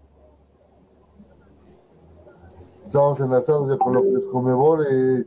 Estábamos 2.87 3.21
enlazados 3.21 3.71
ya 3.71 3.79
con 3.79 3.95
lo 3.95 4.03
que 4.03 4.15
es 4.15 4.27
Comebol. 4.27 4.87
eh. 4.91 5.25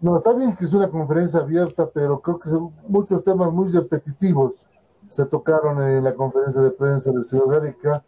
No, 0.00 0.16
está 0.16 0.32
bien 0.32 0.54
que 0.54 0.64
es 0.64 0.74
una 0.74 0.88
conferencia 0.88 1.40
abierta, 1.40 1.90
pero 1.92 2.20
creo 2.20 2.38
que 2.38 2.48
son 2.48 2.72
muchos 2.86 3.24
temas 3.24 3.52
muy 3.52 3.68
repetitivos 3.68 4.68
se 5.08 5.26
tocaron 5.26 5.82
en 5.82 6.04
la 6.04 6.14
conferencia 6.14 6.60
de 6.60 6.70
prensa 6.70 7.10
del 7.10 7.24
señor 7.24 7.50
Gareca, 7.50 8.04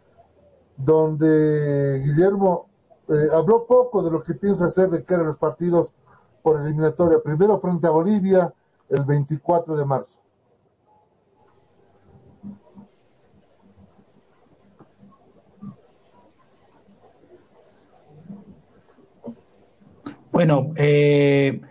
donde 0.77 2.01
Guillermo 2.05 2.67
eh, 3.09 3.27
habló 3.33 3.65
poco 3.65 4.03
de 4.03 4.11
lo 4.11 4.21
que 4.21 4.35
piensa 4.35 4.65
hacer 4.65 4.89
de 4.89 5.03
cara 5.03 5.23
a 5.23 5.25
los 5.25 5.37
partidos 5.37 5.93
por 6.41 6.61
eliminatoria. 6.61 7.19
Primero 7.23 7.57
frente 7.59 7.87
a 7.87 7.91
Bolivia 7.91 8.53
el 8.89 9.05
24 9.05 9.75
de 9.77 9.85
marzo. 9.85 10.21
Bueno, 20.31 20.73
eh, 20.77 21.61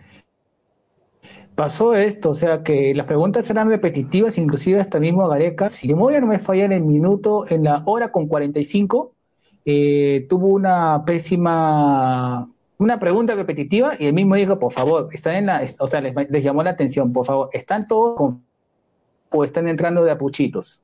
pasó 1.55 1.93
esto, 1.93 2.29
o 2.31 2.35
sea 2.35 2.63
que 2.63 2.93
las 2.95 3.05
preguntas 3.07 3.49
eran 3.49 3.69
repetitivas, 3.69 4.37
inclusive 4.37 4.79
hasta 4.79 4.99
mismo 4.99 5.27
Gareca, 5.27 5.69
si 5.69 5.87
memoria 5.87 6.21
no 6.21 6.27
me 6.27 6.39
falla 6.39 6.65
en 6.65 6.71
el 6.71 6.83
minuto, 6.83 7.45
en 7.49 7.63
la 7.63 7.83
hora 7.85 8.11
con 8.11 8.27
45, 8.27 9.13
eh, 9.65 10.25
tuvo 10.29 10.47
una 10.47 11.03
pésima, 11.05 12.50
una 12.81 12.99
pregunta 12.99 13.35
repetitiva 13.35 13.93
y 13.99 14.07
él 14.07 14.13
mismo 14.13 14.33
dijo, 14.33 14.57
por 14.57 14.73
favor, 14.73 15.07
están 15.13 15.35
en 15.35 15.45
la, 15.45 15.63
o 15.77 15.85
sea, 15.85 16.01
les, 16.01 16.15
les 16.31 16.43
llamó 16.43 16.63
la 16.63 16.71
atención, 16.71 17.13
por 17.13 17.27
favor, 17.27 17.49
¿están 17.53 17.87
todos 17.87 18.17
con, 18.17 18.43
o 19.29 19.43
están 19.43 19.67
entrando 19.67 20.03
de 20.03 20.09
apuchitos? 20.09 20.81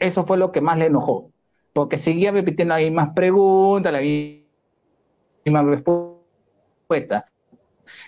Eso 0.00 0.26
fue 0.26 0.36
lo 0.36 0.50
que 0.50 0.60
más 0.60 0.78
le 0.78 0.86
enojó, 0.86 1.30
porque 1.72 1.96
seguía 1.96 2.32
repitiendo 2.32 2.74
las 2.74 2.82
mismas 2.82 3.10
preguntas, 3.14 3.92
la 3.92 4.00
misma 4.00 5.62
respuesta. 5.62 7.30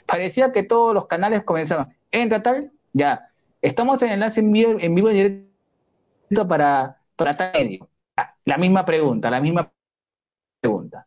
Parecía 0.04 0.50
que 0.50 0.64
todos 0.64 0.92
los 0.92 1.06
canales 1.06 1.44
comenzaban, 1.44 1.96
entra 2.10 2.42
tal, 2.42 2.72
ya, 2.92 3.30
estamos 3.62 4.02
en 4.02 4.10
enlace 4.10 4.40
en 4.40 4.50
vivo, 4.50 4.74
en 4.76 4.94
vivo 4.96 5.10
directo 5.10 6.48
para, 6.48 7.00
para 7.14 7.36
tal 7.36 7.52
medio. 7.52 7.88
La 8.44 8.58
misma 8.58 8.84
pregunta, 8.84 9.30
la 9.30 9.40
misma 9.40 9.70
pregunta. 10.60 11.06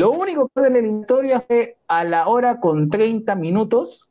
Lo 0.00 0.12
único 0.12 0.48
que 0.48 0.62
de 0.62 0.70
la 0.70 0.78
eliminatoria 0.78 1.42
fue 1.42 1.76
a 1.86 2.04
la 2.04 2.26
hora 2.26 2.58
con 2.58 2.88
30 2.88 3.34
minutos, 3.34 4.08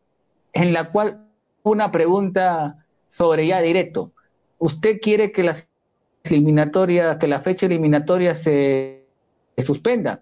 en 0.54 0.72
la 0.72 0.92
cual 0.92 1.26
una 1.64 1.92
pregunta 1.92 2.86
sobre 3.08 3.48
ya 3.48 3.60
directo. 3.60 4.12
¿Usted 4.60 5.00
quiere 5.02 5.32
que 5.32 5.42
las 5.42 5.68
eliminatorias, 6.26 7.18
que 7.18 7.26
la 7.26 7.40
fecha 7.40 7.66
eliminatoria 7.66 8.36
se, 8.36 9.08
se 9.56 9.64
suspenda? 9.64 10.22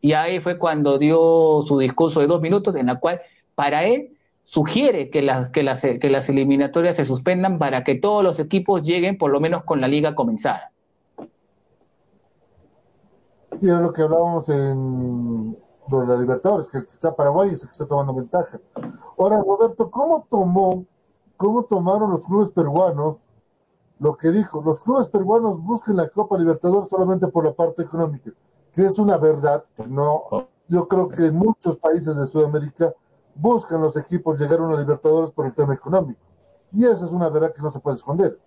Y 0.00 0.12
ahí 0.12 0.38
fue 0.38 0.56
cuando 0.56 0.98
dio 0.98 1.64
su 1.66 1.80
discurso 1.80 2.20
de 2.20 2.28
dos 2.28 2.40
minutos 2.40 2.76
en 2.76 2.86
la 2.86 3.00
cual 3.00 3.22
para 3.56 3.84
él 3.84 4.16
sugiere 4.44 5.10
que 5.10 5.20
las, 5.20 5.48
que 5.48 5.64
las, 5.64 5.82
que 5.82 6.10
las 6.10 6.28
eliminatorias 6.28 6.96
se 6.96 7.06
suspendan 7.06 7.58
para 7.58 7.82
que 7.82 7.96
todos 7.96 8.22
los 8.22 8.38
equipos 8.38 8.86
lleguen 8.86 9.18
por 9.18 9.32
lo 9.32 9.40
menos 9.40 9.64
con 9.64 9.80
la 9.80 9.88
liga 9.88 10.14
comenzada. 10.14 10.70
Y 13.60 13.68
era 13.68 13.80
lo 13.80 13.92
que 13.92 14.02
hablábamos 14.02 14.48
en 14.48 15.56
de 15.88 16.06
la 16.06 16.16
Libertadores, 16.16 16.68
que 16.68 16.78
el 16.78 16.86
que 16.86 16.92
está 16.92 17.14
Paraguay 17.14 17.50
es 17.50 17.62
el 17.62 17.68
que 17.68 17.72
está 17.72 17.86
tomando 17.86 18.14
ventaja. 18.14 18.60
Ahora, 19.18 19.38
Roberto, 19.38 19.90
¿cómo 19.90 20.26
tomó, 20.30 20.86
cómo 21.36 21.64
tomaron 21.64 22.10
los 22.10 22.26
clubes 22.26 22.50
peruanos 22.50 23.28
lo 23.98 24.16
que 24.16 24.30
dijo? 24.30 24.62
Los 24.62 24.80
clubes 24.80 25.08
peruanos 25.08 25.62
buscan 25.62 25.96
la 25.96 26.08
Copa 26.08 26.38
Libertadores 26.38 26.88
solamente 26.88 27.28
por 27.28 27.44
la 27.44 27.52
parte 27.52 27.82
económica, 27.82 28.30
que 28.72 28.82
es 28.82 28.98
una 28.98 29.16
verdad 29.18 29.62
que 29.74 29.86
no, 29.86 30.48
yo 30.68 30.88
creo 30.88 31.08
que 31.08 31.26
en 31.26 31.36
muchos 31.36 31.78
países 31.78 32.16
de 32.16 32.26
Sudamérica 32.26 32.92
buscan 33.34 33.82
los 33.82 33.96
equipos 33.96 34.40
llegar 34.40 34.60
a 34.60 34.64
una 34.64 34.78
Libertadores 34.78 35.32
por 35.32 35.46
el 35.46 35.54
tema 35.54 35.74
económico. 35.74 36.20
Y 36.72 36.84
esa 36.84 37.04
es 37.04 37.12
una 37.12 37.28
verdad 37.28 37.52
que 37.52 37.62
no 37.62 37.70
se 37.70 37.80
puede 37.80 37.96
esconder. 37.96 38.38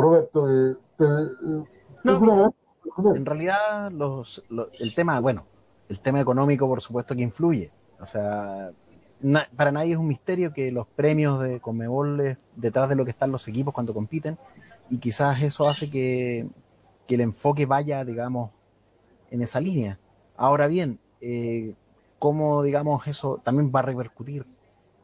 Roberto, 0.00 0.48
eh, 0.48 0.76
te, 0.96 1.04
eh, 1.04 1.64
No, 2.04 2.12
es 2.12 2.20
una 2.20 2.34
verdad. 2.34 2.52
En 3.14 3.26
realidad, 3.26 3.90
los, 3.92 4.44
lo- 4.48 4.68
el 4.78 4.94
tema, 4.94 5.20
bueno, 5.20 5.46
el 5.88 6.00
tema 6.00 6.20
económico, 6.20 6.66
por 6.66 6.80
supuesto 6.80 7.14
que 7.14 7.22
influye. 7.22 7.70
O 8.00 8.06
sea, 8.06 8.70
na- 9.20 9.48
para 9.56 9.72
nadie 9.72 9.92
es 9.92 9.98
un 9.98 10.08
misterio 10.08 10.52
que 10.52 10.70
los 10.72 10.86
premios 10.88 11.40
de 11.40 11.60
Conmebol 11.60 12.20
es 12.20 12.38
detrás 12.56 12.88
de 12.88 12.96
lo 12.96 13.04
que 13.04 13.10
están 13.10 13.30
los 13.32 13.46
equipos 13.48 13.74
cuando 13.74 13.94
compiten 13.94 14.38
y 14.88 14.98
quizás 14.98 15.42
eso 15.42 15.68
hace 15.68 15.90
que, 15.90 16.48
que 17.06 17.14
el 17.16 17.20
enfoque 17.20 17.66
vaya, 17.66 18.04
digamos, 18.04 18.50
en 19.30 19.42
esa 19.42 19.60
línea. 19.60 19.98
Ahora 20.36 20.66
bien, 20.66 20.98
eh, 21.20 21.74
¿cómo, 22.18 22.62
digamos, 22.62 23.06
eso 23.06 23.40
también 23.44 23.70
va 23.74 23.80
a 23.80 23.84
repercutir 23.84 24.46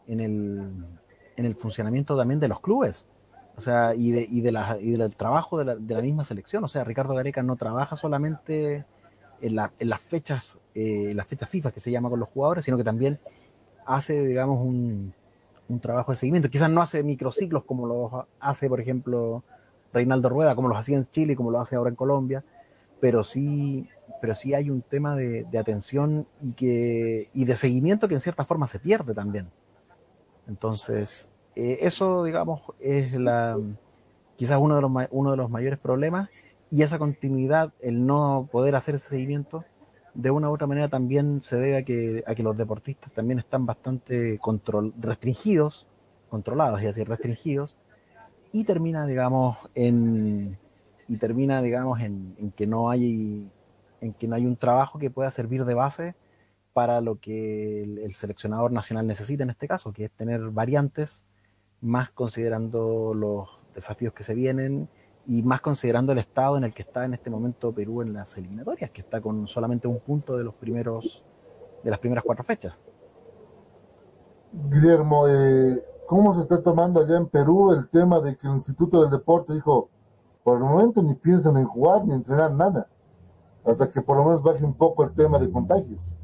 en 0.06 0.20
el, 0.20 0.86
en 1.36 1.44
el 1.44 1.54
funcionamiento 1.54 2.16
también 2.16 2.40
de 2.40 2.48
los 2.48 2.60
clubes? 2.60 3.06
O 3.56 3.60
sea, 3.60 3.94
y, 3.94 4.10
de, 4.12 4.26
y, 4.30 4.42
de 4.42 4.52
la, 4.52 4.76
y 4.80 4.92
del 4.92 5.16
trabajo 5.16 5.58
de 5.58 5.64
la, 5.64 5.76
de 5.76 5.94
la 5.94 6.02
misma 6.02 6.24
selección. 6.24 6.62
O 6.64 6.68
sea, 6.68 6.84
Ricardo 6.84 7.14
Gareca 7.14 7.42
no 7.42 7.56
trabaja 7.56 7.96
solamente 7.96 8.84
en, 9.40 9.56
la- 9.56 9.72
en 9.78 9.88
las 9.88 10.00
fechas, 10.00 10.58
eh, 10.74 11.12
las 11.14 11.26
fechas 11.26 11.48
FIFA 11.48 11.72
que 11.72 11.80
se 11.80 11.90
llama 11.90 12.10
con 12.10 12.20
los 12.20 12.28
jugadores, 12.28 12.64
sino 12.66 12.76
que 12.76 12.84
también 12.84 13.18
hace, 13.86 14.26
digamos, 14.26 14.60
un, 14.60 15.14
un 15.68 15.80
trabajo 15.80 16.12
de 16.12 16.16
seguimiento. 16.16 16.50
Quizás 16.50 16.70
no 16.70 16.82
hace 16.82 17.02
microciclos 17.02 17.64
como 17.64 17.86
los 17.86 18.12
hace, 18.40 18.68
por 18.68 18.80
ejemplo, 18.80 19.42
Reinaldo 19.92 20.28
Rueda, 20.28 20.54
como 20.54 20.68
los 20.68 20.78
hacía 20.78 20.96
en 20.98 21.06
Chile 21.10 21.36
como 21.36 21.50
lo 21.50 21.60
hace 21.60 21.76
ahora 21.76 21.90
en 21.90 21.96
Colombia, 21.96 22.44
pero 23.00 23.24
sí, 23.24 23.88
pero 24.20 24.34
sí 24.34 24.54
hay 24.54 24.70
un 24.70 24.82
tema 24.82 25.16
de, 25.16 25.44
de 25.44 25.58
atención 25.58 26.26
y, 26.42 26.52
que, 26.52 27.30
y 27.34 27.44
de 27.46 27.56
seguimiento 27.56 28.08
que 28.08 28.14
en 28.14 28.20
cierta 28.20 28.44
forma 28.44 28.66
se 28.66 28.78
pierde 28.78 29.14
también. 29.14 29.48
Entonces, 30.48 31.28
eh, 31.56 31.78
eso, 31.80 32.22
digamos, 32.24 32.60
es 32.80 33.12
la 33.14 33.58
quizás 34.36 34.58
uno 34.60 34.76
de, 34.76 34.82
los, 34.82 34.92
uno 35.10 35.30
de 35.30 35.36
los 35.38 35.50
mayores 35.50 35.78
problemas 35.78 36.28
y 36.70 36.82
esa 36.82 36.98
continuidad, 36.98 37.72
el 37.80 38.04
no 38.06 38.48
poder 38.52 38.76
hacer 38.76 38.94
ese 38.96 39.08
seguimiento, 39.08 39.64
de 40.12 40.30
una 40.30 40.50
u 40.50 40.54
otra 40.54 40.66
manera 40.66 40.88
también 40.88 41.40
se 41.42 41.56
debe 41.56 41.76
a 41.78 41.82
que, 41.82 42.22
a 42.26 42.34
que 42.34 42.42
los 42.42 42.56
deportistas 42.56 43.12
también 43.12 43.38
están 43.38 43.64
bastante 43.64 44.38
control, 44.38 44.92
restringidos, 45.00 45.86
controlados, 46.28 46.80
es 46.80 46.86
decir, 46.86 47.08
restringidos, 47.08 47.78
y 48.52 48.64
termina, 48.64 49.06
digamos, 49.06 49.56
en 49.74 50.58
y 51.08 51.16
termina, 51.18 51.62
digamos, 51.62 52.00
en, 52.00 52.34
en 52.38 52.50
que 52.50 52.66
no 52.66 52.90
hay 52.90 53.48
en 54.00 54.12
que 54.12 54.28
no 54.28 54.36
hay 54.36 54.44
un 54.44 54.56
trabajo 54.56 54.98
que 54.98 55.10
pueda 55.10 55.30
servir 55.30 55.64
de 55.64 55.74
base 55.74 56.14
para 56.72 57.00
lo 57.00 57.18
que 57.18 57.82
el, 57.82 57.98
el 57.98 58.14
seleccionador 58.14 58.72
nacional 58.72 59.06
necesita 59.06 59.44
en 59.44 59.50
este 59.50 59.68
caso, 59.68 59.92
que 59.92 60.04
es 60.04 60.10
tener 60.10 60.40
variantes 60.50 61.24
más 61.80 62.10
considerando 62.10 63.12
los 63.14 63.48
desafíos 63.74 64.12
que 64.14 64.24
se 64.24 64.34
vienen 64.34 64.88
y 65.26 65.42
más 65.42 65.60
considerando 65.60 66.12
el 66.12 66.18
estado 66.18 66.56
en 66.56 66.64
el 66.64 66.72
que 66.72 66.82
está 66.82 67.04
en 67.04 67.14
este 67.14 67.30
momento 67.30 67.72
Perú 67.72 68.02
en 68.02 68.12
las 68.12 68.36
eliminatorias, 68.36 68.90
que 68.90 69.00
está 69.00 69.20
con 69.20 69.46
solamente 69.48 69.88
un 69.88 70.00
punto 70.00 70.36
de 70.36 70.44
los 70.44 70.54
primeros 70.54 71.24
de 71.82 71.90
las 71.90 72.00
primeras 72.00 72.24
cuatro 72.24 72.44
fechas. 72.44 72.80
Guillermo, 74.52 75.28
eh, 75.28 75.84
¿cómo 76.06 76.32
se 76.34 76.40
está 76.40 76.62
tomando 76.62 77.00
allá 77.00 77.16
en 77.16 77.26
Perú 77.26 77.72
el 77.72 77.88
tema 77.88 78.20
de 78.20 78.36
que 78.36 78.46
el 78.46 78.54
Instituto 78.54 79.02
del 79.02 79.10
Deporte 79.10 79.52
dijo, 79.52 79.88
por 80.42 80.58
el 80.58 80.64
momento 80.64 81.02
ni 81.02 81.14
piensan 81.14 81.56
en 81.56 81.66
jugar 81.66 82.04
ni 82.04 82.14
entrenar 82.14 82.52
nada, 82.52 82.88
hasta 83.64 83.88
que 83.90 84.00
por 84.00 84.16
lo 84.16 84.24
menos 84.24 84.42
baje 84.42 84.64
un 84.64 84.74
poco 84.74 85.04
el 85.04 85.12
tema 85.12 85.38
de 85.38 85.50
contagios? 85.50 86.16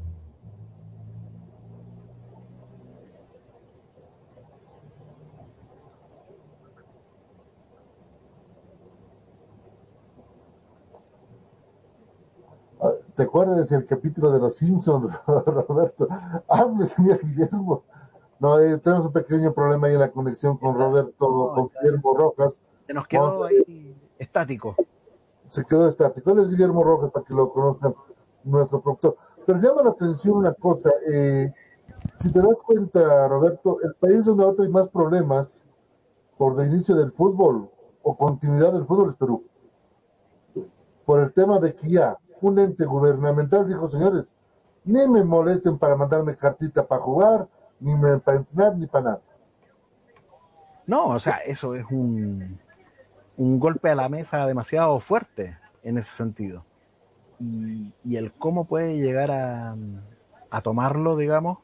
¿Te 13.15 13.23
acuerdas 13.23 13.69
del 13.69 13.85
capítulo 13.85 14.31
de 14.31 14.39
Los 14.39 14.55
Simpsons, 14.55 15.13
Roberto? 15.27 16.07
Hable, 16.49 16.85
señor 16.85 17.19
Guillermo. 17.21 17.83
No, 18.39 18.59
eh, 18.59 18.77
tenemos 18.79 19.05
un 19.05 19.13
pequeño 19.13 19.53
problema 19.53 19.87
ahí 19.87 19.93
en 19.93 19.99
la 19.99 20.11
conexión 20.11 20.57
con 20.57 20.75
Roberto, 20.75 21.51
con 21.53 21.69
Guillermo 21.69 22.17
Rojas. 22.17 22.61
Se 22.87 22.93
nos 22.93 23.07
quedó 23.07 23.43
ahí 23.43 23.95
estático. 24.17 24.75
Se 25.47 25.63
quedó 25.63 25.87
estático. 25.87 26.31
Él 26.31 26.39
es 26.39 26.49
Guillermo 26.49 26.83
Rojas, 26.83 27.11
para 27.11 27.23
que 27.23 27.33
lo 27.35 27.51
conozcan, 27.51 27.93
nuestro 28.43 28.81
productor. 28.81 29.15
Pero 29.45 29.59
llama 29.61 29.83
la 29.83 29.89
atención 29.91 30.37
una 30.37 30.53
cosa. 30.53 30.89
eh, 31.13 31.53
si 32.19 32.31
te 32.31 32.39
das 32.39 32.61
cuenta, 32.61 33.27
Roberto, 33.27 33.77
el 33.83 33.93
país 33.93 34.25
donde 34.25 34.43
ahora 34.43 34.63
hay 34.63 34.69
más 34.69 34.89
problemas 34.89 35.63
por 36.37 36.59
el 36.59 36.67
inicio 36.67 36.95
del 36.95 37.11
fútbol 37.11 37.69
o 38.01 38.17
continuidad 38.17 38.73
del 38.73 38.85
fútbol 38.85 39.09
es 39.09 39.15
Perú. 39.15 39.43
Por 41.05 41.19
el 41.19 41.31
tema 41.31 41.59
de 41.59 41.75
que 41.75 41.89
ya 41.89 42.17
un 42.43 42.59
ente 42.59 42.85
gubernamental 42.85 43.67
dijo, 43.67 43.87
señores, 43.87 44.33
ni 44.83 45.07
me 45.07 45.23
molesten 45.23 45.77
para 45.77 45.95
mandarme 45.95 46.35
cartita 46.35 46.85
para 46.85 47.01
jugar, 47.01 47.47
ni 47.79 47.95
me, 47.95 48.17
para 48.19 48.37
entrenar, 48.37 48.77
ni 48.77 48.85
para 48.85 49.05
nada. 49.05 49.21
No, 50.85 51.07
o 51.07 51.19
sea, 51.19 51.37
eso 51.37 51.75
es 51.75 51.85
un, 51.89 52.59
un 53.37 53.59
golpe 53.59 53.89
a 53.89 53.95
la 53.95 54.09
mesa 54.09 54.45
demasiado 54.45 54.99
fuerte 54.99 55.57
en 55.83 55.97
ese 55.97 56.11
sentido. 56.11 56.65
Y, 57.39 57.93
y 58.03 58.17
el 58.17 58.33
cómo 58.33 58.65
puede 58.65 58.97
llegar 58.97 59.31
a, 59.31 59.75
a 60.49 60.61
tomarlo, 60.61 61.15
digamos, 61.15 61.59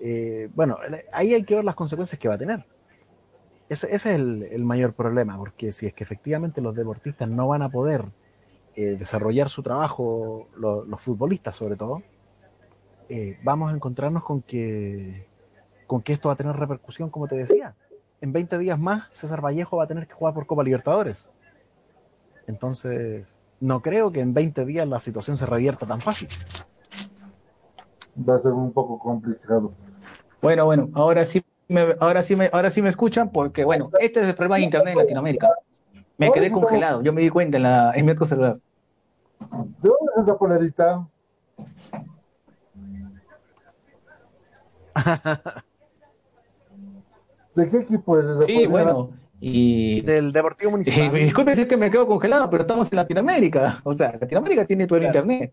eh, 0.00 0.50
bueno, 0.54 0.78
ahí 1.12 1.34
hay 1.34 1.44
que 1.44 1.54
ver 1.54 1.64
las 1.64 1.74
consecuencias 1.74 2.18
que 2.18 2.28
va 2.28 2.34
a 2.34 2.38
tener. 2.38 2.64
Ese, 3.68 3.86
ese 3.94 4.10
es 4.10 4.16
el, 4.16 4.42
el 4.44 4.64
mayor 4.64 4.94
problema, 4.94 5.36
porque 5.36 5.70
si 5.72 5.86
es 5.86 5.94
que 5.94 6.02
efectivamente 6.02 6.60
los 6.62 6.74
deportistas 6.74 7.28
no 7.28 7.46
van 7.48 7.62
a 7.62 7.68
poder 7.68 8.06
eh, 8.76 8.96
desarrollar 8.98 9.48
su 9.48 9.62
trabajo, 9.62 10.48
lo- 10.56 10.84
los 10.84 11.00
futbolistas 11.00 11.56
sobre 11.56 11.76
todo, 11.76 12.02
eh, 13.08 13.38
vamos 13.42 13.72
a 13.72 13.74
encontrarnos 13.76 14.24
con 14.24 14.40
que, 14.42 15.26
con 15.86 16.00
que 16.02 16.12
esto 16.14 16.28
va 16.28 16.34
a 16.34 16.36
tener 16.36 16.56
repercusión, 16.56 17.10
como 17.10 17.28
te 17.28 17.36
decía. 17.36 17.74
En 18.20 18.32
20 18.32 18.56
días 18.58 18.78
más, 18.78 19.04
César 19.10 19.44
Vallejo 19.44 19.76
va 19.78 19.84
a 19.84 19.88
tener 19.88 20.06
que 20.06 20.14
jugar 20.14 20.32
por 20.32 20.46
Copa 20.46 20.62
Libertadores. 20.62 21.28
Entonces, 22.46 23.28
no 23.60 23.80
creo 23.82 24.10
que 24.12 24.20
en 24.20 24.34
20 24.34 24.64
días 24.64 24.86
la 24.88 25.00
situación 25.00 25.36
se 25.36 25.46
revierta 25.46 25.86
tan 25.86 26.00
fácil. 26.00 26.28
Va 28.28 28.34
a 28.36 28.38
ser 28.38 28.52
un 28.52 28.72
poco 28.72 28.98
complicado. 28.98 29.72
Bueno, 30.40 30.64
bueno, 30.64 30.88
ahora 30.94 31.24
sí 31.24 31.42
me, 31.68 31.94
ahora 32.00 32.22
sí 32.22 32.36
me, 32.36 32.50
ahora 32.52 32.70
sí 32.70 32.82
me 32.82 32.88
escuchan 32.88 33.30
porque, 33.30 33.64
bueno, 33.64 33.90
este 34.00 34.20
es 34.20 34.26
el 34.26 34.34
problema 34.34 34.56
de 34.56 34.62
Internet 34.62 34.92
en 34.92 34.98
Latinoamérica. 34.98 35.50
Me 36.18 36.30
quedé 36.32 36.50
congelado, 36.50 37.02
yo 37.02 37.12
me 37.12 37.22
di 37.22 37.30
cuenta 37.30 37.56
en, 37.56 37.62
la, 37.64 37.92
en 37.94 38.04
mi 38.06 38.12
otro 38.12 38.26
celular. 38.26 38.58
¿De 39.40 39.88
dónde 39.88 40.12
es 40.16 40.22
esa 40.22 40.38
polerita? 40.38 41.06
¿De 47.54 47.68
qué 47.70 47.78
equipo 47.78 48.18
es 48.18 48.24
esa 48.24 48.44
Sí, 48.46 48.66
polera? 48.66 48.68
bueno, 48.68 49.10
y... 49.40 50.00
Del 50.02 50.32
Deportivo 50.32 50.70
Municipal. 50.72 51.16
Eh, 51.16 51.24
disculpe 51.24 51.54
si 51.54 51.62
es 51.62 51.66
que 51.68 51.76
me 51.76 51.90
quedo 51.90 52.06
congelado, 52.06 52.48
pero 52.50 52.62
estamos 52.62 52.90
en 52.90 52.96
Latinoamérica. 52.96 53.80
O 53.84 53.92
sea, 53.94 54.12
Latinoamérica 54.20 54.64
tiene 54.66 54.86
todo 54.86 54.98
el 54.98 55.06
Internet. 55.06 55.52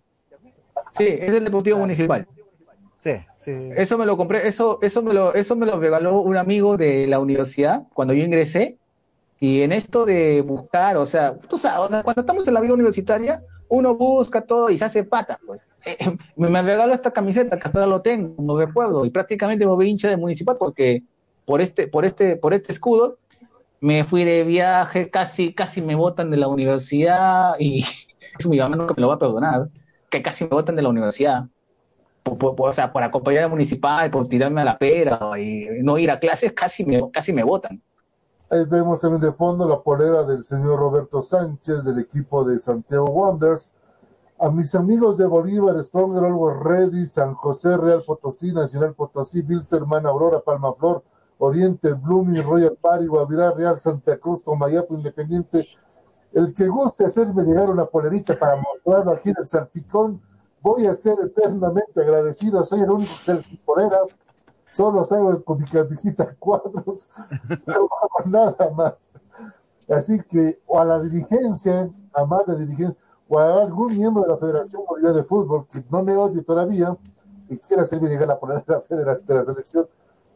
Sí, 0.94 1.08
es 1.08 1.34
el 1.34 1.44
Deportivo 1.46 1.80
Municipal. 1.80 2.28
Sí, 3.00 3.12
sí. 3.38 3.52
Eso 3.76 3.98
me 3.98 4.06
lo 4.06 4.18
compré, 4.18 4.48
eso, 4.48 4.80
eso 4.82 5.02
me 5.02 5.14
lo, 5.14 5.34
eso 5.34 5.56
me 5.56 5.66
lo 5.66 5.80
regaló 5.80 6.22
un 6.22 6.36
amigo 6.36 6.76
de 6.78 7.08
la 7.08 7.20
universidad 7.20 7.84
cuando 7.94 8.14
yo 8.14 8.24
ingresé. 8.26 8.79
Y 9.40 9.62
en 9.62 9.72
esto 9.72 10.06
de 10.06 10.42
buscar, 10.42 10.98
o 10.98 11.06
sea, 11.06 11.38
tú 11.50 11.58
sabes, 11.58 11.80
o 11.80 11.90
sea, 11.90 12.04
cuando 12.04 12.22
estamos 12.22 12.48
en 12.48 12.54
la 12.54 12.62
vida 12.62 12.74
universitaria, 12.74 13.42
uno 13.70 13.96
busca 13.96 14.42
todo 14.42 14.70
y 14.70 14.78
se 14.78 14.86
hace 14.86 15.04
pata. 15.06 15.40
Pues. 15.46 15.62
Eh, 15.86 15.98
me, 16.36 16.50
me 16.50 16.62
regaló 16.62 16.94
esta 16.94 17.12
camiseta 17.12 17.58
que 17.58 17.64
hasta 17.68 17.80
ahora 17.80 17.90
lo 17.92 18.02
tengo, 18.02 18.36
como 18.36 18.58
recuerdo, 18.60 19.06
y 19.06 19.12
prácticamente 19.12 19.66
me 19.66 19.72
volví 19.72 19.90
hincha 19.90 20.10
de 20.10 20.18
municipal 20.18 20.58
porque 20.58 21.04
por 21.46 21.62
este, 21.62 21.88
por 21.88 22.06
este, 22.06 22.36
por 22.38 22.54
este 22.54 22.74
escudo, 22.74 23.20
me 23.82 24.04
fui 24.04 24.24
de 24.26 24.44
viaje, 24.44 25.10
casi, 25.10 25.54
casi 25.54 25.82
me 25.82 25.96
botan 25.96 26.32
de 26.32 26.38
la 26.38 26.48
universidad 26.48 27.54
y 27.60 27.84
eso 28.40 28.50
mi 28.50 28.58
mamá 28.60 28.76
nunca 28.76 28.94
me 28.96 29.02
lo 29.02 29.08
va 29.10 29.16
a 29.16 29.20
perdonar, 29.20 29.70
que 30.10 30.22
casi 30.22 30.44
me 30.46 30.50
botan 30.52 30.76
de 30.76 30.82
la 30.84 30.90
universidad. 30.90 31.46
Por, 32.24 32.38
por- 32.38 32.56
por- 32.56 32.70
o 32.70 32.74
sea, 32.74 32.92
por 32.94 33.04
acompañar 33.04 33.46
al 33.46 33.50
municipal, 33.50 34.12
por 34.12 34.28
tirarme 34.28 34.62
a 34.62 34.66
la 34.66 34.78
pera 34.78 35.20
y 35.40 35.68
no 35.82 35.98
ir 35.98 36.12
a 36.12 36.20
clases, 36.20 36.54
casi 36.54 36.86
me, 36.86 37.10
casi 37.12 37.34
me 37.34 37.44
botan. 37.44 37.82
Ahí 38.52 38.66
vemos 38.66 39.00
también 39.00 39.22
de 39.22 39.32
fondo 39.32 39.68
la 39.68 39.80
polera 39.80 40.24
del 40.24 40.44
señor 40.44 40.80
Roberto 40.80 41.22
Sánchez 41.22 41.84
del 41.84 42.00
equipo 42.00 42.44
de 42.44 42.58
Santiago 42.58 43.06
Wanderers. 43.06 43.74
A 44.40 44.50
mis 44.50 44.74
amigos 44.74 45.18
de 45.18 45.28
Bolívar, 45.28 45.84
Stronger, 45.84 46.24
Always 46.24 46.58
Ready, 46.58 47.06
San 47.06 47.36
José, 47.36 47.78
Real 47.78 48.02
Potosí, 48.04 48.52
Nacional 48.52 48.96
Potosí, 48.96 49.44
Bilsterman, 49.44 50.08
Aurora, 50.08 50.40
Palmaflor, 50.40 51.04
Oriente, 51.38 51.94
Blooming, 51.94 52.42
Royal 52.42 52.76
Party, 52.76 53.06
Guavirá, 53.06 53.52
Real 53.52 53.78
Santa 53.80 54.18
Cruz, 54.18 54.44
Tomayapo, 54.44 54.96
Independiente. 54.96 55.68
El 56.34 56.52
que 56.52 56.68
guste 56.68 57.06
hacerme 57.06 57.44
llegar 57.44 57.70
una 57.70 57.86
polerita 57.86 58.40
para 58.40 58.56
mostrarlo 58.56 59.12
aquí 59.12 59.30
en 59.30 59.36
el 59.38 59.46
Salpicón, 59.46 60.22
voy 60.60 60.88
a 60.88 60.96
ser 60.96 61.18
eternamente 61.24 62.02
agradecido. 62.02 62.64
Soy 62.64 62.80
el 62.80 62.90
único 62.90 63.14
salpicón 63.22 63.92
Solo 64.72 65.04
salgo 65.04 65.44
con 65.44 65.60
mi 65.60 65.68
camisita 65.68 66.24
a 66.24 66.36
cuadros, 66.36 67.10
no 67.66 67.74
hago 67.74 67.90
nada 68.30 68.70
más. 68.76 68.94
Así 69.90 70.22
que, 70.30 70.60
o 70.68 70.80
a 70.80 70.86
la 70.86 71.00
dirigencia, 71.00 71.90
a 72.14 72.26
más 72.26 72.46
de 72.46 72.58
dirigencia, 72.60 72.96
o 73.28 73.40
a 73.40 73.62
algún 73.64 73.98
miembro 73.98 74.24
de 74.24 74.30
la 74.30 74.38
Federación 74.38 74.84
Boliviana 74.88 75.18
de 75.18 75.24
Fútbol 75.24 75.68
que 75.72 75.84
no 75.90 76.04
me 76.04 76.16
oye 76.16 76.42
todavía, 76.44 76.96
que 77.48 77.60
quiera 77.60 77.82
hacerme 77.84 78.10
llegar 78.10 78.28
la 78.28 78.40
polera 78.40 78.60
de 78.66 78.74
la 78.76 78.82
Federación 78.82 79.28
de 79.28 79.34
la 79.36 79.44
Selección 79.44 79.88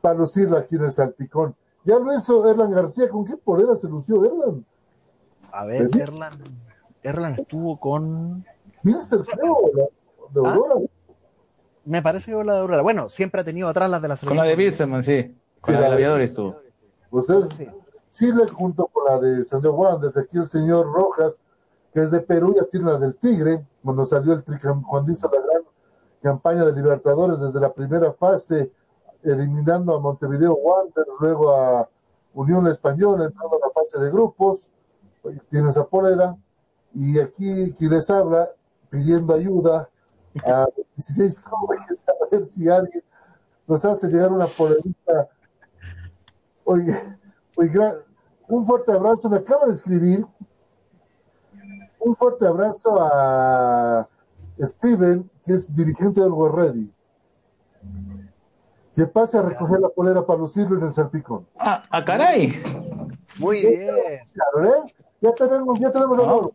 para 0.02 0.16
lucirla 0.16 0.60
aquí 0.60 0.76
en 0.76 0.86
el 0.86 0.92
Salpicón. 0.92 1.56
Ya 1.86 2.00
lo 2.00 2.14
hizo 2.14 2.50
Erlan 2.50 2.72
García, 2.72 3.10
¿con 3.10 3.24
qué 3.26 3.38
polera 3.38 3.76
se 3.76 3.88
lució 3.88 4.24
Erlan? 4.26 4.66
A 5.52 5.66
ver. 5.66 5.90
Erlan, 5.96 6.40
Erlan 7.04 7.40
estuvo 7.40 7.80
con. 7.80 8.44
Creo, 8.84 9.58
la- 9.76 9.84
de 10.34 10.48
Ah, 10.48 10.54
Aurora. 10.54 10.82
Me 11.86 12.02
parece 12.02 12.32
que 12.32 12.44
la 12.44 12.54
de 12.54 12.60
Aurora. 12.60 12.82
Bueno, 12.82 13.10
siempre 13.10 13.42
ha 13.42 13.44
tenido 13.44 13.68
atrás 13.68 13.90
las 13.90 14.02
de 14.02 14.08
la 14.08 14.14
Con 14.16 14.20
selección. 14.20 14.38
la 14.46 14.50
de 14.50 14.56
Bilsterman, 14.56 15.04
sí. 15.04 15.36
Con 15.60 15.76
Sí, 15.76 15.82
la 15.82 15.88
de 15.88 15.94
aviadores 15.94 16.34
tú. 16.34 16.56
Ustedes, 17.12 17.68
Chile 18.12 18.48
junto 18.52 18.88
con 18.88 19.06
la 19.06 19.20
de 19.20 19.44
Santiago 19.44 19.76
Wanderers, 19.76 20.18
aquí 20.18 20.38
el 20.38 20.46
señor 20.46 20.92
Rojas, 20.92 21.42
que 21.94 22.02
es 22.02 22.12
de 22.12 22.22
Perú, 22.22 22.56
ya 22.56 22.66
tiene 22.66 22.88
la 22.92 22.98
del 23.00 23.16
Tigre, 23.16 23.66
cuando 23.84 24.06
salió 24.06 24.34
el 24.34 24.44
tricam, 24.44 24.82
cuando 24.84 25.12
hizo 25.12 25.30
la 25.30 25.42
gran 25.42 25.64
campaña 26.22 26.64
de 26.64 26.74
Libertadores 26.74 27.40
desde 27.40 27.60
la 27.60 27.74
primera 27.74 28.14
fase, 28.14 28.72
eliminando 29.24 29.96
a 29.96 30.00
Montevideo 30.00 30.54
Wanderers, 30.54 31.10
luego 31.20 31.52
a 31.54 31.90
Unión 32.34 32.68
Española, 32.68 33.26
entrando 33.26 33.58
a 33.58 33.68
la 33.68 33.74
fase 33.74 34.00
de 34.04 34.12
grupos, 34.12 34.72
tiene 35.50 35.70
esa 35.70 35.86
polera, 35.86 36.36
y 36.96 37.20
aquí 37.20 37.74
quien 37.78 37.92
les 37.92 38.10
habla, 38.10 38.50
pidiendo 38.90 39.34
ayuda 39.34 39.90
a 40.46 40.66
16 40.96 41.40
clubes, 41.40 42.06
a 42.08 42.36
ver 42.36 42.46
si 42.46 42.70
alguien 42.70 43.04
nos 43.68 43.86
hace 43.86 44.08
llegar 44.08 44.32
una 44.32 44.48
polerita. 44.48 45.30
Oye, 46.64 46.94
oye, 47.56 47.80
un 48.48 48.66
fuerte 48.66 48.92
abrazo, 48.92 49.30
me 49.30 49.38
acaba 49.38 49.66
de 49.66 49.74
escribir. 49.74 50.26
Un 52.00 52.16
fuerte 52.16 52.46
abrazo 52.46 52.98
a 53.00 54.08
Steven, 54.60 55.30
que 55.44 55.54
es 55.54 55.74
dirigente 55.74 56.22
del 56.22 56.32
World 56.32 56.56
Ready. 56.56 56.94
Que 58.96 59.08
pase 59.08 59.38
a 59.38 59.42
recoger 59.42 59.80
la 59.80 59.90
polera 59.90 60.26
para 60.26 60.40
lucirlo 60.40 60.78
en 60.78 60.86
el 60.86 60.94
salpicón. 60.94 61.48
Ah, 61.58 61.84
ah, 61.90 62.04
caray. 62.06 62.62
Muy 63.40 63.62
bien. 63.62 63.96
Claro, 64.34 64.68
¿eh? 64.68 64.94
Ya 65.22 65.32
tenemos, 65.34 65.80
ya 65.80 65.92
tenemos 65.92 66.18
la 66.18 66.26
No. 66.26 66.52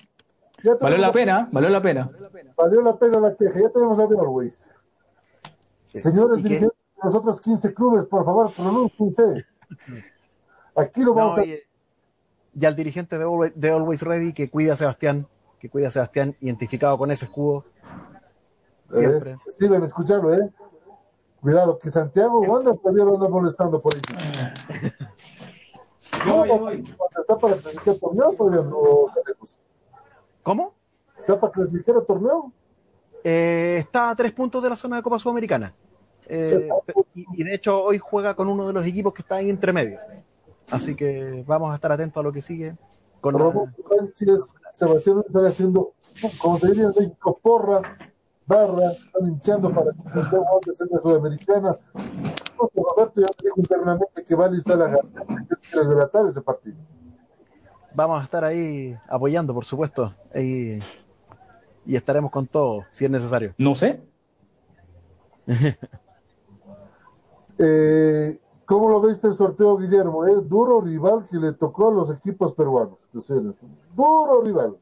Valió 0.80 0.98
la 0.98 1.12
pena, 1.12 1.48
valió 1.52 1.68
la 1.68 1.80
pena. 1.82 2.10
Valió 2.56 2.82
la 2.82 2.98
pena 2.98 3.20
la 3.20 3.34
queja, 3.36 3.60
ya 3.60 3.68
tenemos 3.70 3.96
la 3.96 4.06
de 4.06 4.16
Norways. 4.16 4.70
Señores 5.84 6.38
¿Y 6.40 6.42
qué? 6.42 6.48
dirigentes 6.48 6.78
de 6.96 7.02
los 7.04 7.14
otros 7.14 7.40
15 7.40 7.74
clubes, 7.74 8.04
por 8.06 8.24
favor, 8.24 8.52
pronúnciense. 8.52 9.46
Aquí 10.74 11.02
lo 11.04 11.14
vamos 11.14 11.36
No, 11.36 11.42
a... 11.42 11.46
y, 11.46 11.58
y 12.60 12.64
al 12.66 12.74
dirigente 12.76 13.16
de 13.18 13.24
Always, 13.24 13.52
de 13.54 13.70
Always 13.70 14.02
Ready 14.02 14.32
que 14.32 14.50
cuida 14.50 14.72
a 14.72 14.76
Sebastián, 14.76 15.28
que 15.60 15.70
cuida 15.70 15.88
a 15.88 15.90
Sebastián 15.90 16.36
identificado 16.40 16.98
con 16.98 17.10
ese 17.10 17.26
escudo. 17.26 17.64
Siempre. 18.90 19.32
Eh, 19.32 19.38
Steven, 19.48 19.82
escúchalo, 19.84 20.34
¿eh? 20.34 20.50
Cuidado, 21.40 21.78
que 21.78 21.90
Santiago 21.90 22.40
Wander 22.40 22.76
todavía 22.78 23.04
lo 23.04 23.14
anda 23.14 23.28
molestando 23.28 23.78
por 23.80 23.94
ahí. 23.94 24.00
¿Cómo 26.24 26.64
va? 26.64 26.72
¿Está 26.72 27.38
para 27.38 27.56
clasificar 27.58 27.94
torneo? 27.96 28.32
Todavía 28.32 28.62
no 28.68 29.06
tenemos. 29.24 29.60
¿Cómo? 30.48 30.72
¿Está 31.18 31.38
para 31.38 31.52
clasificar 31.52 31.96
el 31.96 32.06
torneo? 32.06 32.50
Eh, 33.22 33.76
está 33.80 34.08
a 34.08 34.16
tres 34.16 34.32
puntos 34.32 34.62
de 34.62 34.70
la 34.70 34.76
zona 34.76 34.96
de 34.96 35.02
Copa 35.02 35.18
Sudamericana. 35.18 35.74
Eh, 36.26 36.70
y, 37.14 37.26
y 37.34 37.44
de 37.44 37.54
hecho 37.54 37.82
hoy 37.84 37.98
juega 37.98 38.34
con 38.34 38.48
uno 38.48 38.66
de 38.66 38.72
los 38.72 38.86
equipos 38.86 39.12
que 39.12 39.20
está 39.20 39.34
ahí 39.34 39.50
entre 39.50 39.74
medio. 39.74 40.00
Así 40.70 40.94
que 40.96 41.44
vamos 41.46 41.70
a 41.70 41.74
estar 41.74 41.92
atentos 41.92 42.18
a 42.18 42.24
lo 42.24 42.32
que 42.32 42.40
sigue. 42.40 42.74
Con 43.20 43.34
la- 43.34 43.40
Roberto 43.40 43.82
Sánchez, 43.94 44.54
Sebastián 44.72 45.22
están 45.26 45.44
haciendo, 45.44 45.92
como 46.40 46.58
te 46.58 46.68
diría 46.68 46.84
en 46.84 46.94
México, 46.98 47.38
porra, 47.42 47.82
barra, 48.46 48.92
están 48.92 49.26
hinchando 49.30 49.68
para 49.70 49.90
que 49.92 50.36
Wander 50.38 50.74
sea 50.76 50.86
la 50.90 50.98
Sudamericana. 50.98 51.78
Roberto 52.56 53.20
ya 53.20 53.26
me 53.26 53.44
dijo 53.44 53.56
internamente 53.58 54.24
que 54.26 54.34
va 54.34 54.46
a 54.46 54.50
listar 54.50 54.78
la 54.78 54.86
garganta, 54.86 55.26
que 55.26 55.68
quieres 55.68 55.86
relatar 55.88 56.24
ese 56.24 56.40
partido. 56.40 56.78
Vamos 57.94 58.20
a 58.20 58.24
estar 58.24 58.44
ahí 58.44 58.96
apoyando, 59.08 59.54
por 59.54 59.64
supuesto. 59.64 60.14
Y, 60.34 60.78
y 61.86 61.96
estaremos 61.96 62.30
con 62.30 62.46
todo, 62.46 62.84
si 62.90 63.04
es 63.04 63.10
necesario. 63.10 63.54
No 63.58 63.74
sé. 63.74 64.00
Eh, 67.60 68.38
¿Cómo 68.64 68.88
lo 68.88 69.00
viste 69.00 69.26
el 69.26 69.34
sorteo, 69.34 69.76
Guillermo? 69.78 70.24
eh? 70.26 70.34
Duro 70.44 70.80
rival 70.80 71.24
que 71.28 71.38
le 71.38 71.54
tocó 71.54 71.88
a 71.88 71.92
los 71.92 72.16
equipos 72.16 72.54
peruanos. 72.54 73.08
Duro 73.96 74.42
rival. 74.42 74.76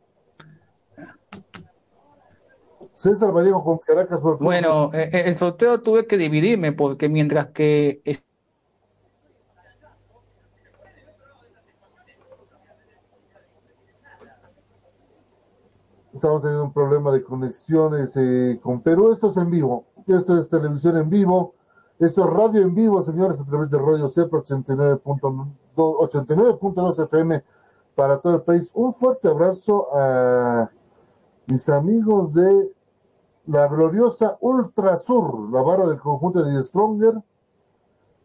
César 2.93 3.33
Vallejo 3.33 3.63
con 3.63 3.79
Caracas 3.79 4.21
por 4.21 4.39
Bueno, 4.43 4.91
eh, 4.93 5.09
eh, 5.13 5.23
el 5.27 5.37
sorteo 5.37 5.81
tuve 5.81 6.07
que 6.07 6.19
dividirme 6.19 6.73
porque 6.73 7.09
mientras 7.09 7.49
que 7.53 8.03
Estamos 16.17 16.41
teniendo 16.41 16.65
un 16.65 16.73
problema 16.73 17.11
de 17.11 17.23
conexiones 17.23 18.17
eh, 18.17 18.59
con 18.63 18.81
Perú. 18.81 19.13
Esto 19.13 19.29
es 19.29 19.37
en 19.37 19.51
vivo. 19.51 19.85
Esto 20.07 20.39
es 20.39 20.49
televisión 20.49 20.97
en 20.97 21.11
vivo. 21.11 21.53
Esto 21.99 22.25
es 22.25 22.31
radio 22.31 22.63
en 22.63 22.75
vivo, 22.75 23.03
señores, 23.03 23.39
a 23.39 23.45
través 23.45 23.69
de 23.69 23.77
Radio 23.77 24.09
CEPRA 24.09 24.43
89.2 24.43 25.47
89.2 25.77 27.05
FM 27.05 27.45
para 27.95 28.17
todo 28.17 28.37
el 28.37 28.43
país. 28.43 28.73
Un 28.75 28.95
fuerte 28.95 29.29
abrazo 29.29 29.95
a 29.95 30.71
mis 31.49 31.69
amigos 31.69 32.33
de 32.33 32.73
la 33.45 33.69
gloriosa 33.69 34.39
Ultra 34.41 34.97
Sur, 34.97 35.51
la 35.53 35.61
barra 35.61 35.87
del 35.87 36.01
conjunto 36.01 36.43
de 36.43 36.63
Stronger. 36.63 37.23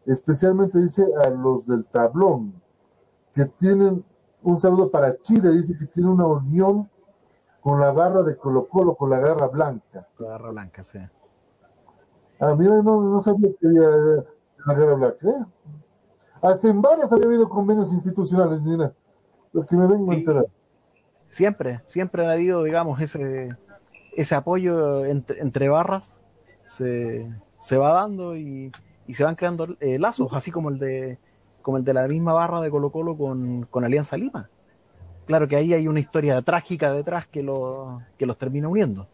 Especialmente 0.06 0.78
dice 0.78 1.06
a 1.22 1.28
los 1.28 1.66
del 1.66 1.86
tablón, 1.88 2.54
que 3.34 3.44
tienen 3.44 4.02
un 4.42 4.58
saludo 4.58 4.90
para 4.90 5.14
Chile, 5.20 5.50
dice 5.50 5.76
que 5.78 5.84
tiene 5.84 6.08
una 6.08 6.26
unión 6.26 6.88
con 7.62 7.80
la 7.80 7.92
barra 7.92 8.22
de 8.22 8.36
Colo 8.36 8.66
Colo, 8.66 8.94
con 8.96 9.08
la 9.08 9.20
garra 9.20 9.46
blanca. 9.46 10.08
La 10.18 10.30
garra 10.30 10.50
blanca, 10.50 10.82
sí. 10.82 10.98
Ah, 12.40 12.54
mira, 12.58 12.82
no, 12.82 13.00
no 13.00 13.20
sabía 13.20 13.50
que 13.58 13.66
había 13.68 13.82
eh, 13.82 14.24
la 14.66 14.74
garra 14.74 14.94
blanca. 14.94 15.28
¿eh? 15.28 15.44
Hasta 16.42 16.68
en 16.68 16.82
barras 16.82 17.12
había 17.12 17.26
habido 17.26 17.48
convenios 17.48 17.92
institucionales, 17.92 18.62
mira, 18.62 18.92
lo 19.52 19.64
que 19.64 19.76
me 19.76 19.86
vengo 19.86 20.10
a 20.10 20.14
enterar. 20.16 20.46
Siempre, 21.28 21.80
siempre 21.84 22.26
ha 22.26 22.32
habido, 22.32 22.64
digamos, 22.64 23.00
ese, 23.00 23.56
ese 24.16 24.34
apoyo 24.34 25.04
entre, 25.04 25.40
entre 25.40 25.68
barras. 25.68 26.24
Se, 26.66 27.30
se 27.60 27.78
va 27.78 27.92
dando 27.92 28.36
y, 28.36 28.72
y 29.06 29.14
se 29.14 29.24
van 29.24 29.36
creando 29.36 29.76
eh, 29.78 29.98
lazos, 30.00 30.32
así 30.32 30.50
como 30.50 30.68
el 30.70 30.78
de 30.78 31.18
como 31.60 31.76
el 31.76 31.84
de 31.84 31.94
la 31.94 32.08
misma 32.08 32.32
barra 32.32 32.60
de 32.60 32.70
Colo 32.72 32.90
Colo 32.90 33.16
con, 33.16 33.66
con 33.66 33.84
Alianza 33.84 34.16
Lima. 34.16 34.50
Claro 35.26 35.46
que 35.48 35.56
ahí 35.56 35.72
hay 35.72 35.86
una 35.88 36.00
historia 36.00 36.40
trágica 36.42 36.92
detrás 36.92 37.26
que, 37.28 37.42
lo, 37.42 38.00
que 38.18 38.26
los 38.26 38.36
termina 38.38 38.68
uniendo. 38.68 39.06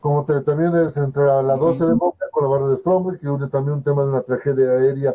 Como 0.00 0.24
te- 0.24 0.40
también 0.42 0.74
es 0.74 0.96
entre 0.96 1.22
la, 1.24 1.42
la 1.42 1.56
12 1.56 1.86
de 1.86 1.92
Boca 1.94 2.26
con 2.32 2.44
la 2.44 2.50
barra 2.50 2.68
de 2.68 2.76
Stronger, 2.76 3.18
que 3.18 3.28
une 3.28 3.48
también 3.48 3.76
un 3.76 3.82
tema 3.82 4.02
de 4.02 4.08
una 4.10 4.22
tragedia 4.22 4.70
aérea. 4.72 5.14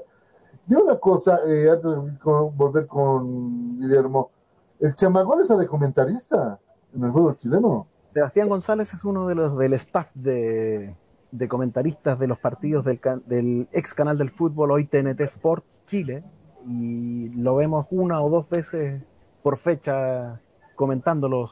Y 0.70 0.76
una 0.76 0.98
cosa, 0.98 1.40
eh, 1.48 1.70
antes 1.70 1.92
de 1.92 2.18
volver 2.56 2.86
con 2.88 3.78
Guillermo, 3.80 4.32
el 4.80 4.96
Chamagol 4.96 5.42
está 5.42 5.58
de 5.58 5.68
comentarista 5.68 6.60
en 6.96 7.04
el 7.04 7.12
fútbol 7.12 7.36
chileno. 7.38 7.88
Sebastián 8.14 8.50
González 8.50 8.94
es 8.94 9.04
uno 9.04 9.28
de 9.28 9.36
los 9.36 9.58
del 9.58 9.74
staff 9.74 10.10
de, 10.14 10.96
de 11.32 11.48
comentaristas 11.48 12.18
de 12.20 12.28
los 12.28 12.40
partidos 12.40 12.86
del, 12.86 13.00
del 13.26 13.68
ex 13.72 13.94
canal 13.94 14.18
del 14.18 14.32
fútbol, 14.32 14.72
hoy 14.72 14.86
TNT 14.86 15.20
Sports 15.22 15.82
Chile, 15.86 16.24
y 16.68 17.30
lo 17.30 17.56
vemos 17.56 17.86
una 17.92 18.22
o 18.22 18.30
dos 18.30 18.50
veces 18.50 19.02
por 19.48 19.58
fecha 19.58 20.42
comentando 20.76 21.30
los, 21.30 21.52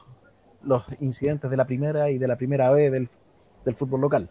los 0.64 0.84
incidentes 1.00 1.50
de 1.50 1.56
la 1.56 1.66
primera 1.66 2.10
y 2.10 2.18
de 2.18 2.28
la 2.28 2.36
primera 2.36 2.70
B 2.70 2.90
del, 2.90 3.10
del 3.64 3.76
fútbol 3.78 4.02
local. 4.02 4.30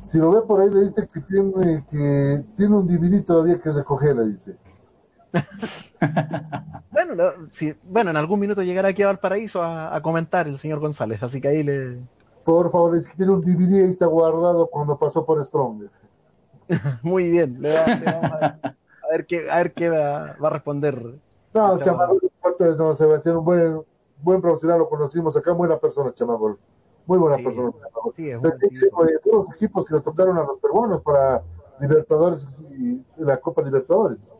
Si 0.00 0.18
lo 0.18 0.32
ve 0.32 0.42
por 0.44 0.60
ahí, 0.60 0.70
le 0.70 0.80
dice 0.80 1.06
que 1.06 1.20
tiene, 1.20 1.84
que 1.88 2.44
tiene 2.56 2.74
un 2.74 2.88
DVD 2.88 3.24
todavía 3.24 3.54
que 3.62 3.70
se 3.70 3.84
coge, 3.84 4.12
le 4.12 4.24
dice. 4.30 4.56
bueno, 6.90 7.14
lo, 7.14 7.32
si, 7.52 7.72
bueno, 7.84 8.10
en 8.10 8.16
algún 8.16 8.40
minuto 8.40 8.60
llegará 8.60 8.88
aquí 8.88 9.04
a 9.04 9.06
Valparaíso 9.06 9.62
a, 9.62 9.94
a, 9.94 10.02
comentar 10.02 10.48
el 10.48 10.58
señor 10.58 10.80
González, 10.80 11.22
así 11.22 11.40
que 11.40 11.46
ahí 11.46 11.62
le. 11.62 11.96
Por 12.44 12.72
favor, 12.72 12.96
es 12.96 13.06
que 13.06 13.16
tiene 13.16 13.30
un 13.30 13.40
DVD 13.40 13.84
ahí 13.84 13.90
está 13.90 14.06
guardado 14.06 14.66
cuando 14.66 14.98
pasó 14.98 15.24
por 15.24 15.40
Strong. 15.44 15.84
Muy 17.04 17.30
bien, 17.30 17.62
le, 17.62 17.72
va, 17.72 17.86
le 17.86 18.04
vamos 18.04 18.32
a 18.32 18.38
ver, 18.40 18.60
a 18.64 19.08
ver, 19.12 19.26
qué, 19.26 19.48
a 19.48 19.56
ver 19.58 19.74
qué 19.74 19.88
va, 19.90 20.36
va 20.42 20.48
a 20.48 20.50
responder. 20.50 21.20
No, 21.52 21.78
Chamagol, 21.78 22.20
fuerte, 22.36 22.76
no, 22.76 22.94
Sebastián, 22.94 23.38
un 23.38 23.44
buen, 23.44 23.82
buen 24.22 24.40
profesional, 24.40 24.78
lo 24.78 24.88
conocimos 24.88 25.36
acá, 25.36 25.52
buena 25.52 25.78
persona, 25.78 26.12
Chamagol. 26.12 26.58
Muy 27.06 27.18
buena 27.18 27.36
sí, 27.38 27.44
persona. 27.44 27.72
Sí, 28.14 28.30
es 28.30 28.40
de, 28.40 28.50
de, 28.50 29.18
todos 29.24 29.48
los 29.48 29.56
equipos 29.56 29.84
que 29.84 29.94
le 29.96 30.00
tocaron 30.00 30.38
a 30.38 30.44
los 30.44 30.58
peruanos 30.58 31.02
para 31.02 31.42
Libertadores 31.80 32.62
y 32.70 33.02
la 33.16 33.38
Copa 33.38 33.62
Libertadores. 33.62 34.34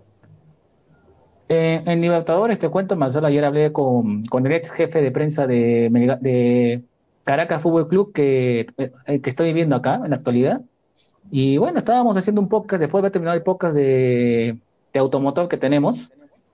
Eh, 1.48 1.82
en 1.84 2.00
Libertadores, 2.00 2.60
te 2.60 2.68
cuento, 2.68 2.94
Marcelo, 2.94 3.26
ayer 3.26 3.44
hablé 3.44 3.72
con, 3.72 4.24
con 4.26 4.46
el 4.46 4.52
ex 4.52 4.70
jefe 4.70 5.02
de 5.02 5.10
prensa 5.10 5.48
de, 5.48 5.88
de 6.20 6.84
Caracas 7.24 7.60
Fútbol 7.60 7.88
Club 7.88 8.12
que, 8.12 8.68
eh, 8.78 9.20
que 9.20 9.30
estoy 9.30 9.48
viviendo 9.48 9.74
acá 9.74 9.96
en 9.96 10.10
la 10.10 10.16
actualidad. 10.16 10.60
Y 11.30 11.58
bueno, 11.58 11.78
estábamos 11.78 12.16
haciendo 12.16 12.40
un 12.40 12.48
podcast, 12.48 12.80
después 12.80 13.00
de 13.00 13.06
haber 13.06 13.12
terminado 13.12 13.36
el 13.36 13.42
podcast 13.42 13.74
de, 13.74 14.58
de 14.92 14.98
automotor 15.00 15.48
que 15.48 15.56
tenemos, 15.56 16.10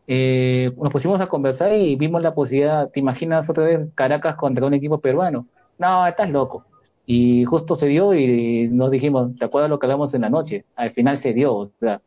eh, 0.06 0.72
nos 0.76 0.92
pusimos 0.92 1.20
a 1.20 1.26
conversar 1.28 1.72
y 1.72 1.96
vimos 1.96 2.22
la 2.22 2.34
posibilidad, 2.34 2.90
¿te 2.90 3.00
imaginas 3.00 3.50
otra 3.50 3.64
vez 3.64 3.88
Caracas 3.94 4.36
contra 4.36 4.66
un 4.66 4.74
equipo 4.74 4.98
peruano? 5.00 5.46
No, 5.78 6.06
estás 6.06 6.30
loco. 6.30 6.64
Y 7.06 7.44
justo 7.44 7.76
se 7.76 7.86
dio 7.86 8.14
y 8.14 8.68
nos 8.68 8.90
dijimos, 8.90 9.36
¿te 9.36 9.44
acuerdas 9.44 9.70
lo 9.70 9.78
que 9.78 9.86
hablamos 9.86 10.14
en 10.14 10.22
la 10.22 10.30
noche? 10.30 10.64
Al 10.76 10.92
final 10.92 11.18
se 11.18 11.32
dio, 11.32 11.54
o 11.54 11.66
sea, 11.66 12.00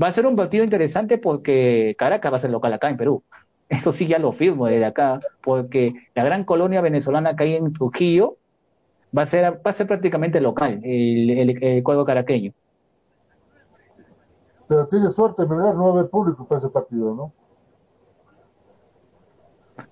va 0.00 0.08
a 0.08 0.12
ser 0.12 0.26
un 0.26 0.36
partido 0.36 0.64
interesante 0.64 1.18
porque 1.18 1.94
Caracas 1.98 2.32
va 2.32 2.36
a 2.36 2.40
ser 2.40 2.50
local 2.50 2.72
acá 2.72 2.90
en 2.90 2.96
Perú. 2.96 3.22
Eso 3.68 3.92
sí 3.92 4.06
ya 4.06 4.18
lo 4.18 4.32
firmo 4.32 4.66
desde 4.66 4.84
acá, 4.84 5.20
porque 5.42 5.92
la 6.14 6.24
gran 6.24 6.44
colonia 6.44 6.80
venezolana 6.80 7.34
que 7.36 7.44
hay 7.44 7.54
en 7.56 7.72
Trujillo 7.72 8.36
va 9.16 9.22
a 9.22 9.26
ser, 9.26 9.44
va 9.44 9.70
a 9.70 9.72
ser 9.72 9.86
prácticamente 9.86 10.40
local, 10.40 10.80
el, 10.84 11.30
el, 11.30 11.62
el 11.62 11.84
caraqueño. 12.06 12.52
Pero 14.68 14.86
tiene 14.88 15.08
suerte, 15.10 15.46
Melgar, 15.46 15.74
no 15.74 15.84
va 15.84 15.90
a 15.90 15.98
haber 15.98 16.10
público 16.10 16.46
para 16.46 16.58
ese 16.58 16.70
partido, 16.70 17.14
¿no? 17.14 17.32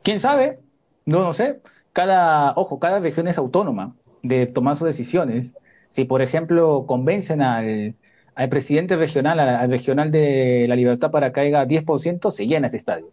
¿Quién 0.02 0.20
sabe? 0.20 0.60
No, 1.06 1.22
no 1.22 1.34
sé. 1.34 1.60
Cada, 1.92 2.52
ojo, 2.56 2.78
cada 2.78 2.98
región 2.98 3.28
es 3.28 3.38
autónoma 3.38 3.94
de 4.22 4.46
tomar 4.46 4.76
sus 4.76 4.86
decisiones. 4.86 5.52
Si, 5.88 6.04
por 6.04 6.22
ejemplo, 6.22 6.86
convencen 6.86 7.40
al, 7.42 7.94
al 8.34 8.48
presidente 8.48 8.96
regional, 8.96 9.38
al, 9.38 9.70
regional 9.70 10.10
de 10.10 10.66
la 10.68 10.76
Libertad 10.76 11.10
para 11.10 11.28
que 11.28 11.34
caiga 11.34 11.66
10%, 11.66 12.30
se 12.30 12.46
llena 12.46 12.66
ese 12.66 12.78
estadio. 12.78 13.10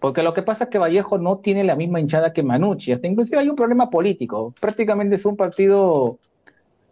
Porque 0.00 0.22
lo 0.22 0.34
que 0.34 0.42
pasa 0.42 0.64
es 0.64 0.70
que 0.70 0.78
Vallejo 0.78 1.18
no 1.18 1.38
tiene 1.38 1.64
la 1.64 1.74
misma 1.74 2.00
hinchada 2.00 2.32
que 2.32 2.42
Manucci, 2.42 2.92
hasta 2.92 3.08
inclusive 3.08 3.40
hay 3.40 3.48
un 3.48 3.56
problema 3.56 3.90
político. 3.90 4.54
Prácticamente 4.60 5.16
es 5.16 5.24
un 5.24 5.36
partido, 5.36 6.18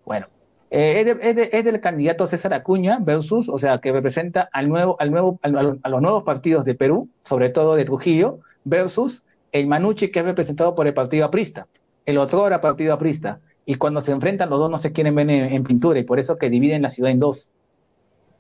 bueno, 0.05 0.27
eh, 0.71 1.01
es, 1.01 1.07
de, 1.07 1.29
es, 1.29 1.37
de, 1.37 1.51
es, 1.53 1.65
del 1.65 1.81
candidato 1.81 2.27
César 2.27 2.53
Acuña 2.55 2.99
versus, 3.01 3.49
o 3.49 3.59
sea, 3.59 3.79
que 3.79 3.93
representa 3.93 4.49
al 4.53 4.69
nuevo, 4.69 4.97
al 4.99 5.11
nuevo, 5.11 5.39
al, 5.43 5.79
a 5.83 5.89
los 5.89 6.03
nuevos 6.03 6.25
partidos 6.25 6.65
de 6.65 6.75
Perú, 6.75 7.09
sobre 7.25 7.51
todo 7.51 7.75
de 7.75 7.85
Trujillo, 7.85 8.41
versus 8.65 9.23
el 9.53 9.67
Manucci 9.67 10.11
que 10.11 10.21
es 10.21 10.25
representado 10.25 10.75
por 10.75 10.87
el 10.87 10.95
partido 10.95 11.25
aprista, 11.25 11.67
el 12.05 12.19
otro 12.19 12.47
era 12.47 12.61
partido 12.61 12.95
aprista 12.95 13.41
y 13.65 13.75
cuando 13.75 14.01
se 14.01 14.13
enfrentan 14.13 14.49
los 14.49 14.61
dos 14.61 14.71
no 14.71 14.79
se 14.79 14.93
quieren 14.93 15.15
ver 15.15 15.29
en, 15.29 15.65
pintura 15.65 15.99
y 15.99 16.05
por 16.05 16.21
eso 16.21 16.39
que 16.39 16.49
dividen 16.49 16.83
la 16.83 16.91
ciudad 16.91 17.11
en 17.11 17.19
dos. 17.19 17.51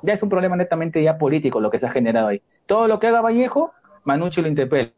Ya 0.02 0.12
es 0.12 0.22
un 0.22 0.28
problema 0.28 0.56
netamente 0.56 1.02
ya 1.02 1.18
político 1.18 1.60
lo 1.60 1.70
que 1.70 1.80
se 1.80 1.86
ha 1.86 1.90
generado 1.90 2.28
ahí. 2.28 2.42
Todo 2.66 2.86
lo 2.86 3.00
que 3.00 3.08
haga 3.08 3.20
Vallejo, 3.22 3.72
Manucci 4.04 4.40
lo 4.40 4.48
interpela. 4.48 4.92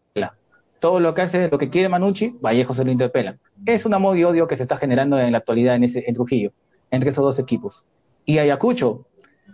Todo 0.80 1.00
lo 1.00 1.14
que 1.14 1.22
hace, 1.22 1.48
lo 1.48 1.59
que 1.59 1.70
quiere 1.70 1.88
Manucci, 1.88 2.36
Vallejo 2.40 2.74
se 2.74 2.84
lo 2.84 2.92
interpela. 2.92 3.38
Es 3.64 3.86
un 3.86 3.94
amor 3.94 4.18
y 4.18 4.24
odio 4.24 4.46
que 4.46 4.56
se 4.56 4.64
está 4.64 4.76
generando 4.76 5.18
en 5.18 5.32
la 5.32 5.38
actualidad 5.38 5.76
en, 5.76 5.84
ese, 5.84 6.05
en 6.06 6.14
Trujillo, 6.14 6.52
entre 6.90 7.10
esos 7.10 7.24
dos 7.24 7.39
equipos. 7.39 7.85
Y 8.24 8.39
Ayacucho, 8.39 9.06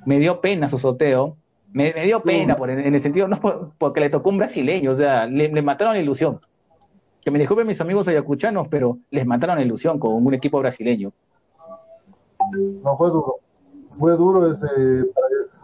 me 0.06 0.18
dio 0.18 0.40
pena 0.40 0.68
su 0.68 0.78
sorteo, 0.78 1.36
me, 1.72 1.92
me 1.92 2.04
dio 2.04 2.22
pena 2.22 2.56
por, 2.56 2.70
en, 2.70 2.94
el 2.94 3.00
sentido, 3.00 3.28
no 3.28 3.40
por, 3.40 3.72
porque 3.78 4.00
le 4.00 4.10
tocó 4.10 4.30
un 4.30 4.38
brasileño, 4.38 4.92
o 4.92 4.94
sea, 4.94 5.26
le, 5.26 5.48
le 5.48 5.62
mataron 5.62 5.94
la 5.94 6.00
ilusión 6.00 6.40
que 7.24 7.30
me 7.30 7.38
disculpen 7.38 7.66
mis 7.66 7.80
amigos 7.80 8.06
ayacuchanos, 8.06 8.68
pero 8.68 8.98
les 9.10 9.26
mataron 9.26 9.56
la 9.56 9.62
ilusión 9.62 9.98
con 9.98 10.14
un 10.14 10.34
equipo 10.34 10.58
brasileño. 10.58 11.12
No 12.82 12.96
fue 12.96 13.08
duro. 13.08 13.36
Fue 13.90 14.12
duro 14.12 14.46
ese. 14.46 15.08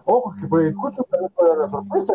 Ojo, 0.05 0.33
que 0.41 0.49
puede 0.49 0.69
escuchar 0.69 1.05
para 1.37 1.57
la 1.57 1.67
sorpresa. 1.67 2.15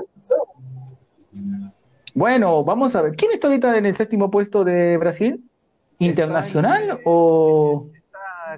Bueno, 2.15 2.63
vamos 2.63 2.95
a 2.95 3.03
ver. 3.03 3.15
¿Quién 3.15 3.33
está 3.33 3.47
ahorita 3.47 3.77
en 3.77 3.85
el 3.85 3.95
séptimo 3.95 4.31
puesto 4.31 4.63
de 4.63 4.97
Brasil? 4.97 5.47
¿Internacional 5.99 6.99
o.? 7.05 7.87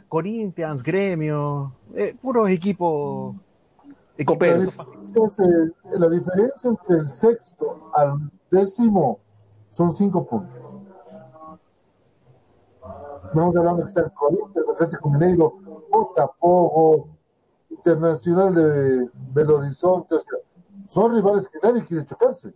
Corinthians, 0.08 0.84
Gremio, 0.84 1.74
eh, 1.96 2.16
puros 2.22 2.50
equipos. 2.50 3.36
Coperos. 4.26 4.76
La, 4.76 6.00
la 6.00 6.08
diferencia 6.10 6.70
entre 6.70 6.96
el 6.96 7.08
sexto 7.08 7.92
al 7.94 8.32
décimo 8.50 9.20
son 9.70 9.92
cinco 9.92 10.26
puntos. 10.26 10.78
Estamos 13.26 13.56
hablando 13.56 13.82
que 13.84 13.88
está 13.88 14.02
el 14.02 14.12
Corinthians, 14.14 14.70
Atlético 14.70 15.10
Mineiro, 15.10 15.54
Botafogo, 15.92 17.10
Internacional 17.70 18.56
de 18.56 19.10
Belo 19.34 19.58
Horizonte, 19.58 20.16
o 20.16 20.20
sea, 20.20 20.40
son 20.88 21.14
rivales 21.14 21.48
que 21.50 21.60
nadie 21.62 21.84
quiere 21.84 22.06
chocarse. 22.06 22.54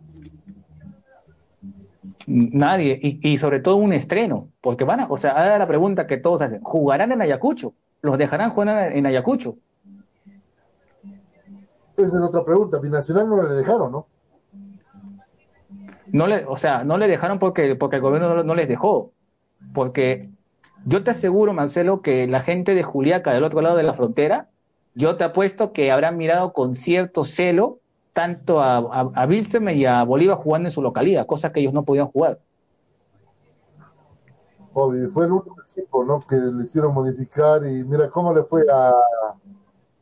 Nadie, 2.26 2.98
y, 3.02 3.32
y, 3.32 3.38
sobre 3.38 3.60
todo 3.60 3.76
un 3.76 3.92
estreno, 3.92 4.48
porque 4.60 4.84
van 4.84 5.00
a, 5.00 5.06
o 5.08 5.16
sea, 5.16 5.32
ahora 5.32 5.58
la 5.58 5.66
pregunta 5.66 6.06
que 6.06 6.16
todos 6.16 6.42
hacen, 6.42 6.62
¿jugarán 6.62 7.12
en 7.12 7.22
Ayacucho? 7.22 7.74
¿Los 8.00 8.18
dejarán 8.18 8.50
jugar 8.50 8.92
en 8.92 9.06
Ayacucho? 9.06 9.56
Esa 11.96 12.16
es 12.16 12.22
otra 12.22 12.44
pregunta, 12.44 12.78
Binacional 12.80 13.28
no 13.28 13.42
le 13.42 13.54
dejaron, 13.54 13.92
¿no? 13.92 14.06
no 16.12 16.26
le, 16.26 16.44
o 16.44 16.56
sea, 16.56 16.84
no 16.84 16.98
le 16.98 17.08
dejaron 17.08 17.38
porque, 17.38 17.74
porque 17.74 17.96
el 17.96 18.02
gobierno 18.02 18.34
no, 18.34 18.44
no, 18.44 18.54
les 18.54 18.68
dejó. 18.68 19.12
Porque 19.74 20.28
yo 20.84 21.02
te 21.02 21.10
aseguro, 21.10 21.54
Marcelo, 21.54 22.02
que 22.02 22.26
la 22.28 22.42
gente 22.42 22.74
de 22.74 22.82
Juliaca, 22.82 23.32
del 23.32 23.44
otro 23.44 23.62
lado 23.62 23.76
de 23.76 23.82
la 23.82 23.94
frontera, 23.94 24.48
yo 24.94 25.16
te 25.16 25.24
apuesto 25.24 25.72
que 25.72 25.90
habrán 25.90 26.18
mirado 26.18 26.52
con 26.52 26.74
cierto 26.74 27.24
celo 27.24 27.78
tanto 28.12 28.60
a, 28.60 28.78
a, 28.78 29.10
a 29.14 29.26
Bilsem 29.26 29.68
y 29.70 29.86
a 29.86 30.04
Bolívar 30.04 30.36
jugando 30.38 30.68
en 30.68 30.72
su 30.72 30.82
localidad, 30.82 31.26
cosas 31.26 31.52
que 31.52 31.60
ellos 31.60 31.72
no 31.72 31.84
podían 31.84 32.08
jugar. 32.08 32.38
Obvio, 34.74 35.08
fue 35.08 35.26
el 35.26 35.32
único 35.32 35.56
equipo 35.68 36.04
¿no? 36.04 36.24
que 36.26 36.36
le 36.36 36.64
hicieron 36.64 36.94
modificar 36.94 37.62
y 37.66 37.84
mira 37.84 38.08
cómo 38.08 38.34
le 38.34 38.42
fue 38.42 38.62
a 38.72 38.92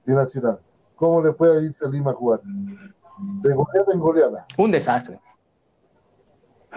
Binacional, 0.05 0.61
cómo 0.95 1.23
le 1.23 1.33
fue 1.33 1.57
a 1.57 1.61
irse 1.61 1.85
a 1.85 1.89
Lima 1.89 2.13
a 2.13 2.15
jugar. 2.15 2.41
De 3.43 3.53
goleada 3.55 3.93
en 3.93 4.01
goleada. 4.01 4.47
Un 4.57 4.71
desastre. 4.71 5.19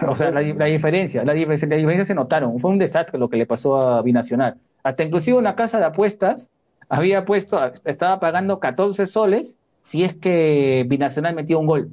O 0.06 0.16
sea, 0.16 0.30
la, 0.30 0.42
la, 0.42 0.64
diferencia, 0.66 1.24
la 1.24 1.32
diferencia, 1.32 1.68
la 1.68 1.76
diferencia 1.76 2.04
se 2.04 2.14
notaron. 2.14 2.58
Fue 2.58 2.70
un 2.70 2.78
desastre 2.78 3.18
lo 3.18 3.30
que 3.30 3.36
le 3.36 3.46
pasó 3.46 3.76
a 3.76 4.02
Binacional. 4.02 4.60
Hasta 4.82 5.04
inclusive 5.04 5.38
una 5.38 5.54
casa 5.54 5.78
de 5.78 5.84
apuestas 5.84 6.50
había 6.88 7.24
puesto, 7.24 7.58
estaba 7.84 8.20
pagando 8.20 8.60
14 8.60 9.06
soles 9.06 9.56
si 9.84 10.02
es 10.02 10.16
que 10.16 10.84
Binacional 10.88 11.34
metía 11.34 11.58
un 11.58 11.66
gol. 11.66 11.90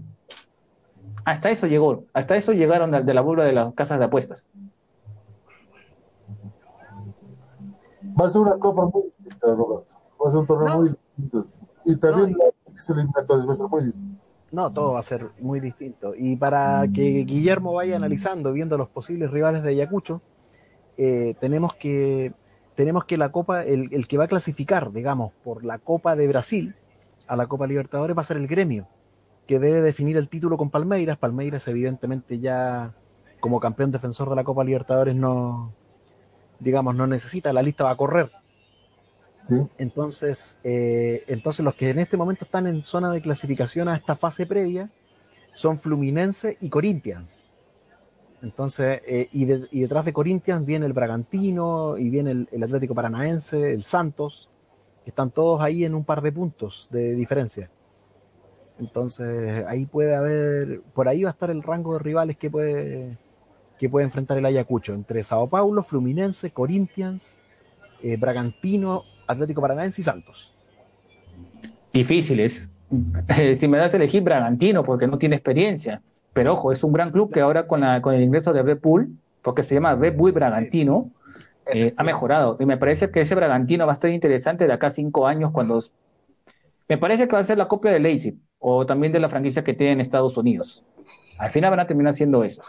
Hasta 1.23 1.51
eso 1.51 1.67
llegó, 1.67 2.05
hasta 2.13 2.35
eso 2.35 2.53
llegaron 2.53 2.89
de, 2.89 3.03
de 3.03 3.13
la 3.13 3.21
burla 3.21 3.43
de 3.43 3.53
las 3.53 3.73
casas 3.75 3.99
de 3.99 4.05
apuestas. 4.05 4.49
Va 8.19 8.25
a 8.25 8.29
ser 8.29 8.41
una 8.41 8.57
copa 8.57 8.87
muy 8.87 9.03
distinta, 9.03 9.55
Roberto. 9.55 9.93
Va 10.19 10.27
a 10.27 10.31
ser 10.31 10.39
un 10.39 10.47
torneo 10.47 10.67
no. 10.69 10.77
muy 10.77 10.89
distinto. 10.89 11.43
Y 11.85 11.95
también 11.97 12.31
no. 12.31 12.37
los 12.73 12.89
eliminatorios 12.89 13.47
va 13.47 13.51
a 13.51 13.55
ser 13.55 13.67
muy 13.67 13.83
distinto. 13.83 14.21
No, 14.51 14.73
todo 14.73 14.93
va 14.93 14.99
a 14.99 15.03
ser 15.03 15.29
muy 15.39 15.59
distinto. 15.59 16.13
Y 16.15 16.35
para 16.35 16.87
que 16.93 17.23
Guillermo 17.23 17.73
vaya 17.73 17.95
analizando, 17.95 18.51
viendo 18.51 18.77
los 18.77 18.89
posibles 18.89 19.31
rivales 19.31 19.63
de 19.63 19.69
Ayacucho, 19.69 20.21
eh, 20.97 21.35
tenemos 21.39 21.75
que 21.75 22.33
tenemos 22.75 23.05
que 23.05 23.17
la 23.17 23.31
Copa, 23.31 23.63
el, 23.63 23.89
el, 23.93 24.07
que 24.07 24.17
va 24.17 24.23
a 24.23 24.27
clasificar, 24.27 24.91
digamos, 24.91 25.33
por 25.43 25.63
la 25.63 25.77
Copa 25.77 26.15
de 26.15 26.27
Brasil 26.27 26.73
a 27.31 27.37
la 27.37 27.47
Copa 27.47 27.65
Libertadores 27.65 28.15
va 28.15 28.19
a 28.19 28.25
ser 28.25 28.35
el 28.35 28.45
gremio, 28.45 28.89
que 29.47 29.57
debe 29.57 29.79
definir 29.79 30.17
el 30.17 30.27
título 30.27 30.57
con 30.57 30.69
Palmeiras. 30.69 31.17
Palmeiras, 31.17 31.65
evidentemente, 31.69 32.39
ya 32.39 32.93
como 33.39 33.61
campeón 33.61 33.89
defensor 33.89 34.29
de 34.29 34.35
la 34.35 34.43
Copa 34.43 34.65
Libertadores 34.65 35.15
no, 35.15 35.73
digamos, 36.59 36.93
no 36.93 37.07
necesita, 37.07 37.53
la 37.53 37.61
lista 37.61 37.85
va 37.85 37.91
a 37.91 37.95
correr. 37.95 38.29
Entonces, 39.77 40.57
eh, 40.65 41.23
entonces 41.27 41.63
los 41.63 41.73
que 41.73 41.91
en 41.91 41.99
este 41.99 42.17
momento 42.17 42.43
están 42.43 42.67
en 42.67 42.83
zona 42.83 43.09
de 43.09 43.21
clasificación 43.21 43.87
a 43.87 43.95
esta 43.95 44.17
fase 44.17 44.45
previa 44.45 44.89
son 45.53 45.79
Fluminense 45.79 46.57
y 46.59 46.67
Corinthians. 46.67 47.45
Entonces, 48.41 49.01
eh, 49.07 49.29
y, 49.31 49.45
detrás 49.45 50.03
de 50.03 50.11
Corinthians 50.11 50.65
viene 50.65 50.85
el 50.85 50.91
Bragantino 50.91 51.97
y 51.97 52.09
viene 52.09 52.31
el, 52.31 52.49
el, 52.51 52.63
Atlético 52.63 52.93
Paranaense, 52.93 53.71
el 53.71 53.83
Santos, 53.83 54.50
están 55.05 55.31
todos 55.31 55.61
ahí 55.61 55.83
en 55.85 55.95
un 55.95 56.03
par 56.03 56.21
de 56.21 56.31
puntos 56.31 56.87
de 56.91 57.15
diferencia. 57.15 57.69
Entonces, 58.79 59.63
ahí 59.67 59.85
puede 59.85 60.15
haber, 60.15 60.81
por 60.93 61.07
ahí 61.07 61.23
va 61.23 61.29
a 61.29 61.33
estar 61.33 61.51
el 61.51 61.61
rango 61.61 61.93
de 61.93 61.99
rivales 61.99 62.37
que 62.37 62.49
puede, 62.49 63.17
que 63.79 63.89
puede 63.89 64.05
enfrentar 64.05 64.37
el 64.37 64.45
Ayacucho, 64.45 64.93
entre 64.93 65.23
Sao 65.23 65.47
Paulo, 65.47 65.83
Fluminense, 65.83 66.51
Corinthians, 66.51 67.39
eh, 68.01 68.17
Bragantino, 68.17 69.03
Atlético 69.27 69.61
Paranaense 69.61 70.01
y 70.01 70.03
Santos. 70.03 70.53
Difíciles. 71.93 72.69
si 73.55 73.67
me 73.67 73.77
das 73.77 73.93
a 73.93 73.97
elegir 73.97 74.23
Bragantino, 74.23 74.83
porque 74.83 75.07
no 75.07 75.17
tiene 75.17 75.35
experiencia. 75.35 76.01
Pero 76.33 76.53
ojo, 76.53 76.71
es 76.71 76.83
un 76.83 76.93
gran 76.93 77.11
club 77.11 77.31
que 77.31 77.41
ahora 77.41 77.67
con, 77.67 77.81
la, 77.81 78.01
con 78.01 78.15
el 78.15 78.23
ingreso 78.23 78.53
de 78.53 78.63
Red 78.63 78.79
Bull, 78.81 79.15
porque 79.41 79.63
se 79.63 79.75
llama 79.75 79.95
Red 79.95 80.15
Bull 80.15 80.31
Bragantino, 80.31 81.11
eh, 81.67 81.93
ha 81.95 82.03
mejorado. 82.03 82.57
Y 82.59 82.65
me 82.65 82.77
parece 82.77 83.11
que 83.11 83.21
ese 83.21 83.35
Bragantino 83.35 83.85
va 83.85 83.91
a 83.91 83.95
estar 83.95 84.09
interesante 84.09 84.67
de 84.67 84.73
acá 84.73 84.87
a 84.87 84.91
cinco 84.91 85.27
años 85.27 85.51
cuando... 85.51 85.79
Me 86.89 86.97
parece 86.97 87.27
que 87.27 87.35
va 87.35 87.39
a 87.39 87.43
ser 87.43 87.57
la 87.57 87.67
copia 87.67 87.91
de 87.91 87.99
Leipzig 87.99 88.37
o 88.59 88.85
también 88.85 89.13
de 89.13 89.19
la 89.19 89.29
franquicia 89.29 89.63
que 89.63 89.73
tiene 89.73 89.93
en 89.93 90.01
Estados 90.01 90.35
Unidos. 90.37 90.83
Al 91.37 91.51
final 91.51 91.71
van 91.71 91.79
a 91.79 91.87
terminar 91.87 92.13
siendo 92.13 92.43
eso. 92.43 92.61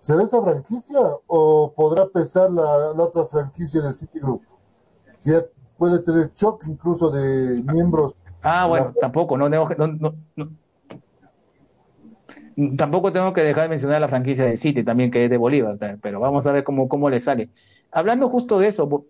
¿Será 0.00 0.22
esa 0.22 0.42
franquicia 0.42 0.98
o 1.26 1.72
podrá 1.76 2.06
pesar 2.06 2.50
la, 2.50 2.94
la 2.96 3.02
otra 3.02 3.24
franquicia 3.26 3.82
del 3.82 3.92
Citigroup? 3.92 4.42
Que 5.22 5.42
puede 5.76 5.98
tener 5.98 6.30
shock 6.34 6.64
incluso 6.66 7.10
de 7.10 7.62
miembros. 7.62 8.14
Ah, 8.42 8.66
bueno, 8.66 8.94
tampoco, 8.98 9.36
no, 9.36 9.50
no, 9.50 9.68
no, 9.68 10.14
tampoco 12.76 13.12
tengo 13.12 13.32
que 13.32 13.42
dejar 13.42 13.64
de 13.64 13.68
mencionar 13.68 14.00
la 14.00 14.08
franquicia 14.08 14.46
de 14.46 14.56
City 14.56 14.82
también, 14.82 15.10
que 15.10 15.24
es 15.24 15.30
de 15.30 15.36
Bolívar, 15.36 15.76
pero 16.00 16.20
vamos 16.20 16.46
a 16.46 16.52
ver 16.52 16.64
cómo, 16.64 16.88
cómo 16.88 17.10
le 17.10 17.20
sale. 17.20 17.50
Hablando 17.92 18.28
justo 18.28 18.58
de 18.58 18.68
eso, 18.68 19.06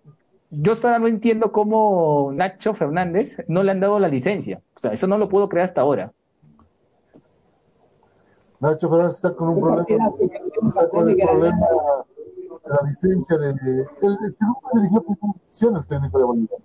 yo 0.50 0.72
hasta 0.72 0.98
no 0.98 1.06
entiendo 1.06 1.52
cómo 1.52 2.30
Nacho 2.32 2.74
Fernández 2.74 3.38
no 3.46 3.62
le 3.62 3.72
han 3.72 3.80
dado 3.80 3.98
la 3.98 4.08
licencia. 4.08 4.60
O 4.74 4.80
sea, 4.80 4.92
eso 4.92 5.06
no 5.06 5.18
lo 5.18 5.28
puedo 5.28 5.48
creer 5.48 5.66
hasta 5.66 5.80
ahora. 5.82 6.12
Nacho 8.58 8.88
Fernández 8.90 9.14
está 9.14 9.34
con 9.34 9.50
un 9.50 9.60
problema, 9.60 10.08
está 10.68 10.88
con 10.88 11.08
el 11.08 11.16
problema 11.16 11.66
de 12.64 12.70
la 12.70 12.88
licencia 12.88 13.38
de... 13.38 13.48
Él, 13.48 14.16
nunca 14.40 14.68
dirigió 14.74 15.02
primera 15.02 15.32
división 15.34 15.76
el 15.76 15.86
técnico 15.86 16.18
de 16.18 16.24
Bolívar. 16.24 16.58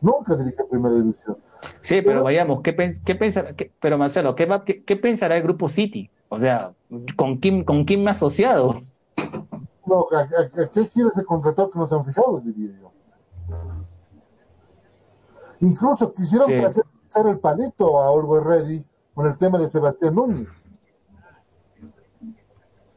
Nunca 0.00 0.36
dirigió 0.36 0.68
primera 0.68 0.94
división. 0.94 1.36
Sí, 1.80 2.02
pero 2.02 2.22
vayamos, 2.22 2.60
¿qué, 2.62 3.00
qué 3.04 3.14
pensará, 3.14 3.54
pero 3.80 3.98
Marcelo, 3.98 4.34
¿qué, 4.34 4.46
va, 4.46 4.64
qué, 4.64 4.96
pensará 4.96 5.36
el 5.36 5.42
grupo 5.42 5.68
City? 5.68 6.10
O 6.28 6.38
sea, 6.38 6.72
¿con 7.16 7.38
quién, 7.38 7.64
con 7.64 7.84
quién 7.84 8.02
me 8.02 8.10
ha 8.10 8.12
asociado? 8.12 8.82
No, 9.88 10.06
¿a, 10.12 10.20
a, 10.20 10.68
qué 10.68 10.84
giles 10.84 11.14
se 11.14 11.24
contrató 11.24 11.70
que 11.70 11.78
no 11.78 11.86
se 11.86 11.94
han 11.94 12.04
fijado, 12.04 12.40
diría 12.40 12.78
yo? 12.78 12.92
Incluso 15.60 16.12
quisieron 16.12 16.48
sí. 16.48 16.82
hacer 17.06 17.26
el 17.26 17.40
palito 17.40 18.00
a 18.00 18.10
Olgo 18.10 18.38
Ready 18.40 18.86
con 19.14 19.26
el 19.26 19.36
tema 19.38 19.58
de 19.58 19.68
Sebastián 19.68 20.14
Núñez. 20.14 20.70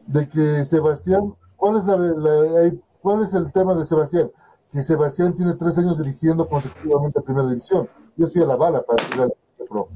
De 0.05 0.27
que 0.27 0.65
Sebastián, 0.65 1.35
¿cuál 1.55 1.77
es, 1.77 1.85
la, 1.85 1.97
la, 1.97 2.71
¿cuál 3.01 3.23
es 3.23 3.33
el 3.33 3.51
tema 3.51 3.73
de 3.73 3.85
Sebastián? 3.85 4.29
Que 4.71 4.83
Sebastián 4.83 5.35
tiene 5.35 5.55
tres 5.55 5.77
años 5.79 5.97
dirigiendo 5.97 6.47
consecutivamente 6.47 7.19
a 7.19 7.23
Primera 7.23 7.47
División 7.47 7.89
yo 8.15 8.27
soy 8.27 8.43
a 8.43 8.45
la 8.45 8.55
bala 8.55 8.81
para 8.81 9.09
tirar 9.09 9.29
pro. 9.69 9.87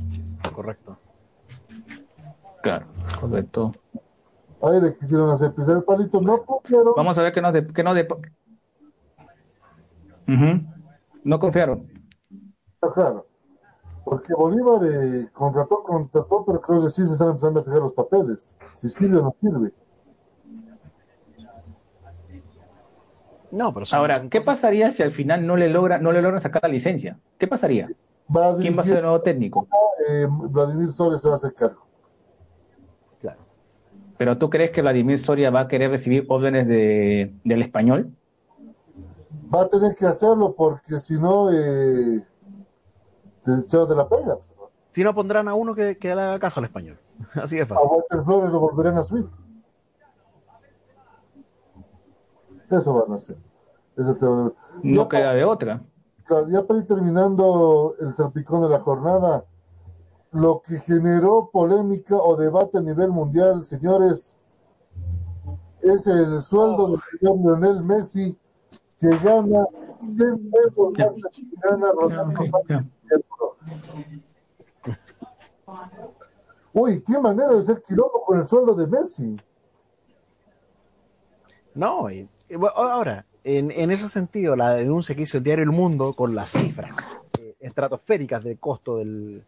Correcto. 0.54 0.98
Claro, 2.62 2.88
correcto. 3.20 3.72
Ahí 4.66 4.82
le 4.82 4.94
quisieron 4.96 5.30
hacer 5.30 5.54
pisar 5.54 5.78
el 5.78 5.84
palito, 5.84 6.20
no 6.20 6.44
confiaron. 6.44 6.94
Vamos 6.96 7.18
a 7.18 7.24
ver 7.24 7.32
que 7.32 7.42
no 7.42 7.52
de, 7.52 7.68
que 7.68 7.84
no 7.84 7.94
de... 7.94 8.08
Uh 10.28 10.32
-huh. 10.32 10.74
No 11.24 11.40
confiaron. 11.40 11.88
Claro. 12.80 13.28
Porque 14.04 14.34
Bolívar 14.34 14.84
eh, 14.84 15.30
contrató, 15.34 15.84
contrató, 15.84 16.44
pero 16.46 16.62
creo 16.62 16.82
que 16.82 16.90
sí 16.90 17.06
se 17.06 17.14
están 17.14 17.30
empezando 17.30 17.60
a 17.60 17.64
fijar 17.64 17.80
los 17.80 17.94
papeles. 17.94 18.58
Si 18.72 18.90
sirve 18.90 19.20
o 19.20 19.24
no 19.24 19.36
sirve. 19.38 19.72
No, 23.52 23.74
pero 23.74 23.86
Ahora, 23.92 24.28
¿qué 24.30 24.42
pasaría 24.42 24.92
si 24.92 25.04
al 25.04 25.12
final 25.12 25.46
no 25.46 25.56
le 25.56 25.70
logra, 25.70 26.00
no 26.00 26.12
le 26.12 26.22
logran 26.22 26.42
sacar 26.42 26.64
la 26.64 26.70
licencia? 26.70 27.20
¿Qué 27.38 27.48
pasaría? 27.48 27.88
Va 28.36 28.58
¿Quién 28.58 28.76
va 28.78 28.82
a 28.82 28.86
ser 28.86 28.98
el 28.98 29.04
nuevo 29.04 29.22
técnico? 29.22 29.68
Eh, 30.10 30.28
Vladimir 30.50 30.92
Soria 30.92 31.20
se 31.20 31.28
va 31.28 31.36
a 31.36 31.38
hacer 31.38 31.54
cargo. 31.54 31.86
¿Pero 34.18 34.38
tú 34.38 34.50
crees 34.50 34.72
que 34.72 34.82
Vladimir 34.82 35.20
Soria 35.20 35.50
va 35.50 35.62
a 35.62 35.68
querer 35.68 35.92
recibir 35.92 36.26
órdenes 36.30 36.68
de, 36.68 37.36
del 37.44 37.62
español? 37.62 38.16
Va 39.54 39.64
a 39.64 39.68
tener 39.68 39.96
que 39.96 40.06
hacerlo 40.06 40.56
porque 40.56 41.00
si 41.00 41.20
no, 41.20 41.52
eh, 41.52 42.26
te 43.44 43.52
de 43.52 43.96
la 43.96 44.08
pega. 44.08 44.38
Si 44.92 45.04
no, 45.04 45.14
pondrán 45.14 45.48
a 45.48 45.54
uno 45.54 45.76
que, 45.76 45.98
que 45.98 46.16
le 46.16 46.22
haga 46.22 46.40
caso 46.40 46.60
al 46.60 46.66
español. 46.66 46.98
Así 47.34 47.60
es 47.60 47.68
fácil. 47.68 47.86
A 47.86 47.92
Walter 47.92 48.22
Flores 48.22 48.52
lo 48.52 48.60
volverán 48.62 48.98
a 48.98 49.04
subir. 49.04 49.28
Eso 52.72 52.94
van 52.94 53.12
a 53.12 53.16
hacer. 53.16 53.38
Eso 53.98 54.56
no 54.84 55.04
ya 55.04 55.10
queda 55.10 55.34
de 55.34 55.46
otra. 55.46 55.84
Ya 56.50 56.64
para 56.64 56.80
ir 56.80 56.88
terminando 56.88 57.96
el 58.00 58.12
salpicón 58.12 58.62
de 58.62 58.70
la 58.70 58.80
jornada, 58.80 59.46
lo 60.36 60.62
que 60.62 60.78
generó 60.80 61.50
polémica 61.50 62.18
o 62.18 62.36
debate 62.36 62.78
a 62.78 62.82
nivel 62.82 63.10
mundial, 63.10 63.64
señores, 63.64 64.38
es 65.82 66.08
el 66.08 66.42
sueldo 66.42 66.90
del 66.90 67.00
señor 67.20 67.40
Lionel 67.40 67.84
Messi, 67.84 68.38
que 69.00 69.08
gana 69.24 69.66
100 70.02 70.52
pesos 70.52 70.94
más 70.98 71.16
que 71.32 71.44
gana 71.64 71.88
Ronaldo 71.94 72.42
Uy, 76.74 77.02
qué 77.08 77.18
manera 77.20 77.54
de 77.54 77.64
ser 77.64 77.82
quilombo 77.82 78.22
con 78.22 78.38
el 78.38 78.46
sueldo 78.46 78.76
de 78.76 78.88
Messi. 78.88 79.38
No, 81.74 82.12
y 82.12 82.30
Ahora, 82.76 83.26
en, 83.46 83.72
en, 83.72 83.90
ese 83.90 84.10
sentido, 84.10 84.58
la 84.58 84.74
denuncia 84.74 85.16
que 85.16 85.22
hizo 85.22 85.38
el 85.38 85.44
diario 85.44 85.64
El 85.64 85.72
Mundo 85.72 86.14
con 86.14 86.36
las 86.36 86.52
cifras 86.52 86.96
eh, 87.40 87.56
estratosféricas 87.62 88.44
del 88.44 88.60
costo 88.60 88.98
del, 88.98 89.46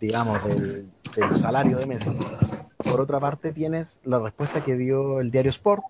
digamos, 0.00 0.42
del, 0.44 0.90
del, 1.16 1.34
salario 1.34 1.78
de 1.78 1.86
Messi. 1.86 2.10
Por 2.76 3.00
otra 3.00 3.20
parte, 3.20 3.52
tienes 3.52 4.00
la 4.04 4.18
respuesta 4.18 4.64
que 4.64 4.76
dio 4.76 5.20
el 5.20 5.30
diario 5.30 5.50
Sport, 5.50 5.84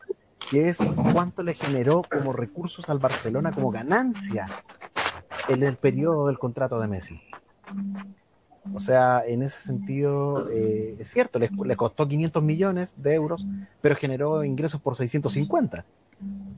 que 0.51 0.68
es 0.68 0.78
cuánto 1.12 1.43
le 1.43 1.55
generó 1.55 2.02
como 2.10 2.32
recursos 2.32 2.89
al 2.89 2.98
Barcelona 2.98 3.52
como 3.52 3.70
ganancia 3.70 4.48
en 5.48 5.62
el 5.62 5.76
periodo 5.76 6.26
del 6.26 6.39
contrato 6.39 6.80
de 6.80 6.89
Messi. 6.89 7.20
O 8.74 8.80
sea, 8.80 9.22
en 9.26 9.43
ese 9.43 9.59
sentido, 9.59 10.48
eh, 10.51 10.97
es 10.98 11.09
cierto, 11.09 11.39
le, 11.39 11.51
le, 11.64 11.76
costó 11.76 12.06
500 12.06 12.43
millones 12.43 12.94
de 12.97 13.14
euros, 13.14 13.47
pero 13.80 13.97
generó 13.97 14.44
ingresos 14.44 14.80
por 14.80 14.97
650. 14.97 15.85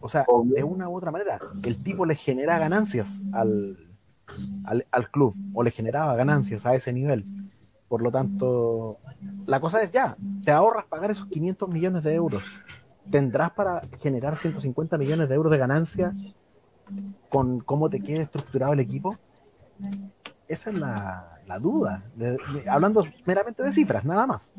O 0.00 0.08
sea, 0.08 0.24
de 0.44 0.64
una 0.64 0.88
u 0.88 0.96
otra 0.96 1.10
manera, 1.10 1.38
el 1.62 1.82
tipo 1.82 2.06
le 2.06 2.16
genera 2.16 2.58
ganancias 2.58 3.20
al, 3.32 3.89
al, 4.64 4.86
al, 4.90 5.10
club 5.10 5.34
o 5.54 5.62
le 5.62 5.70
generaba 5.70 6.14
ganancias 6.14 6.66
a 6.66 6.74
ese 6.74 6.92
nivel. 6.92 7.24
Por 7.88 8.02
lo 8.02 8.12
tanto, 8.12 8.98
la 9.46 9.60
cosa 9.60 9.82
es 9.82 9.90
ya, 9.90 10.16
te 10.44 10.52
ahorras 10.52 10.84
pagar 10.86 11.10
esos 11.10 11.26
500 11.26 11.68
millones 11.68 12.04
de 12.04 12.14
euros. 12.14 12.42
¿Tendrás 13.10 13.50
para 13.52 13.82
generar 14.00 14.36
150 14.36 14.96
millones 14.96 15.28
de 15.28 15.34
euros 15.34 15.50
de 15.50 15.58
ganancia 15.58 16.12
con 17.28 17.60
cómo 17.60 17.90
te 17.90 18.00
quede 18.00 18.22
estructurado 18.22 18.72
el 18.72 18.80
equipo? 18.80 19.16
Esa 20.46 20.70
es 20.70 20.78
la, 20.78 21.40
la 21.46 21.58
duda, 21.58 22.04
hablando 22.68 23.04
meramente 23.26 23.62
de 23.62 23.72
cifras, 23.72 24.04
nada 24.04 24.26
más. 24.26 24.54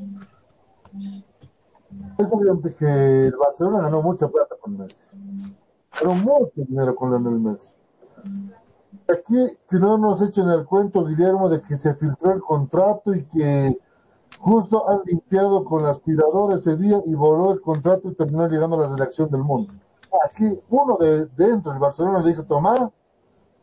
Es 2.17 2.33
evidente 2.33 2.73
que 2.77 3.25
el 3.27 3.35
Barcelona 3.37 3.83
ganó 3.83 4.01
mucha 4.01 4.27
plata 4.27 4.55
con 4.59 4.77
Messi. 4.77 5.17
Ganó 5.99 6.15
mucho 6.15 6.65
dinero 6.67 6.95
con 6.95 7.11
Lionel 7.11 7.39
Messi. 7.39 7.77
Aquí, 9.11 9.57
que 9.67 9.77
no 9.77 9.97
nos 9.97 10.21
echen 10.21 10.47
el 10.49 10.65
cuento, 10.65 11.05
Guillermo, 11.05 11.49
de 11.49 11.61
que 11.61 11.75
se 11.75 11.93
filtró 11.95 12.31
el 12.31 12.41
contrato 12.41 13.13
y 13.13 13.23
que 13.25 13.77
justo 14.39 14.89
han 14.89 15.01
limpiado 15.05 15.63
con 15.63 15.83
la 15.83 15.89
aspiradora 15.89 16.55
ese 16.55 16.77
día 16.77 17.01
y 17.05 17.15
voló 17.15 17.51
el 17.51 17.61
contrato 17.61 18.09
y 18.09 18.15
terminó 18.15 18.47
llegando 18.47 18.77
a 18.77 18.81
la 18.81 18.89
selección 18.89 19.29
del 19.29 19.43
mundo. 19.43 19.73
Aquí, 20.25 20.61
uno 20.69 20.97
de 20.99 21.25
dentro, 21.27 21.71
el 21.71 21.79
Barcelona 21.79 22.23
dijo, 22.23 22.43
toma, 22.43 22.91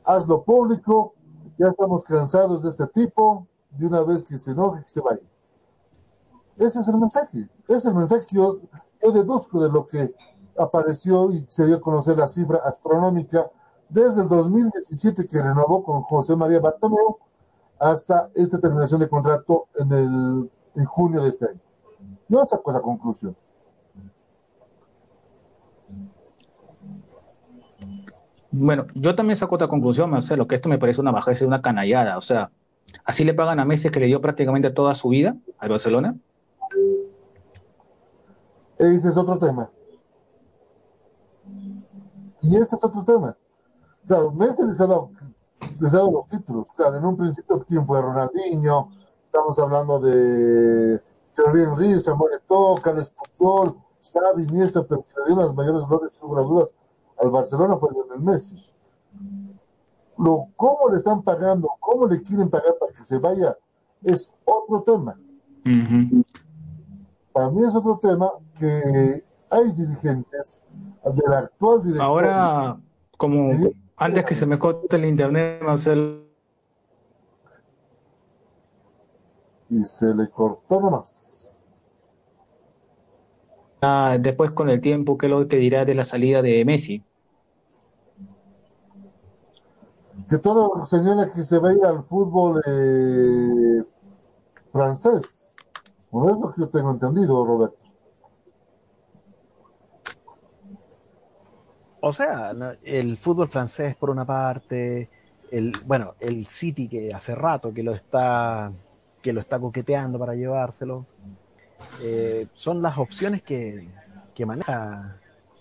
hazlo 0.04 0.42
público, 0.42 1.14
ya 1.58 1.66
estamos 1.66 2.04
cansados 2.04 2.62
de 2.62 2.68
este 2.68 2.86
tipo, 2.88 3.46
de 3.70 3.86
una 3.86 4.02
vez 4.02 4.22
que 4.24 4.38
se 4.38 4.52
enoje, 4.52 4.82
que 4.82 4.88
se 4.88 5.00
vaya. 5.00 5.20
Ese 6.56 6.80
es 6.80 6.88
el 6.88 6.96
mensaje. 6.96 7.48
Es 7.68 7.84
el 7.86 7.94
mensaje 7.94 8.26
que 8.26 8.36
yo, 8.36 8.58
yo 9.02 9.12
deduzco 9.12 9.62
de 9.62 9.70
lo 9.70 9.86
que 9.86 10.14
apareció 10.58 11.30
y 11.30 11.46
se 11.48 11.66
dio 11.66 11.76
a 11.76 11.80
conocer 11.80 12.18
la 12.18 12.28
cifra 12.28 12.58
astronómica 12.64 13.50
desde 13.88 14.22
el 14.22 14.28
2017 14.28 15.26
que 15.26 15.42
renovó 15.42 15.82
con 15.82 16.02
José 16.02 16.36
María 16.36 16.60
Bartomeu 16.60 17.18
hasta 17.78 18.30
esta 18.34 18.58
terminación 18.58 19.00
de 19.00 19.08
contrato 19.08 19.68
en, 19.76 19.92
el, 19.92 20.50
en 20.74 20.84
junio 20.84 21.22
de 21.22 21.28
este 21.28 21.46
año. 21.48 21.60
Yo 22.28 22.44
saco 22.44 22.70
esa 22.70 22.80
conclusión. 22.80 23.36
Bueno, 28.50 28.86
yo 28.94 29.14
también 29.14 29.36
saco 29.36 29.54
otra 29.54 29.68
conclusión, 29.68 30.10
Marcelo, 30.10 30.48
que 30.48 30.54
esto 30.54 30.68
me 30.68 30.78
parece 30.78 31.00
una 31.00 31.10
bajeza 31.10 31.46
una 31.46 31.62
canallada. 31.62 32.16
O 32.16 32.20
sea, 32.20 32.50
así 33.04 33.24
le 33.24 33.34
pagan 33.34 33.60
a 33.60 33.64
Messi 33.64 33.90
que 33.90 34.00
le 34.00 34.06
dio 34.06 34.20
prácticamente 34.20 34.70
toda 34.70 34.94
su 34.94 35.10
vida 35.10 35.36
al 35.58 35.68
Barcelona. 35.68 36.16
Ese 38.78 39.08
es 39.08 39.16
otro 39.16 39.38
tema. 39.38 39.70
Y 42.40 42.56
este 42.56 42.76
es 42.76 42.84
otro 42.84 43.04
tema. 43.04 43.36
Claro, 44.08 44.32
Messi 44.32 44.62
les 44.66 44.80
ha 44.80 44.86
dado, 44.86 45.10
les 45.78 45.94
ha 45.94 45.98
dado 45.98 46.10
los 46.10 46.26
títulos. 46.26 46.68
Claro, 46.74 46.96
en 46.96 47.04
un 47.04 47.16
principio, 47.16 47.62
¿quién 47.68 47.84
fue 47.86 48.00
Ronaldinho? 48.00 48.88
Estamos 49.22 49.58
hablando 49.58 50.00
de 50.00 50.98
Thierry 51.36 51.64
Henry, 51.64 52.00
Samuel 52.00 52.32
Eto'o, 52.36 52.80
Carles 52.80 53.12
Puyol, 53.36 53.76
Xavi, 54.00 54.44
Iniesta, 54.44 54.82
pero 54.88 55.02
que 55.02 55.12
le 55.20 55.26
dio 55.26 55.36
las 55.36 55.54
mayores 55.54 55.86
glorias 55.86 56.14
sin 56.14 56.28
dudas 56.28 56.70
al 57.20 57.30
Barcelona 57.30 57.76
fue 57.76 57.90
Lionel 57.92 58.20
Messi. 58.20 58.64
Lo, 60.16 60.48
¿Cómo 60.56 60.88
le 60.90 60.96
están 60.96 61.22
pagando? 61.22 61.68
¿Cómo 61.78 62.06
le 62.06 62.22
quieren 62.22 62.48
pagar 62.48 62.76
para 62.80 62.92
que 62.92 63.04
se 63.04 63.18
vaya? 63.18 63.56
Es 64.02 64.34
otro 64.44 64.82
tema. 64.82 65.18
Para 67.32 67.50
mí 67.50 67.62
es 67.62 67.74
otro 67.74 67.98
tema 67.98 68.30
que 68.58 69.22
hay 69.50 69.72
dirigentes 69.72 70.64
del 71.04 71.32
actual 71.32 71.82
director. 71.82 72.06
Ahora, 72.06 72.80
como 73.16 73.50
antes 73.98 74.24
que 74.24 74.34
se 74.34 74.46
me 74.46 74.58
corte 74.58 74.96
el 74.96 75.04
internet, 75.04 75.60
Marcelo. 75.62 76.22
Y 79.70 79.84
se 79.84 80.14
le 80.14 80.28
cortó 80.28 80.80
nomás. 80.80 81.58
Ah, 83.82 84.16
después 84.18 84.50
con 84.52 84.70
el 84.70 84.80
tiempo, 84.80 85.18
¿qué 85.18 85.26
es 85.26 85.30
lo 85.30 85.46
que 85.46 85.56
dirá 85.56 85.84
de 85.84 85.94
la 85.94 86.04
salida 86.04 86.42
de 86.42 86.64
Messi? 86.64 87.04
Que 90.28 90.38
todo 90.38 90.84
señala 90.84 91.30
que 91.32 91.42
se 91.42 91.58
va 91.58 91.70
a 91.70 91.74
ir 91.74 91.84
al 91.84 92.02
fútbol 92.02 92.60
eh, 92.66 93.84
francés. 94.72 95.56
No 96.10 96.30
es 96.30 96.40
lo 96.40 96.50
que 96.50 96.60
yo 96.60 96.68
tengo 96.68 96.90
entendido, 96.90 97.44
Roberto. 97.44 97.87
O 102.00 102.12
sea, 102.12 102.52
el 102.84 103.16
fútbol 103.16 103.48
francés 103.48 103.96
por 103.96 104.10
una 104.10 104.24
parte, 104.24 105.08
el 105.50 105.72
bueno, 105.84 106.14
el 106.20 106.46
City 106.46 106.88
que 106.88 107.12
hace 107.12 107.34
rato 107.34 107.74
que 107.74 107.82
lo 107.82 107.92
está 107.92 108.72
que 109.22 109.32
lo 109.32 109.40
está 109.40 109.58
coqueteando 109.58 110.18
para 110.18 110.34
llevárselo. 110.34 111.06
Eh, 112.02 112.46
son 112.54 112.82
las 112.82 112.98
opciones 112.98 113.42
que, 113.42 113.88
que, 114.34 114.46
maneja 114.46 115.16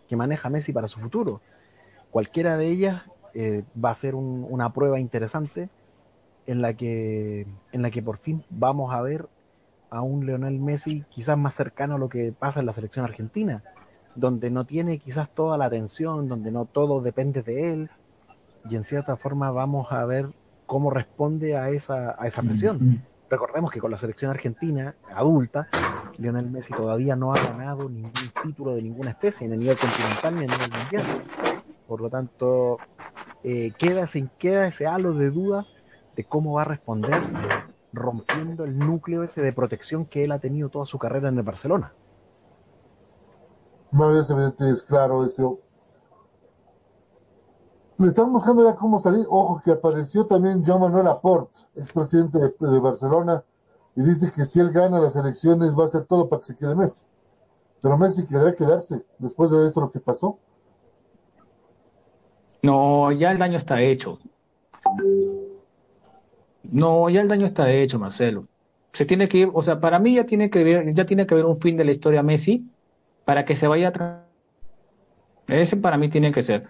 que 0.07 0.15
maneja 0.15 0.49
Messi 0.49 0.73
para 0.73 0.87
su 0.87 0.99
futuro. 0.99 1.41
Cualquiera 2.11 2.57
de 2.57 2.67
ellas 2.67 3.03
eh, 3.33 3.63
va 3.83 3.91
a 3.91 3.95
ser 3.95 4.15
un, 4.15 4.45
una 4.49 4.73
prueba 4.73 4.99
interesante 4.99 5.69
en 6.45 6.61
la 6.61 6.73
que 6.73 7.47
en 7.71 7.81
la 7.81 7.91
que 7.91 8.01
por 8.01 8.17
fin 8.17 8.43
vamos 8.49 8.93
a 8.93 9.01
ver 9.01 9.27
a 9.89 10.01
un 10.01 10.25
Leonel 10.25 10.59
Messi 10.59 11.03
quizás 11.09 11.37
más 11.37 11.55
cercano 11.55 11.95
a 11.95 11.97
lo 11.97 12.09
que 12.09 12.31
pasa 12.31 12.59
en 12.59 12.65
la 12.65 12.73
selección 12.73 13.05
argentina, 13.05 13.63
donde 14.17 14.49
no 14.49 14.65
tiene 14.65 14.97
quizás 14.97 15.29
toda 15.29 15.57
la 15.57 15.65
atención, 15.65 16.27
donde 16.27 16.51
no 16.51 16.65
todo 16.65 17.01
depende 17.01 17.43
de 17.43 17.71
él, 17.71 17.89
y 18.69 18.75
en 18.75 18.83
cierta 18.83 19.15
forma 19.15 19.51
vamos 19.51 19.91
a 19.91 20.03
ver 20.05 20.29
cómo 20.65 20.89
responde 20.89 21.55
a 21.55 21.69
esa, 21.69 22.15
a 22.19 22.27
esa 22.27 22.41
presión. 22.41 23.03
Recordemos 23.29 23.71
que 23.71 23.79
con 23.79 23.91
la 23.91 23.97
selección 23.97 24.31
argentina 24.31 24.95
adulta, 25.13 25.67
Lionel 26.17 26.49
Messi 26.49 26.73
todavía 26.73 27.15
no 27.15 27.33
ha 27.33 27.41
ganado 27.41 27.89
ningún 27.89 28.11
título 28.43 28.73
de 28.73 28.81
ninguna 28.81 29.11
especie, 29.11 29.47
ni 29.47 29.53
a 29.53 29.57
nivel 29.57 29.77
continental 29.77 30.35
ni 30.35 30.45
a 30.45 30.47
nivel 30.47 30.71
mundial. 30.71 31.05
Por 31.87 32.01
lo 32.01 32.09
tanto, 32.09 32.79
eh, 33.43 33.71
queda, 33.77 34.03
ese, 34.03 34.27
queda 34.39 34.67
ese 34.67 34.87
halo 34.87 35.13
de 35.13 35.29
dudas 35.29 35.75
de 36.15 36.23
cómo 36.23 36.53
va 36.53 36.63
a 36.63 36.65
responder 36.65 37.21
rompiendo 37.93 38.65
el 38.65 38.77
núcleo 38.77 39.23
ese 39.23 39.41
de 39.41 39.53
protección 39.53 40.05
que 40.05 40.23
él 40.23 40.31
ha 40.31 40.39
tenido 40.39 40.69
toda 40.69 40.85
su 40.85 40.97
carrera 40.97 41.29
en 41.29 41.37
el 41.37 41.43
Barcelona. 41.43 41.93
No, 43.91 44.19
es 44.19 44.29
evidente, 44.29 44.69
es 44.69 44.83
claro 44.83 45.25
eso. 45.25 45.59
Le 47.97 48.07
están 48.07 48.31
buscando 48.31 48.63
ya 48.63 48.75
cómo 48.75 48.99
salir. 48.99 49.25
Ojo, 49.29 49.61
que 49.63 49.71
apareció 49.71 50.25
también 50.27 50.63
Joan 50.63 50.81
Manuel 50.81 51.05
Laporte, 51.05 51.59
expresidente 51.75 52.37
de, 52.37 52.79
Barcelona, 52.79 53.43
y 53.95 54.03
dice 54.03 54.31
que 54.35 54.45
si 54.45 54.59
él 54.59 54.71
gana 54.71 54.99
las 54.99 55.15
elecciones 55.15 55.75
va 55.75 55.83
a 55.83 55.85
hacer 55.85 56.03
todo 56.03 56.29
para 56.29 56.41
que 56.41 56.47
se 56.47 56.55
quede 56.55 56.75
Messi. 56.75 57.05
Pero 57.81 57.97
Messi 57.97 58.25
quedará 58.27 58.53
quedarse 58.53 59.03
después 59.17 59.49
de 59.49 59.65
esto 59.65 59.81
lo 59.81 59.89
que 59.89 59.99
pasó. 59.99 60.37
No, 62.61 63.11
ya 63.11 63.31
el 63.31 63.39
daño 63.39 63.57
está 63.57 63.81
hecho. 63.81 64.19
No, 66.63 67.09
ya 67.09 67.21
el 67.21 67.27
daño 67.27 67.45
está 67.45 67.71
hecho, 67.71 67.97
Marcelo. 67.97 68.43
Se 68.93 69.05
tiene 69.05 69.27
que 69.27 69.39
ir, 69.39 69.51
o 69.53 69.61
sea, 69.61 69.79
para 69.79 69.99
mí 69.99 70.15
ya 70.15 70.25
tiene 70.25 70.49
que 70.49 70.59
haber, 70.59 70.93
ya 70.93 71.05
tiene 71.05 71.25
que 71.25 71.33
haber 71.33 71.45
un 71.45 71.59
fin 71.59 71.77
de 71.77 71.85
la 71.85 71.91
historia 71.91 72.21
Messi 72.21 72.69
para 73.27 73.43
que 73.43 73.57
se 73.57 73.67
vaya 73.67 73.89
a 73.89 74.23
ese 75.49 75.75
para 75.75 75.97
mí 75.97 76.07
tiene 76.07 76.31
que 76.31 76.43
ser. 76.43 76.65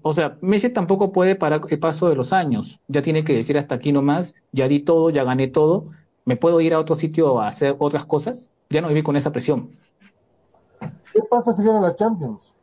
O 0.00 0.14
sea, 0.14 0.38
Messi 0.40 0.70
tampoco 0.70 1.12
puede 1.12 1.36
parar 1.36 1.60
el 1.68 1.78
paso 1.78 2.08
de 2.08 2.14
los 2.14 2.32
años. 2.32 2.80
Ya 2.88 3.02
tiene 3.02 3.24
que 3.24 3.34
decir 3.34 3.58
hasta 3.58 3.74
aquí 3.74 3.92
nomás, 3.92 4.34
ya 4.50 4.68
di 4.68 4.80
todo, 4.80 5.10
ya 5.10 5.24
gané 5.24 5.48
todo. 5.48 5.90
¿Me 6.24 6.38
puedo 6.38 6.62
ir 6.62 6.72
a 6.72 6.80
otro 6.80 6.94
sitio 6.94 7.42
a 7.42 7.48
hacer 7.48 7.76
otras 7.78 8.06
cosas? 8.06 8.48
Ya 8.70 8.80
no 8.80 8.88
viví 8.88 9.02
con 9.02 9.16
esa 9.16 9.32
presión. 9.32 9.76
¿Qué 11.12 11.20
pasa 11.30 11.52
si 11.52 11.62
gana 11.62 11.82
la 11.82 11.94
Champions? 11.94 12.56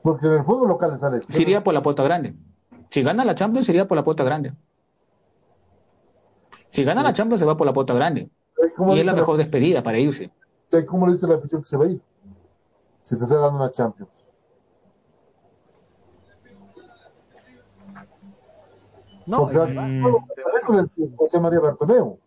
Porque 0.00 0.28
en 0.28 0.32
el 0.32 0.44
fútbol 0.44 0.68
local 0.68 0.96
sale. 0.96 1.20
Sería 1.28 1.62
por 1.62 1.74
la 1.74 1.82
puerta 1.82 2.02
grande. 2.02 2.34
Si 2.88 3.02
gana 3.02 3.22
la 3.22 3.34
Champions, 3.34 3.66
sería 3.66 3.86
por 3.86 3.98
la 3.98 4.04
puerta 4.04 4.24
grande. 4.24 4.54
Si 6.70 6.84
gana 6.84 7.02
la 7.02 7.12
Champions, 7.12 7.40
se 7.40 7.46
va 7.46 7.58
por 7.58 7.66
la 7.66 7.74
puerta 7.74 7.92
grande. 7.92 8.30
Y 8.94 9.00
es 9.00 9.06
la 9.06 9.14
mejor 9.14 9.36
despedida 9.36 9.82
para 9.82 9.98
irse. 9.98 10.30
¿Cómo 10.86 11.06
le 11.06 11.12
dice 11.12 11.26
la 11.26 11.36
afición 11.36 11.62
que 11.62 11.68
se 11.68 11.76
va 11.76 11.84
a 11.84 11.88
ir? 11.88 12.00
Si 13.02 13.16
te 13.16 13.22
está 13.22 13.36
dando 13.36 13.58
una 13.62 13.70
Champions. 13.70 14.26
No, 19.26 19.38
Porque 19.38 19.56
es- 19.56 20.64
con 20.66 20.78
el 20.78 20.88
José 21.16 21.40
María 21.40 21.60
Bartomeu. 21.60 22.18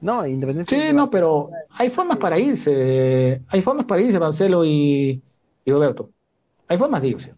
No, 0.00 0.26
independiente. 0.26 0.74
Sí, 0.88 0.92
no, 0.92 1.08
pero 1.10 1.50
hay 1.70 1.88
formas 1.88 2.18
para 2.18 2.38
irse. 2.38 3.40
Hay 3.48 3.62
formas 3.62 3.86
para 3.86 4.02
irse, 4.02 4.18
Marcelo 4.18 4.64
y, 4.64 5.22
y 5.64 5.72
Roberto. 5.72 6.10
Hay 6.68 6.76
formas 6.76 7.00
de 7.00 7.08
irse. 7.08 7.34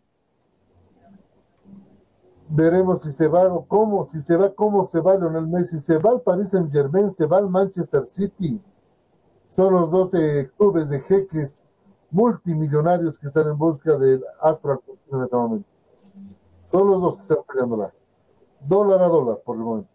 Veremos 2.49 3.03
si 3.03 3.11
se 3.11 3.27
va 3.29 3.53
o 3.53 3.65
cómo, 3.65 4.05
si 4.05 4.21
se 4.21 4.37
va, 4.37 4.53
cómo 4.55 4.85
se 4.85 5.01
va 5.01 5.17
Lionel 5.17 5.49
Messi. 5.49 5.79
Se 5.79 5.99
va 5.99 6.11
al 6.11 6.21
Paris 6.21 6.51
Saint 6.51 6.71
Germain, 6.71 7.11
se 7.11 7.27
va 7.27 7.39
al 7.39 7.51
Manchester 7.51 8.07
City. 8.07 8.61
Son 9.49 9.73
los 9.73 9.91
12 9.91 10.51
clubes 10.57 10.89
de 10.89 10.99
jeques 11.01 11.65
multimillonarios 12.11 13.19
que 13.19 13.27
están 13.27 13.49
en 13.49 13.59
busca 13.59 13.97
del 13.97 14.23
astro 14.41 14.83
en 15.13 15.23
este 15.23 15.37
momento. 15.37 15.69
Son 16.67 16.87
los 16.87 17.01
dos 17.01 17.17
que 17.17 17.23
están 17.23 17.39
peleándola. 17.49 17.93
Dólar 18.61 19.03
a 19.03 19.09
dólar 19.09 19.39
por 19.45 19.57
el 19.57 19.63
momento. 19.63 19.91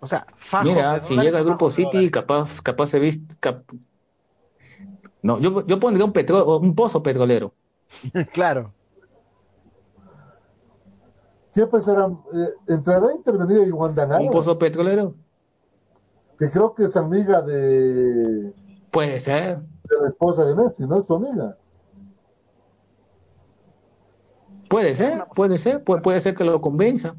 O 0.00 0.06
sea, 0.06 0.26
fajos 0.34 0.68
Mira, 0.72 0.94
de 0.94 1.00
si 1.00 1.14
llega 1.16 1.38
el 1.38 1.44
grupo 1.44 1.68
City, 1.68 2.10
capaz, 2.10 2.60
capaz 2.62 2.86
se 2.86 2.98
viste. 2.98 3.34
cap- 3.38 3.64
No, 5.22 5.38
yo, 5.38 5.66
yo 5.66 5.78
pondría 5.78 6.04
un, 6.06 6.12
petro, 6.12 6.58
un 6.58 6.74
pozo 6.74 7.02
petrolero. 7.02 7.52
claro. 8.32 8.72
¿Qué 11.54 11.66
pasará? 11.66 12.06
Eh, 12.06 12.48
¿Entrará 12.68 13.08
a 13.08 13.14
intervenir 13.14 13.66
Iwan 13.68 13.94
Danaro? 13.94 14.24
Un 14.24 14.30
pozo 14.30 14.58
petrolero. 14.58 15.14
Que 16.38 16.48
creo 16.50 16.74
que 16.74 16.84
es 16.84 16.96
amiga 16.96 17.42
de, 17.42 18.52
Puede 18.90 19.20
ser. 19.20 19.58
de 19.58 19.96
la 20.00 20.08
esposa 20.08 20.44
de 20.44 20.54
Messi, 20.54 20.86
¿no? 20.86 20.98
Es 20.98 21.06
su 21.06 21.14
amiga. 21.14 21.56
Puede 24.68 24.94
ser, 24.94 25.24
puede 25.34 25.58
ser, 25.58 25.82
puede, 25.82 26.00
puede 26.02 26.20
ser 26.20 26.34
que 26.34 26.44
lo 26.44 26.60
convenza. 26.60 27.16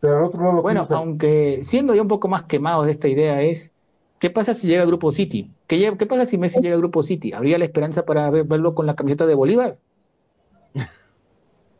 Pero 0.00 0.18
al 0.18 0.24
otro 0.24 0.40
lado 0.40 0.52
lo 0.54 0.62
Bueno, 0.62 0.80
piensa. 0.80 0.96
aunque 0.96 1.60
siendo 1.62 1.94
ya 1.94 2.02
un 2.02 2.08
poco 2.08 2.28
más 2.28 2.44
quemados 2.44 2.86
de 2.86 2.92
esta 2.92 3.08
idea 3.08 3.42
es, 3.42 3.72
¿qué 4.18 4.30
pasa 4.30 4.54
si 4.54 4.66
llega 4.66 4.82
el 4.82 4.88
Grupo 4.88 5.12
City? 5.12 5.52
¿Qué, 5.66 5.94
qué 5.98 6.06
pasa 6.06 6.24
si 6.26 6.38
Messi 6.38 6.60
llega 6.60 6.74
al 6.74 6.80
Grupo 6.80 7.02
City? 7.02 7.32
¿Habría 7.34 7.58
la 7.58 7.66
esperanza 7.66 8.04
para 8.06 8.30
ver- 8.30 8.44
verlo 8.44 8.74
con 8.74 8.86
la 8.86 8.96
camiseta 8.96 9.26
de 9.26 9.34
Bolívar? 9.34 9.78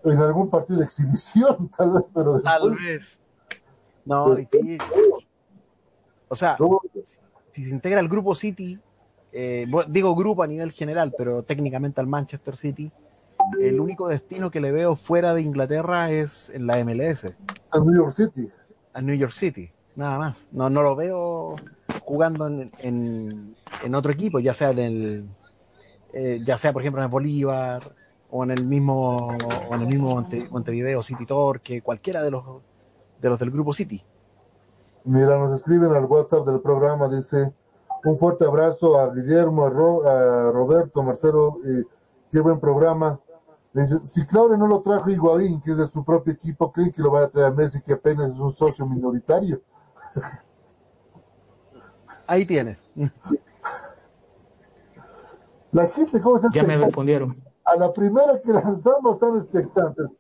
En 0.05 0.19
algún 0.19 0.51
partido 0.51 0.81
de 0.81 0.85
exhibición, 0.85 1.69
tal 1.77 1.93
vez, 1.93 2.05
pero 2.15 2.35
después. 2.35 2.45
Tal 2.45 2.71
vez. 2.75 3.21
No. 4.05 4.37
O 6.29 6.37
sea, 6.37 6.57
si 7.51 7.65
se 7.65 7.71
integra 7.71 8.01
el 8.01 8.09
grupo 8.09 8.35
City, 8.35 8.79
eh, 9.33 9.67
digo 9.89 10.15
grupo 10.15 10.43
a 10.43 10.47
nivel 10.47 10.73
general, 10.73 11.15
pero 11.17 11.43
técnicamente 11.43 12.01
al 12.01 12.07
Manchester 12.07 12.57
City, 12.57 12.91
el 13.61 13.81
único 13.81 14.09
destino 14.09 14.51
que 14.51 14.61
le 14.61 14.73
veo 14.73 14.97
fuera 14.97 15.35
de 15.35 15.43
Inglaterra 15.43 16.11
es 16.11 16.51
en 16.51 16.67
la 16.67 16.83
MLS. 16.85 17.27
A 17.71 17.79
New 17.79 17.95
York 17.95 18.11
City. 18.11 18.49
A 18.93 19.01
New 19.01 19.15
York 19.15 19.33
City, 19.33 19.71
nada 19.97 20.19
más. 20.19 20.49
No, 20.53 20.71
no 20.71 20.83
lo 20.83 20.97
veo 20.97 21.57
jugando 22.03 22.47
en, 22.47 22.71
en, 23.83 23.95
otro 23.95 24.13
equipo, 24.13 24.39
ya 24.39 24.55
sea 24.55 24.71
en 24.71 24.79
el, 24.79 25.25
eh, 26.13 26.41
ya 26.45 26.59
sea 26.59 26.73
por 26.73 26.83
ejemplo 26.83 27.01
en 27.01 27.07
el 27.07 27.11
Bolívar 27.11 27.95
o 28.37 28.43
en 28.43 28.51
el 28.51 28.67
mismo, 28.67 29.17
o 29.17 29.75
en 29.77 29.81
el 29.81 29.87
mismo 29.87 30.27
Montevideo 30.51 31.05
City 31.05 31.25
Torque, 31.25 31.83
cualquiera 31.83 32.21
de 32.21 32.33
los 32.33 32.45
de 33.23 33.29
los 33.29 33.39
del 33.39 33.53
grupo 33.53 33.73
City. 33.73 34.03
Mira, 35.05 35.39
nos 35.39 35.53
escriben 35.53 35.93
al 35.93 36.07
WhatsApp 36.07 36.45
del 36.45 36.61
programa, 36.61 37.09
dice 37.09 37.55
un 38.05 38.17
fuerte 38.17 38.45
abrazo 38.45 38.99
a 38.99 39.15
Guillermo, 39.15 39.67
a, 39.67 40.51
Roberto, 40.51 41.05
Marcelo, 41.05 41.59
eh, 41.65 41.85
qué 42.29 42.41
buen 42.41 42.59
programa. 42.59 43.21
Dice, 43.73 44.01
si 44.03 44.27
Claudio 44.27 44.57
no 44.57 44.67
lo 44.67 44.83
trajo 44.83 45.11
Higuaín, 45.11 45.61
que 45.61 45.71
es 45.71 45.79
de 45.79 45.87
su 45.87 46.05
propio 46.05 46.33
equipo, 46.33 46.73
creen 46.73 46.91
que 46.91 47.03
lo 47.03 47.13
van 47.13 47.23
a 47.23 47.29
traer 47.29 47.47
a 47.47 47.51
Messi, 47.53 47.83
que 47.83 47.93
apenas 47.93 48.33
es 48.33 48.41
un 48.41 48.51
socio 48.51 48.85
minoritario. 48.85 49.63
Ahí 52.27 52.45
tienes. 52.45 52.81
La 55.71 55.87
gente, 55.87 56.21
¿cómo 56.21 56.37
está? 56.37 56.49
Ya 56.53 56.65
me 56.65 56.77
respondieron. 56.77 57.44
A 57.65 57.77
la 57.77 57.93
primera 57.93 58.41
que 58.41 58.53
lanzamos 58.53 59.17
están 59.17 59.37
expectantes. 59.37 60.11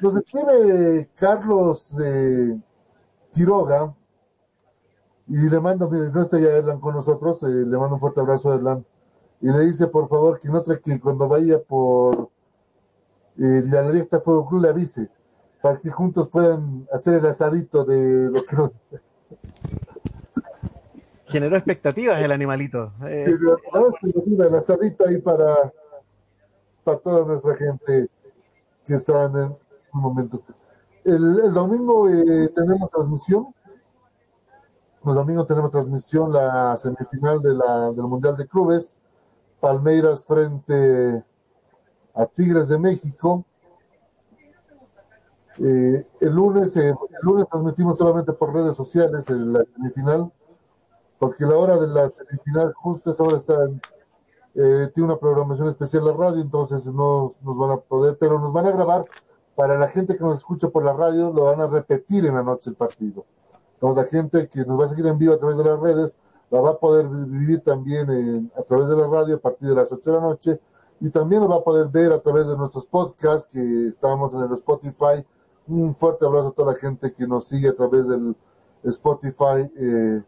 Nos 0.00 0.16
escribe 0.16 1.08
Carlos 1.14 1.98
eh, 1.98 2.60
Quiroga 3.30 3.94
y 5.28 5.48
le 5.48 5.60
mando, 5.60 5.88
mire, 5.88 6.10
no 6.10 6.20
está 6.20 6.38
ya 6.38 6.48
Erlan 6.48 6.80
con 6.80 6.94
nosotros, 6.94 7.42
eh, 7.44 7.46
le 7.48 7.78
mando 7.78 7.94
un 7.94 8.00
fuerte 8.00 8.20
abrazo 8.20 8.50
a 8.50 8.56
Erlan 8.56 8.84
y 9.40 9.46
le 9.46 9.60
dice 9.60 9.86
por 9.86 10.08
favor 10.08 10.38
que 10.38 10.48
no 10.48 10.62
que 10.62 11.00
cuando 11.00 11.28
vaya 11.28 11.62
por 11.62 12.30
eh, 13.38 13.62
la 13.66 13.90
directa 13.90 14.20
Fuego 14.20 14.46
Club 14.46 14.62
le 14.62 14.68
avise 14.68 15.08
para 15.62 15.78
que 15.78 15.90
juntos 15.90 16.28
puedan 16.28 16.86
hacer 16.92 17.14
el 17.14 17.26
asadito 17.26 17.84
de 17.84 18.30
lo 18.30 18.44
que 18.44 18.56
nos... 18.56 18.72
Generó 21.26 21.56
expectativas 21.56 22.22
el 22.22 22.32
animalito. 22.32 22.92
Eh. 23.04 23.24
el 24.04 24.54
asadito 24.54 25.06
ahí 25.06 25.18
para, 25.18 25.72
para 26.84 26.98
toda 26.98 27.24
nuestra 27.24 27.54
gente 27.54 28.08
que 28.84 28.94
está 28.94 29.24
en, 29.24 29.56
un 29.92 30.00
momento. 30.00 30.42
El, 31.04 31.52
domingo 31.52 32.08
eh, 32.08 32.48
tenemos 32.54 32.90
transmisión. 32.90 33.54
El 35.04 35.14
domingo 35.14 35.46
tenemos 35.46 35.70
transmisión 35.70 36.32
la 36.32 36.76
semifinal 36.76 37.40
de 37.40 37.54
la, 37.54 37.90
del 37.90 38.02
Mundial 38.02 38.36
de 38.36 38.46
Clubes. 38.46 39.00
Palmeiras 39.60 40.24
frente 40.24 41.24
a 42.14 42.26
Tigres 42.26 42.68
de 42.68 42.78
México. 42.78 43.44
Eh, 45.58 46.06
el 46.20 46.34
lunes 46.34 46.74
eh, 46.76 46.88
el 46.88 47.18
lunes 47.22 47.46
transmitimos 47.50 47.98
solamente 47.98 48.32
por 48.32 48.54
redes 48.54 48.74
sociales 48.74 49.28
la 49.28 49.62
semifinal, 49.74 50.32
porque 51.18 51.44
la 51.44 51.56
hora 51.56 51.76
de 51.76 51.86
la 51.88 52.10
semifinal 52.10 52.72
justo 52.72 53.10
esa 53.10 53.22
hora 53.24 53.36
está 53.36 53.68
tiene 54.54 55.04
una 55.04 55.18
programación 55.18 55.68
especial 55.68 56.04
la 56.04 56.12
radio, 56.12 56.40
entonces 56.40 56.86
no 56.86 57.26
nos 57.42 57.58
van 57.58 57.70
a 57.70 57.76
poder, 57.76 58.18
pero 58.18 58.38
nos 58.38 58.52
van 58.52 58.66
a 58.66 58.72
grabar 58.72 59.04
para 59.60 59.76
la 59.76 59.88
gente 59.88 60.16
que 60.16 60.24
nos 60.24 60.38
escucha 60.38 60.70
por 60.70 60.84
la 60.84 60.94
radio, 60.94 61.32
lo 61.32 61.44
van 61.44 61.60
a 61.60 61.66
repetir 61.66 62.24
en 62.24 62.34
la 62.34 62.42
noche 62.42 62.70
el 62.70 62.76
partido. 62.76 63.26
Entonces, 63.74 64.04
la 64.04 64.10
gente 64.10 64.48
que 64.48 64.64
nos 64.64 64.80
va 64.80 64.86
a 64.86 64.88
seguir 64.88 65.06
en 65.06 65.18
vivo 65.18 65.34
a 65.34 65.38
través 65.38 65.58
de 65.58 65.64
las 65.64 65.78
redes, 65.78 66.18
la 66.48 66.62
va 66.62 66.70
a 66.70 66.78
poder 66.78 67.08
vivir 67.08 67.60
también 67.60 68.50
a 68.56 68.62
través 68.62 68.88
de 68.88 68.96
la 68.96 69.06
radio 69.06 69.36
a 69.36 69.38
partir 69.38 69.68
de 69.68 69.74
las 69.74 69.92
8 69.92 70.10
de 70.10 70.16
la 70.16 70.22
noche 70.22 70.60
y 70.98 71.10
también 71.10 71.42
lo 71.42 71.48
va 71.48 71.56
a 71.56 71.62
poder 71.62 71.88
ver 71.88 72.10
a 72.10 72.20
través 72.20 72.48
de 72.48 72.56
nuestros 72.56 72.86
podcasts 72.86 73.52
que 73.52 73.88
estamos 73.88 74.32
en 74.32 74.40
el 74.40 74.52
Spotify. 74.52 75.26
Un 75.68 75.94
fuerte 75.94 76.24
abrazo 76.24 76.48
a 76.48 76.52
toda 76.52 76.72
la 76.72 76.78
gente 76.78 77.12
que 77.12 77.26
nos 77.26 77.44
sigue 77.44 77.68
a 77.68 77.74
través 77.74 78.08
del 78.08 78.34
Spotify. 78.84 79.70
Eh, 79.76 80.22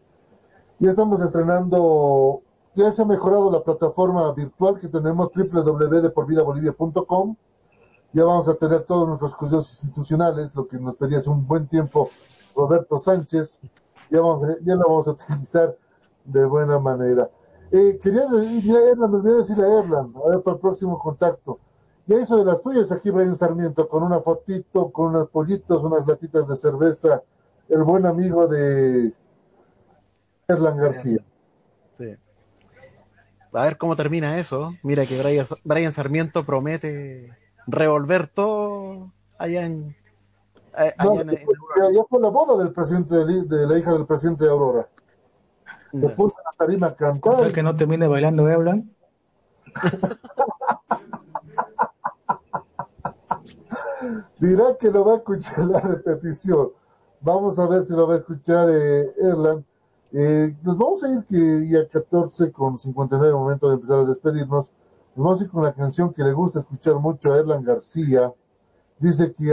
ya 0.77 0.91
estamos 0.91 1.21
estrenando, 1.21 2.42
ya 2.75 2.91
se 2.91 3.01
ha 3.01 3.05
mejorado 3.05 3.51
la 3.51 3.63
plataforma 3.63 4.31
virtual 4.33 4.77
que 4.77 4.87
tenemos 4.87 5.31
www.deporvidabolivia.com 5.33 7.35
ya 8.13 8.25
vamos 8.25 8.47
a 8.47 8.53
tener 8.53 8.83
todos 8.83 9.07
nuestros 9.07 9.35
cursos 9.35 9.67
institucionales, 9.71 10.55
lo 10.55 10.67
que 10.67 10.77
nos 10.77 10.95
pedía 10.95 11.17
hace 11.17 11.31
un 11.31 11.47
buen 11.47 11.67
tiempo 11.67 12.11
Roberto 12.55 12.99
Sánchez, 12.99 13.59
ya, 14.11 14.21
vamos, 14.21 14.47
lo 14.63 14.77
vamos 14.77 15.07
a 15.07 15.11
utilizar 15.11 15.75
de 16.23 16.45
buena 16.45 16.77
manera. 16.77 17.31
Eh, 17.71 17.97
quería 17.99 18.29
mira, 18.29 18.79
Erlan, 18.91 19.09
me 19.09 19.17
olvidé 19.17 19.37
decirle 19.37 19.65
a 19.65 19.79
Erlan, 19.79 20.13
a 20.15 20.29
ver 20.29 20.43
para 20.43 20.55
el 20.55 20.61
próximo 20.61 20.99
contacto. 20.99 21.57
Ya 22.05 22.21
hizo 22.21 22.37
de 22.37 22.45
las 22.45 22.61
tuyas 22.61 22.91
aquí 22.91 23.09
Brian 23.09 23.35
Sarmiento, 23.35 23.87
con 23.87 24.03
una 24.03 24.19
fotito, 24.19 24.91
con 24.91 25.07
unos 25.07 25.29
pollitos, 25.29 25.83
unas 25.83 26.07
latitas 26.07 26.47
de 26.47 26.55
cerveza, 26.55 27.23
el 27.67 27.83
buen 27.83 28.05
amigo 28.05 28.45
de 28.45 29.11
Erlan 30.47 30.77
García. 30.77 31.25
A 33.53 33.63
ver 33.63 33.77
cómo 33.77 33.95
termina 33.95 34.37
eso. 34.39 34.75
Mira 34.81 35.05
que 35.05 35.21
Brian, 35.21 35.45
Brian 35.63 35.93
Sarmiento 35.93 36.43
promete 36.45 37.37
revolver 37.67 38.27
todo 38.27 39.11
allá 39.37 39.65
en. 39.65 39.95
Eh, 40.77 40.93
allá, 40.97 41.23
fue 42.09 42.19
la 42.19 42.29
boda 42.29 42.63
del 42.63 42.73
presidente 42.73 43.15
de, 43.15 43.67
la 43.67 43.77
hija 43.77 43.93
del 43.93 44.07
presidente 44.07 44.45
de 44.45 44.49
Aurora. 44.49 44.89
Se 45.93 46.09
puso 46.09 46.39
en 46.39 46.45
la 46.45 46.53
tarima 46.57 46.87
a 46.87 46.95
cantar. 46.95 47.53
que 47.53 47.61
no 47.61 47.75
termine 47.75 48.07
bailando, 48.07 48.49
¿eh, 48.49 48.53
Hablan? 48.53 48.91
Dirá 54.39 54.75
que 54.79 54.89
lo 54.89 55.05
va 55.05 55.13
a 55.13 55.17
escuchar 55.17 55.65
la 55.65 55.79
repetición. 55.79 56.71
Vamos 57.21 57.59
a 57.59 57.67
ver 57.67 57.83
si 57.83 57.93
lo 57.93 58.07
va 58.07 58.15
a 58.15 58.17
escuchar 58.17 58.67
eh, 58.69 59.13
Erlan. 59.17 59.63
Eh, 60.15 60.55
nos 60.61 60.77
vamos 60.77 61.03
a 61.03 61.11
ir 61.11 61.25
que 61.25 61.67
ya 61.67 61.87
14 61.87 62.51
con 62.51 62.77
59 62.77 63.33
momento 63.33 63.67
de 63.67 63.75
empezar 63.75 63.99
a 63.99 64.05
despedirnos. 64.05 64.71
Nos 65.15 65.25
vamos 65.25 65.41
a 65.41 65.43
ir 65.43 65.49
con 65.49 65.63
la 65.63 65.73
canción 65.73 66.13
que 66.13 66.23
le 66.23 66.33
gusta 66.33 66.59
escuchar 66.59 66.99
mucho 66.99 67.33
a 67.33 67.39
Erlan 67.39 67.63
García. 67.63 68.31
Dice 68.99 69.33
que 69.33 69.51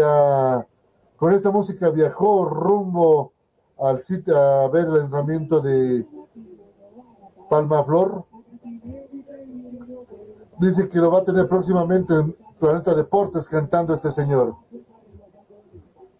con 1.16 1.32
esta 1.32 1.50
música 1.50 1.88
viajó 1.88 2.44
rumbo 2.44 3.32
al 3.78 4.00
sitio 4.00 4.36
a 4.36 4.68
ver 4.68 4.86
el 4.86 4.96
entrenamiento 4.96 5.62
de 5.62 6.06
Palma 7.48 7.82
Flor. 7.82 8.26
Dice 10.58 10.90
que 10.90 10.98
lo 10.98 11.10
va 11.10 11.20
a 11.20 11.24
tener 11.24 11.48
próximamente 11.48 12.12
en 12.12 12.36
Planeta 12.58 12.94
Deportes 12.94 13.48
cantando 13.48 13.94
este 13.94 14.10
señor. 14.12 14.56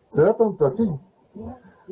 ¿Será 0.08 0.34
tanto 0.34 0.64
así? 0.64 0.90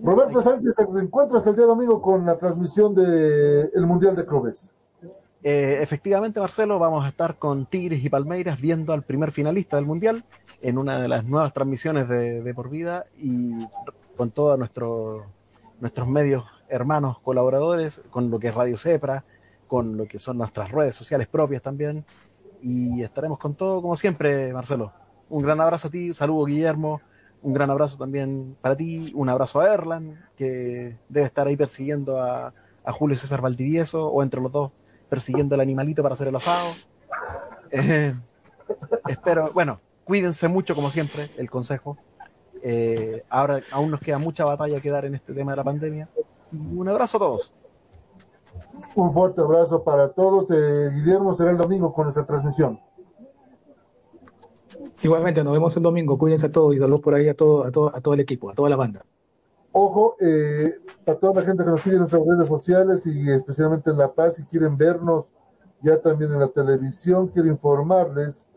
Roberto 0.02 0.40
Sánchez 0.40 0.76
se 0.76 0.86
reencuentra 0.86 1.38
hasta 1.38 1.50
el 1.50 1.56
día 1.56 1.66
domingo 1.66 2.00
con 2.00 2.24
la 2.24 2.36
transmisión 2.36 2.94
del 2.94 3.70
el 3.74 3.86
Mundial 3.86 4.16
de 4.16 4.26
Clubes. 4.26 4.70
Eh, 5.42 5.78
efectivamente, 5.80 6.40
Marcelo, 6.40 6.78
vamos 6.78 7.04
a 7.04 7.08
estar 7.08 7.38
con 7.38 7.66
Tigres 7.66 8.02
y 8.04 8.08
Palmeiras 8.08 8.60
viendo 8.60 8.92
al 8.92 9.04
primer 9.04 9.30
finalista 9.30 9.76
del 9.76 9.86
Mundial 9.86 10.24
en 10.60 10.78
una 10.78 11.00
de 11.00 11.08
las 11.08 11.24
nuevas 11.24 11.52
transmisiones 11.52 12.08
de, 12.08 12.52
Por 12.54 12.70
Vida 12.70 13.06
y 13.16 13.66
con 14.16 14.30
todos 14.30 14.58
nuestro, 14.58 15.26
nuestros 15.80 16.08
medios 16.08 16.44
hermanos 16.68 17.20
colaboradores, 17.20 18.02
con 18.10 18.30
lo 18.30 18.38
que 18.38 18.48
es 18.48 18.54
Radio 18.54 18.76
Cepra, 18.76 19.24
con 19.68 19.96
lo 19.96 20.06
que 20.06 20.18
son 20.18 20.38
nuestras 20.38 20.72
redes 20.72 20.96
sociales 20.96 21.28
propias 21.28 21.62
también. 21.62 22.04
Y 22.60 23.02
estaremos 23.02 23.38
con 23.38 23.54
todo 23.54 23.80
como 23.80 23.96
siempre, 23.96 24.52
Marcelo. 24.52 24.92
Un 25.28 25.42
gran 25.42 25.60
abrazo 25.60 25.88
a 25.88 25.90
ti, 25.90 26.12
saludo 26.14 26.46
Guillermo, 26.46 27.00
un 27.42 27.52
gran 27.52 27.70
abrazo 27.70 27.96
también 27.96 28.56
para 28.60 28.76
ti, 28.76 29.12
un 29.14 29.28
abrazo 29.28 29.60
a 29.60 29.72
Erlan, 29.72 30.18
que 30.36 30.96
debe 31.08 31.26
estar 31.26 31.46
ahí 31.46 31.56
persiguiendo 31.56 32.20
a, 32.20 32.52
a 32.84 32.92
Julio 32.92 33.18
César 33.18 33.40
Valdivieso, 33.40 34.08
o 34.08 34.22
entre 34.22 34.40
los 34.40 34.52
dos 34.52 34.72
persiguiendo 35.08 35.54
el 35.54 35.60
animalito 35.60 36.02
para 36.02 36.14
hacer 36.14 36.28
el 36.28 36.36
asado. 36.36 36.68
Eh, 37.70 38.14
espero, 39.08 39.52
bueno, 39.52 39.80
cuídense 40.04 40.48
mucho 40.48 40.74
como 40.74 40.90
siempre, 40.90 41.30
el 41.36 41.50
consejo. 41.50 41.96
Eh, 42.62 43.24
ahora 43.28 43.60
aún 43.70 43.90
nos 43.90 44.00
queda 44.00 44.18
mucha 44.18 44.44
batalla 44.44 44.80
que 44.80 44.90
dar 44.90 45.04
en 45.04 45.14
este 45.14 45.32
tema 45.32 45.52
de 45.52 45.56
la 45.56 45.64
pandemia. 45.64 46.08
Y 46.52 46.74
un 46.74 46.88
abrazo 46.88 47.16
a 47.18 47.20
todos. 47.20 47.54
Un 48.94 49.12
fuerte 49.12 49.40
abrazo 49.40 49.82
para 49.82 50.08
todos. 50.08 50.50
Eh, 50.50 50.90
Guillermo 50.94 51.32
será 51.32 51.50
el 51.50 51.58
domingo 51.58 51.92
con 51.92 52.04
nuestra 52.04 52.24
transmisión. 52.24 52.80
Igualmente, 55.02 55.44
nos 55.44 55.52
vemos 55.52 55.76
el 55.76 55.82
domingo. 55.82 56.18
Cuídense 56.18 56.46
a 56.46 56.52
todos 56.52 56.74
y 56.74 56.78
saludos 56.78 57.00
por 57.00 57.14
ahí 57.14 57.28
a 57.28 57.34
todo, 57.34 57.64
a 57.64 57.70
todo, 57.70 57.94
a 57.94 58.00
todo 58.00 58.14
el 58.14 58.20
equipo, 58.20 58.50
a 58.50 58.54
toda 58.54 58.68
la 58.68 58.76
banda. 58.76 59.04
Ojo, 59.72 60.16
eh, 60.20 60.74
a 61.06 61.14
toda 61.14 61.40
la 61.40 61.46
gente 61.46 61.64
que 61.64 61.70
nos 61.70 61.80
pide 61.82 61.94
en 61.94 62.00
nuestras 62.00 62.22
redes 62.24 62.48
sociales 62.48 63.06
y 63.06 63.30
especialmente 63.30 63.90
en 63.90 63.98
La 63.98 64.12
Paz, 64.12 64.36
si 64.36 64.44
quieren 64.44 64.76
vernos 64.76 65.32
ya 65.82 66.00
también 66.00 66.32
en 66.32 66.40
la 66.40 66.48
televisión, 66.48 67.28
quiero 67.28 67.48
informarles 67.48 68.48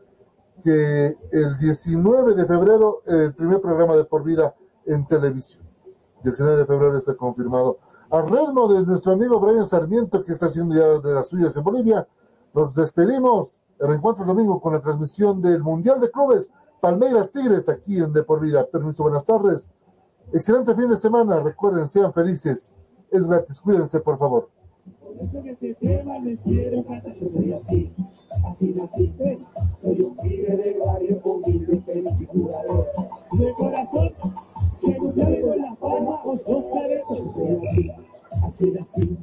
que 0.64 1.16
el 1.32 1.58
19 1.60 2.36
de 2.36 2.46
febrero, 2.46 3.02
el 3.06 3.34
primer 3.34 3.62
programa 3.62 3.96
de 3.96 4.06
por 4.06 4.24
vida 4.24 4.56
en 4.86 5.06
televisión. 5.06 5.64
19 6.24 6.58
de 6.58 6.66
febrero 6.66 6.98
está 6.98 7.16
confirmado. 7.16 7.80
al 8.10 8.30
ritmo 8.30 8.72
de 8.74 8.86
nuestro 8.86 9.14
amigo 9.14 9.40
Brian 9.40 9.66
Sarmiento, 9.66 10.22
que 10.22 10.34
está 10.34 10.48
haciendo 10.48 10.76
ya 10.76 11.00
de 11.00 11.14
las 11.14 11.30
suyas 11.30 11.56
en 11.56 11.64
Bolivia. 11.64 12.08
Nos 12.54 12.76
despedimos. 12.76 13.62
El 13.82 13.88
reencuentro 13.88 14.24
el 14.24 14.28
domingo 14.28 14.60
con 14.60 14.74
la 14.74 14.80
transmisión 14.80 15.42
del 15.42 15.64
Mundial 15.64 16.00
de 16.00 16.12
Clubes 16.12 16.52
Palmeiras 16.80 17.32
Tigres 17.32 17.68
aquí 17.68 17.98
en 17.98 18.14
De 18.14 18.22
Por 18.22 18.40
Vida. 18.40 18.68
Permiso, 18.72 19.02
buenas 19.02 19.26
tardes. 19.26 19.72
Excelente 20.32 20.76
fin 20.76 20.88
de 20.88 20.98
semana. 20.98 21.40
Recuerden, 21.40 21.88
sean 21.88 22.14
felices. 22.14 22.74
Es 23.10 23.28
gratis. 23.28 23.60
Cuídense, 23.60 24.00
por 24.02 24.20
favor. 24.20 24.50
Eso 25.20 25.42
que 25.42 25.56
te 25.56 25.74
tema, 25.74 26.20
le 26.20 26.38
quiero 26.38 26.84
yo 26.84 27.30
soy 27.30 27.54
así, 27.54 27.94
así 28.44 28.74
nací, 28.74 29.14
soy 29.78 30.02
un 30.02 30.16
pibe 30.18 30.58
de 30.58 30.80
barrio 30.84 31.22
humilde, 31.24 31.84
feliz 31.86 32.22
y 32.22 32.26
jugador, 32.26 32.88
de 33.38 33.54
corazón, 33.54 34.12
si 34.74 34.94
nunca 34.94 35.26
con 35.42 35.62
la 35.62 35.76
palma, 35.76 36.24
os 36.26 36.44
tocaré, 36.44 37.04
yo 37.08 37.28
soy 37.28 37.56
así, 37.56 37.92
así 38.44 38.72
nací, 38.72 39.18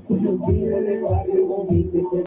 soy 0.00 0.26
un 0.26 0.42
pibe 0.42 0.82
de 0.82 1.02
barrio 1.02 1.46
humilde, 1.46 2.26